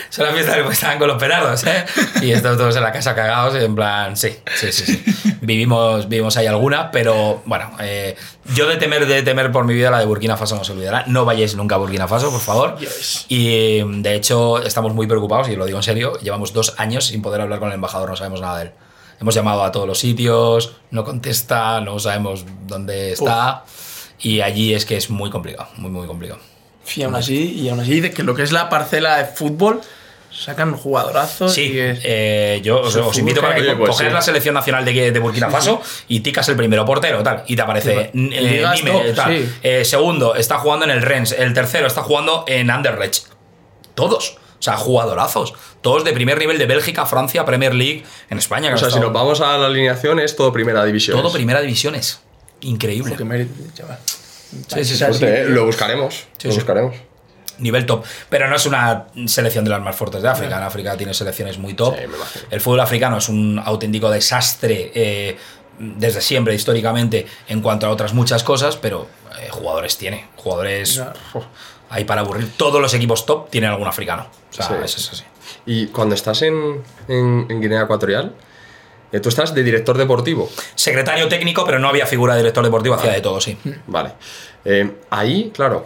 son 0.09 0.25
las 0.25 0.33
fiestas 0.33 0.55
del 0.55 0.63
pueblo, 0.63 0.71
estaban 0.71 0.99
con 0.99 1.07
los 1.07 1.17
perados, 1.17 1.63
¿eh? 1.65 1.85
Y 2.21 2.31
estos 2.31 2.57
todos 2.57 2.75
en 2.75 2.83
la 2.83 2.91
casa 2.91 3.15
cagados, 3.15 3.55
en 3.55 3.73
plan, 3.75 4.17
sí, 4.17 4.35
sí, 4.55 4.71
sí, 4.71 4.85
sí. 4.85 5.03
Vivimos, 5.41 6.07
vivimos 6.09 6.37
ahí 6.37 6.47
alguna, 6.47 6.91
pero 6.91 7.41
bueno, 7.45 7.71
eh, 7.79 8.15
yo 8.53 8.67
de 8.67 8.77
temer, 8.77 9.05
de 9.07 9.23
temer 9.23 9.51
por 9.51 9.65
mi 9.65 9.73
vida, 9.73 9.89
la 9.89 9.99
de 9.99 10.05
Burkina 10.05 10.37
Faso 10.37 10.55
no 10.55 10.63
se 10.63 10.71
olvidará. 10.73 11.03
No 11.07 11.25
vayáis 11.25 11.55
nunca 11.55 11.75
a 11.75 11.77
Burkina 11.77 12.07
Faso, 12.07 12.31
por 12.31 12.41
favor. 12.41 12.77
Yes. 12.77 13.25
Y 13.29 13.81
de 14.01 14.15
hecho, 14.15 14.61
estamos 14.61 14.93
muy 14.93 15.07
preocupados, 15.07 15.49
y 15.49 15.55
lo 15.55 15.65
digo 15.65 15.79
en 15.79 15.83
serio, 15.83 16.19
llevamos 16.19 16.53
dos 16.53 16.75
años 16.77 17.07
sin 17.07 17.21
poder 17.21 17.41
hablar 17.41 17.59
con 17.59 17.69
el 17.69 17.75
embajador, 17.75 18.09
no 18.09 18.15
sabemos 18.15 18.41
nada 18.41 18.57
de 18.59 18.63
él. 18.65 18.71
Hemos 19.19 19.35
llamado 19.35 19.63
a 19.63 19.71
todos 19.71 19.87
los 19.87 19.99
sitios, 19.99 20.75
no 20.91 21.05
contesta, 21.05 21.79
no 21.79 21.97
sabemos 21.99 22.45
dónde 22.67 23.13
está. 23.13 23.63
Y 24.19 24.41
allí 24.41 24.73
es 24.73 24.85
que 24.85 24.95
es 24.97 25.09
muy 25.09 25.29
complicado, 25.29 25.67
muy, 25.77 25.91
muy 25.91 26.07
complicado. 26.07 26.39
Y 26.95 27.03
aún 27.03 27.15
así, 27.15 27.53
y 27.59 27.69
aún 27.69 27.79
así, 27.79 27.99
de 28.01 28.11
que 28.11 28.23
lo 28.23 28.35
que 28.35 28.43
es 28.43 28.51
la 28.51 28.69
parcela 28.69 29.17
de 29.17 29.25
fútbol, 29.25 29.81
sacan 30.31 30.75
jugadorazos. 30.75 31.53
Sí, 31.53 31.71
y 31.73 31.79
es- 31.79 31.99
eh, 32.03 32.59
yo 32.63 32.81
os, 32.81 33.17
invito 33.17 33.39
para 33.41 33.55
que 33.55 33.75
pues 33.75 33.91
coger 33.91 34.07
sí. 34.07 34.13
la 34.13 34.21
selección 34.21 34.53
nacional 34.55 34.83
de, 34.83 35.11
de 35.11 35.19
Burkina 35.19 35.49
Faso 35.49 35.81
y 36.07 36.21
ticas 36.21 36.47
el 36.49 36.55
primero 36.55 36.85
portero, 36.85 37.21
tal, 37.23 37.43
y 37.47 37.55
te 37.55 37.61
aparece 37.61 38.09
Sí, 38.13 38.29
eh, 38.33 38.65
Nime, 38.75 38.91
top, 38.91 39.15
tal. 39.15 39.37
sí. 39.37 39.49
Eh, 39.61 39.85
segundo, 39.85 40.35
está 40.35 40.57
jugando 40.57 40.85
en 40.85 40.91
el 40.91 41.01
Rennes, 41.01 41.31
el 41.33 41.53
tercero 41.53 41.87
está 41.87 42.01
jugando 42.01 42.45
en 42.47 42.69
Anderlecht. 42.71 43.27
Todos. 43.95 44.37
O 44.59 44.63
sea, 44.63 44.77
jugadorazos. 44.77 45.53
Todos 45.81 46.05
de 46.05 46.13
primer 46.13 46.37
nivel 46.39 46.57
de 46.57 46.65
Bélgica, 46.65 47.05
Francia, 47.05 47.43
Premier 47.45 47.75
League, 47.75 48.03
en 48.29 48.37
España. 48.37 48.69
que 48.69 48.75
O 48.75 48.77
sea, 48.77 48.89
si 48.89 48.99
nos 48.99 49.11
vamos 49.11 49.41
a 49.41 49.57
la 49.57 49.65
alineación, 49.67 50.19
es 50.21 50.35
todo 50.37 50.53
primera 50.53 50.83
división. 50.85 51.21
Todo 51.21 51.31
primera 51.33 51.59
división 51.61 51.95
es. 51.95 52.21
Increíble. 52.63 53.11
Lo 53.11 53.17
que 53.17 53.23
mérito, 53.25 53.53
chaval. 53.73 53.99
Sí, 54.05 54.85
sí, 54.85 54.93
O 54.93 54.97
sea, 54.97 55.13
sí. 55.13 55.19
sí, 55.19 55.25
Eh, 55.25 55.45
lo 55.47 55.65
buscaremos. 55.65 56.25
Sí, 56.37 56.47
lo 56.47 56.53
sí. 56.53 56.59
buscaremos. 56.59 56.95
Nivel 57.59 57.85
top. 57.85 58.03
Pero 58.29 58.47
no 58.47 58.55
es 58.55 58.65
una 58.65 59.05
selección 59.27 59.63
de 59.63 59.69
las 59.71 59.81
más 59.81 59.95
fuertes 59.95 60.21
de 60.21 60.29
África. 60.29 60.57
En 60.57 60.63
África 60.63 60.97
tiene 60.97 61.13
selecciones 61.13 61.57
muy 61.57 61.73
top. 61.75 61.95
El 62.49 62.61
fútbol 62.61 62.79
africano 62.79 63.17
es 63.17 63.29
un 63.29 63.61
auténtico 63.63 64.09
desastre 64.09 64.91
eh, 64.95 65.37
desde 65.79 66.21
siempre, 66.21 66.53
históricamente, 66.55 67.25
en 67.47 67.61
cuanto 67.61 67.85
a 67.87 67.89
otras 67.91 68.13
muchas 68.13 68.43
cosas, 68.43 68.75
pero 68.77 69.07
eh, 69.41 69.49
jugadores 69.51 69.97
tiene. 69.97 70.25
Jugadores. 70.35 71.01
Hay 71.89 72.05
para 72.05 72.21
aburrir. 72.21 72.51
Todos 72.57 72.81
los 72.81 72.93
equipos 72.95 73.25
top 73.25 73.49
tienen 73.51 73.69
algún 73.69 73.87
africano. 73.87 74.27
O 74.49 74.53
sea, 74.53 74.67
Sí. 74.67 74.73
eso 74.83 74.97
es 74.97 75.11
así. 75.11 75.23
Y 75.65 75.87
cuando 75.87 76.15
estás 76.15 76.41
en, 76.41 76.81
en- 77.07 77.45
en 77.49 77.61
Guinea 77.61 77.83
Ecuatorial, 77.83 78.33
tú 79.19 79.29
estás 79.29 79.53
de 79.53 79.63
director 79.63 79.97
deportivo. 79.97 80.49
Secretario 80.75 81.27
técnico, 81.27 81.65
pero 81.65 81.79
no 81.79 81.87
había 81.87 82.05
figura 82.05 82.33
de 82.33 82.41
director 82.41 82.63
deportivo, 82.63 82.95
hacía 82.95 83.11
de 83.11 83.21
todo, 83.21 83.39
sí. 83.39 83.57
Vale. 83.87 84.13
Eh, 84.65 84.91
ahí, 85.09 85.51
claro, 85.53 85.85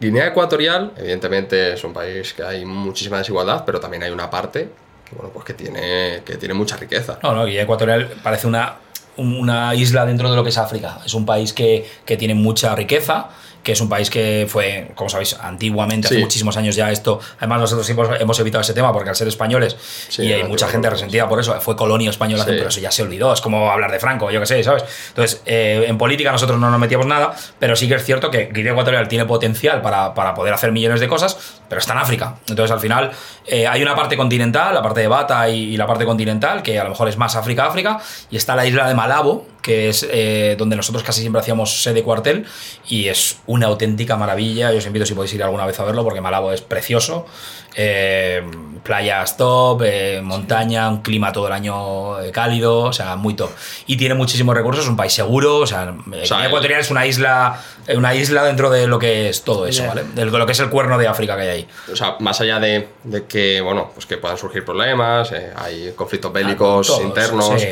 Guinea 0.00 0.26
Ecuatorial, 0.26 0.92
evidentemente 0.96 1.74
es 1.74 1.84
un 1.84 1.92
país 1.92 2.32
que 2.32 2.42
hay 2.42 2.64
muchísima 2.64 3.18
desigualdad, 3.18 3.62
pero 3.64 3.78
también 3.78 4.02
hay 4.02 4.10
una 4.10 4.28
parte 4.28 4.68
que, 5.08 5.14
bueno, 5.14 5.30
pues 5.32 5.44
que, 5.44 5.54
tiene, 5.54 6.22
que 6.24 6.36
tiene 6.36 6.54
mucha 6.54 6.76
riqueza. 6.76 7.18
No, 7.22 7.34
no, 7.34 7.44
Guinea 7.44 7.62
Ecuatorial 7.62 8.08
parece 8.22 8.48
una, 8.48 8.78
una 9.16 9.74
isla 9.76 10.04
dentro 10.04 10.28
de 10.28 10.34
lo 10.34 10.42
que 10.42 10.50
es 10.50 10.58
África. 10.58 10.98
Es 11.06 11.14
un 11.14 11.24
país 11.24 11.52
que, 11.52 11.88
que 12.04 12.16
tiene 12.16 12.34
mucha 12.34 12.74
riqueza 12.74 13.28
que 13.62 13.72
es 13.72 13.80
un 13.80 13.88
país 13.88 14.10
que 14.10 14.46
fue, 14.48 14.90
como 14.94 15.08
sabéis, 15.08 15.36
antiguamente, 15.40 16.06
hace 16.08 16.16
Sí. 16.16 16.20
muchísimos 16.22 16.56
años 16.56 16.74
ya 16.76 16.90
esto. 16.90 17.20
Además, 17.38 17.60
nosotros 17.60 17.88
hemos, 17.90 18.08
hemos 18.20 18.38
evitado 18.40 18.60
ese 18.62 18.74
tema 18.74 18.92
porque 18.92 19.10
al 19.10 19.16
ser 19.16 19.28
españoles, 19.28 19.76
Sí, 20.08 20.22
y 20.24 20.32
hay 20.32 20.44
mucha 20.44 20.66
gente 20.68 20.90
resentida 20.90 21.28
por 21.28 21.38
eso, 21.40 21.60
fue 21.60 21.76
colonia 21.76 22.10
española, 22.10 22.44
Sí. 22.44 22.50
pero 22.56 22.68
eso 22.68 22.80
ya 22.80 22.90
se 22.90 23.02
olvidó. 23.02 23.32
Es 23.32 23.40
como 23.40 23.70
hablar 23.70 23.90
de 23.92 23.98
Franco, 24.00 24.30
yo 24.30 24.40
qué 24.40 24.46
sé, 24.46 24.62
¿sabes? 24.64 24.84
Entonces, 25.08 25.42
eh, 25.46 25.84
en 25.86 25.96
política 25.98 26.32
nosotros 26.32 26.58
no 26.58 26.70
nos 26.70 26.80
metíamos 26.80 27.06
nada, 27.06 27.34
pero 27.58 27.76
sí 27.76 27.88
que 27.88 27.94
es 27.94 28.04
cierto 28.04 28.30
que 28.30 28.50
Guinea 28.52 28.72
Ecuatorial 28.72 29.06
tiene 29.08 29.24
potencial 29.26 29.80
para, 29.82 30.12
para 30.14 30.34
poder 30.34 30.52
hacer 30.54 30.72
millones 30.72 31.00
de 31.00 31.08
cosas, 31.08 31.36
pero 31.68 31.78
está 31.78 31.92
en 31.92 31.98
África. 32.00 32.34
Entonces, 32.48 32.70
al 32.72 32.80
final, 32.80 33.12
eh, 33.46 33.66
hay 33.66 33.82
una 33.82 33.94
parte 33.94 34.16
continental, 34.16 34.74
la 34.74 34.82
parte 34.82 35.00
de 35.00 35.08
Bata 35.08 35.48
y, 35.48 35.74
y 35.74 35.76
la 35.76 35.86
parte 35.86 36.04
continental, 36.04 36.62
que 36.62 36.78
a 36.78 36.84
lo 36.84 36.90
mejor 36.90 37.08
es 37.08 37.16
más 37.16 37.36
África-África, 37.36 37.98
y 38.30 38.36
está 38.36 38.56
la 38.56 38.66
isla 38.66 38.88
de 38.88 38.94
Malabo, 38.94 39.46
que 39.62 39.88
es 39.88 40.06
eh, 40.10 40.56
donde 40.58 40.76
nosotros 40.76 41.02
casi 41.02 41.20
siempre 41.20 41.40
hacíamos 41.40 41.82
sede 41.82 42.02
cuartel, 42.02 42.44
y 42.88 43.08
es 43.08 43.38
una 43.46 43.66
auténtica 43.68 44.16
maravilla. 44.16 44.72
Yo 44.72 44.78
os 44.78 44.86
invito 44.86 45.06
si 45.06 45.14
podéis 45.14 45.32
ir 45.34 45.42
alguna 45.42 45.64
vez 45.66 45.78
a 45.80 45.84
verlo, 45.84 46.02
porque 46.04 46.20
Malabo 46.20 46.52
es 46.52 46.60
precioso. 46.60 47.26
Eh, 47.74 48.42
playas 48.82 49.36
top, 49.36 49.82
eh, 49.84 50.20
montaña, 50.22 50.88
un 50.90 51.00
clima 51.02 51.32
todo 51.32 51.46
el 51.46 51.52
año 51.52 52.20
eh, 52.20 52.30
cálido, 52.32 52.80
o 52.80 52.92
sea, 52.92 53.16
muy 53.16 53.34
top. 53.34 53.50
Y 53.86 53.96
tiene 53.96 54.14
muchísimos 54.14 54.54
recursos, 54.54 54.84
es 54.84 54.90
un 54.90 54.96
país 54.96 55.12
seguro, 55.12 55.58
o 55.58 55.66
sea, 55.66 55.94
eh, 56.12 56.26
sea, 56.26 56.40
el- 56.40 56.46
Ecuatorial 56.48 56.80
es 56.80 56.90
una 56.90 57.06
isla, 57.06 57.60
una 57.96 58.14
isla 58.14 58.42
dentro 58.44 58.68
de 58.70 58.86
lo 58.88 58.98
que 58.98 59.28
es 59.28 59.42
todo 59.42 59.66
eso. 59.66 59.86
¿vale? 59.86 60.02
De 60.14 60.24
lo 60.26 60.44
que 60.46 60.52
es 60.52 60.60
el 60.60 60.68
cuerno 60.68 60.98
de 60.98 61.06
África 61.06 61.36
que 61.36 61.42
hay 61.42 61.48
ahí. 61.48 61.68
O 61.90 61.96
sea, 61.96 62.16
más 62.18 62.40
allá 62.40 62.58
de, 62.58 62.88
de 63.04 63.24
que, 63.24 63.60
bueno, 63.60 63.90
pues 63.94 64.04
que 64.06 64.18
puedan 64.18 64.36
surgir 64.36 64.64
problemas, 64.64 65.30
eh, 65.32 65.52
hay 65.56 65.92
conflictos 65.96 66.32
bélicos 66.32 66.88
Todos, 66.88 67.02
internos, 67.02 67.54
sí. 67.60 67.68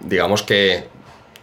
digamos 0.00 0.42
que 0.42 0.88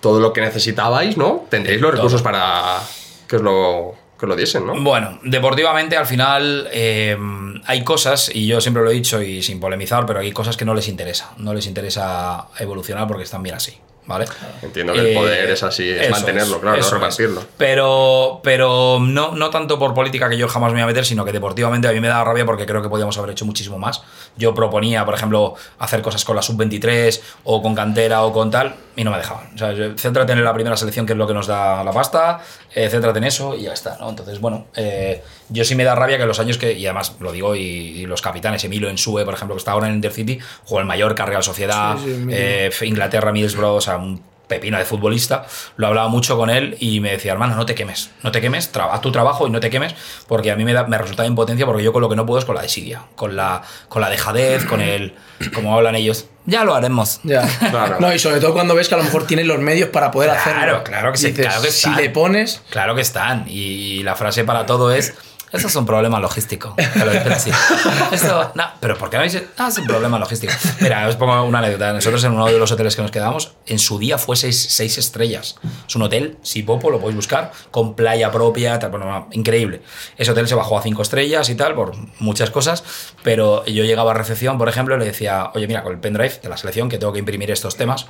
todo 0.03 0.19
lo 0.19 0.33
que 0.33 0.41
necesitabais, 0.41 1.15
¿no? 1.15 1.45
Tendréis 1.49 1.79
los 1.79 1.91
Todo. 1.91 1.95
recursos 1.97 2.21
para 2.21 2.81
que 3.25 3.37
os 3.37 3.41
lo, 3.41 3.95
que 4.19 4.25
os 4.25 4.29
lo 4.29 4.35
diesen, 4.35 4.67
¿no? 4.67 4.75
Bueno, 4.83 5.17
deportivamente 5.23 5.95
al 5.95 6.05
final 6.05 6.67
eh, 6.73 7.17
hay 7.65 7.83
cosas, 7.85 8.29
y 8.35 8.45
yo 8.45 8.59
siempre 8.59 8.83
lo 8.83 8.91
he 8.91 8.93
dicho 8.93 9.21
y 9.21 9.41
sin 9.41 9.61
polemizar, 9.61 10.05
pero 10.05 10.19
hay 10.19 10.33
cosas 10.33 10.57
que 10.57 10.65
no 10.65 10.73
les 10.75 10.89
interesa. 10.89 11.31
No 11.37 11.53
les 11.53 11.67
interesa 11.67 12.47
evolucionar 12.59 13.07
porque 13.07 13.23
están 13.23 13.41
bien 13.43 13.55
así, 13.55 13.77
¿vale? 14.05 14.25
Entiendo 14.61 14.93
que 14.93 14.99
el 14.99 15.07
Eh, 15.07 15.13
poder 15.15 15.49
es 15.49 15.63
así, 15.63 15.89
es 15.89 16.09
mantenerlo, 16.11 16.59
claro, 16.59 16.77
no 16.77 16.83
es. 16.83 16.91
repartirlo. 16.91 17.43
Pero, 17.57 18.41
pero 18.43 18.99
no, 19.01 19.31
no 19.33 19.49
tanto 19.49 19.79
por 19.79 19.93
política 19.93 20.29
que 20.29 20.37
yo 20.37 20.47
jamás 20.47 20.71
me 20.71 20.75
voy 20.79 20.83
a 20.83 20.87
meter, 20.87 21.05
sino 21.05 21.23
que 21.25 21.31
deportivamente 21.31 21.87
a 21.87 21.91
mí 21.91 21.99
me 21.99 22.07
da 22.07 22.23
rabia 22.23 22.45
porque 22.45 22.65
creo 22.65 22.81
que 22.81 22.89
podíamos 22.89 23.17
haber 23.17 23.31
hecho 23.31 23.45
muchísimo 23.45 23.79
más. 23.79 24.01
Yo 24.35 24.53
proponía, 24.53 25.05
por 25.05 25.13
ejemplo, 25.15 25.55
hacer 25.79 26.01
cosas 26.01 26.25
con 26.25 26.35
la 26.35 26.41
sub-23 26.41 27.21
o 27.45 27.61
con 27.61 27.75
cantera 27.75 28.23
o 28.23 28.33
con 28.33 28.51
tal, 28.51 28.75
y 28.95 29.03
no 29.03 29.11
me 29.11 29.17
dejaban. 29.17 29.49
O 29.55 29.57
sea, 29.57 29.73
céntrate 29.97 30.33
en 30.33 30.43
la 30.43 30.53
primera 30.53 30.75
selección, 30.77 31.05
que 31.05 31.13
es 31.13 31.17
lo 31.17 31.27
que 31.27 31.33
nos 31.33 31.47
da 31.47 31.83
la 31.83 31.91
pasta, 31.91 32.41
eh, 32.75 32.89
céntrate 32.89 33.19
en 33.19 33.25
eso 33.25 33.55
y 33.55 33.63
ya 33.63 33.73
está, 33.73 33.97
¿no? 33.99 34.09
Entonces, 34.09 34.39
bueno, 34.39 34.67
eh, 34.75 35.21
yo 35.49 35.63
sí 35.63 35.75
me 35.75 35.83
da 35.83 35.95
rabia 35.95 36.17
que 36.17 36.25
los 36.25 36.39
años 36.39 36.57
que, 36.57 36.73
y 36.73 36.85
además 36.85 37.15
lo 37.19 37.31
digo, 37.31 37.55
y, 37.55 37.61
y 37.61 38.05
los 38.05 38.21
capitanes, 38.21 38.63
Emilio 38.63 38.89
Ensue, 38.89 39.25
por 39.25 39.33
ejemplo, 39.33 39.55
que 39.55 39.59
está 39.59 39.71
ahora 39.71 39.87
en 39.87 39.95
Intercity, 39.95 40.39
jugó 40.65 40.79
el 40.79 40.85
Mallorca, 40.85 41.25
Real 41.25 41.43
Sociedad, 41.43 41.97
Sí, 41.97 42.05
sí, 42.05 42.27
eh, 42.31 42.71
Inglaterra, 42.81 43.31
Middlesbrough, 43.31 43.77
o 43.77 43.81
sea, 43.81 43.97
un 43.97 44.21
pepino 44.55 44.77
de 44.77 44.85
futbolista, 44.85 45.45
lo 45.77 45.87
hablaba 45.87 46.07
mucho 46.07 46.37
con 46.37 46.49
él 46.49 46.77
y 46.79 46.99
me 46.99 47.11
decía, 47.11 47.31
hermano, 47.31 47.55
no 47.55 47.65
te 47.65 47.75
quemes, 47.75 48.11
no 48.23 48.31
te 48.31 48.41
quemes, 48.41 48.69
haz 48.75 49.01
tu 49.01 49.11
trabajo 49.11 49.47
y 49.47 49.49
no 49.49 49.59
te 49.59 49.69
quemes, 49.69 49.95
porque 50.27 50.51
a 50.51 50.55
mí 50.55 50.63
me, 50.63 50.73
da, 50.73 50.83
me 50.85 50.97
resulta 50.97 51.25
impotencia 51.25 51.65
porque 51.65 51.83
yo 51.83 51.91
con 51.93 52.01
lo 52.01 52.09
que 52.09 52.15
no 52.15 52.25
puedo 52.25 52.39
es 52.39 52.45
con 52.45 52.55
la 52.55 52.61
desidia, 52.61 53.01
con 53.15 53.35
la, 53.35 53.61
con 53.89 54.01
la 54.01 54.09
dejadez, 54.09 54.65
con 54.65 54.81
el, 54.81 55.13
como 55.53 55.75
hablan 55.75 55.95
ellos, 55.95 56.27
ya 56.45 56.63
lo 56.65 56.75
haremos. 56.75 57.19
Ya. 57.23 57.47
Claro. 57.71 57.97
No, 57.99 58.13
y 58.13 58.19
sobre 58.19 58.39
todo 58.41 58.53
cuando 58.53 58.75
ves 58.75 58.89
que 58.89 58.95
a 58.95 58.97
lo 58.97 59.03
mejor 59.05 59.25
tienes 59.25 59.45
los 59.47 59.59
medios 59.59 59.89
para 59.89 60.11
poder 60.11 60.29
Claro, 60.31 60.41
hacerlo. 60.51 60.83
claro 60.83 61.11
que 61.13 61.17
sí, 61.17 61.27
Dices, 61.27 61.45
claro 61.47 61.61
que 61.61 61.71
Si 61.71 61.87
están. 61.89 61.95
le 62.03 62.09
pones. 62.09 62.61
Claro 62.69 62.95
que 62.95 63.01
están. 63.01 63.45
Y 63.47 64.03
la 64.03 64.15
frase 64.15 64.43
para 64.43 64.65
todo 64.65 64.91
es. 64.91 65.13
Eso 65.53 65.67
es 65.67 65.75
un 65.75 65.85
problema 65.85 66.19
logístico. 66.19 66.73
Te 66.75 67.05
lo 67.05 67.11
dicen 67.11 67.31
así. 67.31 67.51
Esto, 68.11 68.51
no, 68.55 68.63
pero 68.79 68.97
¿por 68.97 69.11
qué 69.11 69.17
no 69.17 69.23
dices? 69.23 69.43
Ah, 69.55 69.67
es 69.67 69.77
un 69.77 69.85
problema 69.85 70.17
logístico. 70.17 70.51
Mira, 70.81 71.07
os 71.07 71.15
pongo 71.15 71.43
una 71.43 71.59
anécdota. 71.59 71.93
Nosotros 71.93 72.23
en 72.23 72.31
uno 72.31 72.47
de 72.47 72.57
los 72.57 72.71
hoteles 72.71 72.95
que 72.95 73.03
nos 73.03 73.11
quedamos, 73.11 73.53
en 73.67 73.77
su 73.77 73.99
día 73.99 74.17
fue 74.17 74.35
seis, 74.35 74.65
seis 74.71 74.97
estrellas. 74.97 75.57
Es 75.87 75.95
un 75.95 76.01
hotel, 76.01 76.39
Sipopo, 76.41 76.89
lo 76.89 76.99
podéis 76.99 77.17
buscar, 77.17 77.51
con 77.69 77.93
playa 77.93 78.31
propia, 78.31 78.79
tal, 78.79 78.89
bueno, 78.89 79.05
no, 79.05 79.27
increíble. 79.31 79.83
Ese 80.17 80.31
hotel 80.31 80.47
se 80.47 80.55
bajó 80.55 80.79
a 80.79 80.81
cinco 80.81 81.03
estrellas 81.03 81.47
y 81.49 81.55
tal, 81.55 81.75
por 81.75 81.93
muchas 82.19 82.49
cosas, 82.49 82.83
pero 83.21 83.63
yo 83.65 83.83
llegaba 83.83 84.09
a 84.09 84.15
recepción, 84.15 84.57
por 84.57 84.69
ejemplo, 84.69 84.95
y 84.95 84.99
le 84.99 85.05
decía, 85.05 85.51
oye, 85.53 85.67
mira, 85.67 85.83
con 85.83 85.93
el 85.93 85.99
pendrive 85.99 86.39
de 86.41 86.49
la 86.49 86.57
selección, 86.57 86.89
que 86.89 86.97
tengo 86.97 87.13
que 87.13 87.19
imprimir 87.19 87.51
estos 87.51 87.77
temas, 87.77 88.07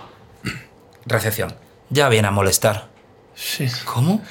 recepción, 1.05 1.55
ya 1.89 2.07
viene 2.07 2.29
a 2.29 2.31
molestar. 2.31 2.92
Sí. 3.36 3.67
¿Cómo? 3.86 4.21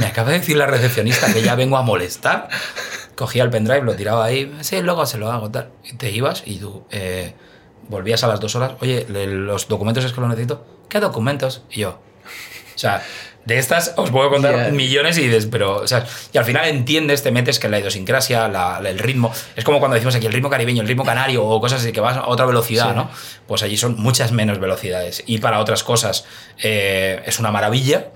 Me 0.00 0.06
acaba 0.06 0.30
de 0.30 0.38
decir 0.38 0.56
la 0.56 0.66
recepcionista 0.66 1.32
que 1.32 1.42
ya 1.42 1.54
vengo 1.54 1.76
a 1.76 1.82
molestar. 1.82 2.48
Cogía 3.14 3.42
el 3.42 3.50
pendrive, 3.50 3.82
lo 3.82 3.94
tiraba 3.94 4.24
ahí. 4.24 4.54
Sí, 4.60 4.80
luego 4.80 5.04
se 5.06 5.18
lo 5.18 5.30
hago, 5.30 5.50
tal. 5.50 5.70
Y 5.84 5.94
te 5.96 6.10
ibas 6.10 6.42
y 6.46 6.56
tú 6.58 6.84
eh, 6.90 7.34
volvías 7.88 8.22
a 8.24 8.28
las 8.28 8.40
dos 8.40 8.54
horas. 8.56 8.72
Oye, 8.80 9.06
los 9.08 9.68
documentos 9.68 10.04
es 10.04 10.12
que 10.12 10.20
los 10.20 10.30
necesito. 10.30 10.64
¿Qué 10.88 11.00
documentos? 11.00 11.62
Y 11.70 11.80
yo. 11.80 12.00
O 12.74 12.78
sea, 12.78 13.02
de 13.44 13.58
estas 13.58 13.94
os 13.96 14.10
puedo 14.10 14.30
contar 14.30 14.54
Yeah. 14.54 14.70
millones 14.70 15.18
y 15.18 15.22
dices, 15.26 15.46
pero, 15.50 15.76
o 15.78 15.86
sea, 15.88 16.06
y 16.32 16.38
al 16.38 16.44
final 16.44 16.66
entiendes, 16.68 17.22
te 17.22 17.30
metes 17.32 17.58
que 17.58 17.68
la 17.68 17.78
idiosincrasia, 17.80 18.46
la- 18.48 18.80
la- 18.80 18.90
el 18.90 18.98
ritmo, 18.98 19.32
es 19.56 19.64
como 19.64 19.78
cuando 19.80 19.94
decimos 19.96 20.14
aquí 20.14 20.26
el 20.26 20.32
ritmo 20.32 20.48
caribeño, 20.48 20.82
el 20.82 20.88
ritmo 20.88 21.04
canario 21.04 21.44
o 21.44 21.60
cosas 21.60 21.80
así 21.80 21.90
que 21.92 22.00
vas 22.00 22.16
a 22.18 22.26
otra 22.28 22.46
velocidad, 22.46 22.90
Sí. 22.90 22.94
¿no? 22.96 23.10
Pues 23.46 23.62
allí 23.62 23.76
son 23.76 23.96
muchas 23.98 24.32
menos 24.32 24.60
velocidades. 24.60 25.22
Y 25.26 25.38
para 25.38 25.58
otras 25.60 25.82
cosas 25.82 26.24
eh, 26.62 27.20
es 27.26 27.38
una 27.40 27.50
maravilla, 27.50 28.08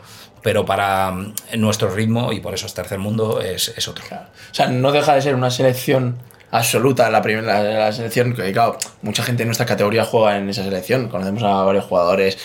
pero 0.42 0.64
para 0.64 1.10
mm, 1.10 1.34
nuestro 1.56 1.90
ritmo, 1.90 2.32
y 2.32 2.40
por 2.40 2.54
eso 2.54 2.66
es 2.66 2.74
tercer 2.74 2.98
mundo, 2.98 3.40
es, 3.40 3.72
es 3.76 3.88
otro. 3.88 4.04
O 4.04 4.54
sea, 4.54 4.68
no 4.68 4.92
deja 4.92 5.14
de 5.14 5.22
ser 5.22 5.34
una 5.34 5.50
selección 5.50 6.16
absoluta 6.52 7.08
la 7.08 7.22
primera 7.22 7.62
la, 7.62 7.78
la 7.86 7.92
selección 7.92 8.34
que 8.34 8.52
claro 8.52 8.76
mucha 9.00 9.22
gente 9.22 9.42
en 9.42 9.48
nuestra 9.48 9.64
categoría 9.64 10.04
juega 10.04 10.36
en 10.36 10.50
esa 10.50 10.62
selección 10.62 11.08
conocemos 11.08 11.42
a 11.44 11.62
varios 11.62 11.86
jugadores 11.86 12.36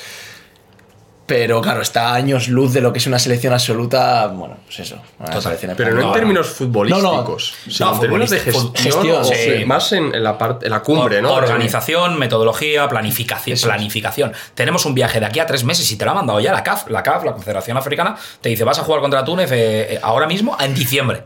pero 1.27 1.61
claro 1.61 1.81
está 1.81 2.09
a 2.09 2.15
años 2.15 2.47
luz 2.47 2.73
de 2.73 2.81
lo 2.81 2.91
que 2.91 2.97
es 2.99 3.05
una 3.05 3.19
selección 3.19 3.53
absoluta 3.53 4.25
bueno 4.27 4.57
pues 4.65 4.79
eso 4.79 4.95
Total. 5.31 5.57
Pero 5.75 5.91
no 5.95 6.07
en 6.07 6.13
términos 6.13 6.47
futbolísticos, 6.47 7.53
No, 7.67 7.71
sino 7.71 7.89
No, 7.89 7.95
en 7.95 7.99
términos 8.01 8.29
de 8.29 8.39
gestión, 8.39 8.73
gestión, 8.75 9.21
o 9.21 9.23
sí. 9.25 9.65
más 9.65 9.91
en, 9.91 10.15
en 10.15 10.23
la 10.23 10.37
parte, 10.37 10.65
en 10.67 10.71
la 10.71 10.81
cumbre, 10.81 11.17
Or- 11.17 11.23
¿no? 11.23 11.33
Organización, 11.33 12.17
metodología, 12.17 12.87
planificación. 12.87 13.53
Eso 13.55 13.67
planificación. 13.67 14.31
Tenemos 14.55 14.85
un 14.85 14.95
viaje 14.95 15.19
de 15.19 15.25
aquí 15.25 15.39
a 15.39 15.45
tres 15.45 15.63
meses 15.63 15.91
y 15.91 15.97
te 15.97 16.05
lo 16.05 16.11
ha 16.11 16.13
mandado 16.13 16.39
ya 16.39 16.53
la 16.53 16.63
CAF, 16.63 16.89
la 16.89 17.03
CAF, 17.03 17.23
la 17.25 17.33
Confederación 17.33 17.75
Africana, 17.77 18.15
te 18.41 18.49
dice 18.49 18.63
vas 18.63 18.79
a 18.79 18.83
jugar 18.83 19.01
contra 19.01 19.23
Túnez 19.25 19.51
eh, 19.51 19.95
eh, 19.95 19.99
ahora 20.01 20.27
mismo 20.27 20.55
en 20.59 20.73
diciembre. 20.73 21.23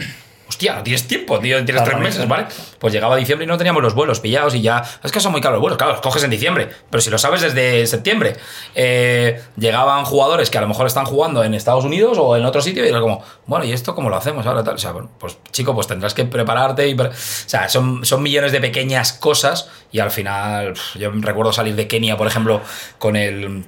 Hostia, 0.62 0.76
no 0.76 0.84
tienes 0.84 1.08
tiempo, 1.08 1.40
tío, 1.40 1.66
tienes 1.66 1.84
tres 1.84 1.98
meses. 1.98 2.28
¿vale? 2.28 2.46
Pues 2.78 2.94
llegaba 2.94 3.16
diciembre 3.16 3.46
y 3.46 3.48
no 3.48 3.58
teníamos 3.58 3.82
los 3.82 3.96
vuelos 3.96 4.20
pillados 4.20 4.54
y 4.54 4.62
ya. 4.62 4.84
Es 5.04 5.12
que 5.12 5.20
son 5.20 5.32
muy 5.32 5.42
caros 5.42 5.56
los 5.56 5.62
vuelos, 5.62 5.76
claro, 5.76 5.94
los 5.94 6.02
coges 6.02 6.24
en 6.24 6.30
diciembre, 6.30 6.70
pero 6.92 7.02
si 7.02 7.10
lo 7.10 7.18
sabes 7.18 7.42
desde 7.42 7.88
septiembre. 7.88 8.36
Eh, 8.76 9.42
llegaban 9.58 10.06
jugadores 10.06 10.52
que 10.52 10.60
a 10.60 10.62
lo 10.62 10.68
mejor 10.68 10.86
están 10.86 11.06
jugando 11.06 11.44
en 11.44 11.56
Estados 11.56 11.84
Unidos 11.84 12.20
o 12.20 12.38
en 12.38 12.46
otro 12.46 12.62
sitio 12.62 12.86
y 12.86 12.90
era 12.90 13.00
como, 13.00 13.24
bueno, 13.48 13.66
¿y 13.66 13.72
esto 13.72 13.96
cómo 13.96 14.12
lo 14.12 14.18
hacemos 14.18 14.46
ahora? 14.46 14.64
Tal? 14.64 14.76
O 14.76 14.78
sea, 14.78 14.92
bueno, 14.92 15.10
pues 15.18 15.40
chico, 15.52 15.74
pues 15.74 15.88
tendrás 15.88 16.14
que 16.14 16.26
prepararte 16.26 16.88
y. 16.88 16.94
O 16.94 17.10
sea, 17.12 17.68
son, 17.68 18.06
son 18.06 18.22
millones 18.22 18.52
de 18.52 18.62
pequeñas 18.62 19.14
cosas 19.14 19.68
y 19.92 19.98
al 19.98 20.12
final, 20.12 20.76
yo 20.94 21.10
recuerdo 21.12 21.52
salir 21.52 21.76
de 21.76 21.88
Kenia, 21.88 22.18
por 22.18 22.28
ejemplo, 22.28 22.62
con 23.00 23.16
el 23.16 23.66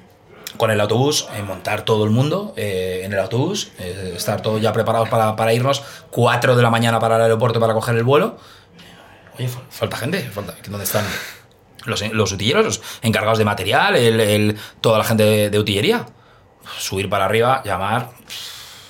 con 0.58 0.72
el 0.72 0.80
autobús, 0.82 1.28
eh, 1.36 1.42
montar 1.42 1.82
todo 1.84 2.04
el 2.06 2.10
mundo 2.12 2.54
eh, 2.58 3.02
en 3.04 3.14
el 3.14 3.20
autobús, 3.20 3.72
eh, 3.80 4.14
estar 4.16 4.42
todos 4.42 4.62
ya 4.62 4.72
preparados 4.74 5.10
para, 5.10 5.36
para 5.36 5.54
irnos, 5.54 5.84
4 6.12 6.56
de 6.56 6.62
la 6.64 6.70
mañana 6.70 7.00
para 7.00 7.16
el 7.18 7.22
aeropuerto 7.24 7.60
para 7.60 7.74
coger 7.74 7.96
el 7.96 8.04
vuelo. 8.04 8.38
Oye, 9.38 9.48
fal- 9.50 9.64
falta 9.70 9.98
gente, 9.98 10.22
falta, 10.30 10.54
¿dónde 10.68 10.84
están 10.86 11.06
los, 11.86 12.02
los 12.14 12.32
utilleros, 12.32 12.66
los 12.66 12.82
encargados 13.02 13.40
de 13.40 13.46
material, 13.46 13.96
el- 13.96 14.58
toda 14.82 14.98
la 15.00 15.04
gente 15.04 15.24
de, 15.24 15.50
de 15.50 15.60
utillería? 15.60 16.06
Subir 16.80 17.10
para 17.10 17.26
arriba, 17.26 17.62
llamar, 17.66 18.10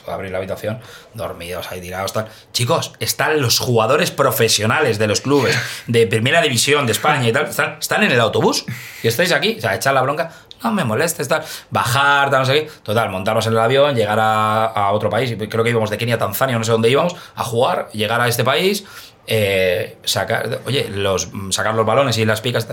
abrir 0.06 0.32
la 0.32 0.38
habitación, 0.40 0.80
dormidos 1.14 1.72
ahí 1.72 1.80
tirados, 1.82 2.12
tal. 2.14 2.28
Chicos, 2.52 2.92
están 3.00 3.42
los 3.42 3.58
jugadores 3.60 4.12
profesionales 4.12 5.00
de 5.00 5.08
los 5.08 5.22
clubes 5.22 5.58
de 5.88 6.06
primera 6.08 6.42
división 6.42 6.86
de 6.86 6.92
España 6.92 7.28
y 7.28 7.32
tal, 7.32 7.46
están, 7.48 7.78
están 7.80 8.04
en 8.04 8.12
el 8.12 8.20
autobús 8.20 8.66
y 9.02 9.08
estáis 9.08 9.32
aquí, 9.32 9.56
o 9.58 9.62
sea, 9.62 9.74
echar 9.76 9.94
la 9.94 10.02
bronca, 10.02 10.32
no 10.64 10.72
me 10.72 10.84
molestes, 10.84 11.28
tal, 11.28 11.44
bajar, 11.70 12.30
tal, 12.30 12.40
no 12.40 12.46
sé 12.46 12.54
qué, 12.54 12.72
total, 12.84 13.10
montarnos 13.10 13.46
en 13.48 13.54
el 13.54 13.60
avión, 13.60 13.96
llegar 13.96 14.20
a, 14.22 14.92
otro 14.92 15.10
país, 15.10 15.36
creo 15.50 15.64
que 15.64 15.70
íbamos 15.70 15.90
de 15.90 15.98
Kenia 15.98 16.16
a 16.16 16.18
Tanzania, 16.20 16.58
no 16.58 16.64
sé 16.64 16.72
dónde 16.72 16.90
íbamos, 16.90 17.16
a 17.36 17.44
jugar, 17.44 17.90
llegar 17.94 18.22
a 18.22 18.28
este 18.28 18.44
país, 18.44 18.86
eh, 19.28 19.98
sacar, 20.04 20.62
oye, 20.66 20.90
los, 20.90 21.30
sacar 21.50 21.76
los 21.76 21.86
balones 21.86 22.18
y 22.18 22.26
las 22.26 22.42
picas. 22.42 22.68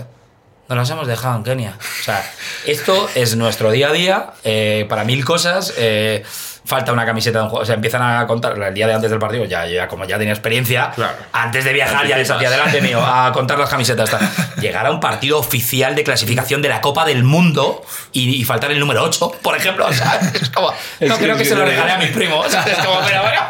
Nos 0.67 0.77
las 0.77 0.89
hemos 0.89 1.07
dejado 1.07 1.35
en 1.35 1.43
Kenia. 1.43 1.77
O 1.77 2.03
sea, 2.03 2.23
esto 2.65 3.09
es 3.15 3.35
nuestro 3.35 3.71
día 3.71 3.89
a 3.89 3.91
día 3.91 4.29
eh, 4.43 4.85
para 4.87 5.03
mil 5.03 5.25
cosas. 5.25 5.73
eh, 5.77 6.23
falta 6.63 6.91
una 6.93 7.05
camiseta 7.05 7.39
de 7.39 7.43
un 7.45 7.49
juego. 7.49 7.63
O 7.63 7.65
sea, 7.65 7.75
empiezan 7.75 8.01
a 8.01 8.25
contar 8.27 8.57
el 8.61 8.73
día 8.73 8.87
de 8.87 8.93
antes 8.93 9.09
del 9.09 9.19
partido, 9.19 9.45
ya, 9.45 9.65
ya 9.65 9.87
como 9.87 10.05
ya 10.05 10.17
tenía 10.17 10.33
experiencia, 10.33 10.91
Claro. 10.95 11.13
antes 11.33 11.65
de 11.65 11.73
viajar 11.73 12.07
ya 12.07 12.17
les 12.17 12.29
hacía 12.29 12.49
delante 12.49 12.81
mío 12.81 13.01
a 13.03 13.31
contar 13.33 13.57
las 13.59 13.69
camisetas. 13.69 14.09
tal. 14.09 14.19
Llegar 14.61 14.85
a 14.85 14.91
un 14.91 14.99
partido 14.99 15.39
oficial 15.39 15.95
de 15.95 16.03
clasificación 16.03 16.61
de 16.61 16.69
la 16.69 16.81
Copa 16.81 17.03
del 17.05 17.23
Mundo 17.23 17.83
y, 18.11 18.29
y 18.35 18.43
faltar 18.45 18.71
el 18.71 18.79
número 18.79 19.03
8, 19.03 19.31
por 19.41 19.57
ejemplo. 19.57 19.85
O 19.87 19.93
sea, 19.93 20.19
es 20.33 20.49
como, 20.49 20.71
no 20.99 21.17
creo 21.17 21.35
que 21.35 21.45
se 21.45 21.55
lo 21.55 21.65
regalé 21.65 21.91
a 21.91 21.97
mis 21.97 22.11
primos. 22.11 22.45
O 22.45 22.49
sea, 22.51 22.61
es 22.63 22.77
como, 22.85 22.99
pero 23.07 23.21
bueno. 23.21 23.41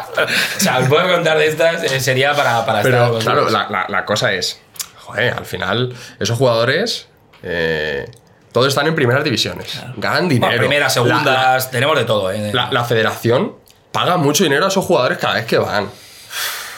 O 0.56 0.60
sea, 0.60 0.78
os 0.78 0.88
puedo 0.88 1.06
contar 1.12 1.36
de 1.38 1.48
estas, 1.48 1.82
eh, 1.84 2.00
sería 2.00 2.34
para, 2.34 2.64
para 2.64 2.82
Pero 2.82 3.18
estar. 3.18 3.34
claro, 3.34 3.50
la, 3.50 3.68
la- 3.68 3.86
la 3.88 4.04
cosa 4.04 4.32
es, 4.32 4.60
joder, 4.96 5.34
al 5.34 5.44
final, 5.44 5.94
esos 6.18 6.38
jugadores, 6.38 7.08
eh, 7.42 8.10
todos 8.52 8.68
están 8.68 8.86
en 8.86 8.94
primeras 8.94 9.24
divisiones, 9.24 9.80
ganan 9.96 10.28
dinero. 10.28 10.46
Bueno, 10.48 10.60
primeras, 10.60 10.96
La- 10.96 11.02
segundas, 11.02 11.70
tenemos 11.70 11.98
de 11.98 12.04
todo. 12.04 12.30
¿eh? 12.30 12.50
La, 12.52 12.70
la 12.70 12.84
federación 12.84 13.54
paga 13.90 14.16
mucho 14.16 14.44
dinero 14.44 14.64
a 14.64 14.68
esos 14.68 14.84
jugadores 14.84 15.18
cada 15.18 15.34
vez 15.34 15.46
que 15.46 15.58
van. 15.58 15.88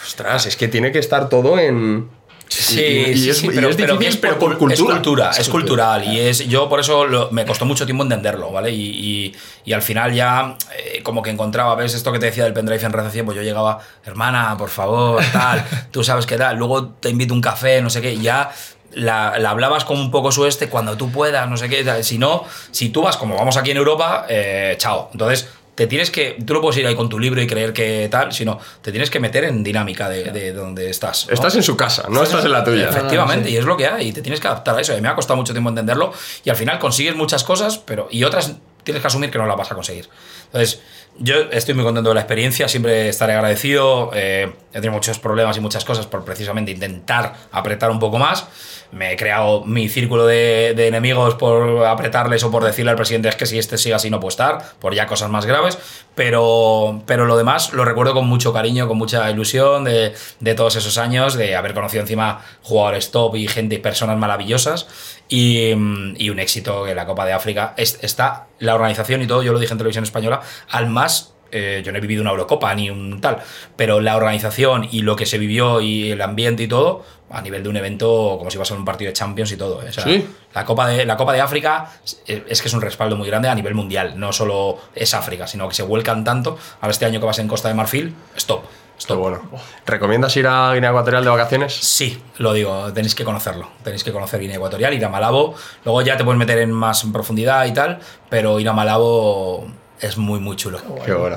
Ostras, 0.07 0.47
es 0.47 0.57
que 0.57 0.69
tiene 0.69 0.93
que 0.93 0.99
estar 0.99 1.29
todo 1.29 1.59
en. 1.59 2.09
Sí, 2.47 2.81
y- 2.81 3.11
y 3.11 3.17
sí, 3.19 3.31
es- 3.31 3.39
sí, 3.39 3.49
pero, 3.53 3.69
es 3.71 3.75
pero 3.77 3.95
difícil, 3.95 3.99
que 3.99 4.09
es 4.09 4.17
pero 4.17 4.39
por 4.39 4.53
cul- 4.53 4.59
cultura. 4.59 4.75
Es 4.75 4.81
cultura, 4.81 5.31
Es 5.31 5.39
es, 5.41 5.49
cultural. 5.49 6.05
Y 6.05 6.21
es, 6.21 6.47
yo 6.47 6.69
por 6.69 6.79
eso 6.79 7.05
lo- 7.07 7.31
me 7.33 7.45
costó 7.45 7.65
mucho 7.65 7.85
tiempo 7.85 8.05
entenderlo, 8.05 8.53
¿vale? 8.53 8.71
Y, 8.71 8.91
y- 8.91 9.35
y 9.65 9.73
al 9.73 9.83
final 9.83 10.13
ya 10.13 10.57
eh, 10.77 11.03
como 11.03 11.23
que 11.23 11.31
encontraba, 11.31 11.75
¿ves? 11.75 11.95
Esto 11.95 12.13
que 12.13 12.19
te 12.21 12.27
decía 12.27 12.45
del 12.45 12.53
pendrive 12.53 12.85
en 12.85 12.93
recepción, 12.93 13.25
pues 13.27 13.35
yo 13.37 13.43
llegaba, 13.43 13.81
hermana, 14.05 14.57
por 14.57 14.69
favor, 14.69 15.21
tal, 15.33 15.65
tú 15.91 16.05
sabes 16.05 16.27
qué 16.27 16.37
tal, 16.37 16.57
luego 16.57 16.89
te 17.01 17.09
invito 17.09 17.35
un 17.35 17.41
café, 17.41 17.81
no 17.83 17.91
sé 17.91 18.01
qué, 18.03 18.13
y 18.13 18.21
ya 18.23 18.51
la, 18.95 19.39
la 19.39 19.51
hablabas 19.51 19.85
como 19.85 20.01
un 20.01 20.11
poco 20.11 20.33
sueste 20.33 20.69
cuando 20.69 20.97
tú 20.97 21.11
puedas, 21.11 21.49
no 21.49 21.57
sé 21.57 21.69
qué, 21.69 22.03
si 22.03 22.19
no, 22.19 22.45
si 22.71 22.91
tú 22.91 23.03
vas 23.03 23.17
como 23.17 23.37
vamos 23.37 23.57
aquí 23.57 23.71
en 23.71 23.77
Europa, 23.77 24.27
eh, 24.29 24.75
chao. 24.79 25.11
Entonces 25.13 25.49
te 25.75 25.87
tienes 25.87 26.11
que, 26.11 26.37
tú 26.47 26.55
no 26.55 26.61
puedes 26.61 26.79
ir 26.79 26.87
ahí 26.87 26.95
con 26.95 27.09
tu 27.09 27.19
libro 27.19 27.43
y 27.43 27.47
creer 27.47 27.73
que 27.73 28.09
tal, 28.09 28.33
sino 28.33 28.61
te 28.81 28.93
tienes 28.93 29.11
que 29.11 29.19
meter 29.19 29.45
en 29.45 29.65
dinámica 29.65 30.09
de, 30.09 30.31
de 30.31 30.53
donde 30.53 30.89
estás. 30.89 31.27
¿no? 31.27 31.35
Estás 31.35 31.57
en 31.57 31.63
su 31.63 31.77
casa, 31.77 32.07
no 32.09 32.23
estás 32.23 32.45
en 32.45 32.53
la 32.53 32.63
tuya. 32.63 32.89
Efectivamente, 32.89 33.51
y 33.51 33.57
es 33.57 33.65
lo 33.65 33.77
que 33.77 33.87
hay, 33.89 34.09
y 34.09 34.13
te 34.13 34.23
tienes 34.23 34.41
que 34.41 34.47
adaptar 34.47 34.77
a 34.77 34.81
eso. 34.81 34.97
Y 34.97 35.01
me 35.01 35.09
ha 35.09 35.15
costado 35.17 35.37
mucho 35.37 35.53
tiempo 35.53 35.71
entenderlo, 35.71 36.13
y 36.45 36.51
al 36.51 36.57
final 36.57 36.79
consigues 36.79 37.17
muchas 37.17 37.43
cosas, 37.43 37.79
pero 37.79 38.07
y 38.11 38.23
otras 38.23 38.55
tienes 38.85 39.01
que 39.01 39.07
asumir 39.09 39.31
que 39.31 39.39
no 39.39 39.47
las 39.47 39.57
vas 39.57 39.73
a 39.73 39.75
conseguir. 39.75 40.09
Entonces, 40.47 40.81
yo 41.19 41.37
estoy 41.53 41.75
muy 41.75 41.85
contento 41.85 42.11
de 42.11 42.15
la 42.15 42.21
experiencia, 42.21 42.69
siempre 42.69 43.09
estaré 43.09 43.35
agradecido. 43.35 44.11
eh, 44.15 44.53
he 44.71 44.75
tenido 44.75 44.93
muchos 44.93 45.19
problemas 45.19 45.57
y 45.57 45.61
muchas 45.61 45.85
cosas 45.85 46.07
por 46.07 46.25
precisamente 46.25 46.73
intentar 46.73 47.35
apretar 47.53 47.91
un 47.91 48.01
poco 48.01 48.19
más. 48.19 48.47
Me 48.91 49.13
he 49.13 49.17
creado 49.17 49.65
mi 49.65 49.89
círculo 49.89 50.27
de, 50.27 50.75
de 50.77 50.87
enemigos 50.89 51.35
por 51.35 51.85
apretarles 51.87 52.43
o 52.45 52.51
por 52.51 52.65
decirle 52.65 52.91
al 52.91 52.97
presidente 52.97 53.29
es 53.29 53.37
que 53.37 53.47
si 53.47 53.59
este 53.59 53.79
sigue 53.79 53.95
así 53.95 54.11
no 54.11 54.21
puede 54.21 54.31
estar, 54.31 54.65
por 54.79 54.95
ya 54.95 55.07
cosas 55.07 55.31
más 55.31 55.47
graves. 55.47 55.79
Pero, 56.15 57.03
pero 57.07 57.27
lo 57.27 57.37
demás 57.37 57.73
lo 57.73 57.85
recuerdo 57.85 58.15
con 58.15 58.27
mucho 58.27 58.53
cariño, 58.53 58.87
con 58.87 58.99
mucha 58.99 59.29
ilusión 59.31 59.85
de, 59.85 60.15
de 60.41 60.55
todos 60.55 60.77
esos 60.77 60.99
años, 60.99 61.35
de 61.35 61.57
haber 61.57 61.75
conocido 61.75 62.03
encima 62.03 62.45
jugadores 62.63 63.11
top 63.11 63.37
y 63.37 63.49
gente 63.49 63.77
y 63.77 63.79
personas 63.79 64.17
maravillosas. 64.19 64.87
Y, 65.29 65.75
mm, 65.75 66.15
y 66.19 66.31
un 66.31 66.39
éxito 66.39 66.87
en 66.87 66.97
la 66.97 67.07
Copa 67.07 67.25
de 67.25 67.33
África. 67.33 67.75
Es- 67.77 67.99
está 68.03 68.47
la 68.59 68.75
organización 68.75 69.23
y 69.23 69.27
todo, 69.27 69.43
yo 69.43 69.53
lo 69.53 69.59
dije 69.59 69.73
en 69.73 69.79
televisión 69.79 70.05
española, 70.05 70.41
al 70.71 70.89
más 70.89 71.31
eh, 71.57 71.83
yo 71.85 71.93
no 71.93 71.99
he 71.99 72.01
vivido 72.01 72.21
una 72.21 72.31
Eurocopa 72.33 72.75
ni 72.75 72.91
un 72.91 73.21
tal, 73.21 73.39
pero 73.77 74.01
la 74.01 74.17
organización 74.17 74.89
y 74.91 75.03
lo 75.03 75.15
que 75.15 75.25
se 75.25 75.39
vivió 75.39 75.81
y 75.81 76.11
el 76.11 76.21
ambiente 76.21 76.65
y 76.65 76.67
todo, 76.69 77.05
a 77.31 77.41
nivel 77.43 77.63
de 77.63 77.69
un 77.69 77.77
evento 77.77 78.35
como 78.39 78.51
si 78.51 78.59
ser 78.65 78.77
un 78.77 78.85
partido 78.85 79.09
de 79.11 79.13
Champions 79.13 79.53
y 79.53 79.57
todo. 79.57 79.81
¿eh? 79.83 79.87
O 79.89 79.93
sea, 79.93 80.03
Sí. 80.03 80.27
la, 80.53 80.65
Copa 80.65 80.89
de, 80.89 81.07
la 81.07 81.17
Copa 81.17 81.33
de 81.33 81.41
África 81.41 81.93
es, 82.05 82.21
es 82.27 82.61
que 82.61 82.67
es 82.67 82.75
un 82.75 82.81
respaldo 82.81 83.15
muy 83.15 83.29
grande 83.29 83.49
a 83.49 83.55
nivel 83.55 83.75
mundial, 83.75 84.19
no 84.19 84.33
solo 84.33 84.79
es 84.97 85.15
África, 85.15 85.47
sino 85.47 85.69
que 85.69 85.75
se 85.77 85.85
vuelcan 85.85 86.25
tanto. 86.25 86.59
Ahora 86.81 86.91
este 86.91 87.05
año 87.07 87.21
que 87.21 87.27
vas 87.27 87.39
en 87.39 87.47
Costa 87.47 87.69
de 87.69 87.75
Marfil, 87.75 88.13
stop. 88.37 88.65
Esto 88.99 89.19
bueno. 89.19 89.43
¿Recomiendas 89.87 90.37
ir 90.37 90.47
a 90.47 90.73
Guinea 90.73 90.91
Ecuatorial 90.91 91.25
de 91.25 91.31
vacaciones? 91.31 91.75
Sí, 91.75 92.23
lo 92.39 92.53
digo, 92.53 92.93
tenéis 92.93 93.15
que 93.15 93.25
conocerlo. 93.25 93.69
Tenéis 93.83 94.05
que 94.05 94.13
conocer 94.13 94.41
Guinea 94.41 94.57
Ecuatorial, 94.57 94.95
ir 94.95 95.05
a 95.05 95.09
Malabo. 95.09 95.55
Luego 95.85 96.03
ya 96.03 96.17
te 96.17 96.25
puedes 96.25 96.39
meter 96.39 96.59
en 96.59 96.73
más 96.73 97.05
en 97.05 97.13
profundidad 97.13 97.67
y 97.67 97.73
tal, 97.73 97.99
pero 98.31 98.61
ir 98.61 98.69
a 98.69 98.73
Malabo 98.73 99.67
es 100.01 100.17
muy, 100.17 100.41
muy 100.41 100.57
chulo. 100.57 100.81
Qué 101.05 101.13
bueno. 101.13 101.37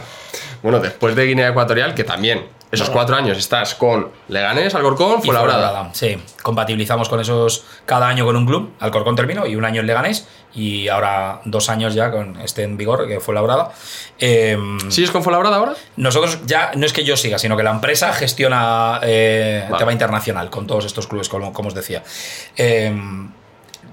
Bueno, 0.61 0.79
después 0.79 1.15
de 1.15 1.25
Guinea 1.25 1.49
Ecuatorial, 1.49 1.93
que 1.93 2.03
también 2.03 2.45
esos 2.71 2.89
cuatro 2.89 3.15
años 3.15 3.37
estás 3.37 3.75
con 3.75 4.09
Leganés, 4.27 4.75
Alcorcón, 4.75 5.21
Fuenlabrada. 5.23 5.59
Fuenlabrada, 5.59 5.93
Sí, 5.93 6.17
compatibilizamos 6.43 7.07
con 7.07 7.19
esos 7.21 7.65
cada 7.85 8.07
año 8.07 8.25
con 8.25 8.35
un 8.35 8.45
club. 8.45 8.73
Alcorcón 8.79 9.15
terminó 9.15 9.45
y 9.45 9.55
un 9.55 9.63
año 9.63 9.81
en 9.81 9.87
Leganés 9.87 10.27
y 10.53 10.87
ahora 10.89 11.39
dos 11.45 11.69
años 11.69 11.93
ya 11.93 12.11
con 12.11 12.39
este 12.41 12.63
en 12.63 12.75
vigor, 12.75 13.07
que 13.07 13.19
fue 13.19 13.33
Labrada. 13.33 13.71
Eh, 14.19 14.57
¿Sigues 14.89 15.11
con 15.11 15.23
Fuenlabrada 15.23 15.55
ahora? 15.57 15.75
nosotros 15.95 16.39
ya, 16.45 16.71
no 16.75 16.85
es 16.85 16.91
que 16.93 17.05
yo 17.05 17.15
siga, 17.15 17.37
sino 17.39 17.55
que 17.55 17.63
la 17.63 17.71
empresa 17.71 18.11
gestiona 18.11 18.99
eh, 19.03 19.65
Vale. 19.69 19.77
tema 19.79 19.93
internacional 19.93 20.49
con 20.49 20.67
todos 20.67 20.85
estos 20.85 21.07
clubes, 21.07 21.29
como, 21.29 21.53
como 21.53 21.69
os 21.69 21.73
decía. 21.73 22.03
Eh, 22.57 22.93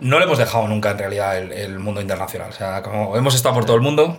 no 0.00 0.18
le 0.18 0.24
hemos 0.24 0.38
dejado 0.38 0.66
nunca 0.66 0.90
en 0.90 0.98
realidad 0.98 1.38
el, 1.38 1.52
el 1.52 1.78
mundo 1.78 2.00
internacional. 2.00 2.50
O 2.50 2.52
sea, 2.52 2.82
como 2.82 3.16
hemos 3.16 3.34
estado 3.34 3.54
por 3.54 3.64
todo 3.64 3.76
el 3.76 3.82
mundo, 3.82 4.18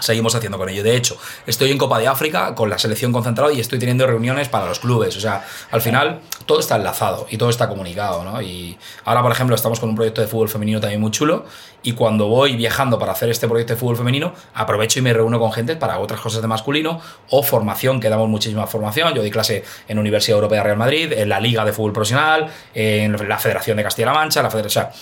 seguimos 0.00 0.34
haciendo 0.34 0.58
con 0.58 0.68
ello. 0.68 0.82
De 0.82 0.96
hecho, 0.96 1.16
estoy 1.46 1.70
en 1.70 1.78
Copa 1.78 1.98
de 1.98 2.06
África 2.06 2.54
con 2.54 2.70
la 2.70 2.78
selección 2.78 3.12
concentrada 3.12 3.52
y 3.52 3.60
estoy 3.60 3.78
teniendo 3.78 4.06
reuniones 4.06 4.48
para 4.48 4.66
los 4.66 4.78
clubes. 4.78 5.16
O 5.16 5.20
sea, 5.20 5.44
al 5.70 5.80
final 5.80 6.20
todo 6.46 6.60
está 6.60 6.76
enlazado 6.76 7.26
y 7.30 7.36
todo 7.36 7.50
está 7.50 7.68
comunicado, 7.68 8.24
¿no? 8.24 8.40
Y 8.42 8.78
ahora, 9.04 9.22
por 9.22 9.32
ejemplo, 9.32 9.54
estamos 9.54 9.80
con 9.80 9.88
un 9.88 9.96
proyecto 9.96 10.20
de 10.20 10.26
fútbol 10.26 10.48
femenino 10.48 10.80
también 10.80 11.00
muy 11.00 11.10
chulo 11.10 11.44
y 11.82 11.92
cuando 11.92 12.26
voy 12.26 12.56
viajando 12.56 12.98
para 12.98 13.12
hacer 13.12 13.30
este 13.30 13.46
proyecto 13.46 13.74
de 13.74 13.78
fútbol 13.78 13.96
femenino, 13.96 14.32
aprovecho 14.54 14.98
y 14.98 15.02
me 15.02 15.12
reúno 15.12 15.38
con 15.38 15.52
gente 15.52 15.76
para 15.76 15.98
otras 15.98 16.20
cosas 16.20 16.42
de 16.42 16.48
masculino 16.48 17.00
o 17.30 17.42
formación, 17.42 18.00
que 18.00 18.08
damos 18.08 18.28
muchísima 18.28 18.66
formación. 18.66 19.14
Yo 19.14 19.20
doy 19.20 19.30
clase 19.30 19.64
en 19.86 19.98
Universidad 19.98 20.36
Europea 20.36 20.62
Real 20.62 20.76
Madrid, 20.76 21.12
en 21.12 21.28
la 21.28 21.40
Liga 21.40 21.64
de 21.64 21.72
Fútbol 21.72 21.92
Profesional, 21.92 22.50
en 22.74 23.28
la 23.28 23.38
Federación 23.38 23.76
de 23.76 23.82
Castilla-La 23.84 24.14
Mancha, 24.14 24.42
la 24.42 24.50
Federación... 24.50 24.86
O 24.86 24.90
sea, 24.90 24.92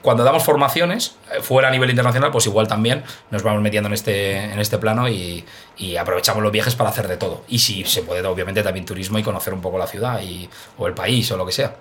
cuando 0.00 0.24
damos 0.24 0.44
formaciones 0.44 1.16
eh, 1.32 1.40
fuera 1.40 1.68
a 1.68 1.70
nivel 1.70 1.90
internacional, 1.90 2.30
pues 2.30 2.46
igual 2.46 2.68
también 2.68 3.02
nos 3.30 3.42
vamos 3.42 3.62
metiendo 3.62 3.88
en 3.88 3.94
este, 3.94 4.36
en 4.36 4.58
este 4.58 4.78
plano 4.78 5.08
y, 5.08 5.44
y 5.76 5.96
aprovechamos 5.96 6.42
los 6.42 6.52
viajes 6.52 6.74
para 6.74 6.90
hacer 6.90 7.08
de 7.08 7.16
todo. 7.16 7.44
Y 7.48 7.58
si 7.58 7.84
se 7.84 8.02
puede, 8.02 8.26
obviamente, 8.26 8.62
también 8.62 8.86
turismo 8.86 9.18
y 9.18 9.22
conocer 9.22 9.52
un 9.52 9.60
poco 9.60 9.78
la 9.78 9.86
ciudad 9.86 10.20
y, 10.22 10.48
o 10.78 10.86
el 10.86 10.94
país 10.94 11.30
o 11.32 11.36
lo 11.36 11.46
que 11.46 11.52
sea. 11.52 11.76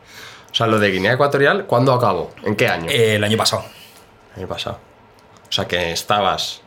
O 0.52 0.56
sea, 0.56 0.68
lo 0.68 0.80
de 0.80 0.91
Guinea 0.91 1.14
Ecuatorial, 1.14 1.66
¿cuándo 1.66 1.93
acabó? 1.93 2.32
¿En 2.43 2.56
qué 2.56 2.68
año? 2.68 2.89
Eh, 2.89 3.16
el 3.16 3.24
año 3.24 3.38
pasado. 3.38 3.64
El 4.34 4.41
año 4.41 4.47
pasado. 4.47 4.80
O 5.47 5.52
sea, 5.52 5.68
que 5.68 5.91
estabas 5.91 6.62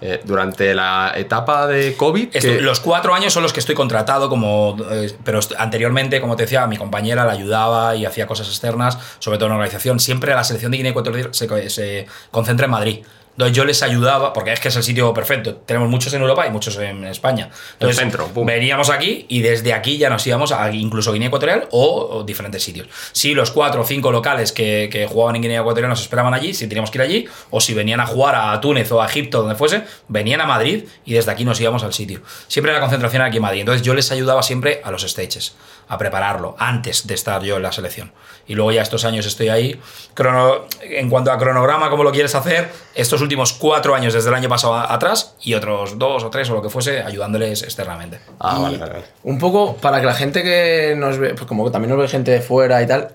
eh, 0.00 0.20
durante 0.24 0.74
la 0.74 1.12
etapa 1.16 1.66
de 1.66 1.94
COVID. 1.96 2.28
Esto- 2.32 2.48
que- 2.48 2.60
Los 2.60 2.80
cuatro 2.80 3.14
años 3.14 3.32
son 3.32 3.42
los 3.42 3.52
que 3.52 3.60
estoy 3.60 3.74
contratado, 3.74 4.28
como, 4.28 4.76
eh, 4.90 5.12
pero 5.24 5.40
anteriormente, 5.58 6.20
como 6.20 6.36
te 6.36 6.44
decía, 6.44 6.66
mi 6.66 6.76
compañera 6.76 7.24
la 7.24 7.32
ayudaba 7.32 7.96
y 7.96 8.04
hacía 8.06 8.26
cosas 8.26 8.48
externas, 8.48 8.96
sobre 9.18 9.38
todo 9.38 9.46
en 9.48 9.52
organización. 9.54 9.98
Siempre 10.00 10.34
la 10.34 10.44
selección 10.44 10.70
de 10.70 10.76
Guinea 10.78 10.90
Ecuatorial 10.90 11.30
se, 11.32 11.70
se 11.70 12.06
concentra 12.30 12.66
en 12.66 12.70
Madrid. 12.70 12.98
Entonces 13.38 13.56
yo 13.56 13.64
les 13.64 13.84
ayudaba, 13.84 14.32
porque 14.32 14.52
es 14.52 14.58
que 14.58 14.66
es 14.66 14.74
el 14.74 14.82
sitio 14.82 15.14
perfecto. 15.14 15.54
Tenemos 15.64 15.88
muchos 15.88 16.12
en 16.12 16.22
Europa 16.22 16.44
y 16.48 16.50
muchos 16.50 16.76
en 16.78 17.04
España. 17.04 17.50
Entonces 17.74 17.96
centro, 17.96 18.28
veníamos 18.44 18.90
aquí 18.90 19.26
y 19.28 19.42
desde 19.42 19.72
aquí 19.74 19.96
ya 19.96 20.10
nos 20.10 20.26
íbamos 20.26 20.50
a 20.50 20.68
incluso 20.72 21.12
Guinea 21.12 21.28
Ecuatorial 21.28 21.68
o, 21.70 22.08
o 22.18 22.24
diferentes 22.24 22.64
sitios. 22.64 22.88
Si 23.12 23.34
los 23.34 23.52
cuatro 23.52 23.82
o 23.82 23.84
cinco 23.84 24.10
locales 24.10 24.50
que, 24.50 24.88
que 24.90 25.06
jugaban 25.06 25.36
en 25.36 25.42
Guinea 25.42 25.60
Ecuatorial 25.60 25.88
nos 25.88 26.00
esperaban 26.00 26.34
allí, 26.34 26.52
si 26.52 26.66
teníamos 26.66 26.90
que 26.90 26.98
ir 26.98 27.02
allí, 27.02 27.28
o 27.50 27.60
si 27.60 27.74
venían 27.74 28.00
a 28.00 28.06
jugar 28.06 28.34
a 28.34 28.60
Túnez 28.60 28.90
o 28.90 29.00
a 29.00 29.06
Egipto, 29.06 29.38
donde 29.42 29.54
fuese, 29.54 29.84
venían 30.08 30.40
a 30.40 30.46
Madrid 30.46 30.86
y 31.04 31.12
desde 31.12 31.30
aquí 31.30 31.44
nos 31.44 31.60
íbamos 31.60 31.84
al 31.84 31.92
sitio. 31.94 32.22
Siempre 32.48 32.72
la 32.72 32.80
concentración 32.80 33.22
aquí 33.22 33.36
en 33.36 33.44
Madrid. 33.44 33.60
Entonces 33.60 33.82
yo 33.82 33.94
les 33.94 34.10
ayudaba 34.10 34.42
siempre 34.42 34.80
a 34.82 34.90
los 34.90 35.02
stages, 35.02 35.54
a 35.86 35.96
prepararlo, 35.96 36.56
antes 36.58 37.06
de 37.06 37.14
estar 37.14 37.40
yo 37.44 37.56
en 37.58 37.62
la 37.62 37.70
selección. 37.70 38.10
Y 38.48 38.54
luego 38.54 38.72
ya 38.72 38.82
estos 38.82 39.04
años 39.04 39.26
estoy 39.26 39.48
ahí. 39.48 39.80
Crono- 40.16 40.64
en 40.82 41.08
cuanto 41.08 41.30
a 41.30 41.38
cronograma, 41.38 41.88
como 41.88 42.02
lo 42.02 42.10
quieres 42.10 42.34
hacer, 42.34 42.72
estos 42.94 43.20
últimos 43.20 43.27
cuatro 43.58 43.94
años 43.94 44.14
desde 44.14 44.28
el 44.28 44.34
año 44.34 44.48
pasado 44.48 44.74
a- 44.74 44.92
atrás 44.92 45.34
y 45.42 45.54
otros 45.54 45.98
dos 45.98 46.24
o 46.24 46.30
tres 46.30 46.48
o 46.50 46.54
lo 46.54 46.62
que 46.62 46.70
fuese, 46.70 47.02
ayudándoles 47.02 47.62
externamente. 47.62 48.20
Ah, 48.38 48.58
vale, 48.60 48.78
vale, 48.78 48.92
vale. 48.94 49.04
Un 49.24 49.38
poco 49.38 49.76
para 49.76 50.00
que 50.00 50.06
la 50.06 50.14
gente 50.14 50.42
que 50.42 50.94
nos 50.96 51.18
ve, 51.18 51.34
pues 51.34 51.46
como 51.46 51.64
que 51.64 51.70
también 51.70 51.90
nos 51.90 51.98
ve 52.00 52.08
gente 52.08 52.30
de 52.30 52.40
fuera 52.40 52.80
y 52.82 52.86
tal, 52.86 53.08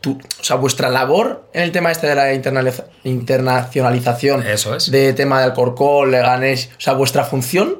tú- 0.00 0.18
o 0.40 0.44
sea, 0.44 0.56
vuestra 0.56 0.88
labor 0.88 1.44
en 1.52 1.62
el 1.62 1.72
tema 1.72 1.90
este 1.92 2.06
de 2.06 2.14
la 2.14 2.32
internaliza- 2.34 2.84
internacionalización 3.04 4.46
Eso 4.46 4.74
es. 4.74 4.90
de 4.90 5.12
tema 5.12 5.38
de 5.40 5.44
Alcorcón, 5.46 6.10
Leganés, 6.10 6.70
o 6.76 6.80
sea, 6.80 6.94
vuestra 6.94 7.24
función, 7.24 7.78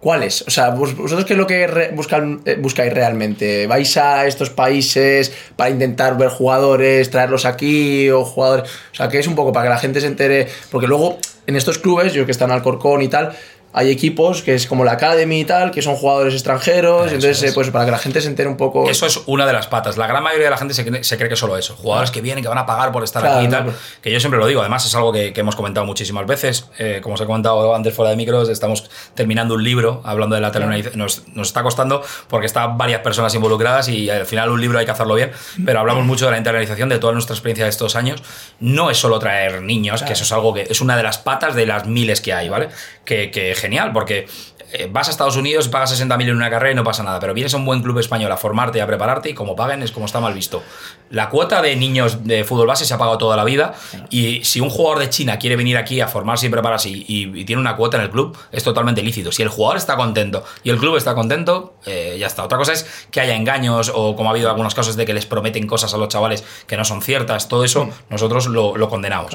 ¿cuál 0.00 0.22
es? 0.22 0.42
O 0.42 0.50
sea, 0.50 0.70
vos- 0.70 0.96
vosotros 0.96 1.24
qué 1.26 1.32
es 1.34 1.38
lo 1.38 1.46
que 1.46 1.90
buscan, 1.94 2.40
eh, 2.44 2.56
buscáis 2.60 2.92
realmente? 2.92 3.66
¿Vais 3.66 3.96
a 3.96 4.26
estos 4.26 4.50
países 4.50 5.32
para 5.56 5.70
intentar 5.70 6.16
ver 6.16 6.28
jugadores, 6.28 7.10
traerlos 7.10 7.44
aquí 7.44 8.08
o 8.10 8.24
jugadores? 8.24 8.70
O 8.92 8.94
sea, 8.94 9.08
que 9.08 9.18
es 9.18 9.26
un 9.26 9.34
poco 9.34 9.52
para 9.52 9.64
que 9.66 9.70
la 9.70 9.78
gente 9.78 10.00
se 10.00 10.06
entere, 10.06 10.48
porque 10.70 10.86
luego 10.86 11.18
en 11.46 11.56
estos 11.56 11.78
clubes, 11.78 12.12
yo 12.12 12.26
que 12.26 12.32
están 12.32 12.50
en 12.50 12.56
Alcorcón 12.56 13.02
y 13.02 13.08
tal, 13.08 13.32
hay 13.72 13.90
equipos 13.90 14.42
que 14.42 14.54
es 14.54 14.66
como 14.66 14.84
la 14.84 14.92
Academy 14.92 15.40
y 15.40 15.44
tal, 15.44 15.70
que 15.70 15.82
son 15.82 15.94
jugadores 15.94 16.34
extranjeros, 16.34 17.06
Eso 17.06 17.14
entonces, 17.16 17.42
es. 17.42 17.50
eh, 17.50 17.54
pues 17.54 17.70
para 17.70 17.84
que 17.84 17.90
la 17.90 17.98
gente 17.98 18.20
se 18.20 18.28
entere 18.28 18.48
un 18.48 18.56
poco. 18.56 18.88
Eso 18.88 19.06
es 19.06 19.20
una 19.26 19.46
de 19.46 19.52
las 19.52 19.66
patas. 19.66 19.96
La 19.96 20.06
gran 20.06 20.22
mayoría 20.22 20.46
de 20.46 20.50
la 20.50 20.56
gente 20.56 20.74
se 20.74 20.84
cree, 20.84 21.04
se 21.04 21.16
cree 21.16 21.28
que 21.28 21.34
es 21.34 21.40
solo 21.40 21.56
eso. 21.56 21.76
Jugadores 21.76 22.10
que 22.10 22.20
vienen, 22.20 22.42
que 22.42 22.48
van 22.48 22.58
a 22.58 22.66
pagar 22.66 22.90
por 22.92 23.04
estar 23.04 23.22
Claro, 23.22 23.36
aquí 23.38 23.46
y 23.46 23.50
tal. 23.50 23.64
claro. 23.64 23.78
Que 24.02 24.10
yo 24.10 24.18
siempre 24.20 24.38
lo 24.40 24.46
digo. 24.46 24.60
Además, 24.60 24.84
es 24.86 24.94
algo 24.94 25.12
que, 25.12 25.32
que 25.32 25.40
hemos 25.40 25.54
comentado 25.54 25.86
muchísimas 25.86 26.26
veces. 26.26 26.66
Eh, 26.78 27.00
como 27.02 27.14
os 27.14 27.20
he 27.20 27.26
comentado 27.26 27.74
antes 27.74 27.94
fuera 27.94 28.10
de 28.10 28.16
micros, 28.16 28.48
estamos 28.48 28.88
terminando 29.14 29.54
un 29.54 29.62
libro 29.62 30.00
hablando 30.04 30.34
de 30.34 30.40
la 30.40 30.50
telenorización. 30.50 30.98
Nos, 30.98 31.28
nos 31.28 31.48
está 31.48 31.62
costando 31.62 32.02
porque 32.28 32.46
están 32.46 32.78
varias 32.78 33.02
personas 33.02 33.34
involucradas 33.34 33.88
y 33.88 34.08
al 34.10 34.26
final 34.26 34.50
un 34.50 34.60
libro 34.60 34.78
hay 34.78 34.86
que 34.86 34.92
hacerlo 34.92 35.14
bien. 35.14 35.30
Pero 35.64 35.80
hablamos 35.80 36.04
mucho 36.06 36.24
de 36.24 36.32
la 36.32 36.38
internalización 36.38 36.88
de 36.88 36.98
toda 36.98 37.12
nuestra 37.12 37.34
experiencia 37.34 37.64
de 37.64 37.70
estos 37.70 37.96
años. 37.96 38.22
No 38.60 38.90
es 38.90 38.96
solo 38.98 39.18
traer 39.18 39.62
niños, 39.62 40.02
que 40.02 40.14
eso 40.14 40.24
es 40.24 40.32
algo 40.32 40.54
que 40.54 40.62
es 40.68 40.80
una 40.80 40.96
de 40.96 41.02
las 41.02 41.18
patas 41.18 41.54
de 41.54 41.66
las 41.66 41.86
miles 41.86 42.20
que 42.20 42.32
hay, 42.32 42.48
¿vale? 42.48 42.68
Que, 43.08 43.30
que 43.30 43.54
genial, 43.54 43.92
porque 43.94 44.26
eh, 44.74 44.86
vas 44.92 45.08
a 45.08 45.10
Estados 45.10 45.36
Unidos, 45.36 45.66
pagas 45.68 45.98
60.000 45.98 46.28
en 46.28 46.36
una 46.36 46.50
carrera 46.50 46.72
y 46.72 46.74
no 46.74 46.84
pasa 46.84 47.02
nada, 47.02 47.18
pero 47.20 47.32
vienes 47.32 47.54
a 47.54 47.56
un 47.56 47.64
buen 47.64 47.80
club 47.82 47.98
español 47.98 48.30
a 48.30 48.36
formarte 48.36 48.76
y 48.76 48.80
a 48.82 48.86
prepararte 48.86 49.30
y 49.30 49.34
como 49.34 49.56
paguen 49.56 49.82
es 49.82 49.92
como 49.92 50.04
está 50.04 50.20
mal 50.20 50.34
visto. 50.34 50.62
La 51.08 51.30
cuota 51.30 51.62
de 51.62 51.74
niños 51.74 52.24
de 52.24 52.44
fútbol 52.44 52.66
base 52.66 52.84
se 52.84 52.92
ha 52.92 52.98
pagado 52.98 53.16
toda 53.16 53.34
la 53.34 53.44
vida 53.44 53.72
y 54.10 54.44
si 54.44 54.60
un 54.60 54.68
jugador 54.68 54.98
de 54.98 55.08
China 55.08 55.38
quiere 55.38 55.56
venir 55.56 55.78
aquí 55.78 56.02
a 56.02 56.06
formarse 56.06 56.48
y 56.48 56.50
prepararse 56.50 56.90
y, 56.90 57.02
y- 57.08 57.40
y 57.40 57.44
tiene 57.46 57.62
una 57.62 57.76
cuota 57.76 57.96
en 57.96 58.02
el 58.02 58.10
club, 58.10 58.36
es 58.52 58.62
totalmente 58.62 59.02
lícito. 59.02 59.32
Si 59.32 59.40
el 59.42 59.48
jugador 59.48 59.78
está 59.78 59.96
contento 59.96 60.44
y 60.62 60.68
el 60.68 60.76
club 60.76 60.96
está 60.96 61.14
contento, 61.14 61.76
eh, 61.86 62.18
ya 62.20 62.26
está. 62.26 62.44
Otra 62.44 62.58
cosa 62.58 62.74
es 62.74 62.84
que 63.10 63.22
haya 63.22 63.36
engaños 63.36 63.90
o 63.94 64.14
como 64.16 64.28
ha 64.28 64.32
habido 64.32 64.50
algunos 64.50 64.74
casos 64.74 64.96
de 64.96 65.06
que 65.06 65.14
les 65.14 65.24
prometen 65.24 65.66
cosas 65.66 65.94
a 65.94 65.96
los 65.96 66.08
chavales 66.08 66.44
que 66.66 66.76
no 66.76 66.84
son 66.84 67.00
ciertas, 67.00 67.48
todo 67.48 67.64
eso 67.64 67.88
nosotros 68.10 68.48
lo, 68.48 68.76
lo 68.76 68.90
condenamos. 68.90 69.34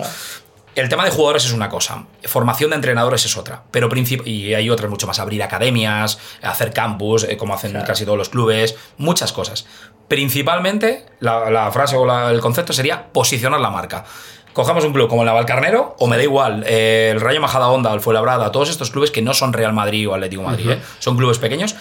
El 0.76 0.90
tema 0.90 1.06
de 1.06 1.12
jugadores 1.12 1.46
es 1.46 1.54
una 1.54 1.70
cosa, 1.70 2.06
formación 2.24 2.72
de 2.72 2.78
entrenadores 2.78 3.24
es 3.26 3.38
otra, 3.38 3.62
pero 3.70 3.90
y 4.26 4.54
hay 4.56 4.70
otras 4.72 4.90
mucho 4.90 5.06
más, 5.06 5.20
abrir 5.20 5.44
academias, 5.44 6.18
hacer 6.42 6.74
campus, 6.74 7.26
eh, 7.26 7.38
como 7.38 7.54
hacen 7.54 7.74
casi 7.86 8.06
todos 8.06 8.18
los 8.18 8.30
clubes, 8.30 8.76
muchas 8.98 9.32
cosas. 9.34 9.68
Principalmente, 10.08 11.06
la, 11.20 11.50
la 11.52 11.72
frase 11.72 11.96
o 11.96 12.06
la- 12.06 12.32
el 12.32 12.40
concepto 12.40 12.72
sería 12.74 13.12
posicionar 13.12 13.60
la 13.60 13.70
marca. 13.70 14.04
Cogemos 14.54 14.84
un 14.86 14.94
club 14.94 15.10
como 15.10 15.22
el 15.24 15.28
Navalcarnero, 15.28 15.96
o 16.00 16.08
me 16.08 16.18
da 16.18 16.24
igual, 16.24 16.64
eh, 16.68 17.10
el 17.14 17.22
Rayo 17.22 17.42
Majadahonda, 17.42 17.94
el 17.94 18.00
Fuenlabrada, 18.02 18.52
todos 18.52 18.70
estos 18.70 18.90
clubes 18.90 19.12
que 19.12 19.22
no 19.22 19.34
son 19.34 19.54
Real 19.54 19.74
Madrid 19.74 20.08
o 20.10 20.14
Atlético 20.14 20.44
Madrid, 20.44 20.70
eh, 20.72 20.80
son 21.00 21.18
clubes 21.18 21.40
pequeños, 21.40 21.76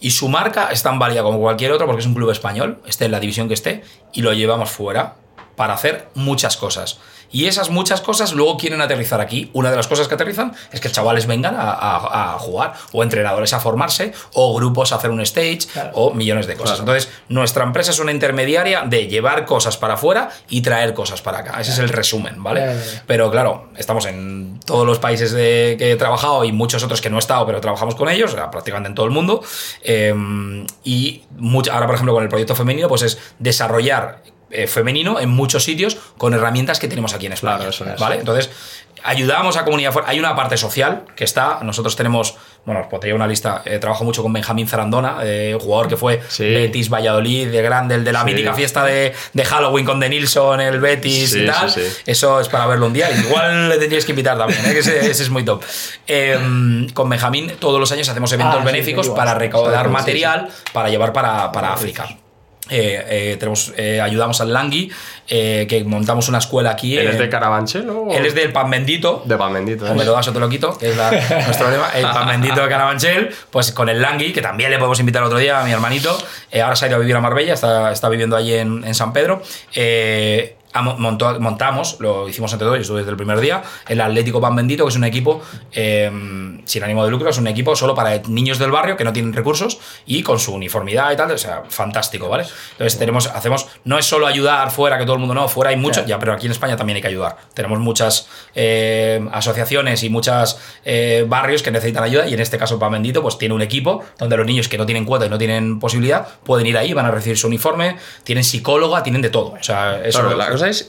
y 0.00 0.10
su 0.10 0.28
marca 0.28 0.68
es 0.70 0.82
tan 0.82 0.98
válida 0.98 1.22
como 1.22 1.38
cualquier 1.38 1.72
otro 1.72 1.86
porque 1.86 2.00
es 2.00 2.06
un 2.06 2.14
club 2.14 2.30
español, 2.30 2.80
esté 2.86 3.04
en 3.06 3.12
la 3.12 3.20
división 3.20 3.48
que 3.48 3.54
esté, 3.54 3.82
y 4.12 4.22
lo 4.22 4.32
llevamos 4.32 4.70
fuera 4.70 5.14
para 5.56 5.74
hacer 5.74 6.08
muchas 6.14 6.56
cosas. 6.56 6.98
Y 7.32 7.46
esas 7.46 7.68
muchas 7.68 8.00
cosas 8.00 8.32
luego 8.32 8.56
quieren 8.56 8.80
aterrizar 8.80 9.20
aquí. 9.20 9.50
Una 9.54 9.68
de 9.70 9.76
las 9.76 9.88
cosas 9.88 10.06
que 10.06 10.14
aterrizan 10.14 10.54
es 10.70 10.80
que 10.80 10.88
chavales 10.88 11.26
vengan 11.26 11.56
a, 11.56 11.72
a- 11.72 12.34
a 12.34 12.38
jugar, 12.38 12.74
o 12.92 13.02
entrenadores 13.02 13.52
a 13.52 13.58
formarse, 13.58 14.12
o 14.34 14.54
grupos 14.54 14.92
a 14.92 14.96
hacer 14.96 15.10
un 15.10 15.20
stage, 15.20 15.60
o 15.94 16.12
millones 16.14 16.46
de 16.46 16.54
cosas. 16.54 16.78
Entonces, 16.78 17.08
nuestra 17.28 17.64
empresa 17.64 17.90
es 17.90 17.98
una 17.98 18.12
intermediaria 18.12 18.82
de 18.86 19.08
llevar 19.08 19.46
cosas 19.46 19.76
para 19.76 19.94
afuera 19.94 20.30
y 20.48 20.60
traer 20.60 20.94
cosas 20.94 21.22
para 21.22 21.38
acá. 21.38 21.60
Ese 21.60 21.72
es 21.72 21.78
el 21.80 21.88
resumen, 21.88 22.40
¿vale? 22.40 22.60
Pero 23.08 23.30
claro, 23.32 23.68
estamos 23.76 24.06
en 24.06 24.60
todos 24.64 24.86
los 24.86 25.00
países 25.00 25.32
de- 25.32 25.74
que 25.76 25.90
he 25.90 25.96
trabajado 25.96 26.44
y 26.44 26.52
muchos 26.52 26.84
otros 26.84 27.00
que 27.00 27.10
no 27.10 27.16
he 27.16 27.20
estado, 27.20 27.44
pero 27.46 27.60
trabajamos 27.60 27.96
con 27.96 28.08
ellos, 28.10 28.36
prácticamente 28.52 28.90
en 28.90 28.94
todo 28.94 29.06
el 29.06 29.12
mundo. 29.12 29.42
Eh, 29.82 30.14
y 30.84 31.22
mucha- 31.36 31.72
ahora, 31.74 31.86
por 31.86 31.96
ejemplo, 31.96 32.14
con 32.14 32.22
el 32.22 32.28
proyecto 32.28 32.54
femenino, 32.54 32.86
pues 32.86 33.02
es 33.02 33.18
desarrollar 33.40 34.22
eh, 34.54 34.66
femenino 34.66 35.20
en 35.20 35.28
muchos 35.30 35.64
sitios 35.64 35.96
con 36.16 36.34
herramientas 36.34 36.78
que 36.78 36.88
tenemos 36.88 37.14
aquí 37.14 37.26
en 37.26 37.32
España. 37.32 37.56
Claro, 37.56 37.70
eso 37.70 37.84
es. 37.84 38.00
¿Vale? 38.00 38.16
Entonces, 38.16 38.50
ayudamos 39.02 39.56
a 39.56 39.64
comunidad 39.64 39.92
fuera. 39.92 40.08
Hay 40.08 40.18
una 40.18 40.34
parte 40.34 40.56
social 40.56 41.04
que 41.14 41.24
está. 41.24 41.58
Nosotros 41.62 41.94
tenemos, 41.96 42.36
bueno, 42.64 42.80
os 42.80 42.86
pondría 42.86 43.14
una 43.14 43.26
lista. 43.26 43.60
eh, 43.66 43.78
trabajo 43.78 44.02
mucho 44.04 44.22
con 44.22 44.32
Benjamín 44.32 44.66
Zarandona, 44.66 45.18
eh, 45.22 45.56
jugador 45.60 45.88
que 45.88 45.96
fue 45.98 46.22
Sí. 46.28 46.44
Betis 46.44 46.88
Valladolid, 46.88 47.48
de 47.50 47.60
grande, 47.60 47.96
el 47.96 48.04
de 48.04 48.12
la 48.12 48.20
Sí. 48.20 48.26
mítica 48.26 48.54
fiesta 48.54 48.84
de, 48.84 49.12
de 49.32 49.44
Halloween 49.44 49.84
con 49.84 50.00
Denilson, 50.00 50.60
el 50.60 50.80
Betis 50.80 51.30
Sí, 51.32 51.40
y 51.42 51.46
tal. 51.46 51.70
Eso 52.06 52.40
es 52.40 52.48
para 52.48 52.66
verlo 52.66 52.86
un 52.86 52.92
día. 52.94 53.10
Igual 53.10 53.68
le 53.68 53.76
tendríais 53.78 54.04
que 54.06 54.12
invitar 54.12 54.38
también, 54.38 54.60
¿eh? 54.64 54.72
que 54.72 54.78
ese, 54.78 54.98
ese 55.10 55.22
es 55.22 55.28
muy 55.30 55.44
top. 55.44 55.62
Eh, 56.06 56.86
con 56.94 57.08
Benjamín, 57.10 57.52
todos 57.58 57.78
los 57.78 57.92
años 57.92 58.08
hacemos 58.08 58.32
eventos 58.32 58.60
Ah, 58.60 58.64
benéficos 58.64 59.10
para 59.10 59.34
recaudar 59.34 59.88
material 59.90 60.48
para 60.72 60.88
llevar 60.88 61.12
para, 61.12 61.52
para 61.52 61.72
África. 61.74 62.08
Eh, 62.70 63.04
eh, 63.32 63.36
tenemos, 63.38 63.74
eh, 63.76 64.00
ayudamos 64.00 64.40
al 64.40 64.52
Langui, 64.52 64.90
que 65.28 65.82
montamos 65.86 66.28
una 66.28 66.38
escuela 66.38 66.70
aquí. 66.70 66.96
¿Él 66.96 67.08
es 67.08 67.18
de 67.18 67.28
Carabanchel 67.28 67.86
él 68.10 68.26
es 68.26 68.34
del 68.34 68.52
Pan 68.52 68.70
Bendito. 68.70 69.22
De 69.26 69.36
Pan 69.36 69.52
Bendito. 69.52 69.84
O 69.90 69.94
me 69.94 70.04
lo 70.04 70.12
das 70.12 70.28
o 70.28 70.32
te 70.32 70.40
lo 70.40 70.48
quito, 70.48 70.76
que 70.78 70.90
es 70.90 70.96
la- 70.96 71.10
nuestro 71.46 71.70
lema. 71.70 71.90
El 71.94 72.02
pan 72.04 72.26
bendito 72.28 72.62
de 72.62 72.68
Carabanchel, 72.68 73.34
pues 73.50 73.72
con 73.72 73.88
el 73.88 74.00
Langui, 74.00 74.32
que 74.32 74.40
también 74.40 74.70
le 74.70 74.78
podemos 74.78 74.98
invitar 75.00 75.22
otro 75.22 75.38
día 75.38 75.60
a 75.60 75.64
mi 75.64 75.72
hermanito. 75.72 76.16
Ahora 76.62 76.74
se 76.76 76.86
ha 76.86 76.88
ido 76.88 76.96
a 76.96 77.00
vivir 77.00 77.16
a 77.16 77.20
Marbella, 77.20 77.54
está, 77.54 77.92
está 77.92 78.08
viviendo 78.08 78.36
allí 78.36 78.54
en, 78.54 78.82
en 78.84 78.94
San 78.94 79.12
Pedro. 79.12 79.42
Eh, 80.74 80.78
montó- 80.82 81.38
montamos, 81.40 81.96
lo 82.00 82.28
hicimos 82.28 82.52
entre 82.52 82.66
todos, 82.66 82.78
yo 82.78 82.82
estuve 82.82 82.98
desde 82.98 83.10
el 83.10 83.16
primer 83.16 83.38
día, 83.40 83.62
el 83.88 84.00
Atlético 84.00 84.40
Pan 84.40 84.56
Bendito, 84.56 84.84
que 84.84 84.90
es 84.90 84.96
un 84.96 85.04
equipo 85.04 85.40
eh, 85.72 86.10
sin 86.64 86.82
ánimo 86.82 87.04
de 87.04 87.10
lucro, 87.10 87.30
es 87.30 87.38
un 87.38 87.46
equipo 87.46 87.76
solo 87.76 87.94
para 87.94 88.18
niños 88.28 88.58
del 88.58 88.70
barrio 88.70 88.96
que 88.96 89.04
no 89.04 89.12
tienen 89.12 89.32
recursos 89.32 89.78
y 90.06 90.22
con 90.22 90.38
su 90.38 90.52
uniformidad 90.54 91.12
y 91.12 91.16
tal, 91.16 91.30
o 91.30 91.38
sea, 91.38 91.62
fantástico, 91.68 92.28
¿vale? 92.28 92.44
Entonces 92.72 92.98
tenemos, 92.98 93.26
hacemos, 93.28 93.66
no 93.84 93.98
es 93.98 94.06
solo 94.06 94.26
ayudar 94.26 94.70
fuera, 94.70 94.98
que 94.98 95.04
todo 95.04 95.14
el 95.14 95.20
mundo 95.20 95.34
no, 95.34 95.48
fuera 95.48 95.70
hay 95.70 95.76
mucho, 95.76 96.04
ya, 96.06 96.18
pero 96.18 96.32
aquí 96.32 96.46
en 96.46 96.52
España 96.52 96.76
también 96.76 96.96
hay 96.96 97.02
que 97.02 97.08
ayudar. 97.08 97.36
Tenemos 97.54 97.78
muchas 97.78 98.28
eh, 98.54 99.24
asociaciones 99.32 100.02
y 100.02 100.08
muchos 100.10 100.58
barrios 101.28 101.62
que 101.62 101.70
necesitan 101.70 102.02
ayuda 102.04 102.26
y 102.26 102.34
en 102.34 102.40
este 102.40 102.58
caso 102.58 102.78
Pan 102.78 102.92
Bendito 102.92 103.22
pues 103.22 103.38
tiene 103.38 103.54
un 103.54 103.62
equipo 103.62 104.04
donde 104.18 104.36
los 104.36 104.46
niños 104.46 104.68
que 104.68 104.78
no 104.78 104.86
tienen 104.86 105.04
cuota 105.04 105.26
y 105.26 105.28
no 105.28 105.38
tienen 105.38 105.78
posibilidad 105.78 106.26
pueden 106.44 106.66
ir 106.66 106.76
ahí, 106.78 106.92
van 106.92 107.06
a 107.06 107.10
recibir 107.10 107.36
su 107.38 107.46
uniforme, 107.46 107.96
tienen 108.24 108.44
psicóloga, 108.44 109.02
tienen 109.02 109.22
de 109.22 109.30
todo. 109.30 109.52
O 109.58 109.62
sea, 109.62 110.00
eso 110.04 110.20
Claro, 110.20 110.36
la 110.36 110.48
cosa 110.50 110.63
es. 110.64 110.86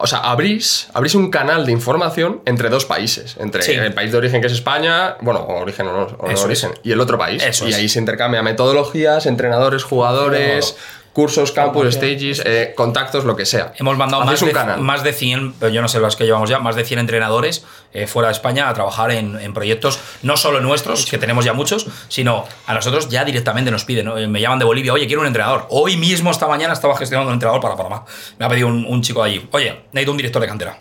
o 0.00 0.06
sea, 0.06 0.18
abrís, 0.20 0.88
abrís 0.94 1.14
un 1.16 1.30
canal 1.30 1.66
de 1.66 1.72
información 1.72 2.40
entre 2.44 2.68
dos 2.68 2.84
países. 2.84 3.36
Entre 3.40 3.62
Sí. 3.62 3.72
el 3.72 3.92
país 3.94 4.12
de 4.12 4.18
origen 4.18 4.40
que 4.40 4.46
es 4.46 4.52
España, 4.52 5.16
bueno, 5.22 5.40
o 5.40 5.60
origen 5.60 5.88
o 5.88 5.92
no, 5.92 6.02
o 6.18 6.26
no 6.26 6.30
Eso 6.32 6.44
origen, 6.44 6.70
y 6.84 6.92
el 6.92 7.00
otro 7.00 7.18
país. 7.18 7.42
Eso 7.42 7.66
y 7.66 7.70
es. 7.70 7.76
ahí 7.76 7.88
se 7.88 7.98
intercambia 7.98 8.42
metodologías, 8.42 9.26
entrenadores, 9.26 9.82
jugadores, 9.82 10.76
cursos, 11.12 11.52
campus, 11.52 11.94
stages, 11.94 12.42
eh, 12.44 12.72
contactos, 12.76 13.24
lo 13.24 13.34
que 13.36 13.44
sea. 13.46 13.72
Hemos 13.76 13.96
mandado 13.96 14.24
más 14.24 14.40
un 14.42 14.48
de, 14.48 14.54
canal. 14.54 14.80
más 14.80 15.02
de 15.02 15.12
100, 15.12 15.54
pero 15.54 15.72
yo 15.72 15.82
no 15.82 15.88
sé 15.88 15.98
los 15.98 16.16
que 16.16 16.24
llevamos 16.24 16.48
ya, 16.48 16.58
más 16.58 16.76
de 16.76 16.84
100 16.84 17.00
entrenadores 17.00 17.64
eh, 17.92 18.06
fuera 18.06 18.28
de 18.28 18.32
España 18.32 18.68
a 18.68 18.74
trabajar 18.74 19.10
en, 19.10 19.38
en 19.40 19.52
proyectos 19.54 19.98
no 20.22 20.36
solo 20.36 20.60
nuestros, 20.60 21.06
que 21.06 21.18
tenemos 21.18 21.44
ya 21.44 21.52
muchos, 21.52 21.86
sino 22.08 22.44
a 22.66 22.74
nosotros 22.74 23.08
ya 23.08 23.24
directamente 23.24 23.70
nos 23.70 23.84
piden. 23.84 24.06
¿no? 24.06 24.16
Eh, 24.18 24.28
Me 24.28 24.40
llaman 24.40 24.58
de 24.58 24.64
Bolivia, 24.64 24.92
oye, 24.92 25.06
quiero 25.06 25.22
un 25.22 25.26
entrenador. 25.26 25.66
Hoy 25.70 25.96
mismo, 25.96 26.30
esta 26.30 26.46
mañana, 26.46 26.72
estaba 26.72 26.96
gestionando 26.96 27.30
un 27.30 27.34
entrenador 27.34 27.60
para 27.60 27.76
Panamá. 27.76 28.04
Me 28.38 28.46
ha 28.46 28.48
pedido 28.48 28.68
un, 28.68 28.84
un 28.86 29.02
chico 29.02 29.22
de 29.24 29.30
allí, 29.30 29.48
oye, 29.52 29.80
necesito 29.92 30.10
un 30.12 30.16
director 30.18 30.42
de 30.42 30.48
cantera. 30.48 30.78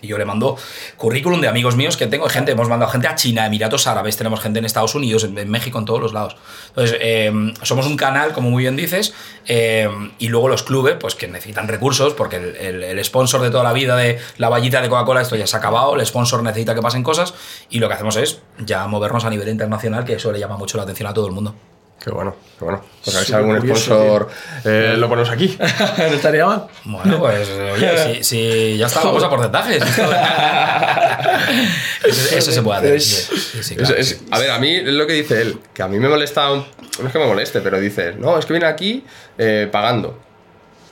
Y 0.00 0.06
yo 0.06 0.16
le 0.16 0.24
mando 0.24 0.56
currículum 0.96 1.40
de 1.40 1.48
amigos 1.48 1.74
míos 1.74 1.96
que 1.96 2.06
tengo, 2.06 2.28
gente, 2.28 2.52
hemos 2.52 2.68
mandado 2.68 2.92
gente 2.92 3.08
a 3.08 3.16
China, 3.16 3.46
Emiratos 3.46 3.86
Árabes, 3.88 4.16
tenemos 4.16 4.38
gente 4.40 4.60
en 4.60 4.64
Estados 4.64 4.94
Unidos, 4.94 5.24
en, 5.24 5.50
México, 5.50 5.76
en 5.78 5.84
todos 5.86 6.00
los 6.00 6.12
lados. 6.12 6.36
Entonces, 6.68 6.96
eh, 7.00 7.32
somos 7.62 7.84
un 7.86 7.96
canal, 7.96 8.32
como 8.32 8.48
muy 8.50 8.62
bien 8.62 8.76
dices, 8.76 9.12
eh, 9.46 9.88
y 10.20 10.28
luego 10.28 10.48
los 10.48 10.62
clubes, 10.62 10.96
pues 11.00 11.16
que 11.16 11.26
necesitan 11.26 11.66
recursos, 11.66 12.14
porque 12.14 12.36
el, 12.36 12.54
el- 12.56 12.82
el 12.84 13.04
sponsor 13.04 13.40
de 13.40 13.50
toda 13.50 13.64
la 13.64 13.72
vida 13.72 13.96
de 13.96 14.18
la 14.36 14.48
vallita 14.48 14.80
de 14.80 14.88
Coca-Cola, 14.88 15.20
esto 15.20 15.34
ya 15.34 15.46
se 15.48 15.56
ha 15.56 15.58
acabado, 15.58 15.96
el 15.96 16.06
sponsor 16.06 16.42
necesita 16.44 16.76
que 16.76 16.82
pasen 16.82 17.02
cosas, 17.02 17.34
y 17.68 17.80
lo 17.80 17.88
que 17.88 17.94
hacemos 17.94 18.14
es 18.16 18.40
ya 18.58 18.86
movernos 18.86 19.24
a 19.24 19.30
nivel 19.30 19.48
internacional, 19.48 20.04
que 20.04 20.12
eso 20.14 20.30
le 20.30 20.38
llama 20.38 20.56
mucho 20.56 20.76
la 20.76 20.84
atención 20.84 21.08
a 21.08 21.14
todo 21.14 21.26
el 21.26 21.32
mundo. 21.32 21.56
Qué 22.02 22.10
bueno, 22.10 22.34
qué 22.58 22.64
bueno. 22.64 22.82
Pues 23.04 23.16
a 23.16 23.18
ver 23.18 23.26
si 23.26 23.32
algún 23.34 23.60
sponsor 23.60 24.28
eh, 24.64 24.94
lo 24.96 25.08
ponemos 25.08 25.30
aquí. 25.30 25.58
no 25.98 26.04
estaría 26.04 26.46
mal. 26.46 26.66
Bueno, 26.84 27.18
pues 27.18 27.48
oye, 27.50 28.22
si, 28.22 28.24
si 28.24 28.78
ya 28.78 28.86
está, 28.86 29.02
vamos 29.02 29.22
a 29.24 29.28
porcentajes. 29.28 29.82
eso, 32.04 32.36
eso 32.36 32.52
se 32.52 32.62
puede 32.62 32.78
hacer. 32.78 32.94
Es- 32.94 33.04
sí, 33.06 33.36
sí, 33.36 33.62
sí, 33.62 33.74
Es- 33.74 33.80
claro. 33.80 33.96
es- 33.96 34.20
a 34.30 34.38
ver, 34.38 34.50
a 34.50 34.58
mí 34.58 34.74
es 34.76 34.84
lo 34.84 35.06
que 35.06 35.12
dice 35.14 35.42
él, 35.42 35.58
que 35.74 35.82
a 35.82 35.88
mí 35.88 35.98
me 35.98 36.08
molesta, 36.08 36.52
un- 36.52 36.64
no 37.00 37.06
es 37.06 37.12
que 37.12 37.18
me 37.18 37.26
moleste, 37.26 37.60
pero 37.60 37.78
dice, 37.80 38.14
no, 38.16 38.38
es 38.38 38.46
que 38.46 38.52
viene 38.52 38.66
aquí 38.66 39.04
eh, 39.36 39.68
pagando. 39.70 40.18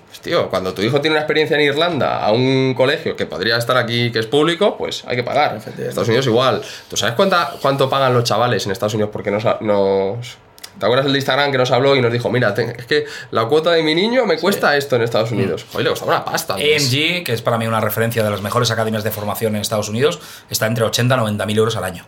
Pues, 0.08 0.20
tío, 0.20 0.48
cuando 0.50 0.72
tu 0.74 0.82
hijo 0.82 1.00
tiene 1.00 1.14
una 1.14 1.20
experiencia 1.20 1.56
en 1.56 1.62
Irlanda 1.64 2.24
a 2.24 2.32
un 2.32 2.74
colegio 2.74 3.16
que 3.16 3.26
podría 3.26 3.56
estar 3.58 3.76
aquí, 3.76 4.10
que 4.10 4.18
es 4.20 4.26
público, 4.26 4.76
pues 4.78 5.04
hay 5.06 5.16
que 5.16 5.22
pagar. 5.24 5.56
Estados 5.56 6.08
Unidos 6.08 6.26
igual. 6.26 6.62
¿Tú 6.88 6.96
sabes 6.96 7.14
cuánta, 7.14 7.52
cuánto 7.60 7.88
pagan 7.90 8.14
los 8.14 8.24
chavales 8.24 8.64
en 8.66 8.72
Estados 8.72 8.94
Unidos 8.94 9.10
porque 9.12 9.30
nos... 9.30 9.44
nos 9.60 10.38
¿Te 10.78 10.84
acuerdas 10.86 11.06
el 11.06 11.12
de 11.12 11.18
Instagram 11.18 11.52
que 11.52 11.58
nos 11.58 11.70
habló 11.70 11.96
y 11.96 12.00
nos 12.02 12.12
dijo, 12.12 12.30
mira, 12.30 12.52
te- 12.54 12.74
es 12.78 12.86
que 12.86 13.06
la 13.30 13.46
cuota 13.46 13.72
de 13.72 13.82
mi 13.82 13.94
niño 13.94 14.26
me 14.26 14.38
cuesta 14.38 14.76
esto 14.76 14.96
en 14.96 15.02
Estados 15.02 15.30
Unidos? 15.32 15.64
Joder, 15.72 15.84
le 15.84 15.90
costaba 15.90 16.12
una 16.16 16.24
pasta. 16.24 16.54
AMG, 16.54 17.24
que 17.24 17.32
es 17.32 17.42
para 17.42 17.56
mí 17.58 17.66
una 17.66 17.80
referencia 17.80 18.22
de 18.22 18.30
las 18.30 18.42
mejores 18.42 18.70
academias 18.70 19.02
de 19.04 19.10
formación 19.10 19.54
en 19.56 19.62
Estados 19.62 19.88
Unidos, 19.88 20.20
está 20.50 20.66
entre 20.66 20.84
80 20.84 21.14
y 21.14 21.18
90 21.18 21.46
mil 21.46 21.58
euros 21.58 21.76
al 21.76 21.84
año. 21.84 22.04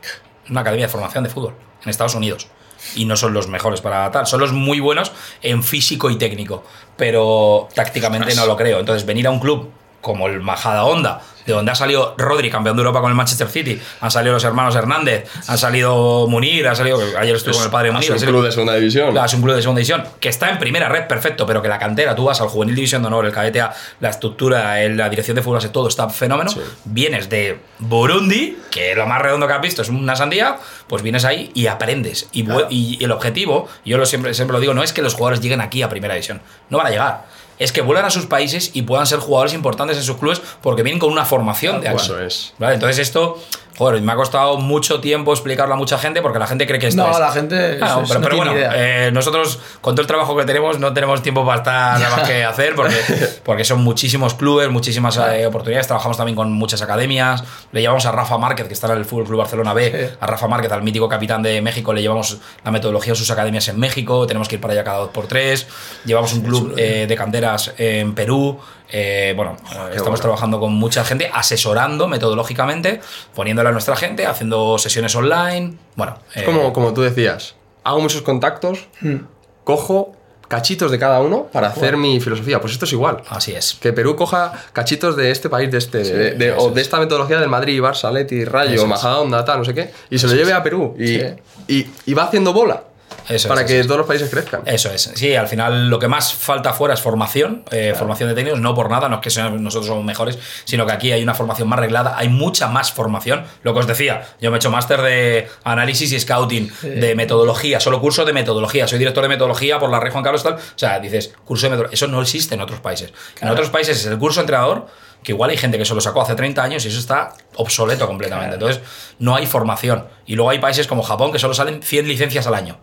Una 0.50 0.60
academia 0.60 0.86
de 0.86 0.92
formación 0.92 1.24
de 1.24 1.30
fútbol 1.30 1.54
en 1.84 1.88
Estados 1.90 2.14
Unidos. 2.14 2.48
Y 2.94 3.06
no 3.06 3.16
son 3.16 3.32
los 3.34 3.48
mejores 3.48 3.80
para 3.80 4.10
tal, 4.12 4.26
son 4.26 4.38
los 4.40 4.52
muy 4.52 4.78
buenos 4.80 5.10
en 5.42 5.62
físico 5.64 6.10
y 6.10 6.16
técnico, 6.16 6.62
pero 6.96 7.68
tácticamente 7.74 8.34
no 8.34 8.46
lo 8.46 8.56
creo. 8.56 8.78
Entonces, 8.80 9.04
venir 9.04 9.26
a 9.26 9.30
un 9.30 9.40
club 9.40 9.70
como 10.00 10.26
el 10.28 10.40
Majada 10.40 10.84
Honda, 10.84 11.20
de 11.44 11.52
donde 11.54 11.72
ha 11.72 11.74
salido 11.74 12.14
Rodri, 12.18 12.50
campeón 12.50 12.76
de 12.76 12.82
Europa 12.82 13.00
con 13.00 13.10
el 13.10 13.16
Manchester 13.16 13.48
City, 13.48 13.80
han 14.00 14.10
salido 14.10 14.34
los 14.34 14.44
hermanos 14.44 14.76
Hernández, 14.76 15.28
han 15.48 15.56
salido 15.58 16.26
Munir, 16.28 16.68
ha 16.68 16.74
salido, 16.74 17.00
ayer 17.18 17.34
estuve 17.36 17.54
con 17.54 17.64
el 17.64 17.70
padre 17.70 17.88
de 17.88 17.92
Munir. 17.94 18.12
Es 18.16 18.22
un 18.22 18.28
club 18.28 18.44
de 18.44 18.52
segunda 18.52 18.74
división. 18.74 19.10
Claro, 19.12 19.26
es 19.26 19.34
un 19.34 19.42
club 19.42 19.54
de 19.56 19.62
segunda 19.62 19.78
división 19.78 20.04
que 20.20 20.28
está 20.28 20.50
en 20.50 20.58
primera 20.58 20.88
red, 20.90 21.06
perfecto, 21.06 21.46
pero 21.46 21.62
que 21.62 21.68
la 21.68 21.78
cantera, 21.78 22.14
tú 22.14 22.24
vas 22.24 22.40
al 22.42 22.48
juvenil 22.48 22.74
división 22.74 23.00
de 23.02 23.08
honor, 23.08 23.24
el 23.24 23.32
cadete 23.32 23.64
la 24.00 24.08
estructura, 24.10 24.82
el- 24.82 24.96
la 24.98 25.08
dirección 25.08 25.34
de 25.36 25.42
fútbol, 25.42 25.66
todo 25.70 25.88
está 25.88 26.08
fenómeno. 26.10 26.50
Vienes 26.84 27.28
de 27.30 27.58
Burundi, 27.78 28.58
que 28.70 28.94
lo 28.94 29.06
más 29.06 29.20
redondo 29.22 29.46
que 29.46 29.52
has 29.54 29.60
visto 29.62 29.82
es 29.82 29.88
una 29.88 30.14
sandía, 30.16 30.56
pues 30.86 31.02
vienes 31.02 31.24
ahí 31.24 31.50
y 31.54 31.66
aprendes. 31.66 32.28
Y 32.32 33.02
el 33.02 33.10
objetivo, 33.10 33.68
yo 33.86 33.96
lo 33.98 34.04
siempre, 34.06 34.34
siempre 34.34 34.52
lo 34.52 34.60
digo, 34.60 34.74
no 34.74 34.82
es 34.82 34.92
que 34.92 35.00
los 35.02 35.14
jugadores 35.14 35.40
lleguen 35.40 35.60
aquí 35.62 35.82
a 35.82 35.88
primera 35.88 36.14
división, 36.14 36.40
no 36.68 36.76
van 36.78 36.88
a 36.88 36.90
llegar. 36.90 37.24
Es 37.58 37.72
que 37.72 37.80
vuelvan 37.80 38.04
a 38.04 38.10
sus 38.10 38.26
países 38.26 38.70
y 38.74 38.82
puedan 38.82 39.06
ser 39.06 39.18
jugadores 39.18 39.54
importantes 39.54 39.96
en 39.96 40.02
sus 40.02 40.16
clubes 40.16 40.40
porque 40.62 40.82
vienen 40.82 41.00
con 41.00 41.10
una 41.10 41.24
formación 41.24 41.80
de. 41.80 41.88
Eso 41.88 42.20
es. 42.20 42.54
¿Vale? 42.58 42.74
Entonces 42.74 42.98
esto, 42.98 43.42
joder, 43.78 44.02
me 44.02 44.12
ha 44.12 44.16
costado 44.16 44.58
mucho 44.58 45.00
tiempo 45.00 45.32
explicarlo 45.32 45.74
a 45.74 45.76
mucha 45.76 45.96
gente 45.98 46.20
porque 46.20 46.38
la 46.38 46.46
gente 46.46 46.66
cree 46.66 46.78
que 46.80 46.88
esto 46.88 47.02
No, 47.02 47.10
es... 47.12 47.18
la 47.18 47.30
gente 47.32 47.78
Claro, 47.78 48.02
es- 48.02 48.08
pero, 48.08 48.20
no 48.20 48.24
pero 48.28 48.36
tiene 48.36 48.50
bueno, 48.50 48.52
idea. 48.70 49.06
eh, 49.06 49.12
nosotros 49.12 49.60
con 49.80 49.94
todo 49.94 50.02
el 50.02 50.06
trabajo 50.08 50.36
que 50.36 50.44
tenemos 50.44 50.78
no 50.78 50.92
tenemos 50.92 51.22
tiempo 51.22 51.46
para 51.46 51.58
estar 51.58 52.00
nada 52.00 52.16
más 52.16 52.28
que 52.28 52.44
hacer 52.44 52.74
porque, 52.74 52.96
porque 53.44 53.64
son 53.64 53.82
muchísimos 53.82 54.34
clubes, 54.34 54.68
muchísimas 54.68 55.16
eh, 55.16 55.46
oportunidades. 55.46 55.86
Trabajamos 55.86 56.16
también 56.16 56.36
con 56.36 56.52
muchas 56.52 56.82
academias. 56.82 57.44
Le 57.72 57.80
llevamos 57.80 58.04
a 58.06 58.12
Rafa 58.12 58.36
Márquez, 58.36 58.66
que 58.66 58.74
está 58.74 58.86
en 58.92 58.98
el 58.98 59.04
Fútbol 59.04 59.24
Club 59.26 59.38
Barcelona 59.38 59.72
B, 59.74 60.08
Sí. 60.10 60.16
a 60.20 60.26
Rafa 60.26 60.48
Márquez, 60.48 60.72
al 60.72 60.82
mítico 60.82 61.08
capitán 61.08 61.42
de 61.42 61.60
México, 61.62 61.92
le 61.92 62.02
llevamos 62.02 62.38
la 62.64 62.70
metodología 62.70 63.12
de 63.12 63.18
sus 63.18 63.30
academias 63.30 63.68
en 63.68 63.78
México. 63.78 64.26
Tenemos 64.26 64.48
que 64.48 64.56
ir 64.56 64.60
para 64.60 64.72
allá 64.74 64.84
cada 64.84 64.98
dos 64.98 65.10
por 65.10 65.26
tres. 65.28 65.66
Llevamos 66.04 66.32
un 66.32 66.42
club 66.42 66.74
eh, 66.76 67.06
de 67.08 67.16
canteras 67.16 67.72
en 67.78 68.14
Perú. 68.14 68.58
Eh, 68.90 69.34
bueno, 69.36 69.56
eh, 69.60 69.64
estamos 69.90 70.02
bueno. 70.04 70.18
trabajando 70.20 70.60
con 70.60 70.72
mucha 70.72 71.04
gente, 71.04 71.30
asesorando 71.32 72.08
metodológicamente, 72.08 73.00
poniéndole 73.34 73.68
a 73.68 73.72
nuestra 73.72 73.96
gente, 73.96 74.26
haciendo 74.26 74.78
sesiones 74.78 75.14
online. 75.14 75.74
Bueno, 75.94 76.16
Es 76.34 76.42
eh, 76.42 76.44
como, 76.44 76.72
como 76.72 76.92
tú 76.94 77.02
decías, 77.02 77.54
hago 77.84 78.00
muchos 78.00 78.22
contactos, 78.22 78.88
Hmm. 79.00 79.16
cojo 79.64 80.12
cachitos 80.48 80.90
de 80.90 80.98
cada 80.98 81.20
uno 81.20 81.44
para 81.52 81.68
hacer 81.68 81.98
mi 81.98 82.20
filosofía. 82.20 82.58
Pues 82.58 82.72
esto 82.72 82.86
es 82.86 82.92
igual. 82.92 83.22
así 83.28 83.52
es. 83.52 83.74
Que 83.74 83.92
Perú 83.92 84.16
coja 84.16 84.52
cachitos 84.72 85.14
de 85.14 85.30
este 85.30 85.50
país, 85.50 85.70
de 85.70 85.76
este, 85.76 85.98
de- 86.02 86.30
de- 86.36 86.48
eso 86.48 86.56
o 86.58 86.68
es. 86.70 86.74
de 86.74 86.80
esta 86.80 86.98
metodología 86.98 87.38
del 87.38 87.50
Madrid, 87.50 87.78
Barça, 87.82 88.10
Leti, 88.10 88.46
Rayo. 88.46 88.86
Majadahonda, 88.86 89.44
tal, 89.44 89.58
no 89.58 89.64
sé 89.66 89.74
qué, 89.74 89.90
y 90.08 90.18
se 90.18 90.26
lo 90.26 90.32
lleve 90.34 90.54
a 90.54 90.62
Perú 90.62 90.94
y, 90.98 91.06
Sí. 91.18 91.22
y, 91.68 91.86
y 92.06 92.14
va 92.14 92.22
haciendo 92.24 92.54
bola 92.54 92.82
Eso 93.28 93.48
para 93.48 93.60
es, 93.62 93.66
que 93.66 93.80
es. 93.80 93.86
todos 93.86 93.98
los 93.98 94.06
países 94.06 94.30
crezcan. 94.30 94.62
Eso 94.64 94.90
es. 94.90 95.10
Sí, 95.14 95.34
al 95.36 95.48
final 95.48 95.88
lo 95.88 95.98
que 95.98 96.08
más 96.08 96.32
falta 96.32 96.72
fuera 96.72 96.94
es 96.94 97.00
formación, 97.00 97.64
eh, 97.70 97.94
formación 97.96 98.28
de 98.28 98.34
técnicos, 98.34 98.60
no 98.60 98.74
por 98.74 98.90
nada, 98.90 99.08
no 99.08 99.16
es 99.16 99.20
que 99.22 99.30
sean- 99.30 99.62
nosotros 99.62 99.86
somos 99.88 100.04
mejores, 100.04 100.38
sino 100.64 100.86
que 100.86 100.92
aquí 100.92 101.12
hay 101.12 101.22
una 101.22 101.34
formación 101.34 101.68
más 101.68 101.78
reglada, 101.78 102.14
hay 102.16 102.28
mucha 102.28 102.68
más 102.68 102.92
formación. 102.92 103.44
Lo 103.62 103.74
que 103.74 103.80
os 103.80 103.86
decía, 103.86 104.26
yo 104.40 104.50
me 104.50 104.56
he 104.56 104.58
hecho 104.58 104.70
máster 104.70 105.02
de 105.02 105.48
análisis 105.64 106.12
y 106.12 106.20
scouting, 106.20 106.72
de 106.82 107.14
metodología, 107.14 107.80
solo 107.80 108.00
curso 108.00 108.24
de 108.24 108.32
metodología, 108.32 108.88
soy 108.88 108.98
director 108.98 109.22
de 109.22 109.28
metodología 109.28 109.78
por 109.78 109.90
la 109.90 110.00
red 110.00 110.12
Juan 110.12 110.24
Carlos 110.24 110.42
tal. 110.42 110.54
O 110.54 110.58
sea, 110.76 110.98
dices, 111.00 111.32
curso 111.44 111.66
de 111.66 111.70
metodología, 111.70 111.94
eso 111.94 112.06
no 112.06 112.22
existe 112.22 112.54
en 112.54 112.60
otros 112.60 112.80
países. 112.80 113.12
En 113.40 113.48
otros 113.48 113.68
países 113.70 113.98
es 114.00 114.06
el 114.06 114.18
curso 114.18 114.40
entrenador, 114.40 114.86
que 115.22 115.32
igual 115.32 115.50
hay 115.50 115.56
gente 115.56 115.76
que 115.78 115.84
se 115.84 115.94
lo 115.94 116.00
sacó 116.00 116.22
hace 116.22 116.34
30 116.36 116.62
años 116.62 116.84
y 116.84 116.88
eso 116.88 116.98
está 117.00 117.34
obsoleto 117.56 118.06
completamente. 118.06 118.54
Entonces, 118.54 118.80
no 119.18 119.34
hay 119.34 119.46
formación. 119.46 120.06
Y 120.26 120.36
luego 120.36 120.50
hay 120.50 120.60
países 120.60 120.86
como 120.86 121.02
Japón 121.02 121.32
que 121.32 121.38
solo 121.40 121.54
salen 121.54 121.82
100 121.82 122.06
licencias 122.06 122.46
al 122.46 122.54
año. 122.54 122.78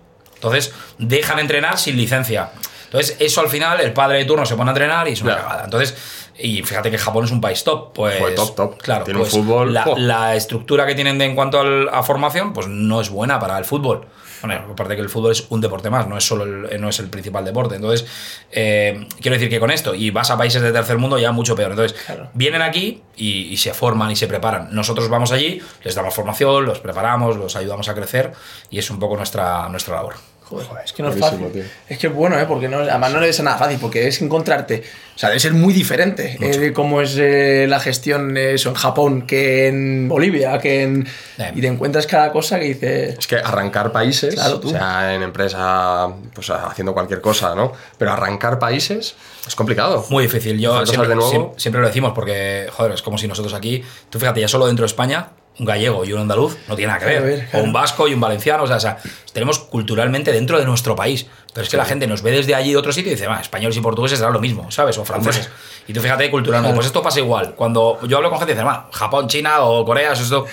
Entonces, 0.46 0.74
dejan 0.98 1.40
entrenar 1.40 1.78
sin 1.78 1.98
licencia. 1.98 2.50
Entonces, 2.86 3.18
eso 3.20 3.42
al 3.42 3.50
final, 3.50 3.80
el 3.82 3.94
padre 3.94 4.20
de 4.20 4.26
turno 4.26 4.46
se 4.46 4.56
pone 4.56 4.70
a 4.70 4.74
entrenar 4.74 5.08
y 5.08 5.14
es 5.14 5.22
una 5.22 5.34
Claro. 5.34 5.48
cagada. 5.48 5.66
Entonces, 5.66 5.98
y 6.38 6.62
fíjate 6.64 6.92
que 6.92 6.98
Japón 6.98 7.26
es 7.26 7.32
un 7.32 7.42
país 7.42 7.64
top. 7.64 7.94
Pues, 7.94 8.20
Joder, 8.20 8.36
top, 8.36 8.56
top. 8.56 8.78
Claro, 8.82 9.04
Tiene 9.06 9.20
un 9.20 9.24
pues 9.26 9.34
fútbol, 9.34 9.74
La, 9.74 9.86
la 9.98 10.36
estructura 10.36 10.86
que 10.86 10.96
tienen 10.96 11.18
de- 11.18 11.26
en 11.26 11.36
cuanto 11.36 11.60
al- 11.60 11.90
a 11.90 12.04
formación, 12.04 12.54
pues 12.54 12.68
no 12.68 13.02
es 13.02 13.10
buena 13.10 13.40
para 13.40 13.58
el 13.58 13.66
fútbol. 13.66 14.06
Bueno, 14.42 14.64
aparte 14.74 14.96
que 14.96 15.02
el 15.02 15.10
fútbol 15.10 15.32
es 15.32 15.46
un 15.50 15.60
deporte 15.60 15.90
más, 15.90 16.08
no 16.08 16.18
es 16.18 16.24
solo 16.24 16.44
el, 16.44 16.80
no 16.80 16.90
es 16.90 17.00
el 17.00 17.10
principal 17.10 17.44
deporte. 17.44 17.76
Entonces, 17.76 18.06
eh, 18.52 19.08
quiero 19.20 19.36
decir 19.36 19.50
que 19.50 19.60
con 19.60 19.72
esto, 19.72 19.96
y 19.96 20.12
vas 20.12 20.30
a 20.30 20.38
países 20.38 20.62
de 20.62 20.72
tercer 20.72 20.98
mundo 21.00 21.18
ya 21.18 21.32
mucho 21.32 21.56
peor. 21.56 21.72
Entonces, 21.72 21.98
vienen 22.34 22.62
aquí 22.62 23.02
y, 23.16 23.48
y 23.48 23.58
se 23.58 23.74
forman 23.74 24.12
y 24.12 24.16
se 24.16 24.28
preparan. 24.28 24.70
Nosotros 24.72 25.10
vamos 25.10 25.32
allí, 25.32 25.62
les 25.84 25.96
damos 25.96 26.14
formación, 26.14 26.66
los 26.66 26.80
preparamos, 26.80 27.38
los 27.38 27.56
ayudamos 27.56 27.90
a 27.90 27.96
crecer 27.96 28.34
y 28.70 28.78
es 28.78 28.90
un 28.92 29.00
poco 29.00 29.18
nuestra, 29.18 29.68
nuestra 29.70 29.96
labor. 29.96 30.16
Joder, 30.48 30.68
es 30.86 30.94
que 30.94 31.02
no 31.02 31.10
es 31.10 31.20
fácil. 31.20 31.48
tío. 31.52 31.64
Es 31.90 31.98
que 31.98 32.08
es 32.08 32.14
bueno, 32.14 32.40
¿eh? 32.40 32.46
Porque 32.48 32.68
no, 32.70 32.78
además 32.78 33.12
no 33.12 33.20
debe 33.20 33.34
ser 33.34 33.46
nada 33.46 33.58
fácil, 33.58 33.80
porque 33.82 34.08
es 34.08 34.22
encontrarte. 34.22 34.84
O 35.16 35.18
sea, 35.18 35.30
debe 35.30 35.40
ser 35.40 35.54
muy 35.54 35.74
diferente 35.74 36.38
eh, 36.40 36.58
de 36.60 36.72
cómo 36.74 37.02
es 37.02 37.16
eh, 37.18 37.66
la 37.68 37.80
gestión 37.80 38.38
eso 38.38 38.70
en 38.70 38.76
Japón 38.76 39.22
que 39.26 39.68
en 39.68 40.08
Bolivia, 40.08 40.60
que 40.60 40.84
en. 40.84 41.08
Eh. 41.40 41.52
Y 41.56 41.62
te 41.62 41.68
encuentras 41.68 42.06
cada 42.06 42.32
cosa 42.32 42.60
que 42.60 42.66
dices. 42.66 43.18
Es 43.18 43.26
que 43.28 43.38
arrancar 43.38 43.92
países, 43.92 44.36
Claro, 44.36 44.60
tú. 44.60 44.68
o 44.68 44.72
sea, 44.72 45.16
en 45.16 45.24
empresa, 45.24 46.10
pues 46.34 46.50
haciendo 46.52 46.94
cualquier 46.94 47.22
cosa, 47.22 47.56
¿no? 47.56 47.72
Pero 47.98 48.12
arrancar 48.12 48.60
países 48.60 49.16
es 49.48 49.56
complicado. 49.56 50.06
Muy 50.10 50.26
difícil. 50.26 50.60
Yo 50.60 50.86
siempre, 50.86 51.10
de 51.10 51.16
nuevo. 51.16 51.32
siem- 51.32 51.60
siempre 51.60 51.82
lo 51.82 51.88
decimos 51.88 52.12
porque, 52.14 52.68
joder, 52.72 52.92
es 52.92 53.02
como 53.02 53.18
si 53.18 53.28
nosotros 53.28 53.54
aquí, 53.56 53.84
tú 54.12 54.20
fíjate, 54.20 54.42
ya 54.42 54.48
solo 54.48 54.68
dentro 54.68 54.84
de 54.84 54.88
España, 54.88 55.30
un 55.58 55.66
gallego 55.66 56.04
y 56.06 56.12
un 56.14 56.20
andaluz 56.22 56.58
no 56.68 56.76
tiene 56.76 56.92
nada 56.94 57.00
que 57.00 57.06
ver. 57.06 57.16
Claro, 57.18 57.28
a 57.34 57.36
ver, 57.38 57.50
claro. 57.50 57.64
O 57.64 57.68
un 57.68 57.74
vasco 57.74 58.08
y 58.08 58.14
un 58.14 58.20
valenciano, 58.20 58.64
o 58.64 58.68
sea, 58.68 58.76
o 58.76 58.80
sea, 58.80 58.98
tenemos 59.34 59.60
culturalmente 59.60 60.32
dentro 60.32 60.60
de 60.60 60.66
nuestro 60.66 60.96
país. 60.96 61.26
Pero 61.54 61.64
es 61.64 61.70
que 61.70 61.78
la 61.78 61.86
gente 61.86 62.06
nos 62.08 62.22
ve 62.22 62.32
desde 62.32 62.54
allí 62.54 62.72
de 62.72 62.78
otro 62.78 62.92
sitio 62.92 63.12
y 63.12 63.16
dice, 63.16 63.28
españoles 63.40 63.78
y 63.78 63.82
portugueses 63.82 64.20
será 64.20 64.32
lo 64.32 64.42
mismo, 64.42 64.70
¿sabes? 64.72 64.98
O 64.98 65.06
franceses. 65.06 65.50
Y 65.88 65.94
tú 65.94 66.02
fíjate 66.02 66.30
culturalmente, 66.30 66.70
Claro. 66.72 66.76
pues 66.76 66.88
esto 66.88 67.02
pasa 67.02 67.20
igual. 67.20 67.56
Cuando 67.56 67.98
yo 68.08 68.18
hablo 68.18 68.30
con 68.30 68.40
gente 68.40 68.54
y 68.54 68.56
dice, 68.58 68.68
Japón, 68.92 69.28
China 69.30 69.62
o 69.62 69.86
Corea, 69.86 70.12
eso 70.12 70.24
esto 70.24 70.46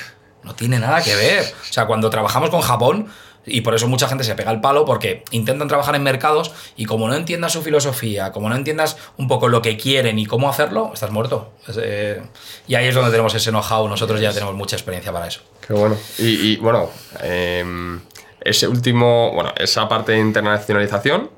no 0.45 0.55
tiene 0.55 0.79
nada 0.79 1.03
que 1.03 1.15
ver. 1.17 1.45
O 1.69 1.73
sea, 1.73 1.87
cuando 1.87 2.09
trabajamos 2.09 2.51
con 2.51 2.61
Japón, 2.61 3.09
y 3.45 3.63
por 3.63 3.75
eso 3.75 3.89
mucha 3.89 4.09
gente 4.09 4.25
se 4.25 4.35
pega 4.35 4.51
el 4.51 4.61
palo, 4.61 4.85
porque 4.85 5.25
intentan 5.31 5.69
trabajar 5.69 5.95
en 5.95 6.03
mercados 6.03 6.53
y 6.77 6.85
como 6.85 7.09
no 7.09 7.15
entiendas 7.15 7.53
su 7.53 7.63
filosofía, 7.63 8.33
como 8.33 8.49
no 8.49 8.57
entiendas 8.57 8.97
un 9.17 9.29
poco 9.29 9.49
lo 9.49 9.63
que 9.63 9.77
quieren 9.77 10.19
y 10.19 10.27
cómo 10.27 10.49
hacerlo, 10.49 10.91
estás 10.95 11.11
muerto. 11.11 11.53
Eh, 11.77 12.23
y 12.69 12.75
ahí 12.75 12.87
es 12.87 12.95
donde 12.95 13.11
tenemos 13.11 13.35
ese 13.35 13.51
know-how, 13.51 13.89
nosotros 13.89 14.21
ya 14.21 14.33
tenemos 14.33 14.55
mucha 14.55 14.77
experiencia 14.77 15.13
para 15.13 15.27
eso. 15.27 15.41
Qué 15.67 15.73
bueno. 15.73 15.97
Y, 16.19 16.53
y, 16.53 16.57
bueno, 16.57 16.91
em, 17.21 18.01
ese 18.41 18.69
último, 18.69 19.33
bueno, 19.33 19.53
esa 19.57 19.89
parte 19.89 20.13
de 20.13 20.19
internacionalización, 20.19 21.31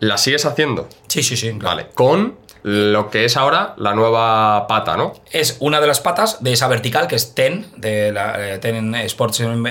¿la 0.00 0.18
sigues 0.18 0.44
haciendo? 0.44 0.88
Sí, 1.08 1.22
sí, 1.22 1.36
sí. 1.36 1.50
claro. 1.58 1.76
Vale, 1.76 1.88
con 1.94 2.45
lo 2.68 3.10
que 3.10 3.24
es 3.24 3.36
ahora 3.36 3.74
la 3.76 3.94
nueva 3.94 4.66
pata, 4.66 4.96
¿no? 4.96 5.14
es 5.30 5.56
una 5.60 5.80
de 5.80 5.86
las 5.86 6.00
patas 6.00 6.42
de 6.42 6.52
esa 6.52 6.66
vertical 6.66 7.06
que 7.06 7.14
es 7.14 7.32
TEN, 7.32 7.68
de 7.76 8.10
la 8.10 8.54
eh, 8.54 8.58
TEN 8.58 8.92
Sports 8.96 9.40
and. 9.40 9.68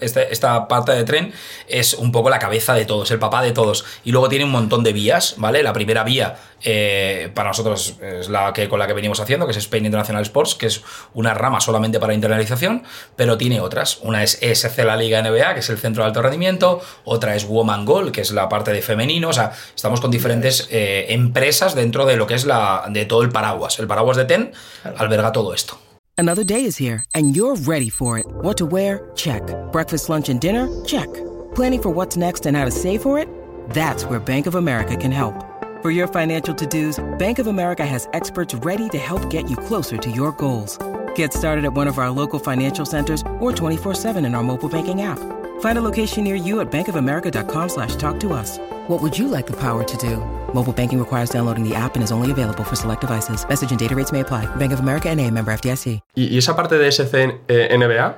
Este- 0.00 0.32
esta 0.32 0.68
pata 0.68 0.92
de 0.92 1.02
tren 1.02 1.32
es 1.66 1.94
un 1.94 2.12
poco 2.12 2.30
la 2.30 2.38
cabeza 2.38 2.74
de 2.74 2.84
todos, 2.84 3.10
el 3.10 3.18
papá 3.18 3.42
de 3.42 3.50
todos. 3.50 3.84
Y 4.04 4.12
luego 4.12 4.28
tiene 4.28 4.44
un 4.44 4.52
montón 4.52 4.84
de 4.84 4.92
vías, 4.92 5.34
¿vale? 5.38 5.64
La 5.64 5.72
primera 5.72 6.04
vía 6.04 6.36
eh, 6.62 7.30
para 7.34 7.48
nosotros 7.48 7.96
es 8.00 8.28
la 8.28 8.52
que 8.52 8.68
con 8.68 8.78
la 8.78 8.86
que 8.86 8.92
venimos 8.92 9.20
haciendo, 9.20 9.46
que 9.46 9.52
es 9.52 9.58
Spain 9.58 9.86
International 9.86 10.22
Sports, 10.22 10.54
que 10.54 10.66
es 10.66 10.82
una 11.14 11.34
rama 11.34 11.60
solamente 11.60 11.98
para 12.00 12.14
internalización, 12.14 12.82
pero 13.16 13.38
tiene 13.38 13.60
otras. 13.60 13.98
Una 14.02 14.22
es 14.22 14.38
ESC 14.42 14.78
la 14.84 14.96
Liga 14.96 15.22
NBA, 15.22 15.54
que 15.54 15.60
es 15.60 15.70
el 15.70 15.78
centro 15.78 16.02
de 16.02 16.08
alto 16.08 16.22
rendimiento, 16.22 16.80
otra 17.04 17.34
es 17.34 17.46
Woman 17.46 17.84
Goal, 17.84 18.12
que 18.12 18.20
es 18.20 18.30
la 18.30 18.48
parte 18.48 18.72
de 18.72 18.82
femenino, 18.82 19.28
o 19.28 19.32
sea, 19.32 19.52
estamos 19.74 20.00
con 20.00 20.10
diferentes 20.10 20.68
eh, 20.70 21.06
empresas 21.10 21.74
dentro 21.74 22.06
de 22.06 22.16
lo 22.16 22.26
que 22.26 22.34
es 22.34 22.44
la 22.44 22.84
de 22.88 23.04
todo 23.04 23.22
el 23.22 23.30
paraguas. 23.30 23.78
El 23.78 23.86
paraguas 23.86 24.16
de 24.16 24.24
TEN 24.24 24.52
alberga 24.96 25.32
todo 25.32 25.54
esto. 25.54 25.78
Another 26.16 26.44
day 26.44 26.64
is 26.66 26.76
here, 26.76 27.02
and 27.14 27.34
you're 27.34 27.56
ready 27.66 27.88
for 27.88 28.18
it. 28.18 28.26
What 28.42 28.58
to 28.58 28.66
wear? 28.66 29.10
Check. 29.14 29.42
Breakfast, 29.72 30.10
lunch, 30.10 30.28
and 30.28 30.38
dinner? 30.38 30.68
Check. 30.84 31.08
Planning 31.54 31.82
for 31.82 31.90
what's 31.90 32.16
next 32.16 32.46
and 32.46 32.56
how 32.56 32.66
to 32.66 32.70
save 32.70 33.00
for 33.00 33.18
it? 33.18 33.26
That's 33.70 34.04
where 34.04 34.20
Bank 34.20 34.46
of 34.46 34.54
America 34.54 34.96
can 34.96 35.12
help. 35.12 35.49
For 35.82 35.90
your 35.90 36.08
financial 36.08 36.54
to 36.56 36.66
dos, 36.66 37.02
Bank 37.18 37.38
of 37.38 37.46
America 37.46 37.86
has 37.86 38.06
experts 38.12 38.54
ready 38.56 38.90
to 38.90 38.98
help 38.98 39.30
get 39.30 39.48
you 39.48 39.56
closer 39.56 39.96
to 39.96 40.10
your 40.10 40.32
goals. 40.32 40.78
Get 41.14 41.32
started 41.32 41.64
at 41.64 41.72
one 41.72 41.88
of 41.88 41.98
our 41.98 42.10
local 42.10 42.38
financial 42.38 42.84
centers 42.84 43.22
or 43.38 43.50
24 43.50 43.94
7 43.94 44.26
in 44.26 44.34
our 44.34 44.42
mobile 44.42 44.68
banking 44.68 45.00
app. 45.00 45.18
Find 45.60 45.78
a 45.78 45.80
location 45.82 46.22
near 46.24 46.36
you 46.36 46.60
at 46.60 46.70
bankofamerica.com 46.70 47.68
slash 47.70 47.96
talk 47.96 48.20
to 48.20 48.34
us. 48.34 48.58
What 48.88 49.00
would 49.00 49.18
you 49.18 49.26
like 49.26 49.46
the 49.46 49.56
power 49.56 49.82
to 49.84 49.96
do? 49.96 50.18
Mobile 50.52 50.74
banking 50.74 50.98
requires 50.98 51.30
downloading 51.30 51.66
the 51.66 51.74
app 51.74 51.94
and 51.94 52.04
is 52.04 52.12
only 52.12 52.30
available 52.30 52.62
for 52.62 52.76
select 52.76 53.00
devices. 53.00 53.46
Message 53.48 53.70
and 53.70 53.78
data 53.78 53.96
rates 53.96 54.12
may 54.12 54.20
apply. 54.20 54.44
Bank 54.56 54.72
of 54.72 54.80
America 54.80 55.08
and 55.08 55.18
a 55.18 55.30
member 55.30 55.50
FDIC. 55.50 56.02
Y, 56.14 56.28
y 56.28 56.36
esa 56.36 56.54
parte 56.54 56.76
de 56.76 56.92
SC 56.92 57.40
eh, 57.48 57.74
NBA, 57.74 58.16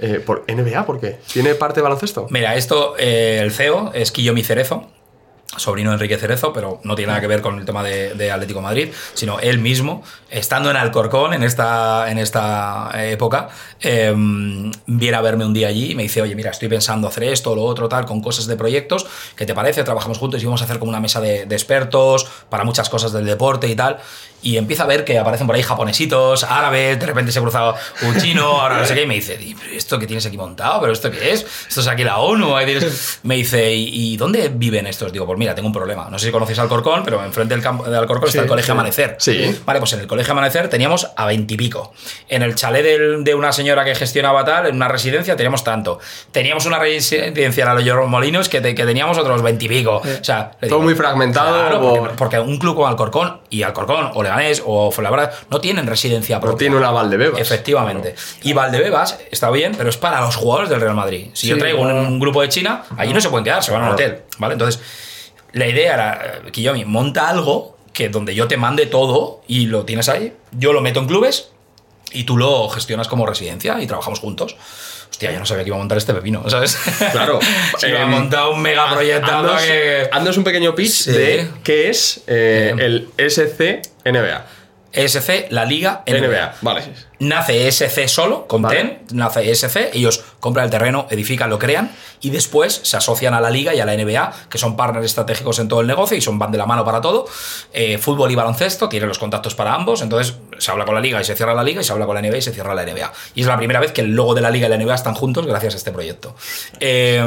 eh, 0.00 0.20
por, 0.24 0.44
¿NBA 0.46 0.86
por 0.86 1.00
qué? 1.00 1.18
¿Tiene 1.32 1.56
parte 1.56 1.80
de 1.80 1.82
baloncesto? 1.82 2.28
Mira, 2.30 2.54
esto, 2.54 2.94
eh, 2.98 3.40
el 3.42 3.50
CEO 3.50 3.90
es 3.94 4.12
Kiyomi 4.12 4.44
Cerezo. 4.44 4.88
Sobrino 5.56 5.92
Enrique 5.92 6.16
Cerezo, 6.16 6.52
pero 6.52 6.80
no 6.84 6.94
tiene 6.94 7.08
nada 7.08 7.20
que 7.20 7.26
ver 7.26 7.42
con 7.42 7.58
el 7.58 7.64
tema 7.64 7.82
de, 7.82 8.30
Atlético 8.30 8.60
Madrid, 8.60 8.88
sino 9.12 9.38
él 9.40 9.58
mismo, 9.58 10.02
estando 10.30 10.70
en 10.70 10.76
Alcorcón 10.76 11.34
en 11.34 11.42
esta, 11.42 12.10
en 12.10 12.18
esta 12.18 12.90
época, 12.94 13.48
eh, 13.80 14.12
viene 14.86 15.16
a 15.16 15.20
verme 15.20 15.44
un 15.44 15.52
día 15.52 15.68
allí 15.68 15.92
y 15.92 15.94
me 15.94 16.02
dice, 16.02 16.22
oye, 16.22 16.34
mira, 16.34 16.50
estoy 16.50 16.68
pensando 16.68 17.06
hacer 17.06 17.24
esto, 17.24 17.54
lo 17.54 17.62
otro, 17.62 17.88
tal, 17.88 18.06
con 18.06 18.20
cosas 18.20 18.46
de 18.46 18.56
proyectos, 18.56 19.06
¿qué 19.36 19.46
te 19.46 19.54
parece? 19.54 19.84
Trabajamos 19.84 20.18
juntos 20.18 20.42
y 20.42 20.46
vamos 20.46 20.62
a 20.62 20.64
hacer 20.64 20.78
como 20.78 20.90
una 20.90 21.00
mesa 21.00 21.20
de 21.20 21.42
expertos 21.42 22.26
para 22.48 22.64
muchas 22.64 22.88
cosas 22.88 23.12
del 23.12 23.26
deporte 23.26 23.68
y 23.68 23.76
tal. 23.76 23.98
Y 24.44 24.58
empieza 24.58 24.84
a 24.84 24.86
ver 24.86 25.04
que 25.04 25.18
aparecen 25.18 25.46
por 25.46 25.56
ahí 25.56 25.62
japonesitos, 25.62 26.44
árabes, 26.44 27.00
de 27.00 27.06
repente 27.06 27.32
se 27.32 27.40
cruza 27.40 27.74
un 28.02 28.16
chino, 28.20 28.60
ahora 28.60 28.78
no 28.78 28.86
sé 28.86 28.94
qué, 28.94 29.02
y 29.02 29.06
me 29.06 29.14
dice, 29.14 29.36
"Di, 29.38 29.54
¿pero 29.54 29.72
esto 29.72 29.98
que 29.98 30.06
tienes 30.06 30.24
aquí 30.26 30.36
montado? 30.36 30.80
¿Pero 30.82 30.92
esto 30.92 31.10
qué 31.10 31.32
es? 31.32 31.46
¿Esto 31.68 31.80
es 31.80 31.88
aquí 31.88 32.04
la 32.04 32.18
ONU? 32.18 32.54
Ahí 32.56 32.66
tienes-". 32.66 33.20
Me 33.22 33.36
dice, 33.36 33.72
¿y, 33.74 34.16
dónde 34.16 34.50
viven 34.54 34.86
estos? 34.86 35.12
Digo, 35.12 35.26
pues 35.26 35.38
mira, 35.38 35.54
tengo 35.54 35.66
un 35.68 35.72
problema. 35.72 36.08
No 36.10 36.18
sé 36.18 36.26
si 36.26 36.32
conocéis 36.32 36.58
Alcorcón, 36.58 37.02
pero 37.04 37.24
enfrente 37.24 37.54
del 37.54 37.62
campo 37.64 37.84
de 37.84 37.96
Alcorcón 37.96 38.28
está 38.28 38.42
el 38.42 38.46
Colegio 38.48 38.72
Amanecer. 38.74 39.16
Sí. 39.18 39.60
Vale, 39.64 39.78
pues 39.80 39.92
en 39.94 40.00
el 40.00 40.06
Colegio 40.06 40.32
Amanecer 40.32 40.68
teníamos 40.68 41.08
a 41.16 41.24
veintipico. 41.26 41.92
En 42.28 42.42
el 42.42 42.54
chalet 42.54 42.84
del- 42.84 43.24
de 43.24 43.34
una 43.34 43.52
señora 43.52 43.84
que 43.84 43.94
gestionaba 43.94 44.44
tal, 44.44 44.66
en 44.66 44.76
una 44.76 44.88
residencia, 44.88 45.36
teníamos 45.36 45.64
tanto. 45.64 45.98
Teníamos 46.32 46.66
una 46.66 46.78
residencia 46.78 47.62
en 47.64 47.68
Aloyor 47.70 48.06
Molinos 48.06 48.48
que, 48.50 48.60
te- 48.60 48.74
que 48.74 48.84
teníamos 48.84 49.16
otros 49.16 49.40
veintipico. 49.42 49.96
O 49.96 50.24
sea, 50.24 50.50
le 50.60 50.68
Todo 50.68 50.80
muy 50.80 50.94
fragmentado, 50.94 51.54
Claro, 51.68 51.80
por- 51.80 51.98
porque, 52.00 52.14
porque 52.16 52.40
un 52.40 52.58
club 52.58 52.74
como 52.74 52.88
Alcorcón 52.88 53.40
y 53.48 53.62
Alcorcón 53.62 54.10
o 54.14 54.22
Leganés 54.36 54.62
o 54.64 54.90
Fuenlabrada 54.90 55.32
no 55.50 55.60
tienen 55.60 55.86
residencia 55.86 56.40
propia. 56.40 56.52
No 56.54 56.58
tiene 56.58 56.76
una 56.76 56.90
Valdebebas. 56.90 57.40
Efectivamente. 57.40 58.14
Y 58.42 58.52
Valdebebas 58.52 59.18
está 59.30 59.50
bien, 59.50 59.72
pero 59.76 59.88
es 59.90 59.96
para 59.96 60.20
los 60.20 60.36
jugadores 60.36 60.70
del 60.70 60.80
Real 60.80 60.94
Madrid. 60.94 61.28
Si 61.32 61.46
yo 61.46 61.58
traigo 61.58 61.80
un, 61.80 61.88
claro. 61.88 62.08
un 62.08 62.18
grupo 62.20 62.42
de 62.42 62.48
China, 62.48 62.84
allí 62.96 63.12
no 63.12 63.20
se 63.20 63.28
pueden 63.28 63.44
quedar, 63.44 63.62
se 63.62 63.70
van 63.72 63.82
a 63.84 63.90
un 63.90 63.96
Claro. 63.96 64.12
hotel. 64.14 64.24
¿Vale? 64.38 64.52
Entonces, 64.54 64.80
la 65.52 65.66
idea 65.66 65.94
era, 65.94 66.40
eh, 66.46 66.50
Kiyomi, 66.50 66.84
monta 66.84 67.28
algo 67.28 67.76
que 67.92 68.08
donde 68.08 68.34
yo 68.34 68.48
te 68.48 68.56
mande 68.56 68.86
todo 68.86 69.42
y 69.46 69.66
lo 69.66 69.84
tienes 69.84 70.08
ahí, 70.08 70.32
yo 70.52 70.72
lo 70.72 70.80
meto 70.80 70.98
en 71.00 71.06
clubes 71.06 71.50
y 72.10 72.24
tú 72.24 72.36
lo 72.36 72.68
gestionas 72.68 73.06
como 73.08 73.24
residencia 73.26 73.80
y 73.80 73.86
trabajamos 73.86 74.18
juntos. 74.20 74.56
Hostia, 75.24 75.32
yo 75.32 75.40
no 75.40 75.46
sabía 75.46 75.64
que 75.64 75.68
iba 75.70 75.76
a 75.76 75.78
montar 75.78 75.96
este 75.98 76.12
pepino, 76.14 76.48
¿sabes? 76.50 76.76
Claro. 77.12 77.38
Se 77.78 77.88
iba 77.88 78.00
a 78.00 78.02
Em, 78.02 78.10
montar 78.10 78.48
un 78.48 78.60
mega 78.60 78.90
proyecto 78.90 79.30
Haznos, 79.30 79.62
que... 79.62 80.08
haznos 80.12 80.36
un 80.36 80.44
pequeño 80.44 80.74
pitch 80.74 80.90
Sí. 80.90 81.12
de 81.12 81.48
qué 81.62 81.88
es 81.90 82.22
eh, 82.26 82.74
el 82.78 83.08
SC 83.16 83.80
NBA. 84.04 84.44
ESC, 84.94 85.48
la 85.50 85.64
Liga 85.64 86.02
NBA. 86.06 86.26
NBA, 86.26 86.54
vale. 86.62 86.82
Nace 87.18 87.68
ESC 87.68 88.06
solo, 88.06 88.46
con 88.46 88.62
Vale. 88.62 88.76
TEN, 88.76 89.02
nace 89.12 89.50
ESC, 89.50 89.90
ellos 89.92 90.22
compran 90.40 90.64
el 90.64 90.70
terreno, 90.70 91.06
edifican, 91.10 91.50
lo 91.50 91.58
crean 91.58 91.90
y 92.20 92.30
después 92.30 92.80
se 92.82 92.96
asocian 92.96 93.34
a 93.34 93.40
la 93.40 93.50
Liga 93.50 93.74
y 93.74 93.80
a 93.80 93.84
la 93.84 93.96
NBA, 93.96 94.32
que 94.48 94.58
son 94.58 94.76
partners 94.76 95.06
estratégicos 95.06 95.58
en 95.58 95.68
todo 95.68 95.80
el 95.80 95.86
negocio 95.86 96.16
y 96.16 96.20
son 96.20 96.38
van 96.38 96.52
de 96.52 96.58
la 96.58 96.66
mano 96.66 96.84
para 96.84 97.00
todo. 97.00 97.26
Eh, 97.72 97.98
fútbol 97.98 98.30
y 98.30 98.34
baloncesto, 98.34 98.88
tienen 98.88 99.08
los 99.08 99.18
contactos 99.18 99.54
para 99.54 99.74
ambos, 99.74 100.02
entonces 100.02 100.36
se 100.58 100.70
habla 100.70 100.84
con 100.84 100.94
la 100.94 101.00
Liga 101.00 101.20
y 101.20 101.24
se 101.24 101.34
cierra 101.34 101.54
la 101.54 101.62
Liga 101.62 101.80
y 101.80 101.84
se 101.84 101.92
habla 101.92 102.06
con 102.06 102.14
la 102.14 102.22
NBA 102.22 102.38
y 102.38 102.42
se 102.42 102.52
cierra 102.52 102.74
la 102.74 102.84
NBA. 102.84 103.12
Y 103.34 103.40
es 103.42 103.46
la 103.46 103.56
primera 103.56 103.80
vez 103.80 103.92
que 103.92 104.02
el 104.02 104.14
logo 104.14 104.34
de 104.34 104.40
la 104.40 104.50
Liga 104.50 104.66
y 104.66 104.70
la 104.70 104.76
NBA 104.76 104.94
están 104.94 105.14
juntos 105.14 105.46
gracias 105.46 105.74
a 105.74 105.76
este 105.76 105.92
proyecto. 105.92 106.34
Eh, 106.80 107.22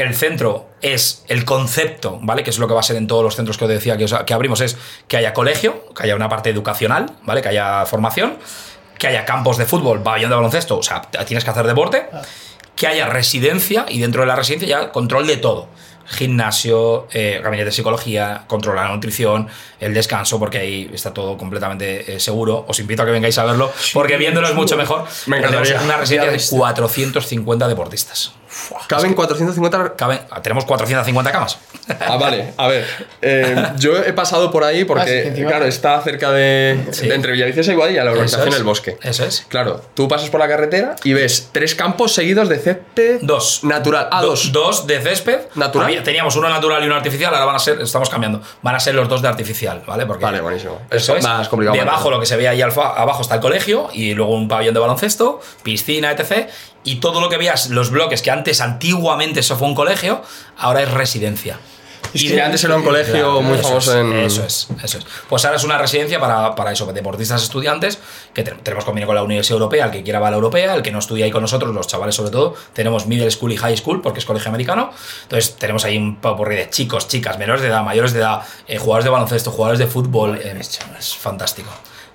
el 0.00 0.14
centro 0.14 0.68
es 0.80 1.24
el 1.28 1.44
concepto, 1.44 2.18
¿vale? 2.22 2.42
Que 2.44 2.50
es 2.50 2.58
lo 2.58 2.68
que 2.68 2.74
va 2.74 2.80
a 2.80 2.82
ser 2.84 2.96
en 2.96 3.06
todos 3.06 3.22
los 3.24 3.36
centros 3.36 3.58
que 3.58 3.64
os 3.64 3.70
decía 3.70 3.96
que, 3.96 4.04
os- 4.04 4.22
que 4.24 4.32
abrimos, 4.34 4.60
es 4.60 4.76
que 5.08 5.16
haya 5.16 5.32
colegio, 5.34 5.84
que 5.94 6.04
haya 6.04 6.14
una 6.16 6.28
parte 6.28 6.50
educacional, 6.50 7.06
¿vale? 7.24 7.42
Que 7.42 7.48
haya 7.48 7.84
formación, 7.86 8.38
que 8.98 9.06
haya 9.08 9.24
campos 9.24 9.56
de 9.58 9.66
fútbol, 9.66 10.02
pabellón 10.02 10.30
de 10.30 10.36
baloncesto, 10.36 10.78
o 10.78 10.82
sea, 10.82 11.02
tienes 11.26 11.44
que 11.44 11.50
hacer 11.50 11.66
deporte, 11.66 12.06
que 12.76 12.86
haya 12.86 13.06
residencia 13.08 13.86
y 13.88 14.00
dentro 14.00 14.20
de 14.22 14.28
la 14.28 14.36
residencia 14.36 14.68
ya 14.68 14.92
control 14.92 15.26
de 15.26 15.36
todo. 15.36 15.68
Gimnasio, 16.10 17.06
eh, 17.12 17.40
gabinete 17.42 17.66
de 17.66 17.72
psicología, 17.72 18.44
control 18.46 18.76
de 18.76 18.82
la 18.82 18.88
nutrición, 18.88 19.48
el 19.78 19.92
descanso, 19.94 20.38
porque 20.38 20.58
ahí 20.58 20.90
está 20.92 21.12
todo 21.12 21.36
completamente 21.36 22.14
eh, 22.14 22.20
seguro. 22.20 22.64
Os 22.66 22.78
invito 22.80 23.02
a 23.02 23.06
que 23.06 23.12
vengáis 23.12 23.36
a 23.38 23.44
verlo, 23.44 23.70
porque 23.92 24.16
viéndolo 24.16 24.48
es 24.48 24.54
mucho 24.54 24.76
mejor. 24.76 25.04
Me 25.26 25.38
encantaría. 25.38 25.80
Una 25.82 25.96
residencia 25.96 26.30
de 26.30 26.38
Ya 26.38 26.42
ves. 26.42 26.48
450 26.50 27.68
deportistas. 27.68 28.32
Caben 28.86 29.14
450. 29.14 29.96
Caben- 29.96 30.20
tenemos 30.42 30.64
450 30.64 31.32
camas. 31.32 31.58
Ah, 32.00 32.16
vale. 32.16 32.52
A 32.56 32.68
ver, 32.68 32.84
eh, 33.22 33.66
yo 33.78 33.96
he 33.96 34.12
pasado 34.12 34.50
por 34.50 34.64
ahí 34.64 34.78
Ah, 34.78 34.80
sí, 34.80 34.84
porque, 34.84 35.44
claro, 35.46 35.64
está 35.64 36.00
cerca 36.02 36.30
de, 36.30 36.86
Sí. 36.92 37.08
de 37.08 37.14
entre 37.14 37.32
Villaviciosa 37.32 37.72
y 37.72 37.74
Guadilla, 37.76 38.04
la 38.04 38.12
urbanización 38.12 38.48
Eso 38.48 38.54
es. 38.56 38.60
El 38.60 38.64
Bosque. 38.64 38.98
Eso 39.02 39.24
es. 39.24 39.46
Claro, 39.48 39.80
tú 39.94 40.06
pasas 40.08 40.30
por 40.30 40.40
la 40.40 40.48
carretera 40.48 40.96
y 41.04 41.12
ves 41.14 41.48
tres 41.52 41.74
campos 41.74 42.12
seguidos 42.14 42.48
de 42.48 42.58
césped 42.58 43.18
Dos. 43.22 43.64
natural. 43.64 44.08
Ah, 44.12 44.20
Do- 44.22 44.28
dos. 44.30 44.52
Dos 44.52 44.86
de 44.86 45.00
césped. 45.00 45.40
Natural. 45.54 45.86
Había- 45.88 46.02
teníamos 46.02 46.36
uno 46.36 46.48
natural 46.48 46.82
y 46.82 46.86
uno 46.86 46.94
artificial, 46.96 47.32
ahora 47.32 47.46
van 47.46 47.56
a 47.56 47.60
ser, 47.60 47.80
estamos 47.80 48.08
cambiando. 48.10 48.42
Van 48.62 48.74
a 48.74 48.80
ser 48.80 48.94
los 48.94 49.08
dos 49.08 49.22
de 49.22 49.28
artificial, 49.28 49.82
¿vale? 49.86 50.04
Porque 50.06 50.24
Vale, 50.24 50.40
buenísimo. 50.40 50.80
Eso 50.90 51.12
Es 51.14 51.18
es. 51.20 51.24
más 51.24 51.48
complicado. 51.48 51.76
Debajo, 51.78 52.10
lo 52.10 52.20
que 52.20 52.26
se 52.26 52.36
ve 52.36 52.48
ahí 52.48 52.60
alfa- 52.62 52.94
abajo 53.00 53.22
está 53.22 53.36
el 53.36 53.40
colegio 53.40 53.88
y 53.92 54.14
luego 54.14 54.34
un 54.34 54.48
pabellón 54.48 54.74
de 54.74 54.80
baloncesto, 54.80 55.40
piscina, 55.62 56.10
etc. 56.12 56.48
Y 56.84 56.96
todo 56.96 57.20
lo 57.20 57.28
que 57.28 57.36
veas, 57.36 57.70
los 57.70 57.90
bloques 57.90 58.22
que 58.22 58.30
antes, 58.30 58.60
antiguamente, 58.60 59.40
eso 59.40 59.56
fue 59.56 59.68
un 59.68 59.74
colegio, 59.74 60.22
ahora 60.56 60.82
es 60.82 60.90
residencia. 60.90 61.58
Y 62.14 62.28
que 62.28 62.40
antes 62.40 62.64
era 62.64 62.74
un 62.74 62.82
colegio 62.84 63.12
Claro, 63.12 63.42
muy 63.42 63.58
famoso 63.58 63.90
es, 63.92 63.98
en. 63.98 64.12
Eso 64.20 64.42
es, 64.42 64.68
eso 64.82 64.96
es. 64.98 65.04
Pues 65.28 65.44
ahora 65.44 65.58
es 65.58 65.64
una 65.64 65.76
residencia 65.76 66.18
para, 66.18 66.54
para 66.54 66.72
eso, 66.72 66.86
deportistas 66.86 67.42
estudiantes, 67.42 67.98
que 68.32 68.42
te- 68.44 68.52
tenemos 68.52 68.86
convenio 68.86 69.06
con 69.06 69.14
la 69.16 69.22
Universidad 69.22 69.56
Europea, 69.58 69.84
el 69.86 69.90
que 69.90 70.02
quiera 70.02 70.18
va 70.18 70.28
a 70.28 70.30
la 70.30 70.36
Europea, 70.36 70.74
el 70.74 70.80
que 70.80 70.90
no 70.90 71.00
estudia 71.00 71.26
ahí 71.26 71.30
con 71.30 71.42
nosotros, 71.42 71.74
los 71.74 71.86
chavales 71.86 72.14
sobre 72.14 72.30
todo, 72.30 72.54
tenemos 72.72 73.06
middle 73.06 73.30
school 73.30 73.52
y 73.52 73.58
high 73.58 73.76
school, 73.76 74.00
porque 74.00 74.20
es 74.20 74.24
colegio 74.24 74.48
americano. 74.48 74.90
Entonces 75.24 75.56
tenemos 75.56 75.84
ahí 75.84 75.98
un 75.98 76.16
popurrí 76.16 76.56
de 76.56 76.70
chicos, 76.70 77.08
chicas, 77.08 77.36
menores 77.38 77.60
de 77.60 77.68
edad, 77.68 77.82
mayores 77.82 78.14
de 78.14 78.20
edad, 78.20 78.40
eh, 78.66 78.78
jugadores 78.78 79.04
de 79.04 79.10
baloncesto, 79.10 79.50
jugadores 79.50 79.78
de 79.78 79.86
fútbol. 79.86 80.38
eh, 80.42 80.56
es 80.60 81.14
fantástico. 81.14 81.68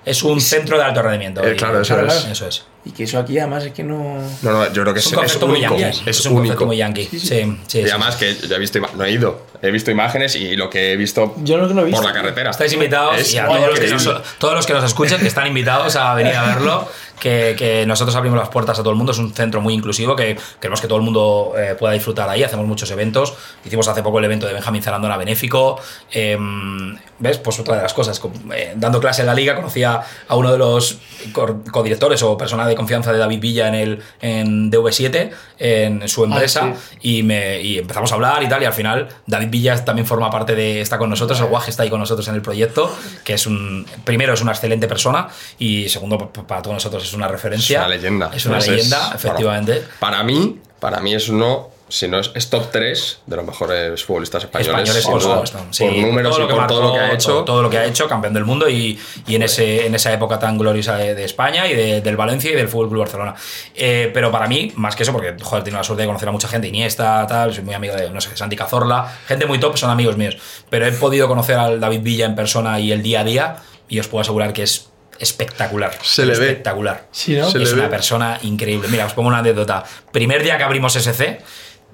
Es 0.04 0.22
un 0.22 0.40
centro 0.40 0.76
de 0.78 0.84
alto 0.84 1.00
rendimiento. 1.02 1.42
Eh, 1.42 1.56
claro, 1.56 1.80
eso 1.80 1.98
es. 2.00 2.26
Eso 2.26 2.46
es. 2.46 2.64
Y 2.86 2.90
que 2.90 3.04
eso 3.04 3.18
aquí 3.18 3.38
además 3.38 3.64
es 3.64 3.72
que 3.72 3.82
no. 3.82 4.18
No, 4.42 4.52
no, 4.52 4.72
yo 4.72 4.82
creo 4.82 4.92
que 4.92 5.00
Es 5.00 5.06
es, 5.06 5.12
un 5.12 5.18
concepto 5.18 5.46
muy 5.48 5.58
único. 5.60 5.76
yankee. 5.78 5.86
Es, 6.10 6.26
un 6.26 6.34
concepto 6.34 6.34
único. 6.34 6.66
muy 6.66 6.76
yankee. 6.76 7.08
Sí, 7.10 7.18
sí. 7.20 7.58
sí, 7.66 7.78
Y 7.80 7.88
además 7.88 8.16
que 8.16 8.34
yo 8.36 8.54
he 8.54 8.58
visto, 8.58 8.78
ima- 8.78 8.92
no 8.94 9.04
he 9.04 9.10
ido, 9.12 9.46
he 9.62 9.70
visto 9.70 9.90
imágenes 9.90 10.36
y 10.36 10.54
lo 10.56 10.68
que 10.68 10.92
he 10.92 10.96
visto 10.96 11.34
Yo 11.38 11.56
no 11.56 11.80
he 11.80 11.84
visto. 11.84 12.00
por 12.02 12.06
la 12.10 12.14
carretera. 12.14 12.50
Estáis 12.50 12.72
invitados 12.74 13.18
Es 13.18 13.32
y 13.32 13.38
a 13.38 13.46
todos 13.46 13.70
los, 13.70 13.80
que 13.80 13.88
nos, 13.88 14.22
todos 14.38 14.54
los 14.54 14.66
que 14.66 14.72
nos 14.74 14.84
escuchen, 14.84 15.18
que 15.20 15.28
están 15.28 15.46
invitados 15.46 15.96
a 15.96 16.14
venir 16.14 16.34
a 16.34 16.44
verlo, 16.44 16.86
que, 17.20 17.54
que 17.58 17.86
nosotros 17.86 18.14
abrimos 18.16 18.38
las 18.38 18.48
puertas 18.48 18.78
a 18.78 18.82
todo 18.82 18.90
el 18.90 18.96
mundo, 18.96 19.12
es 19.12 19.18
un 19.18 19.32
centro 19.32 19.60
muy 19.60 19.74
inclusivo, 19.74 20.14
que 20.16 20.36
queremos 20.60 20.80
que 20.80 20.86
todo 20.88 20.98
el 20.98 21.04
mundo 21.04 21.52
eh, 21.56 21.74
pueda 21.78 21.92
disfrutar 21.94 22.28
ahí, 22.28 22.42
hacemos 22.42 22.66
muchos 22.66 22.90
eventos, 22.90 23.34
hicimos 23.64 23.88
hace 23.88 24.02
poco 24.02 24.18
el 24.18 24.24
evento 24.24 24.46
de 24.46 24.52
Benjamín 24.52 24.82
Zarandona 24.82 25.16
benéfico, 25.16 25.78
em, 26.12 26.96
¿ves? 27.18 27.38
Pues 27.38 27.58
otra 27.60 27.76
de 27.76 27.82
las 27.82 27.94
cosas, 27.94 28.20
eh, 28.54 28.72
dando 28.76 29.00
clase 29.00 29.22
en 29.22 29.26
la 29.26 29.34
liga 29.34 29.54
conocía 29.54 30.02
a 30.28 30.36
uno 30.36 30.52
de 30.52 30.58
los 30.58 30.98
co- 31.32 31.60
codirectores 31.70 32.22
o 32.22 32.36
persona 32.36 32.66
de 32.66 32.74
confianza 32.74 33.12
de 33.12 33.18
David 33.18 33.40
Villa 33.40 33.68
en, 33.68 33.74
el, 33.74 34.02
en 34.20 34.70
DV7, 34.70 35.30
en 35.58 36.08
su 36.08 36.24
empresa, 36.24 36.72
y, 37.00 37.22
me, 37.22 37.60
y 37.60 37.78
empezamos 37.78 38.10
a 38.12 38.16
hablar 38.16 38.42
y 38.42 38.48
tal, 38.48 38.62
y 38.62 38.66
al 38.66 38.72
final 38.72 39.08
David 39.26 39.48
Villa 39.50 39.84
también 39.84 40.06
forma 40.06 40.30
parte 40.30 40.54
de, 40.54 40.80
está 40.80 40.98
con 40.98 41.10
nosotros, 41.10 41.38
el 41.40 41.46
Guaje 41.46 41.70
está 41.70 41.82
ahí 41.84 41.90
con 41.90 42.00
nosotros 42.00 42.26
en 42.28 42.34
el 42.34 42.42
proyecto, 42.42 42.94
que 43.24 43.34
es 43.34 43.46
un, 43.46 43.86
primero 44.04 44.34
es 44.34 44.42
una 44.42 44.52
excelente 44.52 44.88
persona 44.88 45.28
y 45.58 45.88
segundo 45.88 46.18
para 46.30 46.62
todos 46.62 46.74
nosotros 46.74 47.03
es 47.08 47.14
una 47.14 47.28
referencia. 47.28 47.80
Es 47.80 47.86
una 47.86 47.94
leyenda. 47.96 48.30
Es 48.34 48.46
una 48.46 48.56
Pues 48.56 48.68
leyenda, 48.68 49.12
efectivamente. 49.14 49.84
Para 49.98 50.22
mí, 50.22 50.58
para 50.80 51.00
mí 51.00 51.14
es 51.14 51.28
uno, 51.28 51.70
si 51.88 52.08
no 52.08 52.18
es, 52.18 52.30
es 52.34 52.48
top 52.50 52.70
3 52.72 53.20
de 53.26 53.36
los 53.36 53.44
mejores 53.44 54.02
futbolistas 54.04 54.44
españoles. 54.44 54.68
Españoles, 54.88 55.02
sin 55.04 55.12
por 55.12 55.22
duda. 55.22 55.32
supuesto. 55.46 55.58
Sí, 55.70 55.84
por 55.84 55.92
números 55.94 56.36
y 56.38 56.42
por 56.42 56.56
marcó, 56.56 56.74
todo 56.74 56.82
lo 56.88 56.92
que 56.94 57.00
ha 57.00 57.12
hecho. 57.12 57.28
Todo, 57.28 57.44
todo 57.44 57.62
lo 57.62 57.70
que 57.70 57.78
ha 57.78 57.84
hecho, 57.84 58.08
campeón 58.08 58.34
del 58.34 58.44
mundo 58.44 58.68
y, 58.68 58.98
y 59.26 59.34
en, 59.36 59.42
ese, 59.42 59.86
en 59.86 59.94
esa 59.94 60.12
época 60.12 60.38
tan 60.38 60.58
gloriosa 60.58 60.96
de, 60.96 61.14
de 61.14 61.24
España 61.24 61.66
y 61.68 61.74
de- 61.74 62.00
del 62.00 62.16
Valencia 62.16 62.50
y 62.50 62.54
del 62.54 62.68
Fútbol 62.68 62.88
Club 62.88 63.00
Barcelona. 63.00 63.34
Eh, 63.74 64.10
pero 64.12 64.32
para 64.32 64.46
mí, 64.48 64.72
más 64.76 64.96
que 64.96 65.02
eso, 65.04 65.12
porque 65.12 65.36
joder, 65.42 65.60
he 65.62 65.64
tenido 65.64 65.78
la 65.80 65.84
suerte 65.84 66.02
de 66.02 66.06
conocer 66.08 66.28
a 66.28 66.32
mucha 66.32 66.48
gente, 66.48 66.68
Iniesta, 66.68 67.26
tal, 67.26 67.54
soy 67.54 67.64
muy 67.64 67.74
amigo 67.74 67.94
de, 67.94 68.10
no 68.10 68.20
sé, 68.20 68.36
Santi 68.36 68.56
Cazorla, 68.56 69.06
gente 69.28 69.46
muy 69.46 69.58
top, 69.60 69.76
son 69.76 69.90
amigos 69.90 70.16
míos. 70.16 70.36
Pero 70.70 70.86
he 70.86 70.92
podido 70.92 71.28
conocer 71.28 71.56
al 71.58 71.80
David 71.80 72.00
Villa 72.02 72.26
en 72.26 72.34
persona 72.34 72.80
y 72.80 72.92
el 72.92 73.02
día 73.02 73.20
a 73.20 73.24
día 73.24 73.56
y 73.88 74.00
os 74.00 74.08
puedo 74.08 74.22
asegurar 74.22 74.52
que 74.54 74.62
es 74.62 74.88
espectacular. 75.18 75.96
Se 76.02 76.24
le 76.26 76.36
ve. 76.38 76.46
Espectacular. 76.48 77.06
Sí, 77.10 77.36
¿no? 77.36 77.48
Se 77.50 77.62
es 77.62 77.68
le 77.70 77.74
una 77.74 77.84
ve. 77.84 77.88
persona 77.90 78.38
increíble. 78.42 78.88
Mira, 78.88 79.06
os 79.06 79.12
pongo 79.14 79.28
una 79.28 79.38
anécdota. 79.38 79.84
Primer 80.12 80.42
día 80.42 80.56
que 80.58 80.64
abrimos 80.64 80.94
SC, 80.96 81.40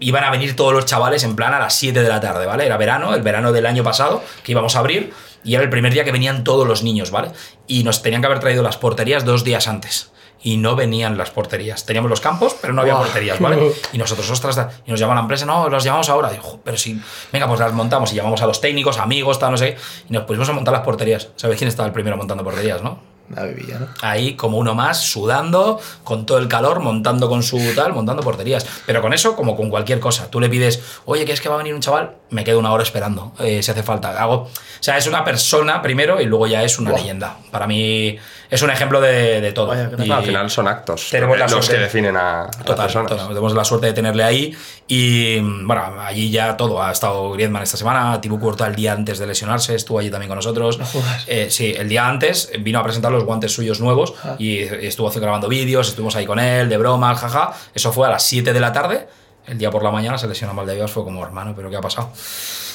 iban 0.00 0.24
a 0.24 0.30
venir 0.30 0.56
todos 0.56 0.72
los 0.72 0.86
chavales 0.86 1.24
en 1.24 1.36
plan 1.36 1.52
a 1.54 1.58
las 1.58 1.74
7 1.74 2.02
de 2.02 2.08
la 2.08 2.20
tarde, 2.20 2.46
¿vale? 2.46 2.66
Era 2.66 2.76
verano, 2.76 3.14
el 3.14 3.22
verano 3.22 3.52
del 3.52 3.66
año 3.66 3.84
pasado, 3.84 4.22
que 4.42 4.52
íbamos 4.52 4.76
a 4.76 4.78
abrir, 4.80 5.12
y 5.44 5.54
era 5.54 5.62
el 5.62 5.70
primer 5.70 5.92
día 5.92 6.04
que 6.04 6.12
venían 6.12 6.44
todos 6.44 6.66
los 6.66 6.82
niños, 6.82 7.10
¿vale? 7.10 7.30
Y 7.66 7.84
nos 7.84 8.02
tenían 8.02 8.20
que 8.22 8.26
haber 8.26 8.40
traído 8.40 8.62
las 8.62 8.76
porterías 8.78 9.24
dos 9.24 9.44
días 9.44 9.68
antes. 9.68 10.10
Y 10.42 10.56
no 10.56 10.74
venían 10.74 11.18
las 11.18 11.30
porterías. 11.30 11.84
Teníamos 11.84 12.08
los 12.08 12.22
campos, 12.22 12.56
pero 12.62 12.72
no 12.72 12.80
había 12.80 12.96
porterías, 12.96 13.38
¿vale? 13.40 13.72
Y 13.92 13.98
nosotros, 13.98 14.30
ostras, 14.30 14.58
y 14.86 14.90
nos 14.90 14.98
llama 14.98 15.14
la 15.14 15.20
empresa, 15.20 15.44
no, 15.44 15.68
las 15.68 15.84
llamamos 15.84 16.08
ahora. 16.08 16.30
Digo, 16.30 16.42
"Jo, 16.42 16.60
pero 16.64 16.78
sí, 16.78 16.98
venga, 17.30 17.46
pues 17.46 17.60
las 17.60 17.74
montamos 17.74 18.10
y 18.14 18.16
llamamos 18.16 18.40
a 18.40 18.46
los 18.46 18.58
técnicos, 18.58 18.96
amigos, 18.96 19.38
tal, 19.38 19.50
no 19.50 19.58
sé. 19.58 19.76
Y 20.08 20.12
nos 20.14 20.24
pusimos 20.24 20.48
a 20.48 20.52
montar 20.52 20.72
las 20.72 20.82
porterías. 20.82 21.28
¿Sabéis 21.36 21.58
quién 21.58 21.68
estaba 21.68 21.86
el 21.88 21.92
primero 21.92 22.16
montando 22.16 22.42
porterías, 22.42 22.80
no? 22.82 23.09
Ahí 24.02 24.34
como 24.34 24.58
uno 24.58 24.74
más, 24.74 25.02
sudando, 25.02 25.80
con 26.04 26.26
todo 26.26 26.38
el 26.38 26.48
calor, 26.48 26.80
montando 26.80 27.28
con 27.28 27.42
su 27.42 27.58
tal, 27.74 27.92
montando 27.92 28.22
porterías. 28.22 28.66
Pero 28.86 29.00
con 29.00 29.12
eso, 29.12 29.36
como 29.36 29.56
con 29.56 29.70
cualquier 29.70 30.00
cosa, 30.00 30.30
tú 30.30 30.40
le 30.40 30.48
pides, 30.48 30.82
oye, 31.04 31.24
que 31.24 31.32
es 31.32 31.40
que 31.40 31.48
va 31.48 31.54
a 31.54 31.58
venir 31.58 31.74
un 31.74 31.80
chaval, 31.80 32.16
me 32.30 32.44
quedo 32.44 32.58
una 32.58 32.72
hora 32.72 32.82
esperando, 32.82 33.32
eh, 33.38 33.62
si 33.62 33.70
hace 33.70 33.82
falta. 33.82 34.20
Hago, 34.20 34.34
o 34.34 34.50
sea, 34.80 34.98
es 34.98 35.06
una 35.06 35.24
persona 35.24 35.80
primero 35.80 36.20
y 36.20 36.26
luego 36.26 36.46
ya 36.46 36.62
es 36.62 36.78
una 36.78 36.92
leyenda. 36.92 37.36
Para 37.50 37.66
mí 37.66 38.18
es 38.50 38.62
un 38.62 38.70
ejemplo 38.70 39.00
de, 39.00 39.40
de 39.40 39.52
todo. 39.52 39.68
Vaya. 39.68 39.90
Y- 39.98 40.08
No, 40.08 40.16
al 40.16 40.24
final 40.24 40.50
son 40.50 40.66
actos 40.68 41.08
Tenemos 41.10 41.38
la 41.38 41.44
los 41.44 41.52
suerte. 41.52 41.72
que 41.74 41.78
definen 41.78 42.16
a, 42.16 42.42
a 42.42 42.44
las 42.46 42.56
Total, 42.58 42.76
personas. 42.86 43.10
total. 43.12 43.28
Tenemos 43.28 43.54
la 43.54 43.64
suerte 43.64 43.86
de 43.86 43.92
tenerle 43.92 44.24
ahí. 44.24 44.56
Y 44.88 45.38
bueno, 45.38 45.82
allí 46.00 46.30
ya 46.30 46.56
todo. 46.56 46.82
Ha 46.82 46.90
estado 46.92 47.30
Griezmann 47.32 47.62
esta 47.62 47.76
semana. 47.76 48.20
Tibu 48.20 48.40
Courtois 48.40 48.68
el 48.70 48.76
día 48.76 48.92
antes 48.92 49.18
de 49.18 49.26
lesionarse 49.26 49.74
estuvo 49.74 49.98
allí 50.00 50.10
también 50.10 50.28
con 50.28 50.36
nosotros. 50.36 50.78
Eh, 51.26 51.46
sí, 51.50 51.72
el 51.76 51.88
día 51.88 52.06
antes 52.08 52.50
vino 52.60 52.78
a 52.80 52.82
presentar 52.82 53.12
los 53.12 53.24
guantes 53.24 53.52
suyos 53.52 53.80
nuevos 53.80 54.14
y 54.38 54.58
estuvo 54.58 55.08
grabando 55.10 55.48
vídeos. 55.48 55.88
Estuvimos 55.88 56.16
ahí 56.16 56.26
con 56.26 56.38
él, 56.40 56.68
de 56.68 56.76
broma, 56.76 57.14
jaja. 57.14 57.52
Eso 57.74 57.92
fue 57.92 58.06
a 58.08 58.10
las 58.10 58.22
7 58.24 58.52
de 58.52 58.60
la 58.60 58.72
tarde. 58.72 59.06
El 59.46 59.58
día 59.58 59.70
por 59.70 59.82
la 59.82 59.90
mañana 59.90 60.18
se 60.18 60.26
lesionó 60.28 60.54
Valdebebas. 60.54 60.90
Fue 60.90 61.02
como, 61.04 61.24
hermano, 61.24 61.54
¿pero 61.56 61.70
qué 61.70 61.76
ha 61.76 61.80
pasado? 61.80 62.10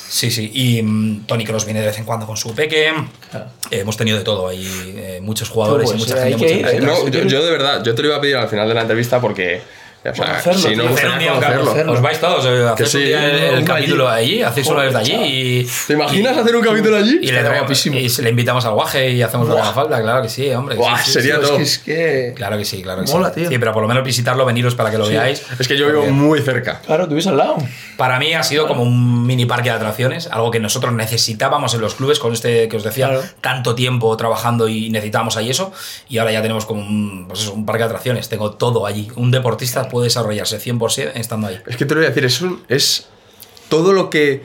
Sí, 0.07 0.29
sí. 0.31 0.51
Y 0.53 0.81
mm, 0.83 1.25
Tony 1.25 1.43
Cross 1.45 1.65
viene 1.65 1.81
de 1.81 1.87
vez 1.87 1.97
en 1.97 2.05
cuando 2.05 2.25
con 2.25 2.37
su 2.37 2.53
peque. 2.53 2.91
Claro. 3.31 3.45
Eh, 3.71 3.79
hemos 3.79 3.97
tenido 3.97 4.17
de 4.17 4.23
todo 4.23 4.47
ahí. 4.47 4.93
eh, 4.97 5.19
muchos 5.21 5.49
jugadores 5.49 5.89
Pues, 5.91 5.97
y 5.97 6.03
mucha 6.09 6.23
hay 6.23 6.29
gente. 6.31 6.45
que 6.45 6.53
mucha 6.53 6.59
ir, 6.59 6.65
gente. 6.67 6.77
Eh, 6.77 6.95
Sí, 6.95 7.03
no, 7.03 7.07
yo, 7.09 7.23
yo 7.27 7.43
de 7.45 7.51
verdad, 7.51 7.83
yo 7.83 7.95
te 7.95 8.01
lo 8.01 8.07
iba 8.09 8.17
a 8.17 8.21
pedir 8.21 8.35
al 8.37 8.47
final 8.49 8.67
de 8.67 8.73
la 8.75 8.81
entrevista 8.81 9.19
porque. 9.19 9.61
O 10.07 10.13
sea, 10.13 10.25
Conocerlo, 10.25 10.59
si 10.59 10.75
no 10.75 10.83
Hacer 10.83 10.85
un 10.85 10.91
gustaría 10.91 11.17
día 11.19 11.33
un 11.33 11.35
conocerlo. 11.39 11.65
capítulo. 11.71 11.93
Os 11.93 12.01
vais 12.01 12.19
todos, 12.19 12.45
eh, 12.45 12.67
hacéis 12.69 12.89
sí, 12.89 12.97
un 12.97 13.03
día 13.05 13.49
el, 13.57 13.65
capítulo 13.65 14.07
allí. 14.09 14.33
allí, 14.33 14.41
hacéis 14.43 14.67
uno 14.67 14.81
desde 14.81 14.97
allí 14.99 15.13
y. 15.13 15.67
¿Te 15.87 15.93
imaginas 15.93 16.37
hacer 16.37 16.55
un 16.55 16.61
capítulo 16.63 16.97
allí? 16.97 17.19
Y, 17.21 17.31
le 17.31 17.39
traemos- 17.41 17.59
guapísimo. 17.59 17.97
y 17.97 18.07
le 18.07 18.29
invitamos 18.29 18.65
al 18.65 18.73
guaje 18.73 19.09
y 19.11 19.21
hacemos 19.21 19.47
lo 19.47 19.55
que 19.55 19.61
haga 19.61 19.73
falta, 19.73 20.01
claro 20.01 20.21
que 20.21 20.29
sí, 20.29 20.49
hombre. 20.51 20.75
Buah, 20.75 20.97
sí, 20.99 21.11
sería 21.11 21.35
sí. 21.35 21.41
Todo. 21.41 21.57
Es 21.59 21.79
que, 21.79 21.93
es 21.93 22.29
que- 22.29 22.33
Claro 22.35 22.57
que 22.57 22.65
sí, 22.65 22.81
claro 22.83 23.03
que 23.03 23.11
Mola, 23.11 23.29
sí. 23.29 23.41
tío. 23.41 23.49
Sí, 23.49 23.57
pero 23.57 23.73
por 23.73 23.81
lo 23.81 23.87
menos 23.87 24.03
visitarlo, 24.03 24.45
veniros 24.45 24.75
para 24.75 24.91
que 24.91 24.97
lo 24.97 25.07
veáis. 25.07 25.41
Es 25.59 25.67
que 25.67 25.77
yo 25.77 25.87
vivo 25.87 26.05
muy 26.07 26.41
cerca. 26.41 26.81
Claro, 26.85 27.07
tú 27.07 27.15
al 27.27 27.37
lado. 27.37 27.57
Para 27.97 28.19
mí 28.19 28.33
ha 28.33 28.43
sido 28.43 28.67
como 28.67 28.83
un 28.83 29.25
mini 29.25 29.45
parque 29.45 29.69
de 29.69 29.75
atracciones, 29.75 30.27
algo 30.27 30.51
que 30.51 30.59
nosotros 30.59 30.93
necesitábamos 30.93 31.73
en 31.73 31.81
los 31.81 31.95
clubes 31.95 32.19
con 32.19 32.33
este 32.33 32.67
que 32.67 32.77
os 32.77 32.83
decía, 32.83 33.07
Claro. 33.07 33.23
tanto 33.41 33.73
tiempo 33.73 34.15
trabajando 34.17 34.67
y 34.67 34.89
necesitábamos 34.89 35.37
ahí 35.37 35.49
eso. 35.49 35.71
Y 36.09 36.17
ahora 36.19 36.31
ya 36.31 36.41
tenemos 36.41 36.65
como 36.65 36.81
un, 36.81 37.25
pues 37.27 37.41
eso, 37.41 37.53
un 37.53 37.65
parque 37.65 37.79
de 37.79 37.85
atracciones, 37.85 38.29
tengo 38.29 38.51
todo 38.51 38.85
allí. 38.85 39.07
Un 39.15 39.31
deportista 39.31 39.87
puede 39.95 40.07
desarrollarse 40.07 40.59
100% 40.59 41.11
estando 41.15 41.47
ahí. 41.47 41.61
Es 41.67 41.77
que 41.77 41.85
te 41.85 41.95
lo 41.95 42.01
voy 42.01 42.07
a 42.07 42.09
decir, 42.09 42.25
es, 42.25 42.41
un- 42.41 42.61
es 42.67 43.05
todo 43.69 43.93
lo 43.93 44.09
que 44.09 44.43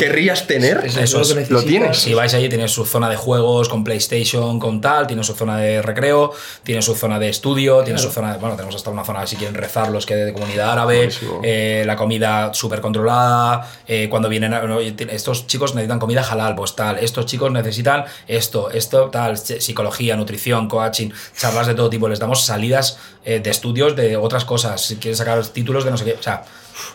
Querrías 0.00 0.46
tener. 0.46 0.82
Es- 0.84 0.96
Eso 0.96 1.18
lo 1.18 1.22
es, 1.22 1.28
tienes. 1.64 1.98
Si 1.98 2.14
vais 2.14 2.34
allí, 2.34 2.48
tiene 2.48 2.66
su 2.68 2.84
zona 2.84 3.08
de 3.08 3.16
juegos 3.16 3.68
con 3.68 3.84
PlayStation, 3.84 4.58
con 4.58 4.80
tal, 4.80 5.06
tiene 5.06 5.22
su 5.22 5.34
zona 5.34 5.58
de 5.58 5.80
recreo, 5.82 6.32
tiene 6.64 6.82
su 6.82 6.94
zona 6.94 7.18
de 7.18 7.28
estudio, 7.28 7.82
tiene 7.84 7.98
su 7.98 8.10
zona 8.10 8.32
de. 8.32 8.38
Bueno, 8.38 8.56
tenemos 8.56 8.74
hasta 8.74 8.90
una 8.90 9.04
zona, 9.04 9.26
si 9.26 9.36
quieren 9.36 9.54
rezar, 9.54 9.90
los 9.90 10.06
que 10.06 10.16
de 10.16 10.32
comunidad 10.32 10.70
árabe, 10.72 11.08
eh, 11.44 11.84
la 11.86 11.96
comida 11.96 12.52
súper 12.54 12.80
controlada. 12.80 13.68
eh, 13.86 14.08
cuando 14.10 14.28
vienen. 14.28 14.54
a- 14.54 14.62
no, 14.62 14.80
estos 14.80 15.46
chicos 15.46 15.74
necesitan 15.74 15.98
comida 15.98 16.22
halal, 16.28 16.54
pues 16.54 16.74
tal. 16.74 16.98
Estos 16.98 17.26
chicos 17.26 17.50
necesitan 17.52 18.04
esto, 18.28 18.70
esto, 18.70 19.08
tal. 19.10 19.36
Psicología, 19.38 20.16
nutrición, 20.16 20.68
coaching, 20.68 21.10
charlas 21.36 21.66
de 21.66 21.74
todo 21.74 21.90
tipo. 21.90 22.08
Les 22.08 22.18
damos 22.18 22.44
salidas 22.44 22.98
eh, 23.24 23.40
de 23.40 23.50
estudios 23.50 23.94
de 23.96 24.16
otras 24.16 24.44
cosas. 24.44 24.80
Si 24.84 24.96
quieren 24.96 25.16
sacar 25.16 25.44
títulos 25.46 25.84
de 25.84 25.90
no 25.90 25.96
sé 25.96 26.04
qué. 26.04 26.12
O 26.14 26.22
sea, 26.22 26.44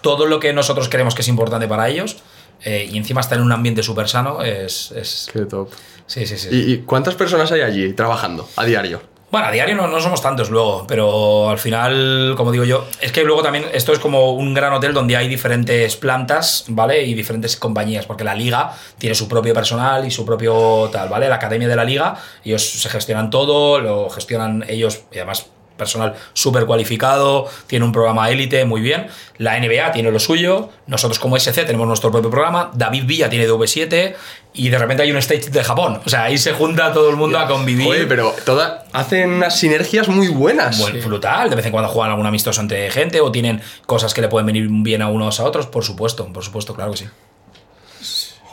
todo 0.02 0.26
lo 0.26 0.40
que 0.40 0.54
nosotros 0.54 0.90
creemos 0.90 1.16
que 1.16 1.22
es 1.22 1.28
importante 1.28 1.68
para 1.68 1.88
ellos. 1.90 2.18
Eh, 2.66 2.90
y 2.92 2.98
encima 2.98 3.22
estar 3.22 3.38
en 3.38 3.46
un 3.46 3.52
ambiente 3.52 3.84
súper 3.84 4.10
sano 4.10 4.42
es, 4.44 4.92
es, 4.92 5.30
Qué 5.32 5.46
top. 5.46 5.70
Sí, 6.08 6.26
sí, 6.26 6.38
sí. 6.38 6.50
¿Y, 6.52 6.74
y 6.74 6.78
cuántas 6.80 7.16
personas 7.16 7.52
hay 7.52 7.62
allí 7.62 7.94
trabajando 7.94 8.50
a 8.58 8.66
diario? 8.66 9.02
Bueno, 9.32 9.48
a 9.48 9.52
diario 9.52 9.76
no, 9.76 9.88
no 9.88 10.00
somos 10.00 10.22
tantos 10.22 10.50
luego, 10.50 10.86
pero 10.88 11.50
al 11.50 11.58
final, 11.58 12.36
como 12.38 12.52
digo 12.52 12.64
yo, 12.64 12.88
es 13.02 13.12
que 13.12 13.24
luego 13.24 13.44
también 13.44 13.66
esto 13.74 13.92
es 13.92 14.00
como 14.00 14.32
un 14.32 14.54
gran 14.54 14.72
hotel 14.72 14.94
donde 14.94 15.18
hay 15.18 15.28
diferentes 15.28 15.98
plantas, 15.98 16.64
¿vale? 16.70 17.04
Y 17.04 17.14
diferentes 17.16 17.58
compañías, 17.58 18.06
porque 18.06 18.24
la 18.24 18.34
liga 18.34 18.72
tiene 18.98 19.14
su 19.14 19.28
propio 19.28 19.54
personal 19.54 20.08
y 20.08 20.12
su 20.12 20.26
propio 20.26 20.90
tal, 20.92 21.10
¿vale? 21.10 21.28
La 21.28 21.36
academia 21.36 21.68
de 21.68 21.76
la 21.76 21.84
liga, 21.84 22.16
ellos 22.46 22.64
se 22.64 22.88
gestionan 22.88 23.30
todo, 23.30 23.80
lo 23.82 24.10
gestionan 24.10 24.64
ellos, 24.70 25.02
y 25.12 25.18
además 25.18 25.48
personal 25.78 26.16
súper 26.34 26.66
cualificado, 26.66 27.48
tiene 27.68 27.86
un 27.86 27.92
programa 27.92 28.30
élite 28.30 28.66
muy 28.66 28.82
bien, 28.82 29.08
la 29.38 29.60
NBA 29.60 29.92
tiene 29.92 30.12
lo 30.12 30.20
suyo, 30.20 30.70
nosotros 30.88 31.20
como 31.20 31.38
SC 31.38 31.66
tenemos 31.66 31.88
nuestro 31.88 32.12
propio 32.12 32.30
programa, 32.30 32.72
David 32.74 33.04
Villa 33.06 33.30
tiene 33.30 33.48
DV7 33.48 34.16
y 34.54 34.70
de 34.70 34.78
repente 34.78 35.04
hay 35.04 35.12
un 35.12 35.18
stage 35.18 35.50
de 35.50 35.64
Japón, 35.64 36.00
o 36.06 36.10
sea, 36.10 36.24
ahí 36.24 36.38
se 36.38 36.54
junta 36.54 36.94
todo 36.94 37.10
el 37.10 37.18
mundo 37.18 37.38
a 37.38 37.48
convivir. 37.48 37.88
Oye, 37.88 38.06
pero 38.06 38.34
toda, 38.46 38.86
hacen 38.94 39.30
unas 39.34 39.60
sinergias 39.60 40.08
muy 40.08 40.30
buenas. 40.30 40.80
Buen- 40.80 41.04
brutal. 41.04 41.50
De 41.50 41.56
vez 41.58 41.66
en 41.66 41.72
cuando 41.74 41.90
juegan 41.90 42.12
algún 42.12 42.26
amistoso 42.26 42.62
entre 42.62 42.90
gente 42.90 43.20
o 43.20 43.32
tienen 43.32 43.62
cosas 43.86 44.14
que 44.14 44.22
le 44.22 44.30
pueden 44.30 44.46
venir 44.46 44.68
bien 44.70 45.02
a 45.02 45.10
unos 45.10 45.40
a 45.40 45.44
otros, 45.44 45.68
por 45.68 45.84
supuesto, 45.84 46.32
por 46.32 46.44
supuesto, 46.44 46.74
claro 46.74 46.92
que 46.92 46.98
sí. 47.00 47.06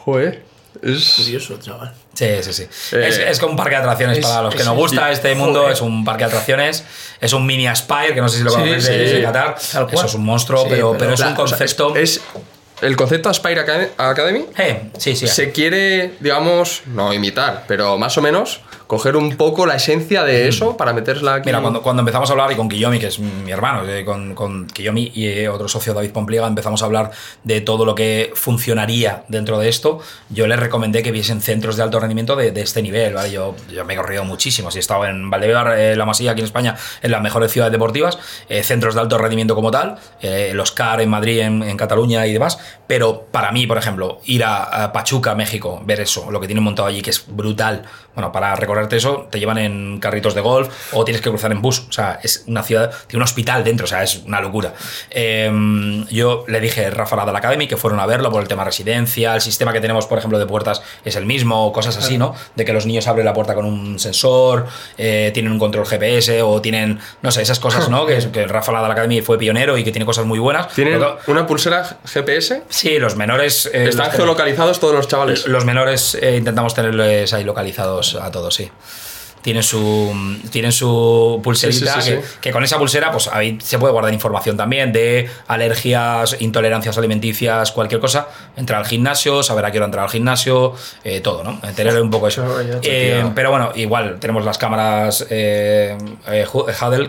Joder. 0.04 0.44
Es... 0.82 1.14
Curioso, 1.18 1.58
chaval. 1.60 1.92
Sí, 2.42 2.52
sí, 2.52 2.52
sí. 2.52 2.96
Eh, 2.96 3.06
es, 3.08 3.18
es 3.18 3.38
como 3.40 3.52
un 3.52 3.56
parque 3.56 3.74
de 3.74 3.80
atracciones 3.82 4.18
es- 4.18 4.24
para 4.26 4.42
los 4.42 4.54
que 4.54 4.64
nos 4.64 4.76
gusta 4.76 5.10
este 5.10 5.34
mundo. 5.34 5.60
joder. 5.60 5.72
Es 5.74 5.80
un 5.80 6.04
parque 6.04 6.24
de 6.24 6.28
atracciones. 6.30 6.84
Es 7.20 7.32
un 7.32 7.44
mini 7.46 7.66
Aspire, 7.66 8.14
que 8.14 8.20
no 8.20 8.28
sé 8.28 8.38
si 8.38 8.44
lo 8.44 8.52
conocéis 8.52 8.84
de, 8.86 9.06
sí, 9.08 9.14
de 9.16 9.22
Qatar. 9.22 9.56
Eso 9.58 10.06
es 10.06 10.14
un 10.14 10.24
monstruo, 10.24 10.64
pero, 10.68 10.92
pero- 10.92 10.98
pero 10.98 11.14
es 11.14 11.20
un 11.20 11.26
La- 11.26 11.32
o 11.40 11.46
sea, 11.48 11.56
concepto. 11.58 11.96
es, 11.96 12.20
el 12.80 12.96
concepto 12.96 13.28
Aspire 13.28 13.60
Acad- 13.60 13.88
Academy 13.98 14.44
Eh, 14.58 14.90
sí, 14.98 15.14
sí. 15.16 15.26
se 15.28 15.52
quiere, 15.52 16.14
digamos, 16.20 16.82
no 16.86 17.12
imitar, 17.12 17.64
pero 17.68 17.96
más 17.98 18.16
o 18.18 18.22
menos 18.22 18.60
coger 18.92 19.16
un 19.16 19.38
poco 19.38 19.64
la 19.64 19.76
esencia 19.76 20.22
de 20.22 20.48
eso 20.48 20.76
para 20.76 20.92
meterla 20.92 21.36
aquí. 21.36 21.48
Mira, 21.48 21.62
cuando, 21.62 21.80
cuando 21.80 22.00
empezamos 22.00 22.28
a 22.28 22.34
hablar, 22.34 22.52
y 22.52 22.56
con 22.56 22.68
Kiyomi, 22.68 22.98
que 22.98 23.06
es 23.06 23.18
mi 23.18 23.50
hermano, 23.50 23.88
eh, 23.88 24.04
con, 24.04 24.34
con 24.34 24.66
Kiyomi 24.66 25.12
y 25.14 25.28
eh, 25.28 25.48
otro 25.48 25.66
socio 25.66 25.94
David 25.94 26.10
Pompliega, 26.10 26.46
empezamos 26.46 26.82
a 26.82 26.84
hablar 26.84 27.10
de 27.42 27.62
todo 27.62 27.86
lo 27.86 27.94
que 27.94 28.32
funcionaría 28.34 29.24
dentro 29.28 29.58
de 29.58 29.70
esto, 29.70 30.00
yo 30.28 30.46
les 30.46 30.58
recomendé 30.58 31.02
que 31.02 31.10
viesen 31.10 31.40
centros 31.40 31.78
de 31.78 31.84
alto 31.84 32.00
rendimiento 32.00 32.36
de, 32.36 32.50
de 32.50 32.60
este 32.60 32.82
nivel, 32.82 33.14
¿vale? 33.14 33.30
Yo, 33.30 33.56
yo 33.72 33.82
me 33.86 33.94
he 33.94 33.96
corrido 33.96 34.24
muchísimo, 34.24 34.70
si 34.70 34.76
he 34.76 34.80
estado 34.80 35.06
en 35.06 35.30
Valdebar, 35.30 35.78
eh, 35.78 35.96
La 35.96 36.04
Masía, 36.04 36.32
aquí 36.32 36.40
en 36.40 36.46
España, 36.46 36.76
en 37.00 37.12
las 37.12 37.22
mejores 37.22 37.50
ciudades 37.50 37.72
deportivas, 37.72 38.18
eh, 38.50 38.62
centros 38.62 38.94
de 38.94 39.00
alto 39.00 39.16
rendimiento 39.16 39.54
como 39.54 39.70
tal, 39.70 39.96
los 40.52 40.70
CAR 40.70 41.00
en 41.00 41.08
Madrid, 41.08 41.40
en, 41.40 41.62
en 41.62 41.78
Cataluña 41.78 42.26
y 42.26 42.34
demás, 42.34 42.58
pero 42.86 43.26
para 43.30 43.52
mí, 43.52 43.66
por 43.66 43.78
ejemplo, 43.78 44.20
ir 44.26 44.44
a, 44.44 44.84
a 44.84 44.92
Pachuca, 44.92 45.34
México, 45.34 45.80
ver 45.86 46.00
eso, 46.00 46.30
lo 46.30 46.40
que 46.40 46.46
tienen 46.46 46.62
montado 46.62 46.88
allí, 46.88 47.00
que 47.00 47.08
es 47.08 47.24
brutal, 47.26 47.84
bueno, 48.14 48.30
para 48.32 48.54
recorrerte 48.56 48.96
eso, 48.96 49.26
te 49.30 49.38
llevan 49.38 49.58
en 49.58 49.98
carritos 50.00 50.34
de 50.34 50.40
golf 50.40 50.68
o 50.92 51.04
tienes 51.04 51.22
que 51.22 51.30
cruzar 51.30 51.50
en 51.52 51.62
bus. 51.62 51.86
O 51.88 51.92
sea, 51.92 52.18
es 52.22 52.44
una 52.46 52.62
ciudad, 52.62 52.90
tiene 53.06 53.18
un 53.20 53.24
hospital 53.24 53.64
dentro, 53.64 53.84
o 53.84 53.88
sea, 53.88 54.02
es 54.02 54.16
una 54.26 54.40
locura. 54.40 54.74
Eh, 55.10 56.04
yo 56.10 56.44
le 56.48 56.60
dije 56.60 56.86
a 56.86 56.90
Rafa 56.90 57.16
Nadal 57.16 57.36
Academy 57.36 57.66
que 57.66 57.76
fueron 57.76 58.00
a 58.00 58.06
verlo 58.06 58.30
por 58.30 58.42
el 58.42 58.48
tema 58.48 58.64
residencia, 58.64 59.34
el 59.34 59.40
sistema 59.40 59.72
que 59.72 59.80
tenemos, 59.80 60.06
por 60.06 60.18
ejemplo, 60.18 60.38
de 60.38 60.46
puertas 60.46 60.82
es 61.04 61.16
el 61.16 61.26
mismo, 61.26 61.72
cosas 61.72 61.96
así, 61.96 62.18
¿no? 62.18 62.34
De 62.54 62.64
que 62.64 62.72
los 62.72 62.86
niños 62.86 63.06
abren 63.08 63.24
la 63.24 63.32
puerta 63.32 63.54
con 63.54 63.64
un 63.64 63.98
sensor, 63.98 64.66
eh, 64.98 65.30
tienen 65.34 65.52
un 65.52 65.58
control 65.58 65.86
GPS 65.86 66.42
o 66.42 66.60
tienen, 66.60 66.98
no 67.22 67.30
sé, 67.30 67.42
esas 67.42 67.60
cosas, 67.60 67.88
¿no? 67.88 68.06
Que, 68.06 68.18
que 68.30 68.46
Rafa 68.46 68.72
Nadal 68.72 68.90
Academy 68.90 69.22
fue 69.22 69.38
pionero 69.38 69.78
y 69.78 69.84
que 69.84 69.92
tiene 69.92 70.06
cosas 70.06 70.24
muy 70.24 70.38
buenas. 70.38 70.68
¿Tienen 70.74 71.00
una 71.26 71.46
pulsera 71.46 71.98
GPS? 72.04 72.62
Sí, 72.68 72.98
los 72.98 73.16
menores. 73.16 73.70
eh, 73.72 73.88
Están 73.88 74.10
geolocalizados 74.10 74.80
todos 74.80 74.94
los 74.94 75.08
chavales. 75.08 75.46
los 75.46 75.64
menores 75.64 76.16
eh, 76.20 76.36
intentamos 76.36 76.74
tenerles 76.74 77.32
ahí 77.32 77.44
localizados 77.44 78.01
a 78.02 78.30
todos, 78.30 78.54
sí. 78.54 78.70
Tienen 79.42 79.62
su, 79.62 80.40
tienen 80.50 80.72
su 80.72 81.40
pulserita, 81.42 82.00
Sí, 82.00 82.12
sí, 82.12 82.16
sí, 82.16 82.28
que, 82.40 82.52
con 82.52 82.62
esa 82.62 82.78
pulsera 82.78 83.10
pues 83.10 83.28
ahí 83.28 83.58
se 83.60 83.78
puede 83.78 83.92
guardar 83.92 84.12
información 84.14 84.56
también 84.56 84.92
de 84.92 85.28
alergias, 85.48 86.36
intolerancias 86.40 86.96
alimenticias, 86.96 87.72
cualquier 87.72 88.00
cosa. 88.00 88.28
Entrar 88.56 88.80
al 88.80 88.86
gimnasio, 88.86 89.42
saber 89.42 89.64
a 89.64 89.70
qué 89.70 89.78
hora 89.78 89.86
entrar 89.86 90.04
al 90.04 90.10
gimnasio, 90.10 90.74
eh, 91.04 91.20
todo, 91.20 91.42
¿no? 91.42 91.60
Tener 91.74 92.00
un 92.00 92.10
poco 92.10 92.28
eso. 92.28 92.44
Eh, 92.82 93.24
pero 93.34 93.50
bueno, 93.50 93.72
igual 93.74 94.18
tenemos 94.20 94.44
las 94.44 94.58
cámaras 94.58 95.26
eh, 95.30 95.96
eh, 96.28 96.46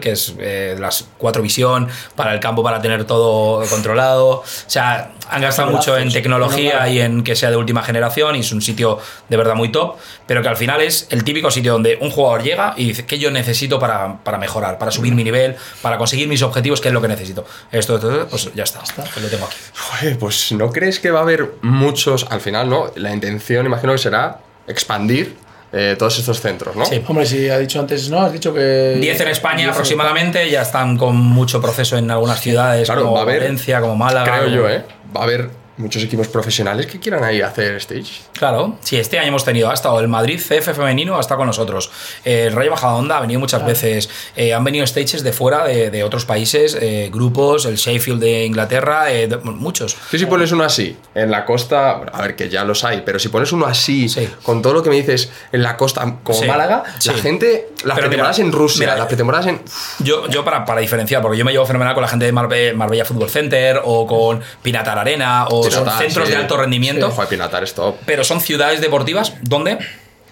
que 0.02 0.12
es 0.12 0.36
las 0.80 1.06
cuatro 1.18 1.42
visión 1.42 1.88
para 2.16 2.34
el 2.34 2.40
campo 2.40 2.64
para 2.64 2.82
tener 2.82 3.06
todo 3.06 3.66
controlado. 3.68 4.30
O 4.30 4.44
sea, 4.46 5.12
han 5.30 5.42
gastado 5.42 5.72
mucho 5.72 5.98
en 5.98 6.12
tecnología 6.12 6.82
no, 6.82 6.88
y 6.88 7.00
en 7.00 7.24
que 7.24 7.36
sea 7.36 7.50
de 7.50 7.58
última 7.58 7.84
generación 7.84 8.36
y 8.36 8.40
es 8.40 8.52
un 8.52 8.62
sitio 8.62 9.00
de 9.30 9.38
verdad 9.38 9.56
muy 9.56 9.72
top, 9.72 9.98
pero 10.28 10.42
que 10.42 10.48
al 10.48 10.58
final 10.58 10.82
es 10.82 11.08
el 11.10 11.24
típico 11.24 11.52
sitio 11.52 11.74
donde 11.74 11.98
un 12.02 12.12
jugador 12.26 12.44
llega 12.44 12.74
y 12.78 12.88
dice, 12.88 13.06
¿qué 13.06 13.20
yo 13.20 13.32
necesito 13.32 13.80
para, 13.80 14.18
para 14.24 14.38
mejorar, 14.38 14.78
para 14.78 14.92
subir 14.92 15.14
mi 15.16 15.24
nivel, 15.24 15.56
para 15.82 15.98
conseguir 15.98 16.28
mis 16.28 16.42
objetivos? 16.42 16.82
¿Qué 16.82 16.88
es 16.90 16.94
lo 16.94 17.02
que 17.02 17.08
necesito? 17.08 17.46
Esto, 17.72 17.96
esto, 17.96 18.12
esto, 18.12 18.28
pues 18.30 18.50
ya 18.56 18.64
está, 18.64 18.80
pues 18.80 19.22
lo 19.22 19.28
tengo 19.30 19.46
aquí. 19.46 19.56
Joder, 19.76 20.18
pues 20.18 20.52
¿no 20.54 20.72
crees 20.72 21.00
que 21.00 21.12
va 21.12 21.20
a 21.20 21.24
haber 21.24 21.54
muchos, 21.62 22.26
al 22.30 22.42
final, 22.42 22.70
¿no? 22.70 22.92
La 22.96 23.14
intención, 23.14 23.66
imagino 23.66 23.92
que 23.94 24.00
será 24.00 24.40
expandir 24.68 25.36
eh, 25.72 25.96
todos 25.98 26.20
estos 26.20 26.40
centros, 26.40 26.76
¿no? 26.76 26.86
Sí. 26.86 27.02
Hombre, 27.08 27.26
si 27.26 27.50
ha 27.50 27.58
dicho 27.58 27.80
antes, 27.80 28.10
¿no? 28.10 28.22
Has 28.22 28.32
dicho 28.32 28.54
que. 28.54 28.98
10 29.00 29.22
en 29.22 29.28
España 29.30 29.56
Diez 29.58 29.66
en 29.68 29.72
aproximadamente, 29.72 30.50
ya 30.50 30.62
están 30.62 30.98
con 30.98 31.16
mucho 31.16 31.60
proceso 31.62 31.98
en 31.98 32.12
algunas 32.12 32.40
ciudades 32.40 32.86
Claro, 32.86 33.02
como 33.02 33.14
va 33.14 33.20
a 33.22 33.24
haber, 33.24 33.40
Valencia, 33.42 33.82
como 33.82 33.96
Málaga. 33.96 34.26
Creo 34.32 34.44
como- 34.44 34.56
yo, 34.56 34.70
¿eh? 34.70 34.86
Va 35.16 35.22
a 35.22 35.24
haber 35.24 35.50
muchos 35.78 36.04
equipos 36.04 36.28
profesionales 36.28 36.86
que 36.86 37.00
quieran 37.00 37.24
ahí 37.24 37.42
hacer 37.42 37.76
stage. 37.78 38.22
Claro, 38.34 38.78
sí, 38.82 38.98
este 38.98 39.18
año 39.20 39.30
hemos 39.30 39.44
tenido, 39.44 39.70
ha 39.72 39.74
estado 39.74 40.00
el 40.00 40.08
Madrid 40.08 40.40
CF 40.40 40.74
femenino, 40.76 41.18
ha 41.18 41.20
estado 41.20 41.40
con 41.40 41.48
nosotros. 41.48 41.90
Eh, 42.26 42.46
el 42.48 42.54
Rayo 42.54 42.72
Majadahonda 42.72 43.18
ha 43.18 43.22
venido 43.22 43.40
muchas 43.40 43.66
veces. 43.66 44.10
Eh, 44.36 44.54
han 44.54 44.64
venido 44.64 44.86
stages 44.86 45.24
de 45.24 45.34
fuera, 45.34 45.64
de, 45.66 45.90
de 45.90 46.04
otros 46.04 46.26
países, 46.26 46.78
eh, 46.80 47.10
grupos, 47.12 47.66
el 47.66 47.76
Sheffield 47.78 48.20
de 48.22 48.46
Inglaterra, 48.46 49.12
eh, 49.12 49.28
de- 49.28 49.38
muchos. 49.38 49.96
Tú 50.12 50.18
si 50.18 50.26
pones 50.26 50.52
uno 50.52 50.64
así, 50.64 50.96
en 51.16 51.32
la 51.32 51.46
costa, 51.46 51.94
bueno, 51.96 52.12
a 52.14 52.22
ver 52.22 52.36
que 52.36 52.50
ya 52.50 52.64
los 52.64 52.84
hay, 52.84 53.02
pero 53.06 53.18
si 53.20 53.30
pones 53.30 53.52
uno 53.52 53.66
así, 53.66 54.10
Sí. 54.10 54.30
con 54.44 54.62
todo 54.62 54.74
lo 54.74 54.84
que 54.84 54.90
me 54.90 54.96
dices, 54.98 55.32
en 55.52 55.64
la 55.64 55.76
costa, 55.78 56.02
como 56.24 56.40
Sí, 56.40 56.46
Málaga, 56.46 56.84
sí. 57.00 57.10
la 57.10 57.18
gente, 57.18 57.70
las 57.84 57.96
Pero 57.96 58.08
pretemporadas 58.10 58.38
mira, 58.38 58.48
en 58.48 58.54
Rusia, 58.54 58.80
mira, 58.82 58.96
las 58.96 59.08
pretemporadas 59.08 59.48
en... 59.48 59.62
Yo, 60.00 60.28
yo 60.30 60.44
para, 60.46 60.66
para 60.66 60.82
diferenciar, 60.82 61.22
porque 61.22 61.38
yo 61.38 61.46
me 61.46 61.52
llevo 61.52 61.66
fenomenal 61.66 61.94
con 61.94 62.02
la 62.04 62.08
gente 62.10 62.26
de 62.26 62.32
Marbe- 62.34 62.74
Marbella 62.74 63.06
Football 63.06 63.30
Center 63.30 63.82
o 63.84 64.06
con 64.06 64.42
Pinatar 64.62 65.00
Arena 65.00 65.46
o 65.50 65.63
son 65.72 65.90
centros 65.98 66.28
sí. 66.28 66.32
de 66.34 66.38
alto 66.38 66.58
rendimiento. 66.58 67.10
Joder, 67.12 67.30
Pinatar 67.30 67.64
es 67.64 67.74
top. 67.74 67.96
pero 68.06 68.24
son 68.24 68.42
ciudades 68.42 68.82
deportivas 68.82 69.34
donde 69.42 69.78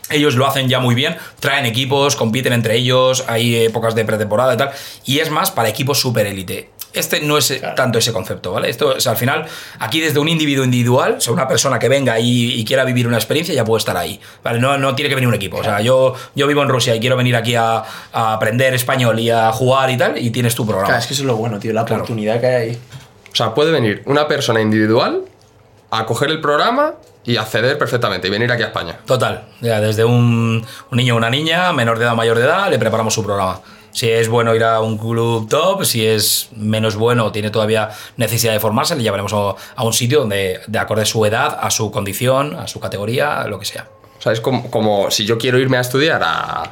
ellos 0.10 0.36
lo 0.36 0.46
hacen 0.46 0.68
ya 0.68 0.80
muy 0.80 0.94
bien, 0.94 1.16
traen 1.40 1.66
equipos, 1.66 2.16
compiten 2.18 2.52
entre 2.54 2.76
ellos, 2.76 3.24
hay 3.28 3.56
épocas 3.66 3.96
de 3.96 4.04
pretemporada 4.04 4.54
y 4.54 4.58
tal, 4.58 4.72
y 5.06 5.20
es 5.20 5.30
más 5.30 5.52
para 5.52 5.70
equipos 5.70 6.00
super 6.02 6.26
élite. 6.28 6.70
Este 6.94 7.22
no 7.22 7.38
es 7.38 7.58
tanto 7.78 8.00
ese 8.00 8.12
concepto, 8.12 8.52
¿vale? 8.52 8.70
Esto 8.70 8.98
es 8.98 9.08
al 9.08 9.16
final, 9.16 9.46
aquí 9.80 10.02
desde 10.02 10.20
un 10.20 10.28
individuo 10.28 10.66
individual, 10.66 11.16
o 11.18 11.22
sea, 11.22 11.32
una 11.32 11.48
persona 11.48 11.80
que 11.80 11.88
venga 11.88 12.20
y, 12.20 12.52
y 12.60 12.66
quiera 12.66 12.84
vivir 12.84 13.08
una 13.08 13.16
experiencia 13.16 13.56
ya 13.56 13.64
puede 13.64 13.80
estar 13.80 13.96
ahí, 13.96 14.20
¿vale? 14.44 14.60
No, 14.60 14.78
no 14.78 14.94
tiene 14.94 15.08
que 15.08 15.16
venir 15.16 15.30
un 15.30 15.34
equipo, 15.36 15.56
o 15.60 15.64
sea, 15.64 15.80
yo, 15.80 16.14
yo 16.36 16.48
vivo 16.48 16.62
en 16.62 16.68
Rusia 16.68 16.94
y 16.94 17.00
quiero 17.00 17.16
venir 17.16 17.38
aquí 17.38 17.56
a, 17.56 17.78
a 18.12 18.34
aprender 18.34 18.74
español 18.74 19.18
y 19.22 19.30
a 19.30 19.54
jugar 19.54 19.90
y 19.92 19.96
tal, 19.98 20.18
y 20.18 20.32
tienes 20.32 20.54
tu 20.54 20.66
programa. 20.66 20.88
Claro, 20.90 21.00
es 21.00 21.08
que 21.08 21.14
eso 21.14 21.24
es 21.24 21.28
lo 21.28 21.38
bueno, 21.38 21.58
tío, 21.60 21.72
la 21.72 21.86
Claro. 21.86 22.02
oportunidad 22.04 22.42
que 22.42 22.48
hay 22.48 22.70
ahí. 22.72 22.78
O 23.32 23.36
sea, 23.36 23.54
puede 23.54 23.72
venir 23.72 24.04
una 24.06 24.28
persona 24.28 24.62
individual 24.62 25.24
a 25.90 26.06
coger 26.06 26.30
el 26.30 26.42
programa 26.42 26.96
y 27.24 27.38
acceder 27.38 27.78
perfectamente 27.78 28.28
y 28.28 28.32
venir 28.32 28.52
aquí 28.52 28.64
a 28.64 28.68
España. 28.68 29.00
Total, 29.06 29.48
ya 29.62 29.80
desde 29.80 30.04
un, 30.04 30.66
un 30.92 30.98
niño 30.98 31.14
o 31.14 31.18
una 31.18 31.30
niña, 31.30 31.72
menor 31.74 31.98
de 31.98 32.06
edad 32.06 32.14
o 32.14 32.18
mayor 32.18 32.38
de 32.38 32.46
edad, 32.46 32.70
le 32.70 32.80
preparamos 32.80 33.14
su 33.14 33.24
programa. 33.24 33.62
Si 33.92 34.10
es 34.10 34.30
bueno 34.30 34.56
ir 34.56 34.64
a 34.64 34.80
un 34.80 34.98
club 34.98 35.50
top, 35.50 35.84
si 35.84 36.06
es 36.06 36.50
menos 36.56 36.96
bueno 36.96 37.26
o 37.26 37.32
tiene 37.32 37.50
todavía 37.50 37.90
necesidad 38.16 38.54
de 38.54 38.60
formarse, 38.60 38.96
le 38.96 39.04
llevaremos 39.04 39.34
a, 39.34 39.56
a 39.76 39.84
un 39.84 39.94
sitio 39.94 40.22
donde, 40.22 40.62
de 40.66 40.80
acorde 40.80 41.02
a 41.02 41.06
su 41.06 41.26
edad, 41.26 41.58
a 41.62 41.70
su 41.70 41.92
condición, 41.92 42.56
a 42.56 42.68
su 42.68 42.80
categoría, 42.80 43.46
lo 43.48 43.60
que 43.60 43.66
sea. 43.66 43.88
O 44.18 44.22
sea, 44.22 44.32
es 44.32 44.40
como, 44.40 44.72
como 44.72 45.12
si 45.12 45.26
yo 45.26 45.38
quiero 45.38 45.60
irme 45.60 45.78
a 45.78 45.82
estudiar 45.82 46.22
a, 46.24 46.70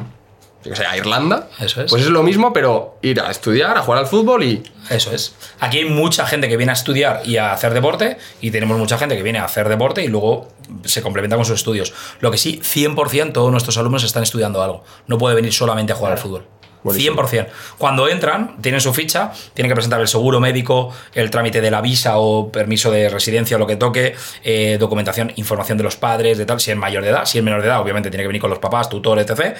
a 0.88 0.98
Irlanda, 0.98 1.48
Eso 1.60 1.82
es. 1.82 1.90
pues 1.90 2.04
es 2.04 2.10
lo 2.10 2.22
mismo, 2.24 2.52
pero 2.52 2.98
ir 3.02 3.22
a 3.22 3.32
estudiar, 3.32 3.78
a 3.78 3.82
jugar 3.82 4.00
al 4.00 4.08
fútbol 4.08 4.44
y... 4.44 4.64
Eso 4.90 5.12
es. 5.12 5.36
Aquí 5.60 5.80
hay 5.80 5.86
mucha 5.86 6.26
gente 6.26 6.50
que 6.50 6.58
viene 6.58 6.72
a 6.72 6.74
estudiar 6.74 7.22
y 7.24 7.38
a 7.38 7.54
hacer 7.54 7.74
deporte, 7.74 8.18
y 8.42 8.52
tenemos 8.52 8.78
mucha 8.78 8.98
gente 8.98 9.16
que 9.16 9.24
viene 9.24 9.40
a 9.40 9.46
hacer 9.46 9.70
deporte 9.70 10.04
y 10.04 10.08
luego 10.08 10.50
se 10.84 11.02
complementa 11.02 11.36
con 11.36 11.46
sus 11.46 11.56
estudios. 11.56 11.94
Lo 12.20 12.32
que 12.32 12.38
sí, 12.38 12.60
100% 12.62 13.34
todos 13.34 13.52
nuestros 13.52 13.78
alumnos 13.78 14.04
están 14.04 14.24
estudiando 14.24 14.62
algo. 14.62 14.84
No 15.08 15.18
puede 15.18 15.36
venir 15.36 15.54
solamente 15.54 15.94
a 15.94 15.96
jugar 15.96 16.14
al 16.14 16.20
fútbol. 16.20 16.46
Buenísimo. 16.84 17.22
100%. 17.22 17.48
Cuando 17.78 18.08
entran, 18.08 18.62
tienen 18.62 18.80
su 18.80 18.94
ficha, 18.94 19.32
tienen 19.54 19.70
que 19.70 19.76
presentar 19.76 20.00
el 20.00 20.08
seguro 20.08 20.40
médico, 20.40 20.94
el 21.14 21.30
trámite 21.30 21.60
de 21.60 21.72
la 21.72 21.82
visa 21.82 22.18
o 22.18 22.50
permiso 22.52 22.90
de 22.90 23.10
residencia 23.10 23.58
o 23.58 23.60
lo 23.60 23.68
que 23.68 23.76
toque, 23.76 24.16
eh, 24.44 24.78
documentación, 24.80 25.34
información 25.36 25.78
de 25.78 25.84
los 25.84 25.98
padres, 25.98 26.38
de 26.38 26.46
tal, 26.46 26.60
si 26.62 26.72
es 26.72 26.78
mayor 26.78 27.04
de 27.04 27.10
edad, 27.10 27.26
si 27.26 27.38
es 27.38 27.44
menor 27.44 27.62
de 27.62 27.68
edad, 27.68 27.82
obviamente 27.82 28.10
tiene 28.10 28.24
que 28.24 28.28
venir 28.28 28.42
con 28.42 28.50
los 28.50 28.60
papás, 28.60 28.90
tutor, 28.90 29.20
etc. 29.20 29.58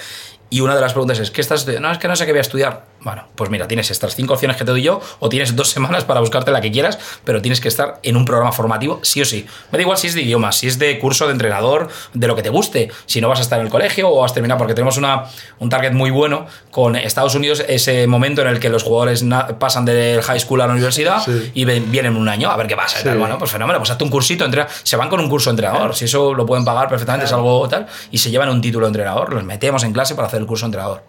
Y 0.52 0.60
una 0.60 0.74
de 0.74 0.80
las 0.80 0.92
preguntas 0.92 1.18
es, 1.20 1.30
¿qué 1.30 1.40
estás 1.40 1.60
estudiando? 1.60 1.86
No, 1.88 1.92
es 1.94 1.98
que 2.00 2.08
no 2.08 2.16
sé 2.16 2.26
qué 2.26 2.32
voy 2.32 2.38
a 2.38 2.42
estudiar. 2.42 2.84
Bueno, 3.02 3.24
pues 3.34 3.48
mira, 3.50 3.66
tienes 3.68 3.90
estas 3.90 4.14
cinco 4.14 4.34
opciones 4.34 4.56
que 4.58 4.64
te 4.64 4.72
doy 4.72 4.82
yo, 4.82 5.00
o 5.20 5.28
tienes 5.28 5.56
dos 5.56 5.70
semanas 5.70 6.04
para 6.04 6.20
buscarte 6.20 6.50
la 6.50 6.60
que 6.60 6.70
quieras, 6.70 6.98
pero 7.24 7.40
tienes 7.40 7.60
que 7.60 7.68
estar 7.68 7.98
en 8.02 8.16
un 8.16 8.24
programa 8.26 8.52
formativo, 8.52 8.98
sí 9.02 9.22
o 9.22 9.24
sí. 9.24 9.46
Me 9.70 9.78
da 9.78 9.82
igual 9.82 9.96
si 9.96 10.08
es 10.08 10.14
de 10.14 10.22
idiomas, 10.22 10.56
si 10.58 10.66
es 10.66 10.78
de 10.78 10.98
curso 10.98 11.26
de 11.26 11.32
entrenador, 11.32 11.88
de 12.12 12.26
lo 12.26 12.34
que 12.36 12.42
te 12.42 12.50
guste, 12.50 12.90
si 13.06 13.20
no 13.22 13.28
vas 13.28 13.38
a 13.38 13.42
estar 13.42 13.58
en 13.60 13.66
el 13.66 13.70
colegio 13.72 14.08
o 14.10 14.22
has 14.24 14.34
terminado, 14.34 14.58
porque 14.58 14.74
tenemos 14.74 14.96
una, 14.98 15.24
un 15.60 15.70
target 15.70 15.92
muy 15.92 16.10
bueno 16.10 16.46
con 16.70 16.94
Estados 16.96 17.34
Unidos, 17.36 17.64
ese 17.68 18.06
momento 18.06 18.42
en 18.42 18.48
el 18.48 18.58
que 18.60 18.68
los 18.68 18.82
jugadores 18.82 19.24
pasan 19.58 19.84
del 19.86 20.20
high 20.22 20.40
school 20.40 20.60
a 20.60 20.66
la 20.66 20.72
universidad 20.72 21.22
Sí. 21.24 21.52
y 21.54 21.64
ven- 21.64 21.90
vienen 21.90 22.16
un 22.16 22.28
año 22.28 22.50
a 22.50 22.56
ver 22.56 22.66
qué 22.66 22.76
pasa. 22.76 23.00
y 23.00 23.04
tal. 23.04 23.18
Bueno, 23.18 23.38
pues 23.38 23.50
fenómeno, 23.52 23.78
pues 23.78 23.90
hazte 23.90 24.04
un 24.04 24.10
cursito, 24.10 24.44
entrena- 24.44 24.66
se 24.82 24.96
van 24.96 25.08
con 25.08 25.20
un 25.20 25.28
curso 25.30 25.48
de 25.48 25.52
entrenador, 25.52 25.94
si 25.94 26.04
eso 26.06 26.34
lo 26.34 26.44
pueden 26.44 26.64
pagar 26.66 26.88
perfectamente, 26.88 27.24
es 27.26 27.32
algo 27.32 27.66
tal, 27.68 27.86
y 28.10 28.18
se 28.18 28.30
llevan 28.30 28.48
un 28.50 28.60
título 28.60 28.84
de 28.86 28.88
entrenador, 28.90 29.32
los 29.32 29.44
metemos 29.44 29.84
en 29.84 29.92
clase 29.92 30.14
para 30.14 30.28
hacer 30.28 30.39
el 30.40 30.46
curso 30.46 30.66
entrenador. 30.66 31.02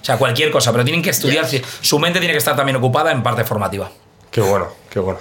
O 0.00 0.04
sea, 0.04 0.18
cualquier 0.18 0.50
cosa, 0.50 0.72
pero 0.72 0.84
tienen 0.84 1.02
que 1.02 1.10
estudiar, 1.10 1.46
su 1.80 1.98
mente 1.98 2.20
tiene 2.20 2.32
que 2.32 2.38
estar 2.38 2.54
también 2.54 2.76
ocupada 2.76 3.10
en 3.10 3.22
parte 3.22 3.44
formativa. 3.44 3.90
Qué 4.36 4.42
bueno, 4.42 4.68
qué 4.90 4.98
bueno. 4.98 5.18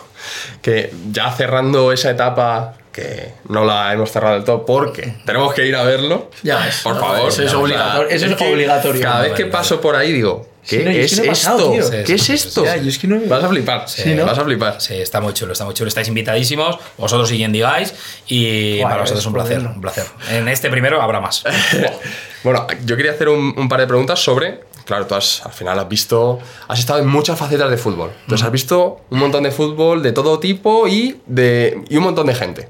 Que 0.61 0.93
ya 1.09 1.31
cerrando 1.31 1.93
esa 1.93 2.09
etapa, 2.11 2.73
que 2.91 3.31
no 3.47 3.63
la 3.63 3.93
hemos 3.93 4.11
cerrado 4.11 4.35
del 4.35 4.43
todo, 4.43 4.65
porque 4.65 5.15
tenemos 5.25 5.53
que 5.53 5.65
ir 5.65 5.73
a 5.73 5.83
verlo. 5.83 6.29
Ya 6.43 6.57
ves, 6.57 6.81
Por 6.83 6.95
no, 6.95 6.99
favor. 6.99 7.29
eso 7.29 7.41
es 7.41 7.47
O 7.47 7.49
sea, 7.51 7.59
obligatorio, 7.59 8.09
eso 8.09 8.25
es 8.25 8.35
que 8.35 8.51
obligatorio. 8.51 9.01
Cada 9.01 9.21
vez 9.21 9.31
No, 9.31 9.37
que 9.37 9.45
no, 9.45 9.51
paso 9.51 9.79
por 9.79 9.95
ahí 9.95 10.11
digo, 10.11 10.49
¿qué 10.67 10.79
Sí, 10.79 10.83
no, 10.83 10.91
es 10.91 11.13
es 11.13 11.19
que 11.21 11.27
no 11.27 11.31
esto? 11.31 11.73
¿Qué 12.05 12.13
es 12.13 12.29
esto? 12.29 12.65
Yo 12.65 12.89
es 12.89 12.99
que 12.99 13.07
no 13.07 13.21
Vas 13.25 13.41
a 13.45 13.47
flipar. 13.47 13.87
Sí, 13.87 14.13
¿no? 14.15 14.25
Vas 14.25 14.37
a 14.37 14.43
flipar. 14.43 14.81
Sí, 14.81 14.95
está 14.95 15.21
muy 15.21 15.31
chulo, 15.33 15.53
está 15.53 15.63
muy 15.63 15.73
chulo. 15.73 15.87
Estáis 15.87 16.09
invitadísimos, 16.09 16.77
vosotros 16.97 17.31
y 17.31 17.37
quien 17.37 17.53
digáis, 17.53 17.93
y 18.27 18.79
Guay, 18.79 18.83
para 18.83 18.97
nosotros 19.03 19.21
es 19.21 19.27
un 19.27 19.39
es 19.39 19.45
placer, 19.45 19.65
un 19.65 19.79
placer. 19.79 20.05
En 20.31 20.49
este 20.49 20.69
primero 20.69 21.01
habrá 21.01 21.21
más. 21.21 21.41
Bueno, 22.43 22.67
yo 22.85 22.95
quería 22.95 23.13
hacer 23.13 23.29
un, 23.29 23.55
un 23.57 23.69
par 23.69 23.79
de 23.79 23.87
preguntas 23.87 24.19
sobre. 24.19 24.59
Claro, 24.85 25.07
tú 25.07 25.15
has, 25.15 25.45
al 25.45 25.51
final 25.51 25.79
has 25.79 25.89
visto. 25.89 26.39
Has 26.67 26.79
estado 26.79 26.99
en 26.99 27.07
muchas 27.07 27.37
facetas 27.37 27.69
de 27.69 27.77
fútbol. 27.77 28.11
Entonces 28.21 28.45
has 28.45 28.51
visto 28.51 29.01
un 29.09 29.19
montón 29.19 29.43
de 29.43 29.51
fútbol 29.51 30.03
de 30.03 30.11
todo 30.11 30.39
tipo 30.39 30.87
y, 30.87 31.21
de, 31.25 31.83
y 31.89 31.97
un 31.97 32.03
montón 32.03 32.27
de 32.27 32.35
gente. 32.35 32.69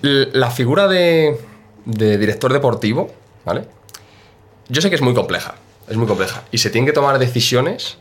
La 0.00 0.50
figura 0.50 0.88
de, 0.88 1.40
de 1.84 2.18
director 2.18 2.52
deportivo, 2.52 3.10
¿vale? 3.44 3.64
Yo 4.68 4.82
sé 4.82 4.90
que 4.90 4.96
es 4.96 5.02
muy 5.02 5.14
compleja. 5.14 5.54
Es 5.88 5.96
muy 5.96 6.06
compleja. 6.06 6.42
Y 6.50 6.58
se 6.58 6.70
tienen 6.70 6.86
que 6.86 6.92
tomar 6.92 7.18
decisiones 7.18 7.96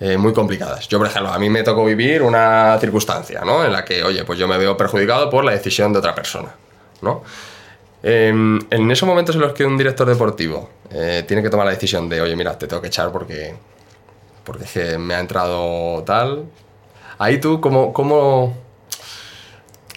eh, 0.00 0.16
muy 0.16 0.32
complicadas. 0.32 0.88
Yo, 0.88 0.98
por 0.98 1.06
ejemplo, 1.06 1.32
a 1.32 1.38
mí 1.38 1.50
me 1.50 1.62
tocó 1.62 1.84
vivir 1.84 2.22
una 2.22 2.76
circunstancia, 2.80 3.42
¿no? 3.44 3.64
En 3.64 3.72
la 3.72 3.84
que, 3.84 4.02
oye, 4.02 4.24
pues 4.24 4.38
yo 4.38 4.48
me 4.48 4.58
veo 4.58 4.76
perjudicado 4.76 5.30
por 5.30 5.44
la 5.44 5.52
decisión 5.52 5.92
de 5.92 5.98
otra 5.98 6.14
persona, 6.14 6.54
¿no? 7.02 7.22
Em, 8.06 8.58
en 8.68 8.90
esos 8.90 9.08
momentos 9.08 9.34
en 9.34 9.40
los 9.40 9.54
que 9.54 9.64
un 9.64 9.78
director 9.78 10.06
deportivo 10.06 10.68
eh, 10.90 11.24
tiene 11.26 11.42
que 11.42 11.48
tomar 11.48 11.64
la 11.64 11.72
decisión 11.72 12.06
de, 12.06 12.20
oye, 12.20 12.36
mira, 12.36 12.58
te 12.58 12.66
tengo 12.66 12.82
que 12.82 12.88
echar 12.88 13.10
porque, 13.10 13.54
porque 14.44 14.64
es 14.64 14.72
que 14.72 14.98
me 14.98 15.14
ha 15.14 15.20
entrado 15.20 16.04
tal. 16.04 16.44
Ahí 17.16 17.38
tú, 17.40 17.62
¿cómo, 17.62 17.94
cómo, 17.94 18.54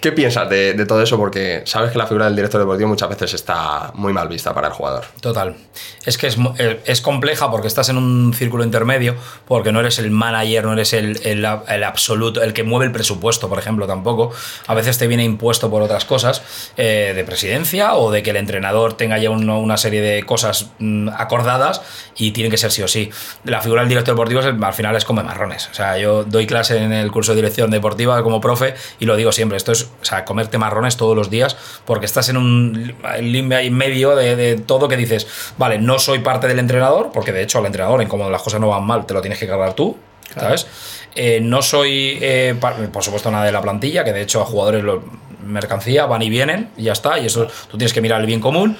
¿qué 0.00 0.12
piensas 0.12 0.48
de, 0.48 0.86
todo 0.86 1.02
eso? 1.02 1.16
Porque 1.16 1.62
sabes 1.64 1.90
que 1.90 1.98
la 1.98 2.06
figura 2.06 2.26
del 2.26 2.36
director 2.36 2.60
deportivo 2.60 2.88
muchas 2.88 3.08
veces 3.08 3.34
está 3.34 3.92
muy 3.94 4.12
mal 4.12 4.28
vista 4.28 4.54
para 4.54 4.68
el 4.68 4.72
jugador. 4.72 5.06
Total. 5.20 5.56
Es 6.04 6.18
que 6.18 6.28
es, 6.28 6.36
eh, 6.58 6.80
es 6.84 7.00
compleja 7.00 7.50
porque 7.50 7.68
estás 7.68 7.88
en 7.88 7.96
un 7.96 8.32
círculo 8.34 8.64
intermedio, 8.64 9.16
porque 9.46 9.72
no 9.72 9.80
eres 9.80 9.98
el 9.98 10.10
manager, 10.10 10.64
no 10.64 10.72
eres 10.72 10.92
el, 10.92 11.44
absoluto, 11.44 12.42
el 12.42 12.52
que 12.52 12.62
mueve 12.62 12.86
el 12.86 12.92
presupuesto, 12.92 13.48
por 13.48 13.58
ejemplo, 13.58 13.86
tampoco. 13.86 14.32
A 14.66 14.74
veces 14.74 14.98
te 14.98 15.06
viene 15.06 15.24
impuesto 15.24 15.70
por 15.70 15.82
otras 15.82 16.04
cosas, 16.04 16.42
eh, 16.76 17.12
de 17.14 17.24
presidencia 17.24 17.94
o 17.94 18.10
de 18.10 18.22
que 18.22 18.30
el 18.30 18.36
entrenador 18.36 18.94
tenga 18.94 19.18
ya 19.18 19.30
una 19.30 19.76
serie 19.76 20.00
de 20.00 20.22
cosas 20.22 20.70
mm, 20.78 21.08
acordadas 21.16 21.82
y 22.16 22.30
tiene 22.30 22.50
que 22.50 22.56
ser 22.56 22.70
sí 22.70 22.82
o 22.82 22.88
sí. 22.88 23.10
La 23.44 23.60
figura 23.60 23.82
del 23.82 23.88
director 23.88 24.14
deportivo 24.14 24.40
es 24.40 24.46
al 24.46 24.74
final 24.74 24.96
es 24.96 25.04
come 25.04 25.22
marrones. 25.22 25.68
O 25.70 25.74
sea, 25.74 25.98
yo 25.98 26.24
doy 26.24 26.46
clase 26.46 26.78
en 26.78 26.92
el 26.92 27.10
curso 27.10 27.32
de 27.32 27.36
dirección 27.36 27.70
deportiva 27.70 28.22
como 28.22 28.40
profe 28.40 28.74
y 28.98 29.06
lo 29.06 29.16
digo 29.16 29.32
siempre, 29.32 29.56
esto 29.56 29.72
es 29.72 29.87
o 30.00 30.04
sea, 30.04 30.24
comerte 30.24 30.58
marrones 30.58 30.96
todos 30.96 31.16
los 31.16 31.30
días 31.30 31.56
porque 31.84 32.06
estás 32.06 32.28
en 32.28 32.36
un 32.36 32.94
limbo 33.20 33.56
ahí 33.56 33.70
medio 33.70 34.16
de, 34.16 34.36
de 34.36 34.56
todo 34.56 34.88
que 34.88 34.96
dices, 34.96 35.26
vale, 35.58 35.78
no 35.78 35.98
soy 35.98 36.20
parte 36.20 36.46
del 36.46 36.58
entrenador, 36.58 37.10
porque 37.12 37.32
de 37.32 37.42
hecho 37.42 37.58
al 37.58 37.66
entrenador, 37.66 38.02
en 38.02 38.08
como 38.08 38.28
las 38.30 38.42
cosas 38.42 38.60
no 38.60 38.68
van 38.68 38.84
mal, 38.84 39.06
te 39.06 39.14
lo 39.14 39.20
tienes 39.20 39.38
que 39.38 39.46
cargar 39.46 39.74
tú, 39.74 39.96
¿sabes? 40.34 40.66
Eh, 41.14 41.40
no 41.42 41.62
soy, 41.62 42.18
eh, 42.20 42.54
por 42.92 43.02
supuesto, 43.02 43.30
nada 43.30 43.44
de 43.44 43.52
la 43.52 43.60
plantilla, 43.60 44.04
que 44.04 44.12
de 44.12 44.22
hecho 44.22 44.40
a 44.40 44.44
jugadores 44.44 44.84
lo, 44.84 45.02
mercancía 45.48 46.06
van 46.06 46.22
y 46.22 46.30
vienen 46.30 46.70
y 46.76 46.84
ya 46.84 46.92
está, 46.92 47.18
y 47.18 47.26
eso 47.26 47.46
tú 47.70 47.76
tienes 47.76 47.92
que 47.92 48.00
mirar 48.00 48.20
el 48.20 48.26
bien 48.26 48.40
común. 48.40 48.76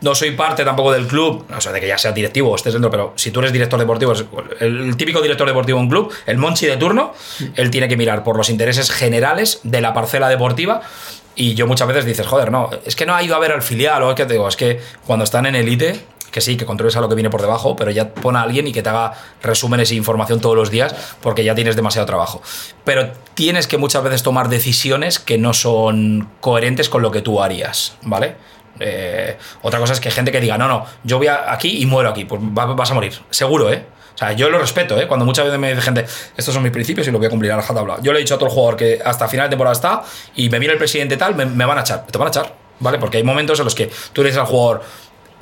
No 0.00 0.16
soy 0.16 0.32
parte 0.32 0.64
tampoco 0.64 0.92
del 0.92 1.06
club, 1.06 1.46
o 1.56 1.60
sea, 1.60 1.70
de 1.70 1.80
que 1.80 1.86
ya 1.86 1.96
seas 1.96 2.12
directivo 2.12 2.50
o 2.50 2.56
estés 2.56 2.72
dentro, 2.72 2.90
pero 2.90 3.12
si 3.14 3.30
tú 3.30 3.38
eres 3.38 3.52
director 3.52 3.78
deportivo, 3.78 4.12
el, 4.58 4.96
típico 4.96 5.20
director 5.22 5.46
deportivo 5.46 5.78
de 5.78 5.84
un 5.84 5.88
club, 5.88 6.12
el 6.26 6.38
Monchi 6.38 6.66
de 6.66 6.76
turno, 6.76 7.14
él 7.54 7.70
tiene 7.70 7.86
que 7.86 7.96
mirar 7.96 8.24
por 8.24 8.36
los 8.36 8.50
intereses 8.50 8.90
generales 8.90 9.60
de 9.62 9.80
la 9.80 9.94
parcela 9.94 10.28
deportiva. 10.28 10.82
Y 11.34 11.54
yo 11.54 11.66
muchas 11.66 11.86
veces 11.86 12.04
dices, 12.04 12.26
joder, 12.26 12.50
no, 12.50 12.68
es 12.84 12.96
que 12.96 13.06
no 13.06 13.14
ha 13.14 13.22
ido 13.22 13.36
a 13.36 13.38
ver 13.38 13.52
al 13.52 13.62
filial, 13.62 14.02
o 14.02 14.10
es 14.10 14.16
que 14.16 14.26
te 14.26 14.34
digo, 14.34 14.48
es 14.48 14.56
que 14.56 14.80
cuando 15.06 15.24
están 15.24 15.46
en 15.46 15.54
elite, 15.54 16.04
que 16.32 16.40
sí, 16.40 16.56
que 16.56 16.64
controles 16.66 16.96
a 16.96 17.00
lo 17.00 17.08
que 17.08 17.14
viene 17.14 17.30
por 17.30 17.40
debajo, 17.42 17.76
pero 17.76 17.92
ya 17.92 18.08
pon 18.12 18.34
a 18.36 18.42
alguien 18.42 18.66
y 18.66 18.72
que 18.72 18.82
te 18.82 18.88
haga 18.88 19.12
resúmenes 19.42 19.92
e 19.92 19.94
información 19.94 20.40
todos 20.40 20.56
los 20.56 20.70
días, 20.70 20.94
porque 21.20 21.44
ya 21.44 21.54
tienes 21.54 21.76
demasiado 21.76 22.06
trabajo. 22.06 22.42
Pero 22.84 23.12
tienes 23.34 23.68
que 23.68 23.78
muchas 23.78 24.02
veces 24.02 24.24
tomar 24.24 24.48
decisiones 24.48 25.20
que 25.20 25.38
no 25.38 25.52
son 25.54 26.28
coherentes 26.40 26.88
con 26.88 27.02
lo 27.02 27.10
que 27.12 27.22
tú 27.22 27.40
harías, 27.40 27.96
¿vale? 28.02 28.34
Eh, 28.80 29.36
otra 29.62 29.78
cosa 29.78 29.92
es 29.92 30.00
que 30.00 30.10
gente 30.10 30.32
que 30.32 30.40
diga, 30.40 30.56
no, 30.58 30.66
no, 30.66 30.86
yo 31.04 31.18
voy 31.18 31.28
aquí 31.28 31.80
y 31.82 31.86
muero 31.86 32.08
aquí, 32.08 32.24
pues 32.24 32.40
va- 32.40 32.66
vas 32.66 32.90
a 32.90 32.94
morir, 32.94 33.12
seguro, 33.30 33.70
¿eh? 33.72 33.84
O 34.14 34.18
sea, 34.18 34.32
yo 34.32 34.50
lo 34.50 34.58
respeto, 34.58 34.98
¿eh? 35.00 35.06
Cuando 35.06 35.24
muchas 35.24 35.44
veces 35.44 35.58
me 35.60 35.70
dice 35.70 35.82
gente, 35.82 36.04
estos 36.36 36.52
son 36.54 36.62
mis 36.62 36.72
principios 36.72 37.06
y 37.06 37.10
lo 37.10 37.18
voy 37.18 37.26
a 37.26 37.30
cumplir 37.30 37.52
a 37.52 37.56
la 37.56 37.62
tabla. 37.62 37.96
Yo 38.02 38.12
le 38.12 38.18
he 38.18 38.22
dicho 38.22 38.34
a 38.34 38.36
otro 38.36 38.50
jugador 38.50 38.76
que 38.76 39.00
hasta 39.04 39.26
final 39.28 39.46
de 39.46 39.50
temporada 39.50 39.72
está 39.72 40.02
y 40.34 40.48
me 40.50 40.58
viene 40.58 40.72
el 40.72 40.78
presidente 40.78 41.16
tal, 41.16 41.34
me, 41.34 41.64
van 41.66 41.78
a 41.78 41.80
echar. 41.82 42.06
Te 42.06 42.18
van 42.18 42.28
a 42.28 42.30
echar, 42.30 42.54
¿vale? 42.80 42.98
Porque 42.98 43.16
hay 43.18 43.22
momentos 43.24 43.58
en 43.58 43.64
los 43.64 43.74
que 43.74 43.90
tú 44.12 44.20
eres 44.20 44.36
el 44.36 44.44
jugador 44.44 44.82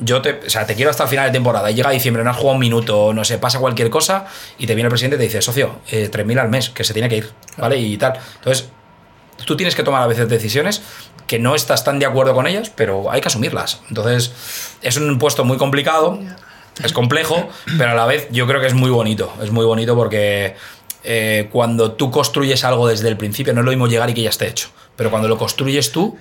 yo 0.00 0.22
te, 0.22 0.40
o 0.46 0.50
sea, 0.50 0.66
te 0.66 0.74
quiero 0.74 0.90
hasta 0.90 1.04
el 1.04 1.08
final 1.08 1.26
de 1.26 1.32
temporada 1.32 1.70
y 1.70 1.74
llega 1.74 1.90
diciembre, 1.90 2.24
no 2.24 2.30
has 2.30 2.36
jugado 2.36 2.54
un 2.54 2.60
minuto, 2.60 3.12
no 3.12 3.24
sé, 3.24 3.38
pasa 3.38 3.58
cualquier 3.58 3.90
cosa 3.90 4.26
y 4.58 4.66
te 4.66 4.74
viene 4.74 4.86
el 4.86 4.90
presidente 4.90 5.16
y 5.16 5.18
te 5.18 5.24
dice, 5.24 5.42
socio, 5.42 5.80
eh, 5.90 6.10
3.000 6.10 6.40
al 6.40 6.48
mes, 6.48 6.70
que 6.70 6.84
se 6.84 6.92
tiene 6.92 7.08
que 7.08 7.18
ir, 7.18 7.30
¿vale? 7.56 7.78
Y 7.78 7.96
tal. 7.96 8.14
Entonces, 8.36 8.68
tú 9.44 9.56
tienes 9.56 9.74
que 9.74 9.82
tomar 9.82 10.02
a 10.02 10.06
veces 10.06 10.28
decisiones 10.28 10.82
que 11.26 11.38
no 11.38 11.54
estás 11.54 11.84
tan 11.84 11.98
de 11.98 12.06
acuerdo 12.06 12.34
con 12.34 12.46
ellas, 12.46 12.72
pero 12.74 13.10
hay 13.10 13.20
que 13.20 13.28
asumirlas. 13.28 13.82
Entonces, 13.88 14.32
es 14.82 14.96
un 14.96 15.18
puesto 15.18 15.44
muy 15.44 15.58
complicado, 15.58 16.18
es 16.82 16.92
complejo, 16.92 17.48
pero 17.78 17.90
a 17.90 17.94
la 17.94 18.06
vez 18.06 18.28
yo 18.32 18.46
creo 18.46 18.60
que 18.60 18.66
es 18.66 18.74
muy 18.74 18.90
bonito. 18.90 19.32
Es 19.42 19.50
muy 19.50 19.64
bonito 19.64 19.94
porque 19.94 20.56
eh, 21.04 21.48
cuando 21.52 21.92
tú 21.92 22.10
construyes 22.10 22.64
algo 22.64 22.88
desde 22.88 23.08
el 23.08 23.16
principio, 23.16 23.52
no 23.52 23.60
es 23.60 23.64
lo 23.64 23.70
mismo 23.70 23.86
llegar 23.86 24.10
y 24.10 24.14
que 24.14 24.22
ya 24.22 24.30
esté 24.30 24.48
hecho. 24.48 24.70
Pero 24.96 25.10
cuando 25.10 25.28
lo 25.28 25.38
construyes 25.38 25.92
tú, 25.92 26.18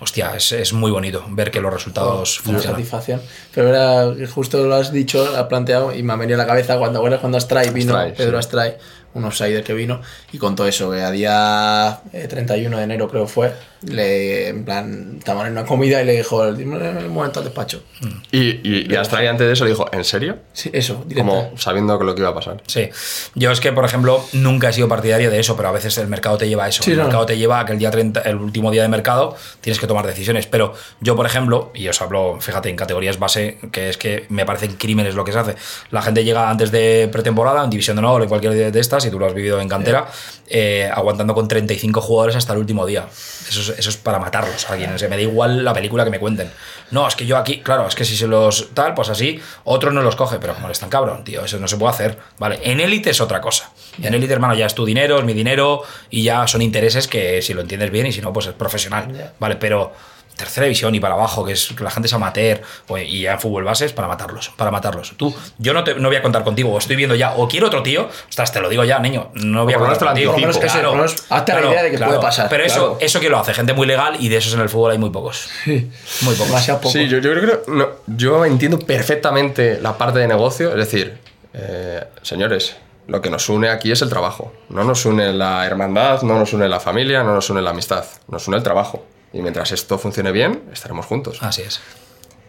hostia, 0.00 0.34
es, 0.36 0.52
es 0.52 0.72
muy 0.72 0.90
bonito 0.90 1.24
ver 1.30 1.50
que 1.50 1.60
los 1.60 1.72
resultados 1.72 2.40
Una 2.40 2.52
funcionan. 2.52 2.76
satisfacción. 2.76 3.22
Pero 3.54 3.68
era 3.68 4.28
justo 4.28 4.66
lo 4.66 4.74
has 4.74 4.92
dicho, 4.92 5.24
lo 5.24 5.36
has 5.36 5.46
planteado 5.46 5.94
y 5.94 6.02
me 6.02 6.12
ha 6.12 6.16
venido 6.16 6.38
a 6.38 6.42
la 6.42 6.46
cabeza 6.46 6.76
cuando, 6.78 7.00
bueno, 7.00 7.18
cuando 7.20 7.38
Astray 7.38 7.70
vino, 7.70 7.96
Astray, 7.96 8.14
Pedro 8.14 8.32
sí. 8.32 8.38
Astray, 8.46 8.74
un 9.14 9.24
offsider 9.24 9.62
que 9.62 9.74
vino, 9.74 10.00
y 10.32 10.38
contó 10.38 10.66
eso, 10.66 10.90
que 10.90 11.02
a 11.02 11.10
día 11.10 12.00
eh, 12.12 12.26
31 12.28 12.76
de 12.76 12.82
enero 12.82 13.08
creo 13.08 13.26
fue, 13.26 13.52
le, 13.86 14.48
en 14.48 14.64
plan, 14.64 15.16
estaban 15.18 15.46
en 15.46 15.52
una 15.52 15.64
comida 15.64 16.02
y 16.02 16.04
le 16.04 16.16
dijo, 16.16 16.52
dime 16.52 16.76
un 16.76 17.12
momento 17.12 17.40
al 17.40 17.44
despacho. 17.44 17.82
Y, 18.30 18.60
y, 18.62 18.86
y 18.90 18.96
antes 18.96 19.46
de 19.46 19.52
eso 19.52 19.64
le 19.64 19.70
dijo, 19.70 19.86
¿en 19.92 20.04
serio? 20.04 20.38
Sí, 20.52 20.70
eso, 20.72 21.04
directo. 21.06 21.30
Como 21.30 21.58
sabiendo 21.58 21.98
que 21.98 22.04
lo 22.04 22.14
que 22.14 22.20
iba 22.22 22.30
a 22.30 22.34
pasar. 22.34 22.62
Sí, 22.66 22.88
yo 23.34 23.50
es 23.50 23.60
que, 23.60 23.72
por 23.72 23.84
ejemplo, 23.84 24.24
nunca 24.32 24.68
he 24.68 24.72
sido 24.72 24.88
partidario 24.88 25.30
de 25.30 25.40
eso, 25.40 25.56
pero 25.56 25.68
a 25.68 25.72
veces 25.72 25.96
el 25.98 26.08
mercado 26.08 26.38
te 26.38 26.48
lleva 26.48 26.64
a 26.64 26.68
eso. 26.68 26.82
Sí, 26.82 26.92
el 26.92 26.98
no. 26.98 27.04
mercado 27.04 27.26
te 27.26 27.36
lleva 27.36 27.60
a 27.60 27.66
que 27.66 27.72
el 27.72 27.78
día 27.78 27.90
30, 27.90 28.20
el 28.22 28.36
último 28.36 28.70
día 28.70 28.82
de 28.82 28.88
mercado, 28.88 29.36
tienes 29.60 29.78
que 29.78 29.86
tomar 29.86 30.06
decisiones. 30.06 30.46
Pero 30.46 30.74
yo, 31.00 31.16
por 31.16 31.26
ejemplo, 31.26 31.70
y 31.74 31.88
os 31.88 32.00
hablo, 32.00 32.38
fíjate, 32.40 32.68
en 32.68 32.76
categorías 32.76 33.18
base, 33.18 33.58
que 33.72 33.88
es 33.90 33.96
que 33.96 34.26
me 34.28 34.44
parecen 34.46 34.74
crímenes 34.74 35.14
lo 35.14 35.24
que 35.24 35.32
se 35.32 35.38
hace. 35.38 35.54
La 35.90 36.02
gente 36.02 36.24
llega 36.24 36.50
antes 36.50 36.70
de 36.70 37.08
pretemporada, 37.10 37.64
en 37.64 37.70
división 37.70 37.96
de 37.96 38.00
honor, 38.00 38.22
en 38.22 38.28
cualquier 38.28 38.72
de 38.72 38.80
estas, 38.80 39.04
y 39.06 39.10
tú 39.10 39.18
lo 39.18 39.26
has 39.26 39.34
vivido 39.34 39.60
en 39.60 39.68
cantera, 39.68 40.06
eh, 40.48 40.90
aguantando 40.92 41.34
con 41.34 41.48
35 41.48 42.00
jugadores 42.00 42.36
hasta 42.36 42.52
el 42.52 42.58
último 42.58 42.86
día. 42.86 43.06
Eso 43.48 43.60
es, 43.60 43.73
eso 43.78 43.90
es 43.90 43.96
para 43.96 44.18
matarlos 44.18 44.68
a 44.68 44.72
alguien. 44.72 44.92
O 44.92 44.98
sea, 44.98 45.08
me 45.08 45.16
da 45.16 45.22
igual 45.22 45.64
la 45.64 45.72
película 45.72 46.04
que 46.04 46.10
me 46.10 46.18
cuenten. 46.18 46.50
No, 46.90 47.06
es 47.08 47.16
que 47.16 47.26
yo 47.26 47.36
aquí, 47.36 47.60
claro, 47.60 47.86
es 47.86 47.94
que 47.94 48.04
si 48.04 48.16
se 48.16 48.26
los 48.26 48.70
tal, 48.74 48.94
pues 48.94 49.08
así, 49.08 49.40
otro 49.64 49.90
no 49.90 50.02
los 50.02 50.16
coge, 50.16 50.38
pero 50.38 50.54
como 50.54 50.68
están 50.70 50.90
cabrón, 50.90 51.24
tío, 51.24 51.44
eso 51.44 51.58
no 51.58 51.68
se 51.68 51.76
puede 51.76 51.92
hacer. 51.92 52.18
Vale, 52.38 52.60
en 52.62 52.80
élite 52.80 53.10
es 53.10 53.20
otra 53.20 53.40
cosa. 53.40 53.70
En 54.02 54.14
élite, 54.14 54.32
hermano, 54.32 54.54
ya 54.54 54.66
es 54.66 54.74
tu 54.74 54.84
dinero, 54.84 55.18
es 55.18 55.24
mi 55.24 55.34
dinero, 55.34 55.82
y 56.10 56.22
ya 56.22 56.46
son 56.46 56.62
intereses 56.62 57.08
que 57.08 57.42
si 57.42 57.54
lo 57.54 57.60
entiendes 57.60 57.90
bien 57.90 58.06
y 58.06 58.12
si 58.12 58.20
no, 58.20 58.32
pues 58.32 58.46
es 58.46 58.54
profesional. 58.54 59.32
Vale, 59.38 59.56
pero 59.56 59.92
tercera 60.36 60.64
división 60.64 60.94
y 60.94 61.00
para 61.00 61.14
abajo, 61.14 61.44
que 61.44 61.52
es 61.52 61.72
que 61.76 61.84
la 61.84 61.90
gente 61.90 62.06
es 62.06 62.12
amateur, 62.12 62.60
pues, 62.86 63.08
y 63.08 63.22
ya 63.22 63.32
en 63.32 63.40
fútbol 63.40 63.64
base 63.64 63.84
es 63.86 63.92
para 63.92 64.08
matarlos, 64.08 64.50
para 64.56 64.70
matarlos. 64.70 65.14
Tú, 65.16 65.34
yo 65.58 65.72
no, 65.72 65.84
te, 65.84 65.94
no 65.94 66.08
voy 66.08 66.16
a 66.16 66.22
contar 66.22 66.44
contigo, 66.44 66.72
o 66.72 66.78
estoy 66.78 66.96
viendo 66.96 67.14
ya, 67.14 67.34
o 67.34 67.48
quiero 67.48 67.66
otro 67.68 67.82
tío, 67.82 68.08
ostras, 68.28 68.52
te 68.52 68.60
lo 68.60 68.68
digo 68.68 68.84
ya, 68.84 68.98
niño, 68.98 69.30
no 69.34 69.64
voy 69.64 69.74
a 69.74 69.78
contar 69.78 69.98
contigo. 69.98 70.34
anticipo. 70.34 70.66
Por 70.66 70.82
lo 70.84 70.94
menos 70.94 71.24
hazte 71.28 71.52
la 71.52 71.60
idea 71.60 71.82
de 71.82 71.90
que 71.90 71.98
puede 71.98 72.20
pasar, 72.20 72.48
Pero 72.48 72.64
eso, 72.64 72.74
claro. 72.74 72.98
eso 73.00 73.20
que 73.20 73.28
lo 73.28 73.38
hace, 73.38 73.54
gente 73.54 73.72
muy 73.72 73.86
legal, 73.86 74.16
y 74.18 74.28
de 74.28 74.36
esos 74.36 74.54
en 74.54 74.60
el 74.60 74.68
fútbol 74.68 74.92
hay 74.92 74.98
muy 74.98 75.10
pocos. 75.10 75.48
Muy 75.66 76.34
pocos. 76.34 76.48
Demasiado. 76.48 76.88
Sí, 76.88 77.08
yo, 77.08 77.18
yo 77.18 77.32
creo 77.32 77.64
que 77.64 77.70
no, 77.70 77.88
yo 78.06 78.44
entiendo 78.44 78.78
perfectamente 78.78 79.78
la 79.80 79.96
parte 79.96 80.18
de 80.18 80.28
negocio, 80.28 80.70
es 80.70 80.76
decir, 80.76 81.18
eh, 81.52 82.04
señores, 82.22 82.76
lo 83.06 83.20
que 83.20 83.30
nos 83.30 83.48
une 83.48 83.68
aquí 83.68 83.92
es 83.92 84.02
el 84.02 84.08
trabajo. 84.08 84.52
No 84.68 84.84
nos 84.84 85.04
une 85.04 85.32
la 85.32 85.66
hermandad, 85.66 86.22
no 86.22 86.38
nos 86.38 86.52
une 86.52 86.68
la 86.68 86.80
familia, 86.80 87.22
no 87.22 87.34
nos 87.34 87.50
une 87.50 87.62
la 87.62 87.70
amistad, 87.70 88.04
nos 88.28 88.48
une 88.48 88.56
el 88.56 88.62
trabajo. 88.62 89.04
Y 89.34 89.42
mientras 89.42 89.72
esto 89.72 89.98
funcione 89.98 90.32
bien, 90.32 90.62
estaremos 90.72 91.04
juntos. 91.06 91.38
Así 91.42 91.62
es. 91.62 91.80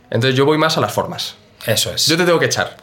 Entonces 0.10 0.36
yo 0.38 0.46
voy 0.46 0.58
más 0.58 0.78
a 0.78 0.82
las 0.82 0.94
formas. 0.94 1.36
Eso 1.66 1.92
es. 1.92 2.06
Yo 2.06 2.16
te 2.16 2.24
tengo 2.26 2.40
que 2.40 2.46
echar. 2.46 2.78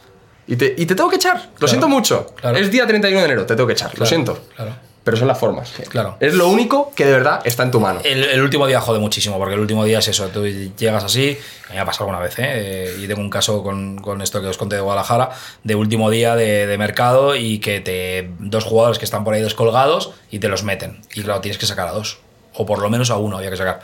Y 0.46 0.56
te, 0.56 0.74
y 0.76 0.86
te 0.86 0.94
tengo 0.94 1.08
que 1.08 1.16
echar. 1.16 1.50
Lo 1.58 1.68
siento 1.68 1.88
mucho. 1.88 2.26
claro. 2.34 2.58
Es 2.58 2.70
día 2.70 2.86
31 2.86 3.18
de 3.20 3.24
enero, 3.24 3.46
te 3.46 3.54
tengo 3.54 3.66
que 3.66 3.74
echar. 3.74 3.96
lo 3.98 4.04
siento. 4.04 4.38
claro. 4.56 4.74
Pero 5.04 5.16
son 5.16 5.26
las 5.26 5.38
formas. 5.38 5.72
Claro. 5.88 6.16
Es 6.20 6.34
lo 6.34 6.46
único 6.46 6.92
que 6.94 7.04
de 7.04 7.10
verdad 7.10 7.40
está 7.44 7.64
en 7.64 7.72
tu 7.72 7.80
mano. 7.80 8.00
El, 8.04 8.22
el 8.22 8.40
último 8.40 8.68
día 8.68 8.80
jode 8.80 9.00
muchísimo, 9.00 9.36
porque 9.36 9.54
el 9.54 9.60
último 9.60 9.84
día 9.84 9.98
es 9.98 10.06
eso, 10.06 10.28
tú 10.28 10.46
llegas 10.46 11.02
así, 11.02 11.36
me 11.70 11.80
ha 11.80 11.84
pasado 11.84 12.04
alguna 12.04 12.20
vez, 12.20 12.38
¿eh? 12.38 12.44
Eh, 12.46 12.96
y 13.00 13.08
tengo 13.08 13.20
un 13.20 13.28
caso 13.28 13.64
con, 13.64 13.98
con 13.98 14.22
esto 14.22 14.40
que 14.40 14.46
os 14.46 14.56
conté 14.58 14.76
de 14.76 14.82
Guadalajara, 14.82 15.30
de 15.64 15.74
último 15.74 16.08
día 16.08 16.36
de, 16.36 16.68
de 16.68 16.78
mercado 16.78 17.34
y 17.34 17.58
que 17.58 17.80
te 17.80 18.30
dos 18.38 18.62
jugadores 18.62 19.00
que 19.00 19.04
están 19.04 19.24
por 19.24 19.34
ahí 19.34 19.42
descolgados 19.42 20.12
y 20.30 20.38
te 20.38 20.46
los 20.46 20.62
meten. 20.62 21.00
Y 21.14 21.22
claro, 21.22 21.40
tienes 21.40 21.58
que 21.58 21.66
sacar 21.66 21.88
a 21.88 21.92
dos, 21.92 22.18
o 22.54 22.66
por 22.66 22.80
lo 22.80 22.88
menos 22.90 23.10
a 23.10 23.16
uno 23.16 23.36
había 23.38 23.50
que 23.50 23.56
sacar. 23.56 23.80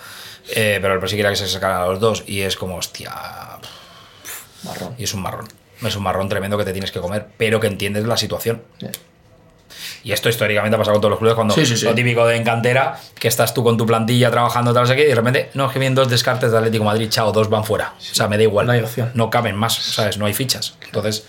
Eh, 0.50 0.78
pero 0.80 0.94
el 0.94 1.00
presidente 1.00 1.28
quería 1.28 1.30
que 1.30 1.46
se 1.46 1.52
sacaran 1.52 1.82
a 1.82 1.86
los 1.86 2.00
dos 2.00 2.24
y 2.26 2.40
es 2.40 2.56
como, 2.56 2.76
hostia, 2.76 3.12
Marrón. 4.64 4.94
y 4.98 5.04
es 5.04 5.14
un 5.14 5.22
marrón. 5.22 5.46
Es 5.82 5.94
un 5.94 6.02
marrón 6.02 6.28
tremendo 6.28 6.58
que 6.58 6.64
te 6.64 6.72
tienes 6.72 6.90
que 6.90 7.00
comer, 7.00 7.26
pero 7.36 7.60
que 7.60 7.66
entiendes 7.68 8.04
la 8.04 8.16
situación. 8.16 8.62
Y 10.02 10.12
esto 10.12 10.28
históricamente 10.28 10.74
ha 10.74 10.78
pasado 10.78 10.94
con 10.94 11.00
todos 11.02 11.10
los 11.10 11.18
clubes 11.18 11.34
cuando 11.34 11.54
Sí, 11.54 11.66
sí, 11.66 11.76
sí. 11.76 11.84
lo 11.84 11.94
típico 11.94 12.26
de 12.26 12.36
en 12.36 12.44
cantera, 12.44 12.98
que 13.18 13.28
estás 13.28 13.52
tú 13.52 13.62
con 13.62 13.76
tu 13.76 13.84
plantilla 13.86 14.30
trabajando 14.30 14.72
tal, 14.72 14.84
no 14.84 14.88
sé 14.88 14.96
qué, 14.96 15.04
y 15.04 15.08
de 15.08 15.14
repente, 15.14 15.50
no, 15.54 15.66
es 15.66 15.72
que 15.72 15.78
vienen 15.78 15.94
dos 15.94 16.08
descartes 16.08 16.50
de 16.50 16.56
Atlético 16.58 16.84
Madrid, 16.84 17.08
chao, 17.10 17.30
dos 17.32 17.48
van 17.50 17.64
fuera. 17.64 17.94
O 17.98 18.00
sea, 18.14 18.26
me 18.28 18.36
da 18.36 18.42
igual. 18.44 18.66
No 18.66 18.72
hay 18.72 18.80
opción. 18.80 19.10
No 19.14 19.28
caben 19.30 19.54
más, 19.56 19.74
¿sabes? 19.74 20.16
No 20.18 20.26
hay 20.26 20.34
fichas. 20.34 20.74
Entonces, 20.84 21.24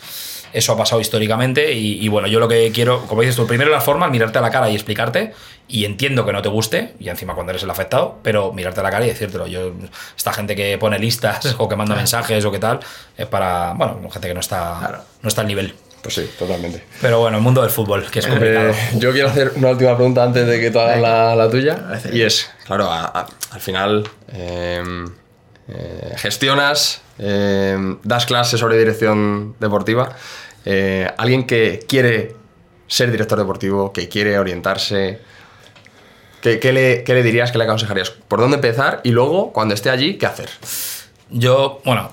eso 0.53 0.73
ha 0.73 0.77
pasado 0.77 1.01
históricamente 1.01 1.71
y, 1.73 2.03
y 2.03 2.07
bueno, 2.07 2.27
yo 2.27 2.39
lo 2.39 2.47
que 2.47 2.71
quiero, 2.73 3.05
como 3.07 3.21
dices 3.21 3.35
tú, 3.35 3.45
primero 3.47 3.69
las 3.71 3.83
formas, 3.83 4.09
mirarte 4.11 4.37
a 4.39 4.41
la 4.41 4.49
cara 4.51 4.69
y 4.69 4.75
explicarte, 4.75 5.33
y 5.67 5.85
entiendo 5.85 6.25
que 6.25 6.33
no 6.33 6.41
te 6.41 6.49
guste, 6.49 6.93
y 6.99 7.09
encima 7.09 7.35
cuando 7.35 7.51
eres 7.51 7.63
el 7.63 7.69
afectado, 7.69 8.19
pero 8.23 8.51
mirarte 8.53 8.79
a 8.79 8.83
la 8.83 8.89
cara 8.89 9.05
y 9.05 9.09
decírtelo. 9.09 9.45
Yo, 9.47 9.71
esta 10.17 10.33
gente 10.33 10.55
que 10.55 10.77
pone 10.77 10.97
listas 10.99 11.55
o 11.59 11.69
que 11.69 11.75
manda 11.75 11.95
mensajes 11.95 12.43
o 12.45 12.51
que 12.51 12.59
tal, 12.59 12.79
es 13.17 13.27
para, 13.27 13.73
bueno, 13.73 13.99
gente 14.11 14.27
que 14.27 14.33
no 14.33 14.39
está, 14.39 14.77
Claro. 14.79 15.03
no 15.21 15.29
está 15.29 15.41
al 15.41 15.47
nivel. 15.47 15.73
Pues 16.01 16.15
sí, 16.15 16.29
totalmente. 16.39 16.81
Pero 17.01 17.19
bueno, 17.19 17.35
el 17.37 17.43
mundo 17.43 17.61
del 17.61 17.69
fútbol, 17.71 18.09
que 18.09 18.19
es 18.19 18.27
complicado. 18.27 18.69
Eh, 18.69 18.75
yo 18.95 19.11
quiero 19.11 19.27
hacer 19.27 19.51
una 19.57 19.67
última 19.71 19.95
pregunta 19.97 20.23
antes 20.23 20.47
de 20.47 20.59
que 20.61 20.71
tú 20.71 20.79
hagas 20.79 21.01
la, 21.01 21.35
la 21.35 21.49
tuya. 21.49 21.77
Y 22.13 22.21
es, 22.21 22.49
claro, 22.65 22.89
a- 22.89 23.05
a- 23.05 23.27
al 23.51 23.59
final 23.59 24.09
eh, 24.31 24.81
eh, 25.71 26.13
gestionas, 26.17 27.01
eh, 27.19 27.77
das 28.03 28.25
clases 28.25 28.59
sobre 28.59 28.77
dirección 28.77 29.55
deportiva. 29.59 30.15
Eh, 30.65 31.07
alguien 31.17 31.45
que 31.45 31.85
quiere 31.87 32.35
ser 32.87 33.11
director 33.11 33.37
deportivo, 33.37 33.93
que 33.93 34.09
quiere 34.09 34.39
orientarse, 34.39 35.19
¿qué, 36.41 36.73
le, 36.73 37.03
qué 37.03 37.13
le 37.13 37.23
dirías, 37.23 37.51
qué 37.51 37.57
le 37.59 37.65
aconsejarías? 37.65 38.09
¿Por 38.09 38.39
dónde 38.39 38.55
empezar? 38.55 39.01
Y 39.03 39.11
luego, 39.11 39.53
cuando 39.53 39.73
esté 39.73 39.89
allí, 39.89 40.17
¿qué 40.17 40.25
hacer? 40.25 40.49
Yo, 41.29 41.81
bueno, 41.85 42.09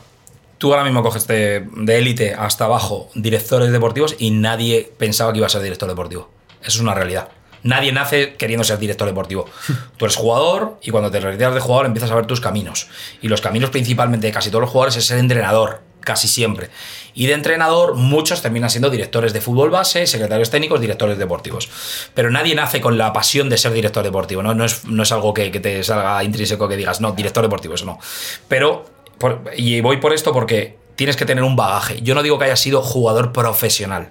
tú 0.59 0.73
ahora 0.73 0.85
mismo 0.85 1.03
coges 1.03 1.27
de 1.27 1.67
de 1.75 1.99
élite 1.99 2.35
hasta 2.35 2.67
abajo 2.67 3.09
directores 3.15 3.73
deportivos 3.73 4.17
y 4.19 4.33
nadie 4.33 4.93
pensaba 4.99 5.33
que 5.33 5.39
iba 5.39 5.47
a 5.47 5.51
ser 5.51 5.63
director 5.63 5.89
deportivo. 5.89 6.29
Eso 6.61 6.79
es 6.79 6.81
una 6.81 6.95
realidad. 6.95 7.29
Nadie 7.63 7.93
nace 7.93 8.35
queriendo 8.35 8.65
ser 8.65 8.79
director 8.79 9.07
deportivo. 9.07 9.47
Tú 9.97 10.05
eres 10.05 10.17
jugador 10.17 10.79
y 10.83 10.91
cuando 10.91 11.11
te 11.11 11.21
retiras 11.21 11.55
de 11.55 11.61
jugador 11.61 11.87
empiezas 11.87 12.11
a 12.11 12.15
ver 12.15 12.27
tus 12.27 12.41
caminos. 12.41 12.89
Y 13.23 13.29
los 13.29 13.41
caminos 13.41 13.71
principalmente 13.71 14.27
de 14.27 14.33
casi 14.33 14.51
todos 14.51 14.63
los 14.63 14.71
jugadores 14.71 14.97
es 14.97 15.05
ser 15.07 15.19
entrenador, 15.19 15.81
casi 16.01 16.29
siempre. 16.29 16.71
Y 17.15 17.27
de 17.27 17.33
entrenador 17.33 17.95
muchos 17.95 18.43
terminan 18.43 18.71
siendo 18.71 18.91
directores 18.91 19.33
de 19.33 19.41
fútbol 19.41 19.71
base, 19.71 20.07
secretarios 20.07 20.51
técnicos, 20.51 20.81
directores 20.81 21.19
deportivos. 21.19 21.69
Pero 22.15 22.31
nadie 22.31 22.55
nace 22.55 22.81
con 22.81 22.99
la 22.99 23.13
pasión 23.13 23.49
de 23.49 23.59
ser 23.59 23.73
director 23.73 24.05
deportivo. 24.05 24.43
No, 24.43 24.55
no, 24.55 24.65
es, 24.65 24.85
no 24.85 25.03
es 25.03 25.11
algo 25.13 25.33
que, 25.35 25.51
que 25.51 25.59
te 25.61 25.83
salga 25.83 26.23
intrínseco 26.23 26.69
que 26.69 26.77
digas, 26.77 27.01
no, 27.01 27.13
director 27.13 27.43
deportivo, 27.43 27.75
eso 27.75 27.87
no. 27.87 27.99
Pero 28.49 28.85
por- 29.19 29.43
y 29.57 29.81
voy 29.81 29.97
por 29.97 30.13
esto 30.13 30.33
porque 30.33 30.77
tienes 30.95 31.17
que 31.17 31.25
tener 31.25 31.43
un 31.43 31.57
bagaje. 31.57 32.01
Yo 32.03 32.15
no 32.15 32.23
digo 32.23 32.39
que 32.39 32.45
haya 32.45 32.57
sido 32.57 32.83
jugador 32.83 33.33
profesional. 33.33 34.11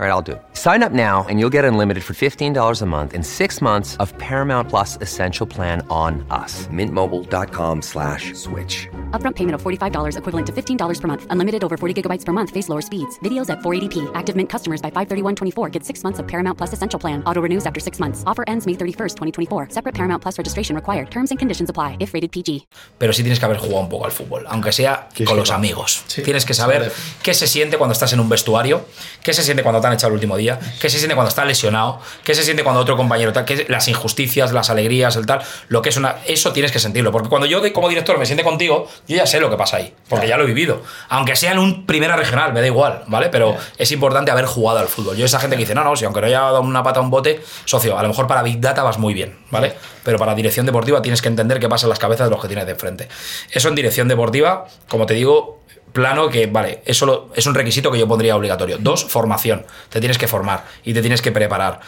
All 0.00 0.06
right, 0.06 0.12
I'll 0.12 0.22
do 0.22 0.32
it. 0.32 0.42
Sign 0.54 0.82
up 0.82 0.92
now 0.92 1.26
and 1.28 1.38
you'll 1.38 1.52
get 1.52 1.66
unlimited 1.66 2.02
for 2.02 2.14
$15 2.14 2.80
a 2.80 2.86
month 2.86 3.12
in 3.12 3.22
six 3.22 3.60
months 3.60 3.98
of 3.98 4.16
Paramount 4.16 4.70
Plus 4.70 4.96
Essential 5.02 5.46
Plan 5.46 5.86
on 5.90 6.24
us. 6.30 6.66
Mintmobile.com 6.68 7.82
slash 7.82 8.32
switch. 8.32 8.88
Upfront 9.10 9.36
payment 9.36 9.56
of 9.56 9.62
$45 9.62 10.16
equivalent 10.16 10.46
to 10.46 10.52
$15 10.54 11.00
per 11.02 11.06
month. 11.06 11.26
Unlimited 11.28 11.62
over 11.62 11.76
40 11.76 11.92
gigabytes 11.92 12.24
per 12.24 12.32
month. 12.32 12.48
Face 12.48 12.70
lower 12.70 12.80
speeds. 12.80 13.18
Videos 13.18 13.50
at 13.50 13.58
480p. 13.58 14.10
Active 14.14 14.34
Mint 14.34 14.48
customers 14.48 14.80
by 14.80 14.90
531.24 14.90 15.70
get 15.70 15.84
six 15.84 16.02
months 16.02 16.18
of 16.18 16.26
Paramount 16.26 16.56
Plus 16.56 16.72
Essential 16.72 16.98
Plan. 16.98 17.22
Auto 17.26 17.42
renews 17.42 17.66
after 17.66 17.78
six 17.78 18.00
months. 18.00 18.24
Offer 18.26 18.44
ends 18.46 18.66
May 18.66 18.72
31st, 18.72 19.16
2024. 19.48 19.68
Separate 19.68 19.94
Paramount 19.94 20.22
Plus 20.22 20.38
registration 20.38 20.74
required. 20.74 21.10
Terms 21.10 21.30
and 21.30 21.38
conditions 21.38 21.68
apply 21.68 21.98
if 22.00 22.14
rated 22.14 22.32
PG. 22.32 22.66
pero 22.96 23.12
sí 23.12 23.22
tienes 23.22 23.38
que 23.38 23.44
haber 23.44 23.58
jugado 23.58 23.80
un 23.80 23.90
poco 23.90 24.06
al 24.06 24.12
fútbol, 24.12 24.46
aunque 24.48 24.72
sea 24.72 25.10
con 25.26 25.36
los 25.36 25.50
amigos. 25.50 26.04
Sí, 26.06 26.22
tienes 26.22 26.46
que 26.46 26.54
saber 26.54 26.84
saber. 26.84 26.92
qué 27.22 27.34
se 27.34 27.46
siente 27.46 27.76
cuando 27.76 27.92
estás 27.92 28.14
en 28.14 28.20
un 28.20 28.30
vestuario, 28.30 28.86
qué 29.22 29.34
se 29.34 29.42
siente 29.42 29.62
cuando 29.62 29.80
te 29.80 29.89
han 29.90 29.94
echado 29.96 30.08
el 30.08 30.14
último 30.14 30.36
día, 30.36 30.58
qué 30.80 30.88
se 30.88 30.98
siente 30.98 31.14
cuando 31.14 31.28
está 31.28 31.44
lesionado, 31.44 32.00
qué 32.24 32.34
se 32.34 32.42
siente 32.42 32.62
cuando 32.62 32.80
otro 32.80 32.96
compañero 32.96 33.32
tal, 33.32 33.44
qué 33.44 33.66
las 33.68 33.88
injusticias, 33.88 34.52
las 34.52 34.70
alegrías, 34.70 35.16
el 35.16 35.26
tal, 35.26 35.42
lo 35.68 35.82
que 35.82 35.90
es 35.90 35.96
una. 35.96 36.16
Eso 36.26 36.52
tienes 36.52 36.72
que 36.72 36.78
sentirlo. 36.78 37.12
Porque 37.12 37.28
cuando 37.28 37.46
yo 37.46 37.60
como 37.72 37.88
director 37.88 38.18
me 38.18 38.26
siente 38.26 38.44
contigo, 38.44 38.88
yo 39.06 39.16
ya 39.16 39.26
sé 39.26 39.40
lo 39.40 39.50
que 39.50 39.56
pasa 39.56 39.78
ahí. 39.78 39.94
Porque 40.08 40.28
ya 40.28 40.36
lo 40.36 40.44
he 40.44 40.46
vivido. 40.46 40.82
Aunque 41.08 41.36
sea 41.36 41.52
en 41.52 41.58
un 41.58 41.86
primera 41.86 42.16
regional, 42.16 42.52
me 42.52 42.60
da 42.60 42.66
igual, 42.66 43.04
¿vale? 43.06 43.28
Pero 43.28 43.56
es 43.78 43.92
importante 43.92 44.30
haber 44.30 44.46
jugado 44.46 44.78
al 44.78 44.88
fútbol. 44.88 45.16
Yo 45.16 45.26
esa 45.26 45.40
gente 45.40 45.56
que 45.56 45.60
dice, 45.60 45.74
no, 45.74 45.84
no, 45.84 45.96
si 45.96 46.04
aunque 46.04 46.20
no 46.20 46.26
haya 46.26 46.40
dado 46.40 46.60
una 46.60 46.82
pata 46.82 47.00
a 47.00 47.02
un 47.02 47.10
bote, 47.10 47.42
socio, 47.64 47.98
a 47.98 48.02
lo 48.02 48.08
mejor 48.08 48.26
para 48.26 48.42
Big 48.42 48.60
Data 48.60 48.82
vas 48.82 48.98
muy 48.98 49.14
bien, 49.14 49.38
¿vale? 49.50 49.74
Pero 50.04 50.18
para 50.18 50.34
dirección 50.34 50.66
deportiva 50.66 51.02
tienes 51.02 51.22
que 51.22 51.28
entender 51.28 51.60
qué 51.60 51.68
pasa 51.68 51.86
en 51.86 51.90
las 51.90 51.98
cabezas 51.98 52.26
de 52.26 52.30
los 52.30 52.40
que 52.40 52.48
tienes 52.48 52.66
de 52.66 52.74
frente. 52.74 53.08
Eso 53.50 53.68
en 53.68 53.74
dirección 53.74 54.08
deportiva, 54.08 54.66
como 54.88 55.06
te 55.06 55.14
digo, 55.14 55.59
plano 55.92 56.28
que, 56.28 56.46
vale, 56.46 56.82
eso 56.84 57.06
lo- 57.06 57.30
es 57.34 57.46
un 57.46 57.54
requisito 57.54 57.90
que 57.90 57.98
yo 57.98 58.06
pondría 58.08 58.36
obligatorio. 58.36 58.78
Dos, 58.78 59.04
formación. 59.04 59.64
Te 59.88 60.00
tienes 60.00 60.18
que 60.18 60.28
formar 60.28 60.64
y 60.84 60.94
te 60.94 61.00
tienes 61.00 61.22
que 61.22 61.32
preparar. 61.32 61.80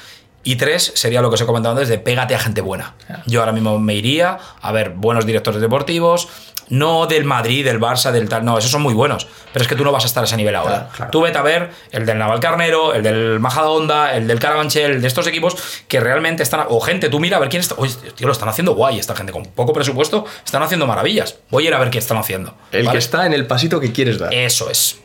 Y 0.44 0.56
tres, 0.56 0.90
sería 0.96 1.22
lo 1.22 1.30
que 1.30 1.34
os 1.34 1.40
he 1.40 1.46
comentado 1.46 1.74
antes, 1.74 1.88
de 1.88 1.98
pégate 1.98 2.34
a 2.34 2.38
gente 2.40 2.60
buena. 2.60 2.94
Yo 3.26 3.38
ahora 3.40 3.52
mismo 3.52 3.78
me 3.78 3.94
iría 3.94 4.38
a 4.60 4.72
ver 4.72 4.90
buenos 4.90 5.24
directores 5.24 5.60
deportivos, 5.60 6.28
no 6.72 7.06
del 7.06 7.24
Madrid, 7.24 7.66
del 7.66 7.78
Barça, 7.78 8.10
del 8.12 8.30
tal, 8.30 8.46
no, 8.46 8.56
esos 8.56 8.70
son 8.70 8.80
muy 8.80 8.94
buenos, 8.94 9.28
pero 9.52 9.62
es 9.62 9.68
que 9.68 9.76
tú 9.76 9.84
no 9.84 9.92
vas 9.92 10.04
a 10.04 10.06
estar 10.06 10.22
a 10.22 10.26
ese 10.26 10.38
nivel 10.38 10.56
ahora. 10.56 10.88
Tú 11.10 11.20
vete 11.20 11.36
a 11.36 11.42
ver 11.42 11.70
el 11.90 12.06
del 12.06 12.16
Navalcarnero, 12.16 12.94
el 12.94 13.02
del 13.02 13.40
Majadahonda, 13.40 14.16
el 14.16 14.26
del 14.26 14.38
Carabanchel, 14.38 15.02
de 15.02 15.06
estos 15.06 15.26
equipos 15.26 15.54
que 15.86 16.00
realmente 16.00 16.42
están, 16.42 16.64
o 16.70 16.80
gente, 16.80 17.10
tú 17.10 17.20
mira 17.20 17.36
a 17.36 17.40
ver 17.40 17.50
quién 17.50 17.60
está, 17.60 17.74
oye, 17.76 17.92
tío, 18.14 18.26
lo 18.26 18.32
están 18.32 18.48
haciendo 18.48 18.74
guay 18.74 18.98
esta 18.98 19.14
gente, 19.14 19.32
con 19.32 19.44
poco 19.44 19.74
presupuesto, 19.74 20.24
están 20.42 20.62
haciendo 20.62 20.86
maravillas. 20.86 21.36
Voy 21.50 21.66
a 21.66 21.68
ir 21.68 21.74
a 21.74 21.78
ver 21.78 21.90
qué 21.90 21.98
están 21.98 22.16
haciendo. 22.16 22.54
El 22.72 22.86
¿vale? 22.86 22.92
que 22.92 22.98
está 23.00 23.26
en 23.26 23.34
el 23.34 23.46
pasito 23.46 23.78
que 23.78 23.92
quieres 23.92 24.18
dar. 24.18 24.32
Eso 24.32 24.70
es. 24.70 24.98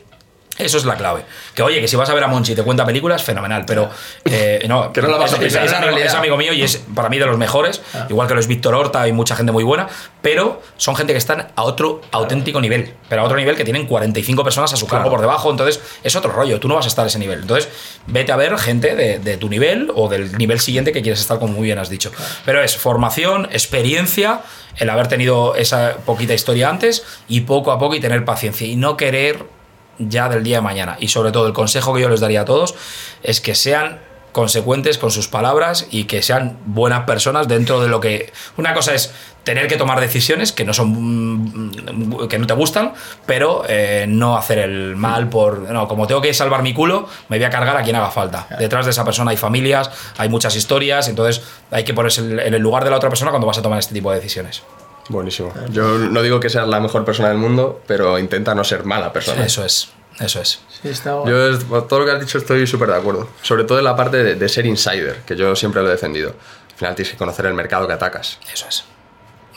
Eso 0.58 0.78
es 0.78 0.84
la 0.84 0.96
clave. 0.96 1.24
Que 1.54 1.62
oye, 1.62 1.80
que 1.80 1.88
si 1.88 1.96
vas 1.96 2.10
a 2.10 2.14
ver 2.14 2.24
a 2.24 2.28
Monchi 2.28 2.52
y 2.52 2.54
te 2.54 2.62
cuenta 2.62 2.84
películas, 2.84 3.22
fenomenal, 3.22 3.64
pero 3.66 3.88
eh, 4.24 4.64
no, 4.68 4.92
Que 4.98 5.00
no 5.00 5.08
la 5.08 5.18
vas 5.18 5.32
a 5.32 5.36
es, 5.36 5.42
pisar, 5.42 5.64
es 5.64 5.72
es 5.72 5.78
amigo, 5.78 5.96
es 5.96 6.14
amigo 6.14 6.36
mío 6.36 6.52
y 6.52 6.62
es 6.62 6.82
para 6.94 7.08
mí 7.08 7.18
de 7.18 7.26
los 7.26 7.38
mejores, 7.38 7.80
igual 8.08 8.26
que 8.26 8.34
lo 8.34 8.40
es 8.40 8.46
Víctor 8.46 8.74
Horta 8.74 9.06
y 9.06 9.12
mucha 9.12 9.36
gente 9.36 9.52
muy 9.52 9.64
buena, 9.64 9.88
pero 10.20 10.60
son 10.76 10.96
gente 10.96 11.12
que 11.12 11.18
están 11.18 11.48
a 11.54 11.62
otro 11.62 12.00
auténtico 12.10 12.60
nivel, 12.60 12.94
pero 13.08 13.22
a 13.22 13.24
otro 13.24 13.36
nivel 13.36 13.56
que 13.56 13.64
tienen 13.64 13.86
45 13.86 14.42
personas 14.42 14.72
a 14.72 14.76
su 14.76 14.86
cargo 14.86 15.10
por 15.10 15.20
debajo, 15.20 15.50
entonces 15.50 15.80
es 16.02 16.16
otro 16.16 16.32
rollo, 16.32 16.58
tú 16.58 16.68
no 16.68 16.74
vas 16.74 16.86
a 16.86 16.88
estar 16.88 17.04
a 17.04 17.08
ese 17.08 17.18
nivel. 17.18 17.40
Entonces, 17.40 17.68
vete 18.06 18.32
a 18.32 18.36
ver 18.36 18.56
gente 18.58 18.96
de, 18.96 19.18
de 19.18 19.36
tu 19.36 19.48
nivel 19.48 19.92
o 19.94 20.08
del 20.08 20.36
nivel 20.36 20.60
siguiente 20.60 20.92
que 20.92 21.02
quieres 21.02 21.20
estar, 21.20 21.38
como 21.38 21.52
muy 21.52 21.64
bien 21.64 21.78
has 21.78 21.88
dicho. 21.88 22.10
Pero 22.44 22.62
es 22.62 22.76
formación, 22.76 23.48
experiencia, 23.52 24.40
el 24.76 24.90
haber 24.90 25.08
tenido 25.08 25.54
esa 25.54 25.96
poquita 26.04 26.34
historia 26.34 26.68
antes 26.68 27.04
y 27.28 27.42
poco 27.42 27.72
a 27.72 27.78
poco 27.78 27.94
y 27.94 28.00
tener 28.00 28.24
paciencia 28.24 28.66
y 28.66 28.76
no 28.76 28.96
querer 28.96 29.57
ya 29.98 30.28
del 30.28 30.42
día 30.42 30.56
de 30.56 30.62
mañana. 30.62 30.96
Y 31.00 31.08
sobre 31.08 31.32
todo 31.32 31.46
el 31.46 31.52
consejo 31.52 31.94
que 31.94 32.00
yo 32.00 32.08
les 32.08 32.20
daría 32.20 32.42
a 32.42 32.44
todos 32.44 32.74
es 33.22 33.40
que 33.40 33.54
sean 33.54 34.00
consecuentes 34.32 34.98
con 34.98 35.10
sus 35.10 35.26
palabras 35.26 35.86
y 35.90 36.04
que 36.04 36.22
sean 36.22 36.58
buenas 36.66 37.04
personas 37.04 37.48
dentro 37.48 37.80
de 37.80 37.88
lo 37.88 38.00
que 38.00 38.32
una 38.56 38.74
cosa 38.74 38.94
es 38.94 39.12
tener 39.42 39.66
que 39.66 39.76
tomar 39.76 40.00
decisiones 40.00 40.52
que 40.52 40.64
no 40.64 40.74
son 40.74 40.90
mm, 40.90 42.28
que 42.28 42.38
no 42.38 42.46
te 42.46 42.52
gustan 42.52 42.92
pero 43.24 43.64
eh, 43.66 44.04
no 44.06 44.36
hacer 44.36 44.58
el 44.58 44.94
mal 44.96 45.28
por 45.28 45.60
no 45.70 45.88
como 45.88 46.06
tengo 46.06 46.20
que 46.20 46.34
salvar 46.34 46.62
mi 46.62 46.74
culo 46.74 47.08
me 47.28 47.38
voy 47.38 47.44
a 47.44 47.50
cargar 47.50 47.76
a 47.76 47.82
quien 47.82 47.96
haga 47.96 48.10
falta. 48.10 48.46
Detrás 48.58 48.84
de 48.84 48.90
esa 48.90 49.04
persona 49.04 49.30
hay 49.30 49.36
familias 49.36 49.90
hay 50.18 50.28
muchas 50.28 50.54
historias 50.54 51.08
entonces 51.08 51.42
hay 51.70 51.84
que 51.84 51.94
ponerse 51.94 52.20
en 52.20 52.54
el 52.54 52.60
lugar 52.60 52.84
de 52.84 52.90
la 52.90 52.96
otra 52.96 53.08
persona 53.08 53.30
cuando 53.30 53.46
vas 53.46 53.58
a 53.58 53.62
tomar 53.62 53.78
este 53.78 53.94
tipo 53.94 54.10
de 54.10 54.16
decisiones 54.16 54.62
Buenísimo. 55.08 55.52
Yo 55.70 55.98
no 55.98 56.22
digo 56.22 56.38
que 56.40 56.50
seas 56.50 56.68
la 56.68 56.80
mejor 56.80 57.04
persona 57.04 57.28
del 57.30 57.38
mundo, 57.38 57.80
pero 57.86 58.18
intenta 58.18 58.54
no 58.54 58.62
ser 58.64 58.84
mala 58.84 59.12
persona. 59.12 59.44
eso 59.44 59.64
es 59.64 59.88
eso 60.20 60.40
es 60.40 60.60
Sí, 60.82 60.88
está 60.88 61.12
guay. 61.14 61.32
Yo 61.32 61.58
por 61.66 61.86
todo 61.88 62.00
lo 62.00 62.04
que 62.06 62.12
has 62.12 62.20
dicho 62.20 62.38
estoy 62.38 62.66
súper 62.66 62.88
de 62.90 62.96
acuerdo. 62.96 63.28
Sobre 63.42 63.64
todo 63.64 63.78
en 63.78 63.84
la 63.84 63.94
parte 63.96 64.16
de, 64.22 64.34
de 64.34 64.48
ser 64.48 64.66
insider, 64.66 65.20
que 65.26 65.36
yo 65.36 65.54
siempre 65.56 65.80
lo 65.82 65.88
he 65.88 65.92
defendido. 65.92 66.30
Al 66.70 66.76
final 66.76 66.94
tienes 66.94 67.12
que 67.12 67.18
conocer 67.18 67.46
el 67.46 67.54
mercado 67.54 67.86
que 67.86 67.92
atacas. 67.94 68.38
eso 68.52 68.66
es 68.68 68.84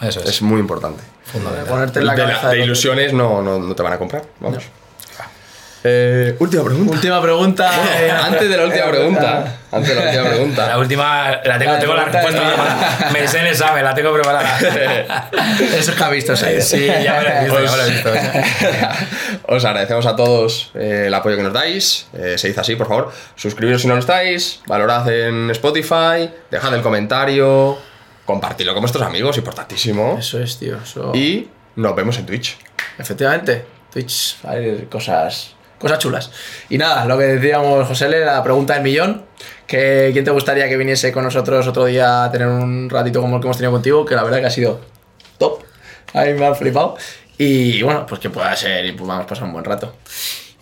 eso 0.02 0.19
es, 0.22 0.26
Es 0.28 0.41
muy 0.41 0.60
importante. 0.60 1.03
De 1.34 1.65
ponerte 1.69 1.99
en 1.99 2.07
la 2.07 2.15
de, 2.15 2.57
que- 2.57 2.64
ilusiones 2.64 3.14
no, 3.14 3.41
no, 3.41 3.60
no 3.60 3.76
te 3.76 3.84
van 3.84 3.94
a 3.94 3.98
comprar. 3.99 4.23
Vamos. 4.40 4.64
Eh, 5.84 6.36
última 6.40 6.64
pregunta. 6.64 6.91
Última 6.94 7.22
pregunta. 7.22 7.72
eh, 7.99 8.12
Antes 8.24 8.49
de 8.49 8.58
la 8.58 8.66
última 8.66 8.86
pregunta. 8.88 9.56
Antes 9.72 9.90
de 9.90 9.95
la 9.95 10.02
última 10.03 10.24
La 10.24 10.30
pregunta. 10.30 10.78
última, 10.78 11.32
la 11.44 11.58
tengo, 11.58 11.72
La 11.74 11.80
tengo 11.80 11.94
la 11.95 12.06
respuesta 12.06 12.41
es- 12.41 12.48
preparada. 12.48 13.10
Me 13.14 13.28
sé 13.28 13.49
examen, 13.49 13.84
la 13.84 13.95
tengo 13.95 14.14
preparada. 14.14 14.60
Eso 15.78 15.95
que 15.95 16.03
ha 16.03 16.10
visto 16.10 16.36
Saider. 16.36 16.62
Sí, 16.62 16.86
ya 16.86 17.20
me 17.20 17.24
lo 17.24 17.30
he 17.30 17.44
visto, 17.45 17.64
ya 17.64 17.72
me 17.72 17.78
lo 17.78 17.84
he 17.84 17.90
visto. 17.91 18.10
Os 19.48 19.66
agradecemos 19.66 20.06
a 20.06 20.16
todos 20.16 20.72
eh, 20.76 21.06
el 21.08 21.14
apoyo 21.14 21.36
que 21.38 21.44
nos 21.44 21.53
dais. 21.53 22.08
Eh, 22.14 22.38
se 22.38 22.48
dice 22.49 22.60
así, 22.60 22.76
por 22.76 22.88
favor. 22.88 23.12
Suscribiros 23.36 23.82
si 23.82 23.88
no 23.88 23.95
lo 23.95 23.99
estáis. 23.99 24.62
Valorad 24.68 25.10
en 25.12 25.49
Spotify. 25.52 26.30
Dejad 26.52 26.74
el 26.76 26.82
comentario. 26.82 27.78
Compartidlo 28.26 28.74
con 28.74 28.82
vuestros 28.82 29.03
amigos, 29.06 29.38
importantísimo. 29.38 30.18
Eso 30.20 30.40
es, 30.40 30.58
tío. 30.60 30.78
Eso... 30.84 31.12
Y 31.16 31.49
nos 31.76 31.95
vemos 31.95 32.18
en 32.20 32.26
Twitch. 32.28 32.58
Efectivamente, 32.99 33.66
Twitch, 33.91 34.38
hay 34.48 34.88
cosas, 34.91 35.56
cosas 35.82 35.99
chulas. 35.99 36.32
Y 36.70 36.78
nada, 36.78 37.06
lo 37.06 37.18
que 37.18 37.26
decíamos, 37.26 37.88
José, 37.88 38.08
la 38.08 38.41
pregunta 38.44 38.76
del 38.76 38.84
millón. 38.84 39.24
Que, 39.68 40.12
¿Quién 40.14 40.24
te 40.24 40.32
gustaría 40.32 40.70
que 40.70 40.78
viniese 40.78 41.12
con 41.12 41.24
nosotros 41.24 41.68
otro 41.68 41.86
día 41.86 42.26
a 42.26 42.32
tener 42.32 42.48
un 42.48 42.90
ratito 42.90 43.22
como 43.22 43.36
el 43.36 43.41
que 43.41 43.48
hemos 43.48 43.58
tenido 43.58 43.72
contigo? 43.72 44.06
Que 44.06 44.16
la 44.16 44.24
verdad 44.24 44.40
que 44.40 44.45
ha 44.45 44.52
sido 44.52 44.82
top. 45.38 45.64
A 46.14 46.24
mí 46.26 46.34
me 46.34 46.45
ha 46.45 46.56
flipado. 46.56 46.95
Y 47.38 47.82
bueno, 47.82 48.06
pues 48.06 48.22
que 48.22 48.30
pueda 48.30 48.56
ser 48.56 48.86
y 48.86 48.91
pues 48.91 49.08
vamos 49.08 49.26
a 49.26 49.28
pasar 49.28 49.45
un 49.45 49.53
buen 49.53 49.66
rato. 49.66 49.95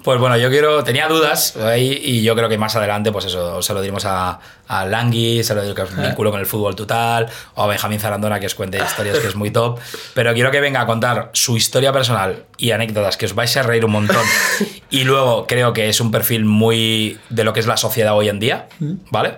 Pues 0.03 0.17
bueno, 0.17 0.37
yo 0.37 0.49
quiero, 0.49 0.81
tenía 0.85 1.09
dudas 1.09 1.57
ahí 1.57 1.99
y 2.01 2.23
yo 2.23 2.33
creo 2.33 2.47
que 2.47 2.57
más 2.57 2.73
adelante, 2.75 3.11
pues 3.11 3.25
eso, 3.25 3.61
se 3.61 3.73
lo 3.73 3.81
diremos 3.81 4.05
a, 4.05 4.39
a 4.67 4.85
Langui, 4.85 5.43
se 5.43 5.53
lo 5.53 5.61
digo 5.61 5.75
que 5.75 5.81
os 5.81 5.95
vinculo 5.95 6.31
con 6.31 6.39
el 6.39 6.45
fútbol 6.45 6.73
total, 6.73 7.27
o 7.55 7.63
a 7.63 7.67
Benjamín 7.67 7.99
Zarandona 7.99 8.39
que 8.39 8.45
os 8.45 8.55
cuente 8.55 8.77
historias 8.77 9.19
que 9.19 9.27
es 9.27 9.35
muy 9.35 9.51
top. 9.51 9.77
Pero 10.13 10.33
quiero 10.33 10.51
que 10.51 10.61
venga 10.61 10.79
a 10.79 10.85
contar 10.85 11.31
su 11.33 11.57
historia 11.57 11.91
personal 11.91 12.45
y 12.57 12.71
anécdotas 12.71 13.17
que 13.17 13.25
os 13.25 13.35
vais 13.35 13.55
a 13.57 13.63
reír 13.63 13.85
un 13.85 13.91
montón. 13.91 14.25
Y 14.91 15.03
luego 15.03 15.45
creo 15.45 15.71
que 15.71 15.87
es 15.87 16.01
un 16.01 16.09
perfil 16.09 16.45
muy 16.45 17.19
de 17.29 17.43
lo 17.43 17.53
que 17.53 17.59
es 17.59 17.67
la 17.67 17.77
sociedad 17.77 18.15
hoy 18.15 18.27
en 18.27 18.39
día, 18.39 18.69
¿vale? 19.11 19.37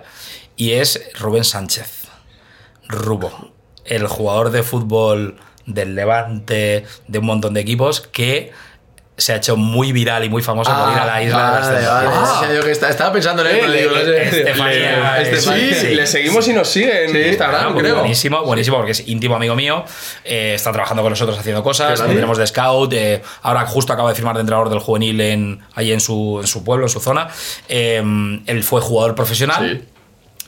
Y 0.56 0.72
es 0.72 1.10
Rubén 1.18 1.44
Sánchez. 1.44 2.08
Rubo, 2.88 3.52
el 3.84 4.06
jugador 4.06 4.50
de 4.50 4.62
fútbol 4.62 5.36
del 5.66 5.94
Levante, 5.94 6.86
de 7.06 7.18
un 7.18 7.26
montón 7.26 7.52
de 7.52 7.60
equipos, 7.60 8.00
que 8.00 8.52
se 9.16 9.34
ha 9.34 9.36
hecho 9.36 9.56
muy 9.56 9.92
viral 9.92 10.24
y 10.24 10.28
muy 10.30 10.42
famoso 10.42 10.70
por 10.74 10.90
ir 10.92 10.98
a 10.98 11.04
la 11.06 11.22
isla 11.22 11.36
de 11.46 11.52
las 11.60 11.68
vale, 11.68 11.86
vale. 11.86 12.08
Tentaciones. 12.08 12.40
Decía 12.40 12.56
yo 12.56 12.64
que 12.64 12.70
está- 12.72 12.88
estaba 12.88 13.12
pensando 13.12 13.42
en 13.46 13.48
él, 13.48 13.56
Eh, 13.56 13.58
pero 13.60 13.72
le- 13.72 13.80
digo, 13.82 13.92
no 13.94 14.00
sé. 14.00 14.22
Estefanía, 14.40 15.14
le- 15.18 15.22
Estefanía, 15.22 15.74
sí, 15.74 15.80
sí. 15.88 15.94
le 15.94 16.06
seguimos 16.06 16.48
y 16.48 16.52
nos 16.54 16.68
sigue 16.68 17.04
en 17.04 17.12
Sí, 17.12 17.18
Instagram, 17.28 17.72
Ah, 17.72 17.78
creo. 17.78 17.96
Buenísimo, 17.98 18.42
buenísimo, 18.42 18.76
porque 18.78 18.92
es 18.92 19.06
íntimo 19.06 19.36
amigo 19.36 19.54
mío. 19.54 19.84
eh, 20.24 20.54
está 20.54 20.72
trabajando 20.72 21.02
con 21.02 21.10
nosotros 21.10 21.38
haciendo 21.38 21.62
cosas. 21.62 22.00
Lo 22.00 22.06
tenemos 22.06 22.38
de 22.38 22.46
scout. 22.46 22.92
eh, 22.94 23.22
ahora 23.42 23.66
justo 23.66 23.92
acaba 23.92 24.08
de 24.08 24.14
firmar 24.14 24.34
de 24.34 24.40
entrenador 24.40 24.70
del 24.70 24.78
juvenil 24.78 25.20
en, 25.20 25.60
ahí 25.74 25.92
en 25.92 26.00
su, 26.00 26.38
en 26.40 26.46
su 26.46 26.64
pueblo, 26.64 26.86
en 26.86 26.90
su 26.90 27.00
zona. 27.00 27.28
Eh, 27.68 28.02
él 28.46 28.64
fue 28.64 28.80
jugador 28.80 29.14
profesional. 29.14 29.82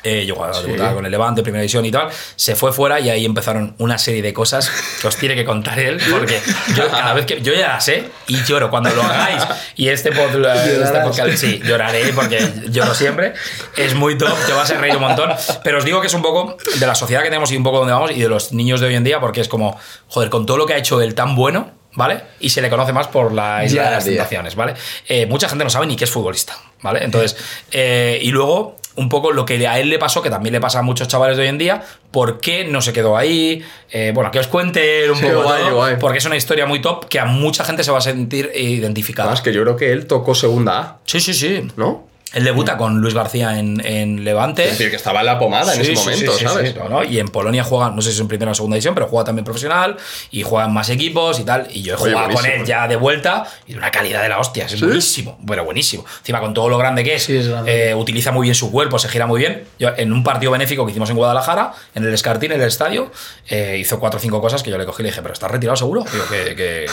Eh, 0.05 0.26
yo 0.26 0.35
jugaba 0.35 0.60
debutaba 0.60 0.94
con 0.94 1.05
el 1.06 1.10
Levante, 1.10 1.43
primera 1.43 1.62
división 1.62 1.85
y 1.86 1.90
tal. 1.90 2.09
Se 2.36 2.55
fue 2.55 2.72
fuera 2.72 3.01
y 3.01 3.09
ahí 3.10 3.24
empezaron 3.24 3.74
una 3.78 3.97
serie 3.98 4.20
de 4.22 4.32
cosas 4.35 4.70
que 5.01 5.09
os 5.09 5.16
tiene 5.16 5.35
que 5.35 5.44
contar 5.44 5.78
él, 5.78 5.98
porque 6.10 6.40
yo 6.76 6.89
cada 6.90 7.14
vez 7.14 7.26
que. 7.26 7.40
Yo 7.40 7.55
ya 7.55 7.68
las 7.68 7.85
sé 7.85 8.10
y 8.26 8.43
lloro 8.44 8.68
cuando 8.70 8.90
lo 8.90 9.02
hagáis. 9.02 9.43
Y 9.76 9.89
este, 9.89 10.12
pod- 10.12 10.44
este 10.47 11.01
podcast, 11.01 11.36
sí, 11.36 11.60
lloraré 11.64 12.12
porque 12.12 12.39
lloro 12.68 12.94
siempre. 12.94 13.32
Es 13.76 13.94
muy 13.94 14.16
top, 14.18 14.36
te 14.47 14.52
vas 14.52 14.70
a 14.70 14.74
reír 14.78 14.94
un 14.97 15.02
montón. 15.02 15.31
Pero 15.64 15.78
os 15.78 15.85
digo 15.85 16.01
que 16.01 16.06
es 16.09 16.14
un 16.14 16.22
poco 16.22 16.56
de 16.78 16.86
la 16.86 16.94
sociedad 16.94 17.22
que 17.22 17.28
tenemos 17.28 17.51
y 17.51 17.56
un 17.56 17.64
poco 17.64 17.78
donde 17.78 17.94
vamos 17.94 18.10
y 18.10 18.20
de 18.20 18.28
los 18.28 18.52
niños 18.52 18.81
de 18.81 18.89
hoy 18.89 18.94
en 18.97 19.05
día, 19.05 19.20
porque 19.20 19.40
es 19.40 19.48
como, 19.48 19.78
joder, 20.09 20.28
con 20.31 20.44
todo 20.47 20.59
lo 20.59 20.66
que 20.66 20.74
ha 20.74 20.78
hecho 20.78 21.01
él 21.01 21.14
tan 21.14 21.35
bueno. 21.35 21.72
¿Vale? 21.97 22.22
Y 22.40 22.51
se 22.51 22.60
le 22.60 22.68
conoce 22.70 22.93
más 22.93 23.06
por 23.06 23.32
la 23.32 23.64
isla 23.64 23.85
de 23.85 23.90
las 23.93 24.05
tentaciones, 24.05 24.56
¿vale? 24.56 24.74
Eh, 25.06 25.26
mucha 25.26 25.48
gente 25.48 25.62
no 25.62 25.70
sabe 25.70 25.86
ni 25.86 25.94
que 25.94 26.02
es 26.02 26.10
futbolista, 26.10 26.56
¿vale? 26.82 27.05
Entonces, 27.05 27.36
eh, 27.70 28.18
y 28.20 28.32
luego, 28.32 28.78
un 28.97 29.09
poco 29.09 29.33
lo 29.33 29.45
que 29.45 29.66
a 29.66 29.81
él 29.81 29.89
le 29.91 29.99
pasó, 29.99 30.23
que 30.23 30.31
también 30.31 30.53
le 30.53 30.61
pasa 30.61 30.79
a 30.79 30.83
muchos 30.83 31.09
chavales 31.09 31.37
de 31.37 31.43
hoy 31.43 31.49
en 31.49 31.59
día, 31.59 31.83
¿por 32.11 32.39
qué 32.41 32.65
no 32.65 32.81
se 32.81 32.93
quedó 32.93 33.16
ahí? 33.16 33.62
Eh, 33.91 34.12
bueno, 34.15 34.31
que 34.31 34.39
os 34.39 34.47
cuente 34.47 35.11
un 35.11 35.16
Sí, 35.16 35.25
poco 35.27 35.43
guay, 35.43 35.62
todo, 35.65 35.75
guay. 35.77 35.97
porque 35.99 36.19
es 36.19 36.25
una 36.27 36.37
historia 36.37 36.66
muy 36.66 36.81
top 36.81 37.07
que 37.09 37.19
a 37.19 37.25
mucha 37.25 37.65
gente 37.65 37.83
se 37.83 37.91
va 37.91 37.99
a 37.99 38.03
sentir 38.03 38.51
identificada. 38.55 39.29
Además 39.31 39.43
que 39.43 39.53
yo 39.53 39.62
creo 39.62 39.77
que 39.77 39.91
él 39.93 40.07
tocó 40.07 40.35
segunda 40.35 40.79
A, 40.81 40.99
Sí, 41.05 41.21
sí, 41.21 41.35
sí. 41.35 41.66
¿no? 41.77 42.07
Él 42.35 42.44
debuta 42.44 42.77
con 42.77 43.01
Luis 43.01 43.15
García 43.15 43.59
en, 43.59 43.81
en 43.85 44.24
Levante. 44.24 44.65
Es 44.65 44.70
decir, 44.73 44.90
que 44.90 44.97
estaba 44.97 45.20
en 45.20 45.27
la 45.27 45.39
pomada 45.39 45.74
en 45.74 45.81
ese 45.81 45.94
sí, 45.94 45.97
momento, 45.97 46.32
sí, 46.32 46.39
sí, 46.40 46.44
¿sabes? 46.44 46.73
sí, 46.73 46.77
no, 46.78 46.89
no, 46.89 47.05
Y 47.05 47.19
en 47.19 47.28
Polonia 47.28 47.65
juega, 47.65 47.90
no 47.90 48.02
sé 48.02 48.11
si 48.11 48.16
es 48.16 48.20
en 48.20 48.28
primera 48.28 48.51
o 48.51 48.55
segunda 48.55 48.74
división, 48.74 48.94
pero 48.94 49.06
juega 49.06 49.24
también 49.24 49.44
profesional 49.44 49.97
y 50.31 50.43
juega 50.43 50.66
en 50.66 50.73
más 50.73 50.90
equipos 50.90 51.39
y 51.40 51.44
tal. 51.44 51.69
Y 51.70 51.82
yo 51.82 51.94
he 51.94 51.97
jugado 51.97 52.31
con 52.35 52.44
él 52.47 52.65
ya 52.65 52.89
de 52.89 52.97
vuelta 52.97 53.44
y 53.66 53.73
de 53.73 53.78
una 53.78 53.90
calidad 53.90 54.23
de 54.23 54.28
la 54.28 54.39
hostia. 54.39 54.66
Es 54.66 54.81
buenísimo, 54.81 55.39
pero 55.47 55.65
buenísimo. 55.65 56.05
Encima, 56.19 56.40
con 56.40 56.52
todo 56.55 56.69
lo 56.69 56.77
grande 56.78 57.05
que 57.05 57.15
es, 57.15 57.23
Sí, 57.23 57.36
es 57.36 57.48
grande. 57.48 57.90
eh, 57.90 57.94
utiliza 57.94 58.32
muy 58.32 58.44
bien 58.47 58.55
su 58.55 58.70
cuerpo, 58.70 58.98
se 58.98 59.09
gira 59.09 59.27
muy 59.27 59.40
bien. 59.40 59.65
Yo, 59.78 59.90
en 59.97 60.12
un 60.12 60.24
partido 60.24 60.51
benéfico 60.52 60.85
que 60.85 60.90
hicimos 60.90 61.11
en 61.11 61.16
Guadalajara, 61.16 61.73
en 61.94 62.05
el 62.05 62.12
Escartín, 62.12 62.52
en 62.52 62.61
el 62.61 62.69
estadio, 62.69 63.11
eh, 63.48 63.77
hizo 63.81 63.98
cuatro 64.01 64.19
o 64.19 64.20
cinco 64.20 64.40
cosas 64.40 64.62
que 64.62 64.70
yo 64.70 64.78
le 64.78 64.85
cogí 64.86 65.02
y 65.02 65.05
le 65.05 65.11
dije, 65.11 65.23
¿pero 65.23 65.35
estás 65.35 65.51
retirado 65.51 65.77
seguro? 65.77 66.05
Digo, 66.11 66.24
que, 66.28 66.55
que, 66.56 66.86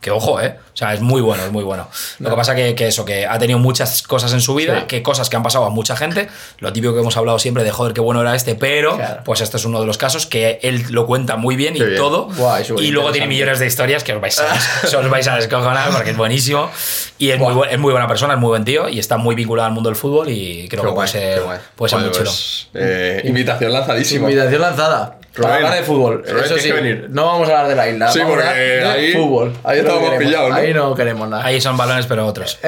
Que 0.00 0.10
ojo, 0.10 0.40
¿eh? 0.40 0.56
O 0.72 0.76
sea, 0.76 0.92
es 0.94 1.00
muy 1.00 1.20
bueno, 1.22 1.42
es 1.44 1.50
muy 1.50 1.64
bueno. 1.64 1.88
Lo 2.18 2.30
que 2.30 2.36
pasa 2.36 2.54
que, 2.54 2.74
que 2.74 2.86
eso, 2.88 3.04
que 3.04 3.26
ha 3.26 3.38
tenido 3.38 3.58
muchas 3.58 4.02
cosas 4.02 4.32
en 4.34 4.40
su 4.40 4.54
vida, 4.54 4.80
Sí. 4.80 4.86
que 4.86 5.02
cosas 5.02 5.28
que 5.30 5.36
han 5.36 5.42
pasado 5.42 5.64
a 5.64 5.70
mucha 5.70 5.96
gente. 5.96 6.28
Lo 6.58 6.72
típico 6.72 6.92
que 6.94 7.00
hemos 7.00 7.16
hablado 7.16 7.38
siempre 7.38 7.64
de 7.64 7.70
joder, 7.72 7.92
qué 7.94 8.00
bueno 8.02 8.20
era 8.20 8.34
este, 8.34 8.54
pero 8.54 8.96
Claro. 8.96 9.22
pues 9.24 9.40
este 9.40 9.56
es 9.56 9.64
uno 9.64 9.80
de 9.80 9.86
los 9.86 9.96
casos 9.98 10.26
que 10.26 10.60
él 10.62 10.84
lo 10.90 11.06
cuenta 11.06 11.36
muy 11.36 11.56
bien 11.56 11.74
y 11.76 11.80
bien. 11.82 11.96
todo. 11.96 12.28
Súper 12.64 12.84
y 12.84 12.90
luego 12.90 13.10
tiene 13.10 13.26
millones 13.26 13.58
de 13.58 13.66
historias 13.66 14.04
que 14.04 14.12
os 14.12 14.20
vais 14.20 14.38
a, 14.38 14.44
os 14.98 15.10
vais 15.10 15.26
a 15.28 15.36
descojonar 15.36 15.90
porque 15.90 16.10
es 16.10 16.16
buenísimo. 16.16 16.70
Y 17.18 17.30
es 17.30 17.38
muy, 17.38 17.54
bu- 17.54 17.66
es 17.70 17.78
muy 17.78 17.92
buena 17.92 18.06
persona, 18.06 18.34
es 18.34 18.40
muy 18.40 18.48
buen 18.50 18.64
tío 18.64 18.88
y 18.88 18.98
está 18.98 19.16
muy 19.16 19.34
vinculado 19.34 19.66
al 19.68 19.72
mundo 19.72 19.88
del 19.88 19.96
fútbol 19.96 20.28
y 20.28 20.68
creo 20.68 20.82
Qué 20.82 20.88
que 20.88 20.92
guay, 20.92 20.94
puede 20.94 21.08
ser, 21.08 21.42
puede 21.74 21.90
ser 21.90 21.98
muy 22.00 22.10
chulo. 22.10 22.24
pues, 22.24 22.68
eh, 22.74 23.22
invitación 23.24 23.72
lanzadísima. 23.72 24.28
Invitación 24.30 24.60
lanzada. 24.60 25.16
Para 25.42 25.54
hablar 25.56 25.74
de 25.74 25.82
fútbol. 25.82 26.24
Rubén, 26.26 26.44
Eso 26.44 26.58
sí, 26.58 26.70
venir. 26.72 27.06
no 27.10 27.26
vamos 27.26 27.48
a 27.48 27.52
hablar 27.52 27.68
de 27.68 27.74
la 27.76 27.88
isla. 27.88 28.08
Sí, 28.12 28.18
vamos 28.20 28.34
a 28.38 28.42
porque 28.42 28.58
de 28.60 28.84
ahí- 28.84 29.12
fútbol. 29.12 29.52
ahí 29.64 29.78
Es 29.78 29.84
lo 29.84 29.88
que 29.90 29.94
estábamos 29.96 30.04
queremos. 30.10 30.18
pillados, 30.26 30.50
¿no? 30.50 30.56
Ahí 30.56 30.74
no 30.74 30.94
queremos 30.94 31.28
nada. 31.28 31.44
Ahí 31.46 31.60
son 31.60 31.76
balones, 31.76 32.06
pero 32.06 32.26
otros. 32.26 32.58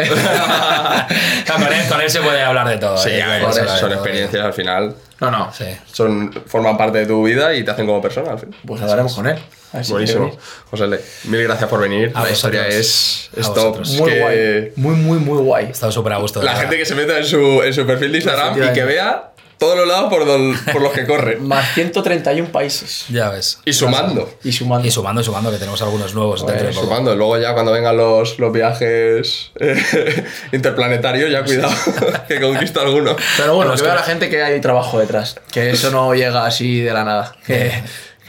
No, 1.48 1.54
con, 1.54 1.72
él, 1.72 1.88
con 1.88 2.00
él 2.00 2.10
se 2.10 2.20
puede 2.20 2.42
hablar 2.42 2.68
de 2.68 2.76
todo. 2.78 2.96
Sí, 2.98 3.10
eh, 3.10 3.22
a 3.22 3.28
ver, 3.28 3.52
se 3.52 3.66
son, 3.66 3.78
todo. 3.80 3.92
experiencias 3.94 4.44
al 4.44 4.52
final. 4.52 4.94
No, 5.20 5.30
no. 5.30 5.52
Sí. 5.52 5.64
Son, 5.92 6.32
forman 6.46 6.76
parte 6.76 6.98
de 6.98 7.06
tu 7.06 7.24
vida 7.24 7.54
y 7.54 7.64
te 7.64 7.70
hacen 7.70 7.86
como 7.86 8.00
persona 8.02 8.32
al 8.32 8.38
fin. 8.38 8.54
Pues 8.66 8.80
hablaremos 8.82 9.14
con 9.14 9.26
él. 9.26 9.38
A 9.72 9.82
si 9.82 9.92
Buenísimo. 9.92 10.36
José 10.70 10.86
Le, 10.86 11.00
mil 11.24 11.42
gracias 11.42 11.68
por 11.68 11.80
venir. 11.80 12.12
A 12.14 12.24
la 12.24 12.30
historia 12.30 12.66
es, 12.68 13.28
es 13.36 13.46
A 13.46 13.54
top. 13.54 13.84
Muy 13.86 14.10
que 14.10 14.20
guay. 14.20 14.72
Muy, 14.76 14.94
muy, 14.94 15.18
muy 15.18 15.38
guay. 15.42 15.66
He 15.66 15.70
estado 15.70 15.92
súper 15.92 16.12
a 16.14 16.18
gusto. 16.18 16.40
de 16.40 16.46
La 16.46 16.52
verdad. 16.52 16.62
gente 16.70 16.78
que 16.78 16.86
se 16.86 16.94
meta 16.94 17.18
en 17.18 17.24
su, 17.24 17.62
en 17.62 17.72
su 17.74 17.86
perfil 17.86 18.12
de 18.12 18.18
Instagram 18.18 18.62
y 18.62 18.72
que 18.72 18.84
vea 18.84 19.30
todos 19.58 19.76
los 19.76 19.86
lados 19.88 20.08
por, 20.08 20.24
don- 20.24 20.56
por 20.72 20.80
los 20.82 20.92
que 20.92 21.04
corre. 21.06 21.36
Más 21.40 21.74
131 21.74 22.48
países. 22.50 23.04
Ya 23.08 23.28
ves. 23.30 23.58
Y 23.64 23.72
sumando. 23.72 24.32
Y 24.44 24.52
sumando. 24.52 24.86
Y 24.86 24.90
sumando, 24.90 25.22
sumando, 25.22 25.50
que 25.50 25.58
tenemos 25.58 25.82
algunos 25.82 26.14
nuevos 26.14 26.46
dentro 26.46 26.66
de 26.68 26.72
poco. 26.72 26.86
Sumando. 26.86 27.14
Luego 27.16 27.38
ya 27.38 27.54
cuando 27.54 27.72
vengan 27.72 27.96
los, 27.96 28.38
los 28.38 28.52
viajes 28.52 29.50
eh, 29.58 30.24
interplanetarios, 30.52 31.30
ya 31.30 31.44
cuidado, 31.44 31.72
que 32.28 32.40
conquisto 32.40 32.80
alguno. 32.80 33.16
Pero 33.36 33.54
bueno, 33.54 33.72
Los 33.72 33.80
que 33.82 33.86
vea 33.88 33.96
que- 33.96 34.00
la 34.00 34.06
gente 34.06 34.28
que 34.30 34.42
hay 34.42 34.60
trabajo 34.60 34.98
detrás. 34.98 35.36
Que 35.50 35.70
eso 35.70 35.90
no 35.90 36.14
llega 36.14 36.46
así 36.46 36.80
de 36.80 36.92
la 36.92 37.04
nada. 37.04 37.36
Que, 37.46 37.54
que 37.54 37.82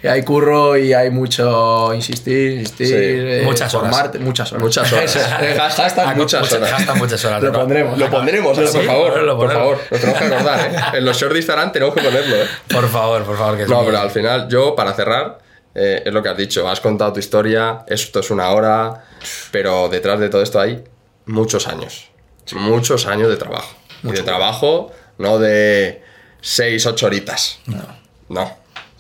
hay 0.07 0.23
curro 0.23 0.77
y 0.77 0.93
hay 0.93 1.09
mucho 1.09 1.93
insistir, 1.93 2.51
insistir. 2.59 2.87
Sí. 2.87 2.93
eh, 2.95 3.41
Muchas 3.43 3.73
horas. 3.73 3.95
formarte- 3.95 4.19
muchas 4.19 4.51
horas. 4.51 4.63
Muchas 4.63 4.93
horas. 4.93 5.15
Eh, 5.41 5.55
hashtag 5.57 5.93
Ah, 6.07 6.13
muchas 6.15 6.41
muchas 6.41 6.53
horas. 6.57 6.73
Hasta 6.73 6.93
muchas 6.95 7.25
horas. 7.25 7.43
Lo 7.43 7.51
pondremos. 7.51 7.97
Lo 7.97 8.09
pondremos, 8.09 8.57
Sí, 8.57 8.63
por 8.77 8.85
favor. 8.85 9.13
por 9.37 9.51
favor. 9.53 9.79
Lo 9.89 9.97
tenemos 9.99 10.19
que 10.19 10.25
acordar, 10.25 10.59
¿eh? 10.93 10.97
En 10.97 11.05
los 11.05 11.17
shorts 11.17 11.33
de 11.33 11.39
Instagram 11.39 11.71
tenemos 11.71 11.95
que 11.95 12.01
ponerlo, 12.01 12.35
¿eh? 12.35 12.45
Por 12.69 12.87
favor, 12.89 13.23
por 13.23 13.37
favor. 13.37 13.57
Que 13.57 13.65
No, 13.65 13.83
pero 13.85 13.99
al 13.99 14.11
final, 14.11 14.47
yo, 14.49 14.75
para 14.75 14.93
cerrar, 14.93 15.39
eh, 15.75 16.03
es 16.05 16.13
lo 16.13 16.21
que 16.23 16.29
has 16.29 16.37
dicho. 16.37 16.67
Has 16.69 16.79
contado 16.79 17.13
tu 17.13 17.19
historia, 17.19 17.83
esto 17.87 18.19
es 18.21 18.31
una 18.31 18.49
hora, 18.49 19.05
pero 19.51 19.89
detrás 19.89 20.19
de 20.19 20.29
todo 20.29 20.41
esto 20.41 20.59
hay 20.59 20.83
muchos 21.25 21.67
años. 21.67 22.09
Muchos 22.53 23.05
años 23.05 23.29
de 23.29 23.37
trabajo. 23.37 23.75
y 24.03 24.11
de 24.11 24.23
trabajo, 24.23 24.91
no 25.17 25.37
de 25.39 26.01
6, 26.41 26.85
8 26.85 27.05
horitas. 27.05 27.59
No. 27.67 27.83
No. 28.29 28.57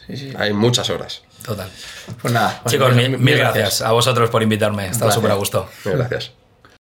Sí, 0.09 0.17
sí. 0.17 0.33
Hay 0.37 0.53
muchas 0.53 0.89
horas. 0.89 1.21
Total. 1.45 1.69
Pues 2.21 2.33
nada. 2.33 2.61
Chicos, 2.67 2.93
mil- 2.95 3.11
mil, 3.11 3.19
mil 3.19 3.37
gracias. 3.37 3.81
a 3.81 3.91
vosotros 3.91 4.29
por 4.29 4.41
invitarme. 4.43 4.89
Placer. 4.89 5.11
súper 5.13 5.31
a 5.31 5.35
gusto. 5.35 5.69
Gracias. 5.85 6.31